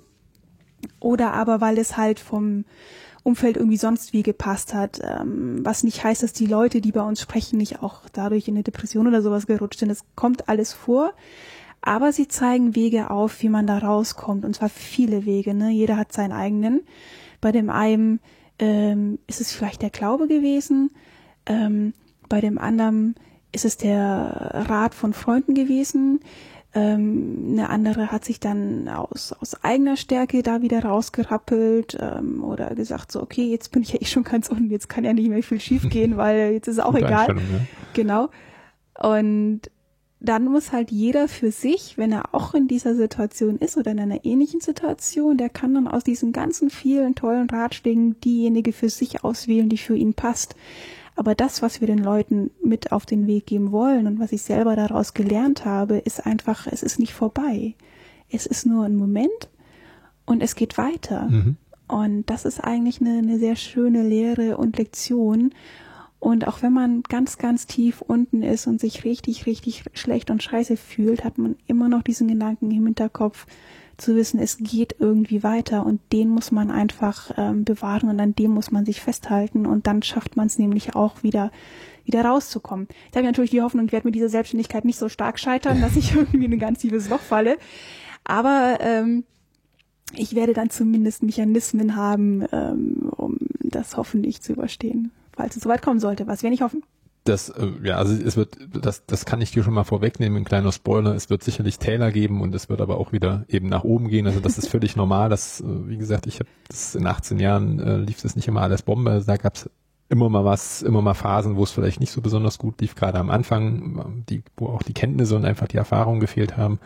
oder 1.00 1.34
aber 1.34 1.62
weil 1.62 1.78
es 1.78 1.98
halt 1.98 2.20
vom 2.20 2.66
Umfeld 3.28 3.58
irgendwie 3.58 3.78
sonst 3.78 4.14
wie 4.14 4.24
gepasst 4.24 4.74
hat, 4.74 5.02
ähm, 5.04 5.60
was 5.66 5.84
nicht 5.84 6.02
heißt, 6.02 6.24
dass 6.24 6.32
die 6.32 6.46
Leute, 6.46 6.80
die 6.80 6.94
bei 6.94 7.02
uns 7.02 7.20
sprechen, 7.20 7.58
nicht 7.58 7.84
auch 7.84 8.04
dadurch 8.14 8.48
in 8.48 8.56
eine 8.56 8.64
Depression 8.64 9.06
oder 9.06 9.22
sowas 9.22 9.48
gerutscht 9.48 9.80
sind. 9.80 9.90
Es 9.90 10.06
kommt 10.16 10.48
alles 10.48 10.72
vor, 10.72 11.12
aber 11.82 12.14
sie 12.14 12.30
zeigen 12.30 12.74
Wege 12.74 13.10
auf, 13.12 13.42
wie 13.42 13.50
man 13.50 13.68
da 13.68 13.80
rauskommt, 13.80 14.46
und 14.46 14.56
zwar 14.56 14.70
viele 14.70 15.26
Wege. 15.26 15.54
Ne? 15.54 15.72
Jeder 15.72 15.98
hat 15.98 16.14
seinen 16.14 16.32
eigenen. 16.32 16.84
Bei 17.42 17.52
dem 17.52 17.70
einen 17.70 18.22
ähm, 18.60 19.20
ist 19.28 19.42
es 19.42 19.52
vielleicht 19.52 19.82
der 19.82 19.90
Glaube 19.90 20.30
gewesen, 20.30 20.92
ähm, 21.46 21.94
bei 22.30 22.40
dem 22.40 22.58
anderen 22.58 23.16
ist 23.52 23.66
es 23.66 23.76
der 23.76 24.66
Rat 24.70 24.94
von 24.94 25.14
Freunden 25.14 25.54
gewesen. 25.54 26.22
Ähm, 26.74 27.47
eine 27.51 27.70
andere 27.70 28.11
hat 28.11 28.26
sich 28.26 28.39
dann 28.39 28.88
aus, 28.89 29.34
aus 29.34 29.63
eigener 29.63 29.97
Stärke 29.97 30.43
da 30.43 30.61
wieder 30.61 30.84
rausgerappelt 30.84 31.97
ähm, 31.99 32.43
oder 32.43 32.76
gesagt, 32.76 33.11
so, 33.11 33.22
okay, 33.22 33.49
jetzt 33.49 33.72
bin 33.72 33.82
ich 33.82 33.93
ja 33.93 34.01
eh 34.01 34.05
schon 34.05 34.24
ganz 34.24 34.49
unten, 34.49 34.70
jetzt 34.70 34.89
kann 34.89 35.05
ja 35.05 35.13
nicht 35.13 35.30
mehr 35.30 35.43
viel 35.43 35.59
schief 35.59 35.89
gehen, 35.89 36.18
weil 36.18 36.51
jetzt 36.53 36.68
ist 36.68 36.76
es 36.76 36.84
auch 36.84 36.93
Gute 36.93 37.05
egal. 37.05 37.28
Ja. 37.30 37.43
Genau. 37.93 38.30
Und 38.99 39.61
dann 40.20 40.45
muss 40.45 40.72
halt 40.72 40.91
jeder 40.91 41.28
für 41.28 41.51
sich, 41.51 41.97
wenn 41.97 42.11
er 42.11 42.34
auch 42.34 42.53
in 42.55 42.68
dieser 42.68 42.95
Situation 42.95 43.57
ist 43.57 43.78
oder 43.78 43.91
in 43.91 43.99
einer 43.99 44.26
ähnlichen 44.26 44.61
Situation, 44.61 45.38
der 45.38 45.49
kann 45.49 45.76
dann 45.76 45.88
aus 45.88 46.03
diesen 46.03 46.32
ganzen 46.32 46.70
vielen 46.70 47.13
tollen 47.13 47.49
Ratschlägen 47.49 48.20
diejenige 48.22 48.74
für 48.74 48.89
sich 48.89 49.24
auswählen, 49.24 49.70
die 49.70 49.78
für 49.78 49.95
ihn 49.95 50.15
passt. 50.15 50.55
Aber 51.18 51.34
das, 51.34 51.63
was 51.63 51.82
wir 51.82 51.88
den 51.88 51.97
Leuten 51.97 52.51
mit 52.63 52.91
auf 52.91 53.07
den 53.07 53.26
Weg 53.26 53.47
geben 53.47 53.72
wollen 53.72 54.05
und 54.05 54.20
was 54.20 54.32
ich 54.32 54.43
selber 54.43 54.76
daraus 54.76 55.15
gelernt 55.15 55.65
habe, 55.65 55.97
ist 55.97 56.26
einfach, 56.26 56.68
es 56.68 56.84
ist 56.84 56.99
nicht 56.99 57.13
vorbei. 57.13 57.74
Es 58.30 58.45
ist 58.45 58.68
nur 58.68 58.86
ein 58.86 58.95
Moment 58.95 59.49
und 60.26 60.41
es 60.41 60.55
geht 60.55 60.78
weiter. 60.78 61.24
Mhm. 61.24 61.57
Und 61.88 62.30
das 62.30 62.45
ist 62.45 62.59
eigentlich 62.59 63.01
eine, 63.01 63.18
eine 63.18 63.39
sehr 63.39 63.55
schöne 63.55 64.03
Lehre 64.03 64.57
und 64.57 64.78
Lektion. 64.78 65.55
Und 66.20 66.47
auch 66.47 66.61
wenn 66.61 66.74
man 66.74 67.01
ganz, 67.01 67.39
ganz 67.39 67.65
tief 67.65 68.01
unten 68.01 68.43
ist 68.43 68.68
und 68.68 68.80
sich 68.80 69.03
richtig, 69.03 69.47
richtig 69.47 69.86
schlecht 69.93 70.30
und 70.30 70.43
scheiße 70.43 70.78
fühlt, 70.78 71.24
hat 71.24 71.39
man 71.39 71.55
immer 71.65 71.89
noch 71.89 72.03
diesen 72.03 72.28
Gedanken 72.28 72.70
im 72.70 72.86
Hinterkopf, 72.86 73.47
zu 73.98 74.16
wissen, 74.16 74.39
es 74.39 74.58
geht 74.58 74.95
irgendwie 75.00 75.43
weiter 75.43 75.86
und 75.86 76.00
den 76.12 76.30
muss 76.30 76.52
man 76.52 76.72
einfach 76.72 77.32
ähm, 77.38 77.64
bewahren 77.64 78.10
und 78.10 78.20
an 78.20 78.36
dem 78.36 78.52
muss 78.52 78.72
man 78.72 78.86
sich 78.86 79.02
festhalten 79.02 79.66
und 79.66 79.88
dann 79.88 80.04
schafft 80.04 80.38
man 80.38 80.48
es 80.48 80.60
nämlich 80.60 80.95
auch 80.95 81.24
wieder 81.24 81.52
wieder 82.06 82.24
rauszukommen. 82.24 82.88
Ich 83.10 83.18
habe 83.18 83.26
natürlich 83.26 83.52
die 83.52 83.62
Hoffnung, 83.62 83.86
ich 83.86 83.91
werde 83.91 84.08
mit 84.08 84.16
dieser 84.16 84.30
Selbstständigkeit 84.30 84.86
nicht 84.86 84.98
so 84.98 85.10
stark 85.10 85.39
scheitern, 85.39 85.82
dass 85.82 85.98
ich 85.98 86.16
irgendwie 86.16 86.45
in 86.45 86.54
ein 86.54 86.60
ganz 86.60 86.80
tiefes 86.80 87.10
Loch 87.10 87.20
falle. 87.20 87.58
Aber 88.24 88.78
ähm, 88.80 89.26
ich 90.14 90.34
werde 90.34 90.54
dann 90.54 90.70
zumindest 90.70 91.24
Mechanismen 91.24 91.98
haben, 91.98 92.45
ähm, 92.54 93.12
um 93.18 93.38
das 93.60 93.98
hoffentlich 93.98 94.41
zu 94.41 94.54
überstehen, 94.54 95.12
falls 95.36 95.58
es 95.58 95.64
soweit 95.64 95.82
kommen 95.82 96.00
sollte, 96.00 96.28
was 96.28 96.43
wir 96.43 96.50
nicht 96.50 96.62
hoffen 96.62 96.82
das, 97.28 97.50
äh, 97.50 97.68
ja, 97.84 97.98
also 97.98 98.14
es 98.14 98.38
wird, 98.38 98.58
das, 98.74 99.06
das 99.06 99.26
kann 99.26 99.42
ich 99.42 99.52
dir 99.52 99.64
schon 99.64 99.74
mal 99.74 99.84
vorwegnehmen, 99.84 100.38
ein 100.38 100.46
kleiner 100.46 100.72
Spoiler, 100.72 101.16
es 101.16 101.30
wird 101.30 101.44
sicherlich 101.44 101.80
Täler 101.80 102.12
geben 102.12 102.42
und 102.42 102.54
es 102.56 102.70
wird 102.70 102.82
aber 102.82 102.98
auch 102.98 103.12
wieder 103.12 103.46
eben 103.48 103.70
nach 103.70 103.84
oben 103.84 104.10
gehen. 104.10 104.28
Also 104.28 104.40
das 104.40 104.58
ist 104.58 104.70
völlig 104.70 104.96
normal. 104.96 105.30
Das, 105.30 105.62
äh, 105.62 105.66
wie 105.88 105.98
gesagt, 105.98 106.28
ich 106.28 106.40
habe 106.40 106.50
das 106.68 106.96
in 106.96 107.06
18 107.06 107.40
Jahren 107.40 107.80
äh, 107.80 107.98
lief 107.98 108.22
das 108.22 108.36
nicht 108.36 108.48
immer 108.48 108.62
alles 108.62 108.82
Bombe. 108.82 109.12
Also 109.12 109.28
da 109.28 109.38
gab's 109.38 109.70
immer 110.10 110.30
mal 110.30 110.46
was, 110.46 110.82
immer 110.82 111.02
mal 111.02 111.14
Phasen, 111.14 111.58
wo 111.58 111.64
es 111.64 111.72
vielleicht 111.72 112.00
nicht 112.00 112.12
so 112.12 112.22
besonders 112.22 112.58
gut 112.58 112.80
lief, 112.82 112.96
gerade 112.96 113.20
am 113.20 113.30
Anfang, 113.30 114.24
die, 114.30 114.42
wo 114.56 114.68
auch 114.68 114.84
die 114.84 114.94
Kenntnisse 114.94 115.36
und 115.36 115.46
einfach 115.46 115.68
die 115.68 115.78
Erfahrungen 115.78 116.20
gefehlt 116.20 116.56
haben. 116.56 116.80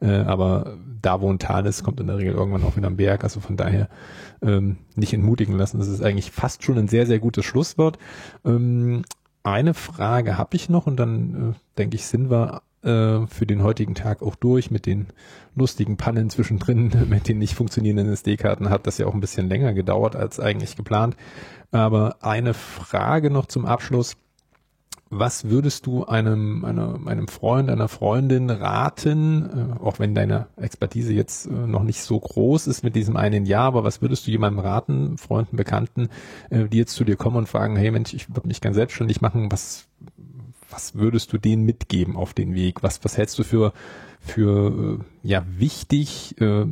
Äh, 0.00 0.20
aber 0.20 0.76
da, 1.02 1.20
wo 1.20 1.30
ein 1.30 1.38
Tal 1.38 1.66
ist, 1.66 1.84
kommt 1.84 2.00
in 2.00 2.06
der 2.06 2.18
Regel 2.18 2.34
irgendwann 2.34 2.64
auch 2.64 2.76
wieder 2.76 2.88
ein 2.88 2.96
Berg. 2.96 3.24
Also 3.24 3.40
von 3.40 3.56
daher 3.56 3.88
ähm, 4.42 4.78
nicht 4.96 5.12
entmutigen 5.12 5.56
lassen. 5.56 5.78
Das 5.78 5.88
ist 5.88 6.02
eigentlich 6.02 6.30
fast 6.30 6.62
schon 6.64 6.78
ein 6.78 6.88
sehr, 6.88 7.06
sehr 7.06 7.18
gutes 7.18 7.44
Schlusswort. 7.44 7.98
Ähm, 8.44 9.02
eine 9.44 9.74
Frage 9.74 10.36
habe 10.38 10.56
ich 10.56 10.68
noch 10.68 10.86
und 10.86 10.96
dann 10.96 11.52
äh, 11.52 11.78
denke 11.78 11.96
ich, 11.96 12.06
sind 12.06 12.30
wir 12.30 12.62
äh, 12.82 13.26
für 13.26 13.46
den 13.46 13.62
heutigen 13.62 13.94
Tag 13.94 14.22
auch 14.22 14.34
durch 14.34 14.70
mit 14.70 14.86
den 14.86 15.06
lustigen 15.54 15.96
Pannen 15.96 16.30
zwischendrin, 16.30 16.90
mit 17.08 17.28
den 17.28 17.38
nicht 17.38 17.54
funktionierenden 17.54 18.12
SD-Karten 18.12 18.70
hat 18.70 18.86
das 18.86 18.98
ja 18.98 19.06
auch 19.06 19.14
ein 19.14 19.20
bisschen 19.20 19.48
länger 19.48 19.72
gedauert 19.72 20.16
als 20.16 20.40
eigentlich 20.40 20.76
geplant. 20.76 21.16
Aber 21.70 22.16
eine 22.20 22.54
Frage 22.54 23.30
noch 23.30 23.46
zum 23.46 23.66
Abschluss 23.66 24.16
was 25.18 25.48
würdest 25.48 25.86
du 25.86 26.04
einem, 26.04 26.64
einer, 26.64 26.98
einem 27.06 27.28
Freund, 27.28 27.70
einer 27.70 27.88
Freundin 27.88 28.50
raten, 28.50 29.78
äh, 29.78 29.84
auch 29.84 29.98
wenn 29.98 30.14
deine 30.14 30.48
Expertise 30.56 31.12
jetzt 31.12 31.46
äh, 31.46 31.50
noch 31.50 31.84
nicht 31.84 32.02
so 32.02 32.18
groß 32.18 32.66
ist 32.66 32.82
mit 32.82 32.96
diesem 32.96 33.16
einen 33.16 33.46
Jahr, 33.46 33.66
aber 33.66 33.84
was 33.84 34.02
würdest 34.02 34.26
du 34.26 34.32
jemandem 34.32 34.64
raten, 34.64 35.16
Freunden, 35.16 35.56
Bekannten, 35.56 36.08
äh, 36.50 36.64
die 36.64 36.78
jetzt 36.78 36.96
zu 36.96 37.04
dir 37.04 37.16
kommen 37.16 37.36
und 37.36 37.48
fragen, 37.48 37.76
hey 37.76 37.90
Mensch, 37.90 38.12
ich 38.12 38.34
würde 38.34 38.48
mich 38.48 38.60
gern 38.60 38.74
selbstständig 38.74 39.20
machen, 39.20 39.52
was, 39.52 39.86
was 40.68 40.96
würdest 40.96 41.32
du 41.32 41.38
denen 41.38 41.64
mitgeben 41.64 42.16
auf 42.16 42.34
den 42.34 42.54
Weg? 42.54 42.82
Was, 42.82 43.04
was 43.04 43.16
hältst 43.16 43.38
du 43.38 43.44
für, 43.44 43.72
für 44.18 44.98
äh, 44.98 45.28
ja 45.28 45.44
wichtig, 45.46 46.40
äh, 46.40 46.66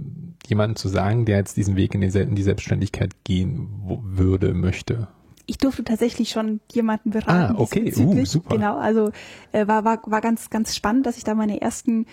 jemanden 0.49 0.77
zu 0.77 0.89
sagen, 0.89 1.27
der 1.27 1.37
jetzt 1.37 1.57
diesen 1.57 1.77
Weg 1.77 1.95
in 1.95 2.01
die, 2.01 2.19
in 2.19 2.35
die 2.35 2.43
Selbstständigkeit 2.43 3.25
gehen 3.25 3.69
würde, 4.03 4.53
möchte? 4.53 5.07
Ich 5.53 5.59
durfte 5.59 5.85
tatsächlich 5.85 6.31
schon 6.31 6.61
jemanden 6.73 7.11
beraten. 7.11 7.55
Ah, 7.57 7.59
okay, 7.59 7.93
uh, 7.95 8.25
super. 8.25 8.57
Genau, 8.57 8.79
also 8.79 9.13
äh, 9.53 9.67
war, 9.67 9.85
war, 9.85 10.01
war 10.07 10.23
ganz, 10.23 10.49
ganz 10.49 10.75
spannend, 10.75 11.05
dass 11.05 11.19
ich 11.19 11.25
da 11.25 11.35
meine 11.35 11.61
ersten 11.61 12.07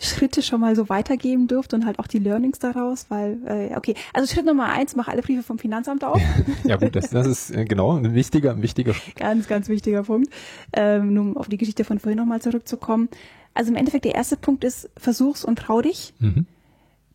Schritte 0.00 0.42
schon 0.42 0.60
mal 0.60 0.74
so 0.74 0.88
weitergeben 0.88 1.46
durfte 1.46 1.76
und 1.76 1.86
halt 1.86 2.00
auch 2.00 2.08
die 2.08 2.18
Learnings 2.18 2.58
daraus, 2.58 3.06
weil, 3.08 3.38
äh, 3.46 3.76
okay, 3.76 3.94
also 4.12 4.32
Schritt 4.32 4.44
Nummer 4.44 4.66
eins, 4.66 4.96
mach 4.96 5.06
alle 5.06 5.22
Briefe 5.22 5.44
vom 5.44 5.60
Finanzamt 5.60 6.02
auf. 6.02 6.20
ja 6.64 6.76
gut, 6.78 6.96
das, 6.96 7.10
das 7.10 7.28
ist 7.28 7.50
äh, 7.52 7.64
genau 7.64 7.96
ein 7.96 8.12
wichtiger, 8.12 8.50
ein 8.50 8.62
wichtiger 8.62 8.94
Ganz, 9.14 9.46
ganz 9.46 9.68
wichtiger 9.68 10.02
Punkt. 10.02 10.32
Ähm, 10.72 11.16
um 11.16 11.36
auf 11.36 11.48
die 11.48 11.58
Geschichte 11.58 11.84
von 11.84 12.00
vorhin 12.00 12.18
nochmal 12.18 12.42
zurückzukommen. 12.42 13.08
Also 13.54 13.70
im 13.70 13.76
Endeffekt 13.76 14.04
der 14.04 14.16
erste 14.16 14.36
Punkt 14.36 14.64
ist, 14.64 14.90
versuch's 14.96 15.44
und 15.44 15.60
trau 15.60 15.80
dich. 15.80 16.12
Mhm. 16.18 16.46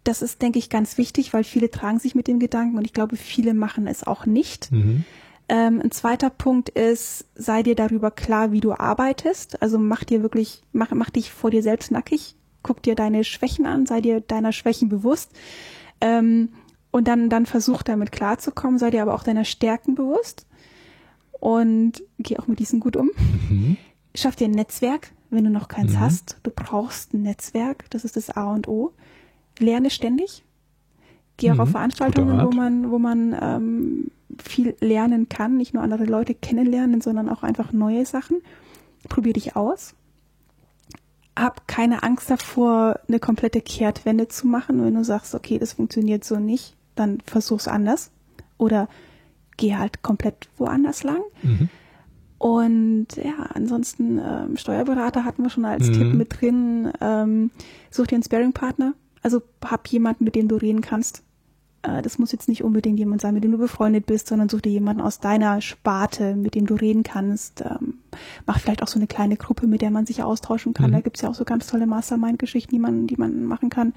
Das 0.06 0.22
ist, 0.22 0.42
denke 0.42 0.60
ich, 0.60 0.70
ganz 0.70 0.98
wichtig, 0.98 1.34
weil 1.34 1.44
viele 1.44 1.70
tragen 1.70 2.00
sich 2.00 2.16
mit 2.16 2.28
dem 2.28 2.40
Gedanken 2.40 2.78
und 2.78 2.86
ich 2.86 2.94
glaube, 2.94 3.18
viele 3.18 3.54
machen 3.54 3.88
es 3.88 4.06
auch 4.06 4.26
nicht. 4.26 4.72
Mhm. 4.72 5.04
Ähm, 5.48 5.80
ein 5.84 5.92
zweiter 5.92 6.30
Punkt 6.30 6.70
ist, 6.70 7.26
sei 7.36 7.62
dir 7.62 7.76
darüber 7.76 8.10
klar, 8.10 8.52
wie 8.52 8.62
du 8.62 8.74
arbeitest. 8.74 9.62
Also 9.62 9.78
mach 9.78 10.04
dir 10.04 10.24
wirklich, 10.24 10.64
mach, 10.72 10.92
mach 10.92 11.12
dich 11.12 11.32
vor 11.32 11.52
dir 11.52 11.62
selbst 11.62 11.92
nackig, 11.92 12.36
guck 12.64 12.82
dir 12.82 12.96
deine 12.96 13.24
Schwächen 13.24 13.66
an, 13.66 13.86
sei 13.86 14.02
dir 14.02 14.22
deiner 14.22 14.52
Schwächen 14.52 14.90
bewusst. 14.90 15.32
Ähm, 16.02 16.50
und 16.92 17.08
dann, 17.08 17.30
dann 17.30 17.46
versuch 17.46 17.84
damit 17.84 18.12
klarzukommen, 18.12 18.80
sei 18.80 18.90
dir 18.90 19.02
aber 19.02 19.14
auch 19.14 19.24
deiner 19.24 19.46
Stärken 19.46 19.96
bewusst. 19.96 20.48
Und 21.40 22.02
geh 22.18 22.38
auch 22.38 22.48
mit 22.48 22.60
diesen 22.60 22.80
gut 22.80 22.96
um. 22.96 23.12
Mhm. 23.50 23.78
Schaff 24.16 24.36
dir 24.36 24.48
ein 24.48 24.52
Netzwerk, 24.52 25.12
wenn 25.30 25.44
du 25.44 25.52
noch 25.52 25.68
keins 25.68 25.94
mhm. 25.94 26.00
hast. 26.00 26.38
Du 26.42 26.50
brauchst 26.50 27.14
ein 27.14 27.22
Netzwerk, 27.22 27.90
das 27.92 28.06
ist 28.06 28.16
das 28.16 28.30
A 28.32 28.52
und 28.52 28.68
O. 28.68 28.94
Lerne 29.60 29.90
ständig. 29.90 30.44
Geh 31.38 31.52
auch 31.52 31.56
mhm. 31.56 31.62
auf 31.62 31.70
Veranstaltungen, 31.70 32.42
wo 32.42 32.52
man, 32.52 32.92
wo 32.92 33.00
man 33.00 33.36
ähm, 33.40 34.12
viel 34.42 34.76
lernen 34.80 35.30
kann, 35.30 35.58
nicht 35.58 35.74
nur 35.74 35.84
andere 35.84 36.06
Leute 36.06 36.34
kennenlernen, 36.34 37.02
sondern 37.02 37.30
auch 37.30 37.44
einfach 37.44 37.74
neue 37.74 38.06
Sachen. 38.06 38.38
Probier 39.10 39.34
dich 39.34 39.56
aus. 39.56 39.96
hab 41.38 41.68
keine 41.68 42.04
Angst 42.04 42.30
davor, 42.30 43.00
eine 43.08 43.20
komplette 43.20 43.62
Kehrtwende 43.62 44.28
zu 44.28 44.48
machen. 44.48 44.84
Wenn 44.84 44.94
du 44.94 45.04
sagst, 45.04 45.36
okay, 45.36 45.60
das 45.60 45.74
funktioniert 45.74 46.24
so 46.24 46.38
nicht, 46.40 46.76
dann 46.96 47.20
versuch's 47.26 47.68
anders. 47.68 48.12
Oder 48.58 48.88
geh 49.58 49.76
halt 49.76 50.02
komplett 50.02 50.50
woanders 50.58 51.04
lang. 51.04 51.22
Mhm. 51.44 51.70
Und 52.38 53.08
ja, 53.16 53.50
ansonsten 53.54 54.20
ähm, 54.20 54.58
Steuerberater 54.58 55.26
hatten 55.26 55.44
wir 55.44 55.50
schon 55.50 55.66
als 55.66 55.88
mhm. 55.88 55.94
Tipp 55.94 56.14
mit 56.14 56.42
drin. 56.42 56.92
Ähm, 57.02 57.52
such 57.90 58.08
dir 58.08 58.16
einen 58.16 58.24
Sparing-Partner. 58.24 58.94
Also 59.26 59.42
hab 59.64 59.88
jemanden, 59.88 60.24
mit 60.24 60.36
dem 60.36 60.48
du 60.48 60.56
reden 60.56 60.82
kannst. 60.82 61.24
Äh, 61.82 62.04
das 62.04 62.20
muss 62.20 62.32
jetzt 62.32 62.48
nicht 62.48 62.64
unbedingt 62.64 63.00
jemand 63.00 63.22
sein, 63.22 63.34
mit 63.34 63.44
dem 63.44 63.54
du 63.54 63.58
befreundet 63.58 64.06
bist, 64.06 64.28
sondern 64.28 64.50
such 64.50 64.62
dir 64.62 64.72
jemanden 64.72 65.02
aus 65.02 65.20
deiner 65.20 65.62
Sparte, 65.62 66.36
mit 66.36 66.54
dem 66.54 66.68
du 66.68 66.76
reden 66.76 67.02
kannst. 67.02 67.62
Ähm, 67.62 67.96
mach 68.46 68.60
vielleicht 68.60 68.84
auch 68.84 68.88
so 68.88 69.00
eine 69.00 69.08
kleine 69.08 69.36
Gruppe, 69.36 69.66
mit 69.66 69.82
der 69.82 69.90
man 69.90 70.06
sich 70.06 70.22
austauschen 70.22 70.76
kann. 70.76 70.92
Mhm. 70.92 70.94
Da 70.94 71.02
gibt's 71.02 71.22
ja 71.22 71.30
auch 71.30 71.34
so 71.34 71.44
ganz 71.44 71.66
tolle 71.66 71.88
Mastermind-Geschichten, 71.88 72.70
die 72.70 72.78
man, 72.78 73.08
die 73.08 73.18
man 73.18 73.46
machen 73.46 73.72
kann. 73.72 73.94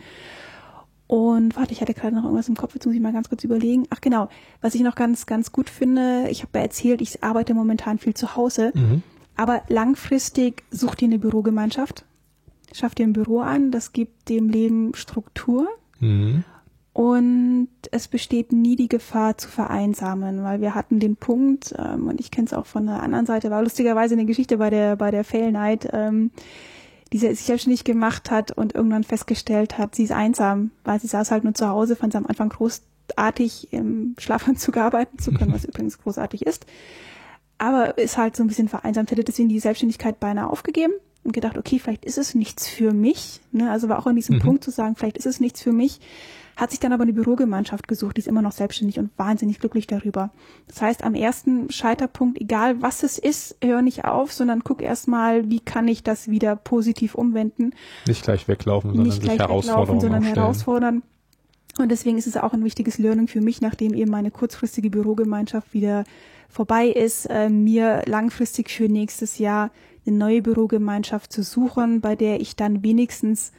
Und 1.06 1.56
warte, 1.56 1.72
ich 1.72 1.82
hatte 1.82 1.92
gerade 1.92 2.14
noch 2.14 2.24
irgendwas 2.24 2.48
im 2.48 2.56
Kopf, 2.56 2.72
jetzt 2.74 2.86
muss 2.86 2.94
ich 2.94 3.00
mal 3.02 3.12
ganz 3.12 3.28
kurz 3.28 3.44
überlegen. 3.44 3.86
Ach 3.90 4.00
genau, 4.00 4.30
was 4.62 4.74
ich 4.74 4.80
noch 4.80 4.94
ganz, 4.94 5.26
ganz 5.26 5.52
gut 5.52 5.68
finde, 5.68 6.28
ich 6.30 6.42
habe 6.42 6.58
ja 6.58 6.64
erzählt, 6.64 7.02
ich 7.02 7.22
arbeite 7.22 7.52
momentan 7.52 7.98
viel 7.98 8.14
zu 8.14 8.34
Hause, 8.34 8.72
mhm. 8.74 9.02
aber 9.36 9.60
langfristig 9.68 10.64
such 10.70 10.94
dir 10.94 11.06
eine 11.06 11.18
Bürogemeinschaft, 11.18 12.06
schaff 12.72 12.94
dir 12.94 13.06
ein 13.06 13.12
Büro 13.12 13.40
an, 13.40 13.70
das 13.70 13.92
gibt 13.92 14.28
dem 14.28 14.48
Leben 14.48 14.94
Struktur. 14.94 15.68
Mhm. 16.00 16.44
Und 16.98 17.68
es 17.92 18.08
besteht 18.08 18.50
nie 18.50 18.74
die 18.74 18.88
Gefahr 18.88 19.38
zu 19.38 19.48
vereinsamen, 19.48 20.42
weil 20.42 20.60
wir 20.60 20.74
hatten 20.74 20.98
den 20.98 21.14
Punkt, 21.14 21.72
ähm, 21.78 22.08
und 22.08 22.18
ich 22.18 22.32
kenne 22.32 22.46
es 22.46 22.52
auch 22.52 22.66
von 22.66 22.86
der 22.86 23.02
anderen 23.02 23.24
Seite, 23.24 23.52
war 23.52 23.62
lustigerweise 23.62 24.14
eine 24.14 24.24
Geschichte 24.24 24.58
bei 24.58 24.68
der, 24.68 24.96
bei 24.96 25.12
der 25.12 25.22
Fail 25.22 25.52
Night, 25.52 25.88
ähm, 25.92 26.32
die 27.12 27.18
sie 27.18 27.28
sich 27.28 27.44
selbstständig 27.44 27.84
gemacht 27.84 28.32
hat 28.32 28.50
und 28.50 28.74
irgendwann 28.74 29.04
festgestellt 29.04 29.78
hat, 29.78 29.94
sie 29.94 30.02
ist 30.02 30.12
einsam, 30.12 30.72
weil 30.82 31.00
sie 31.00 31.06
saß 31.06 31.30
halt 31.30 31.44
nur 31.44 31.54
zu 31.54 31.68
Hause, 31.68 31.94
fand 31.94 32.14
es 32.14 32.18
am 32.18 32.26
Anfang 32.26 32.48
großartig, 32.48 33.72
im 33.72 34.16
Schlafanzug 34.18 34.76
arbeiten 34.78 35.20
zu 35.20 35.30
können, 35.30 35.52
was 35.52 35.64
übrigens 35.66 35.98
großartig 35.98 36.46
ist. 36.46 36.66
Aber 37.58 37.96
ist 37.96 38.18
halt 38.18 38.34
so 38.34 38.42
ein 38.42 38.48
bisschen 38.48 38.68
vereinsamt, 38.68 39.12
hätte 39.12 39.22
deswegen 39.22 39.48
die 39.48 39.60
Selbstständigkeit 39.60 40.18
beinahe 40.18 40.50
aufgegeben 40.50 40.94
und 41.24 41.32
gedacht, 41.32 41.58
okay, 41.58 41.78
vielleicht 41.78 42.04
ist 42.04 42.18
es 42.18 42.34
nichts 42.34 42.68
für 42.68 42.92
mich. 42.92 43.40
Ne? 43.52 43.70
Also 43.70 43.88
war 43.88 43.98
auch 43.98 44.06
an 44.06 44.16
diesem 44.16 44.36
mhm. 44.36 44.40
Punkt 44.40 44.64
zu 44.64 44.70
sagen, 44.70 44.96
vielleicht 44.96 45.18
ist 45.18 45.26
es 45.26 45.40
nichts 45.40 45.62
für 45.62 45.72
mich 45.72 46.00
hat 46.58 46.72
sich 46.72 46.80
dann 46.80 46.92
aber 46.92 47.04
eine 47.04 47.12
Bürogemeinschaft 47.12 47.86
gesucht, 47.86 48.16
die 48.16 48.20
ist 48.20 48.26
immer 48.26 48.42
noch 48.42 48.52
selbstständig 48.52 48.98
und 48.98 49.10
wahnsinnig 49.16 49.60
glücklich 49.60 49.86
darüber. 49.86 50.30
Das 50.66 50.82
heißt, 50.82 51.04
am 51.04 51.14
ersten 51.14 51.70
Scheiterpunkt, 51.70 52.40
egal 52.40 52.82
was 52.82 53.04
es 53.04 53.16
ist, 53.16 53.56
hör 53.62 53.80
nicht 53.80 54.04
auf, 54.04 54.32
sondern 54.32 54.64
guck 54.64 54.82
erstmal, 54.82 55.48
wie 55.48 55.60
kann 55.60 55.86
ich 55.86 56.02
das 56.02 56.28
wieder 56.28 56.56
positiv 56.56 57.14
umwenden. 57.14 57.74
Nicht 58.08 58.24
gleich 58.24 58.48
weglaufen, 58.48 58.90
sondern 58.90 59.06
Nicht 59.06 59.22
sich 59.22 59.38
herausfordern. 59.38 60.00
sondern 60.00 60.18
aufstellen. 60.18 60.34
herausfordern. 60.34 61.02
Und 61.78 61.92
deswegen 61.92 62.18
ist 62.18 62.26
es 62.26 62.36
auch 62.36 62.52
ein 62.52 62.64
wichtiges 62.64 62.98
Learning 62.98 63.28
für 63.28 63.40
mich, 63.40 63.60
nachdem 63.60 63.94
eben 63.94 64.10
meine 64.10 64.32
kurzfristige 64.32 64.90
Bürogemeinschaft 64.90 65.72
wieder 65.72 66.02
vorbei 66.48 66.88
ist, 66.88 67.26
äh, 67.26 67.48
mir 67.48 68.02
langfristig 68.06 68.70
für 68.70 68.88
nächstes 68.88 69.38
Jahr 69.38 69.70
eine 70.06 70.16
neue 70.16 70.42
Bürogemeinschaft 70.42 71.32
zu 71.32 71.42
suchen, 71.42 72.00
bei 72.00 72.16
der 72.16 72.40
ich 72.40 72.56
dann 72.56 72.82
wenigstens 72.82 73.52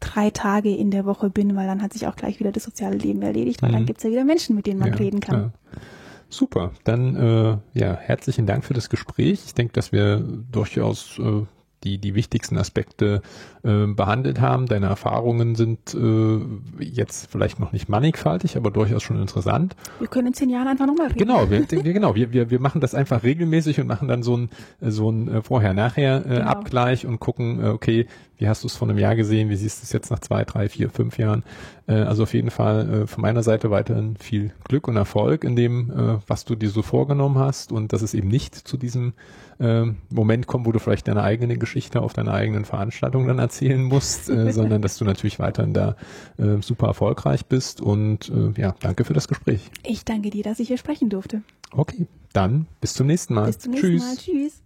drei 0.00 0.30
Tage 0.30 0.74
in 0.74 0.90
der 0.90 1.04
Woche 1.04 1.30
bin, 1.30 1.56
weil 1.56 1.66
dann 1.66 1.82
hat 1.82 1.92
sich 1.92 2.06
auch 2.06 2.16
gleich 2.16 2.38
wieder 2.38 2.52
das 2.52 2.64
soziale 2.64 2.96
Leben 2.96 3.22
erledigt, 3.22 3.62
weil 3.62 3.70
mhm. 3.70 3.74
dann 3.74 3.86
gibt's 3.86 4.02
ja 4.02 4.10
wieder 4.10 4.24
Menschen, 4.24 4.54
mit 4.54 4.66
denen 4.66 4.78
man 4.78 4.90
ja, 4.90 4.96
reden 4.96 5.20
kann. 5.20 5.52
Ja. 5.74 5.80
Super, 6.28 6.72
dann 6.84 7.16
äh, 7.16 7.56
ja 7.78 7.96
herzlichen 7.96 8.46
Dank 8.46 8.64
für 8.64 8.74
das 8.74 8.90
Gespräch. 8.90 9.42
Ich 9.46 9.54
denke, 9.54 9.72
dass 9.72 9.92
wir 9.92 10.18
durchaus 10.50 11.18
äh, 11.18 11.42
die, 11.84 11.98
die 11.98 12.14
wichtigsten 12.14 12.58
Aspekte 12.58 13.22
äh, 13.62 13.86
behandelt 13.86 14.40
haben. 14.40 14.66
Deine 14.66 14.86
Erfahrungen 14.86 15.54
sind 15.54 15.94
äh, 15.94 16.38
jetzt 16.82 17.30
vielleicht 17.30 17.60
noch 17.60 17.72
nicht 17.72 17.88
mannigfaltig, 17.88 18.56
aber 18.56 18.70
durchaus 18.70 19.02
schon 19.02 19.20
interessant. 19.20 19.76
Wir 19.98 20.08
können 20.08 20.28
in 20.28 20.34
zehn 20.34 20.50
Jahren 20.50 20.68
einfach 20.68 20.86
nochmal 20.86 21.08
reden. 21.08 21.18
Genau, 21.18 21.50
wir, 21.50 21.70
wir, 21.70 21.92
genau, 21.92 22.14
wir, 22.14 22.32
wir, 22.32 22.50
wir 22.50 22.60
machen 22.60 22.80
das 22.80 22.94
einfach 22.94 23.22
regelmäßig 23.22 23.80
und 23.80 23.86
machen 23.86 24.08
dann 24.08 24.22
so 24.22 24.36
ein, 24.36 24.50
so 24.80 25.10
ein 25.10 25.28
äh, 25.28 25.42
Vorher-Nachher-Abgleich 25.42 27.00
äh, 27.00 27.02
genau. 27.02 27.12
und 27.12 27.20
gucken, 27.20 27.62
äh, 27.62 27.68
okay, 27.68 28.06
wie 28.38 28.48
hast 28.48 28.62
du 28.62 28.66
es 28.66 28.76
vor 28.76 28.88
einem 28.88 28.98
Jahr 28.98 29.16
gesehen, 29.16 29.48
wie 29.48 29.56
siehst 29.56 29.80
du 29.80 29.84
es 29.84 29.92
jetzt 29.92 30.10
nach 30.10 30.18
zwei, 30.18 30.44
drei, 30.44 30.68
vier, 30.68 30.90
fünf 30.90 31.18
Jahren? 31.18 31.42
Äh, 31.86 31.94
also 31.94 32.24
auf 32.24 32.34
jeden 32.34 32.50
Fall 32.50 33.02
äh, 33.02 33.06
von 33.06 33.22
meiner 33.22 33.42
Seite 33.42 33.70
weiterhin 33.70 34.16
viel 34.16 34.52
Glück 34.64 34.88
und 34.88 34.96
Erfolg 34.96 35.44
in 35.44 35.56
dem, 35.56 35.90
äh, 35.90 36.18
was 36.26 36.44
du 36.44 36.54
dir 36.54 36.70
so 36.70 36.82
vorgenommen 36.82 37.38
hast 37.38 37.72
und 37.72 37.92
dass 37.92 38.02
es 38.02 38.14
eben 38.14 38.28
nicht 38.28 38.54
zu 38.54 38.76
diesem 38.76 39.14
äh, 39.58 39.84
Moment 40.10 40.46
kommt, 40.46 40.66
wo 40.66 40.72
du 40.72 40.78
vielleicht 40.78 41.08
deine 41.08 41.22
eigene 41.22 41.56
Geschichte 41.56 42.00
auf 42.02 42.12
deiner 42.12 42.32
eigenen 42.34 42.64
Veranstaltung 42.64 43.26
dann 43.26 43.38
erzählen 43.38 43.82
musst, 43.82 44.28
äh, 44.28 44.52
sondern 44.52 44.82
dass 44.82 44.98
du 44.98 45.04
natürlich 45.04 45.38
weiterhin 45.38 45.72
da 45.72 45.96
äh, 46.38 46.60
super 46.60 46.88
erfolgreich 46.88 47.46
bist 47.46 47.80
und 47.80 48.30
äh, 48.30 48.60
ja, 48.60 48.74
danke 48.80 49.04
für 49.04 49.14
das 49.14 49.28
Gespräch. 49.28 49.70
Ich 49.84 50.04
danke 50.04 50.30
dir, 50.30 50.42
dass 50.42 50.60
ich 50.60 50.68
hier 50.68 50.78
sprechen 50.78 51.08
durfte. 51.08 51.42
Okay, 51.72 52.06
dann 52.32 52.66
bis 52.80 52.94
zum 52.94 53.06
nächsten 53.06 53.34
Mal. 53.34 53.46
Bis 53.46 53.58
zum 53.58 53.72
nächsten 53.72 53.98
Tschüss. 54.18 54.62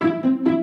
Mal. 0.00 0.10
Tschüss. 0.10 0.57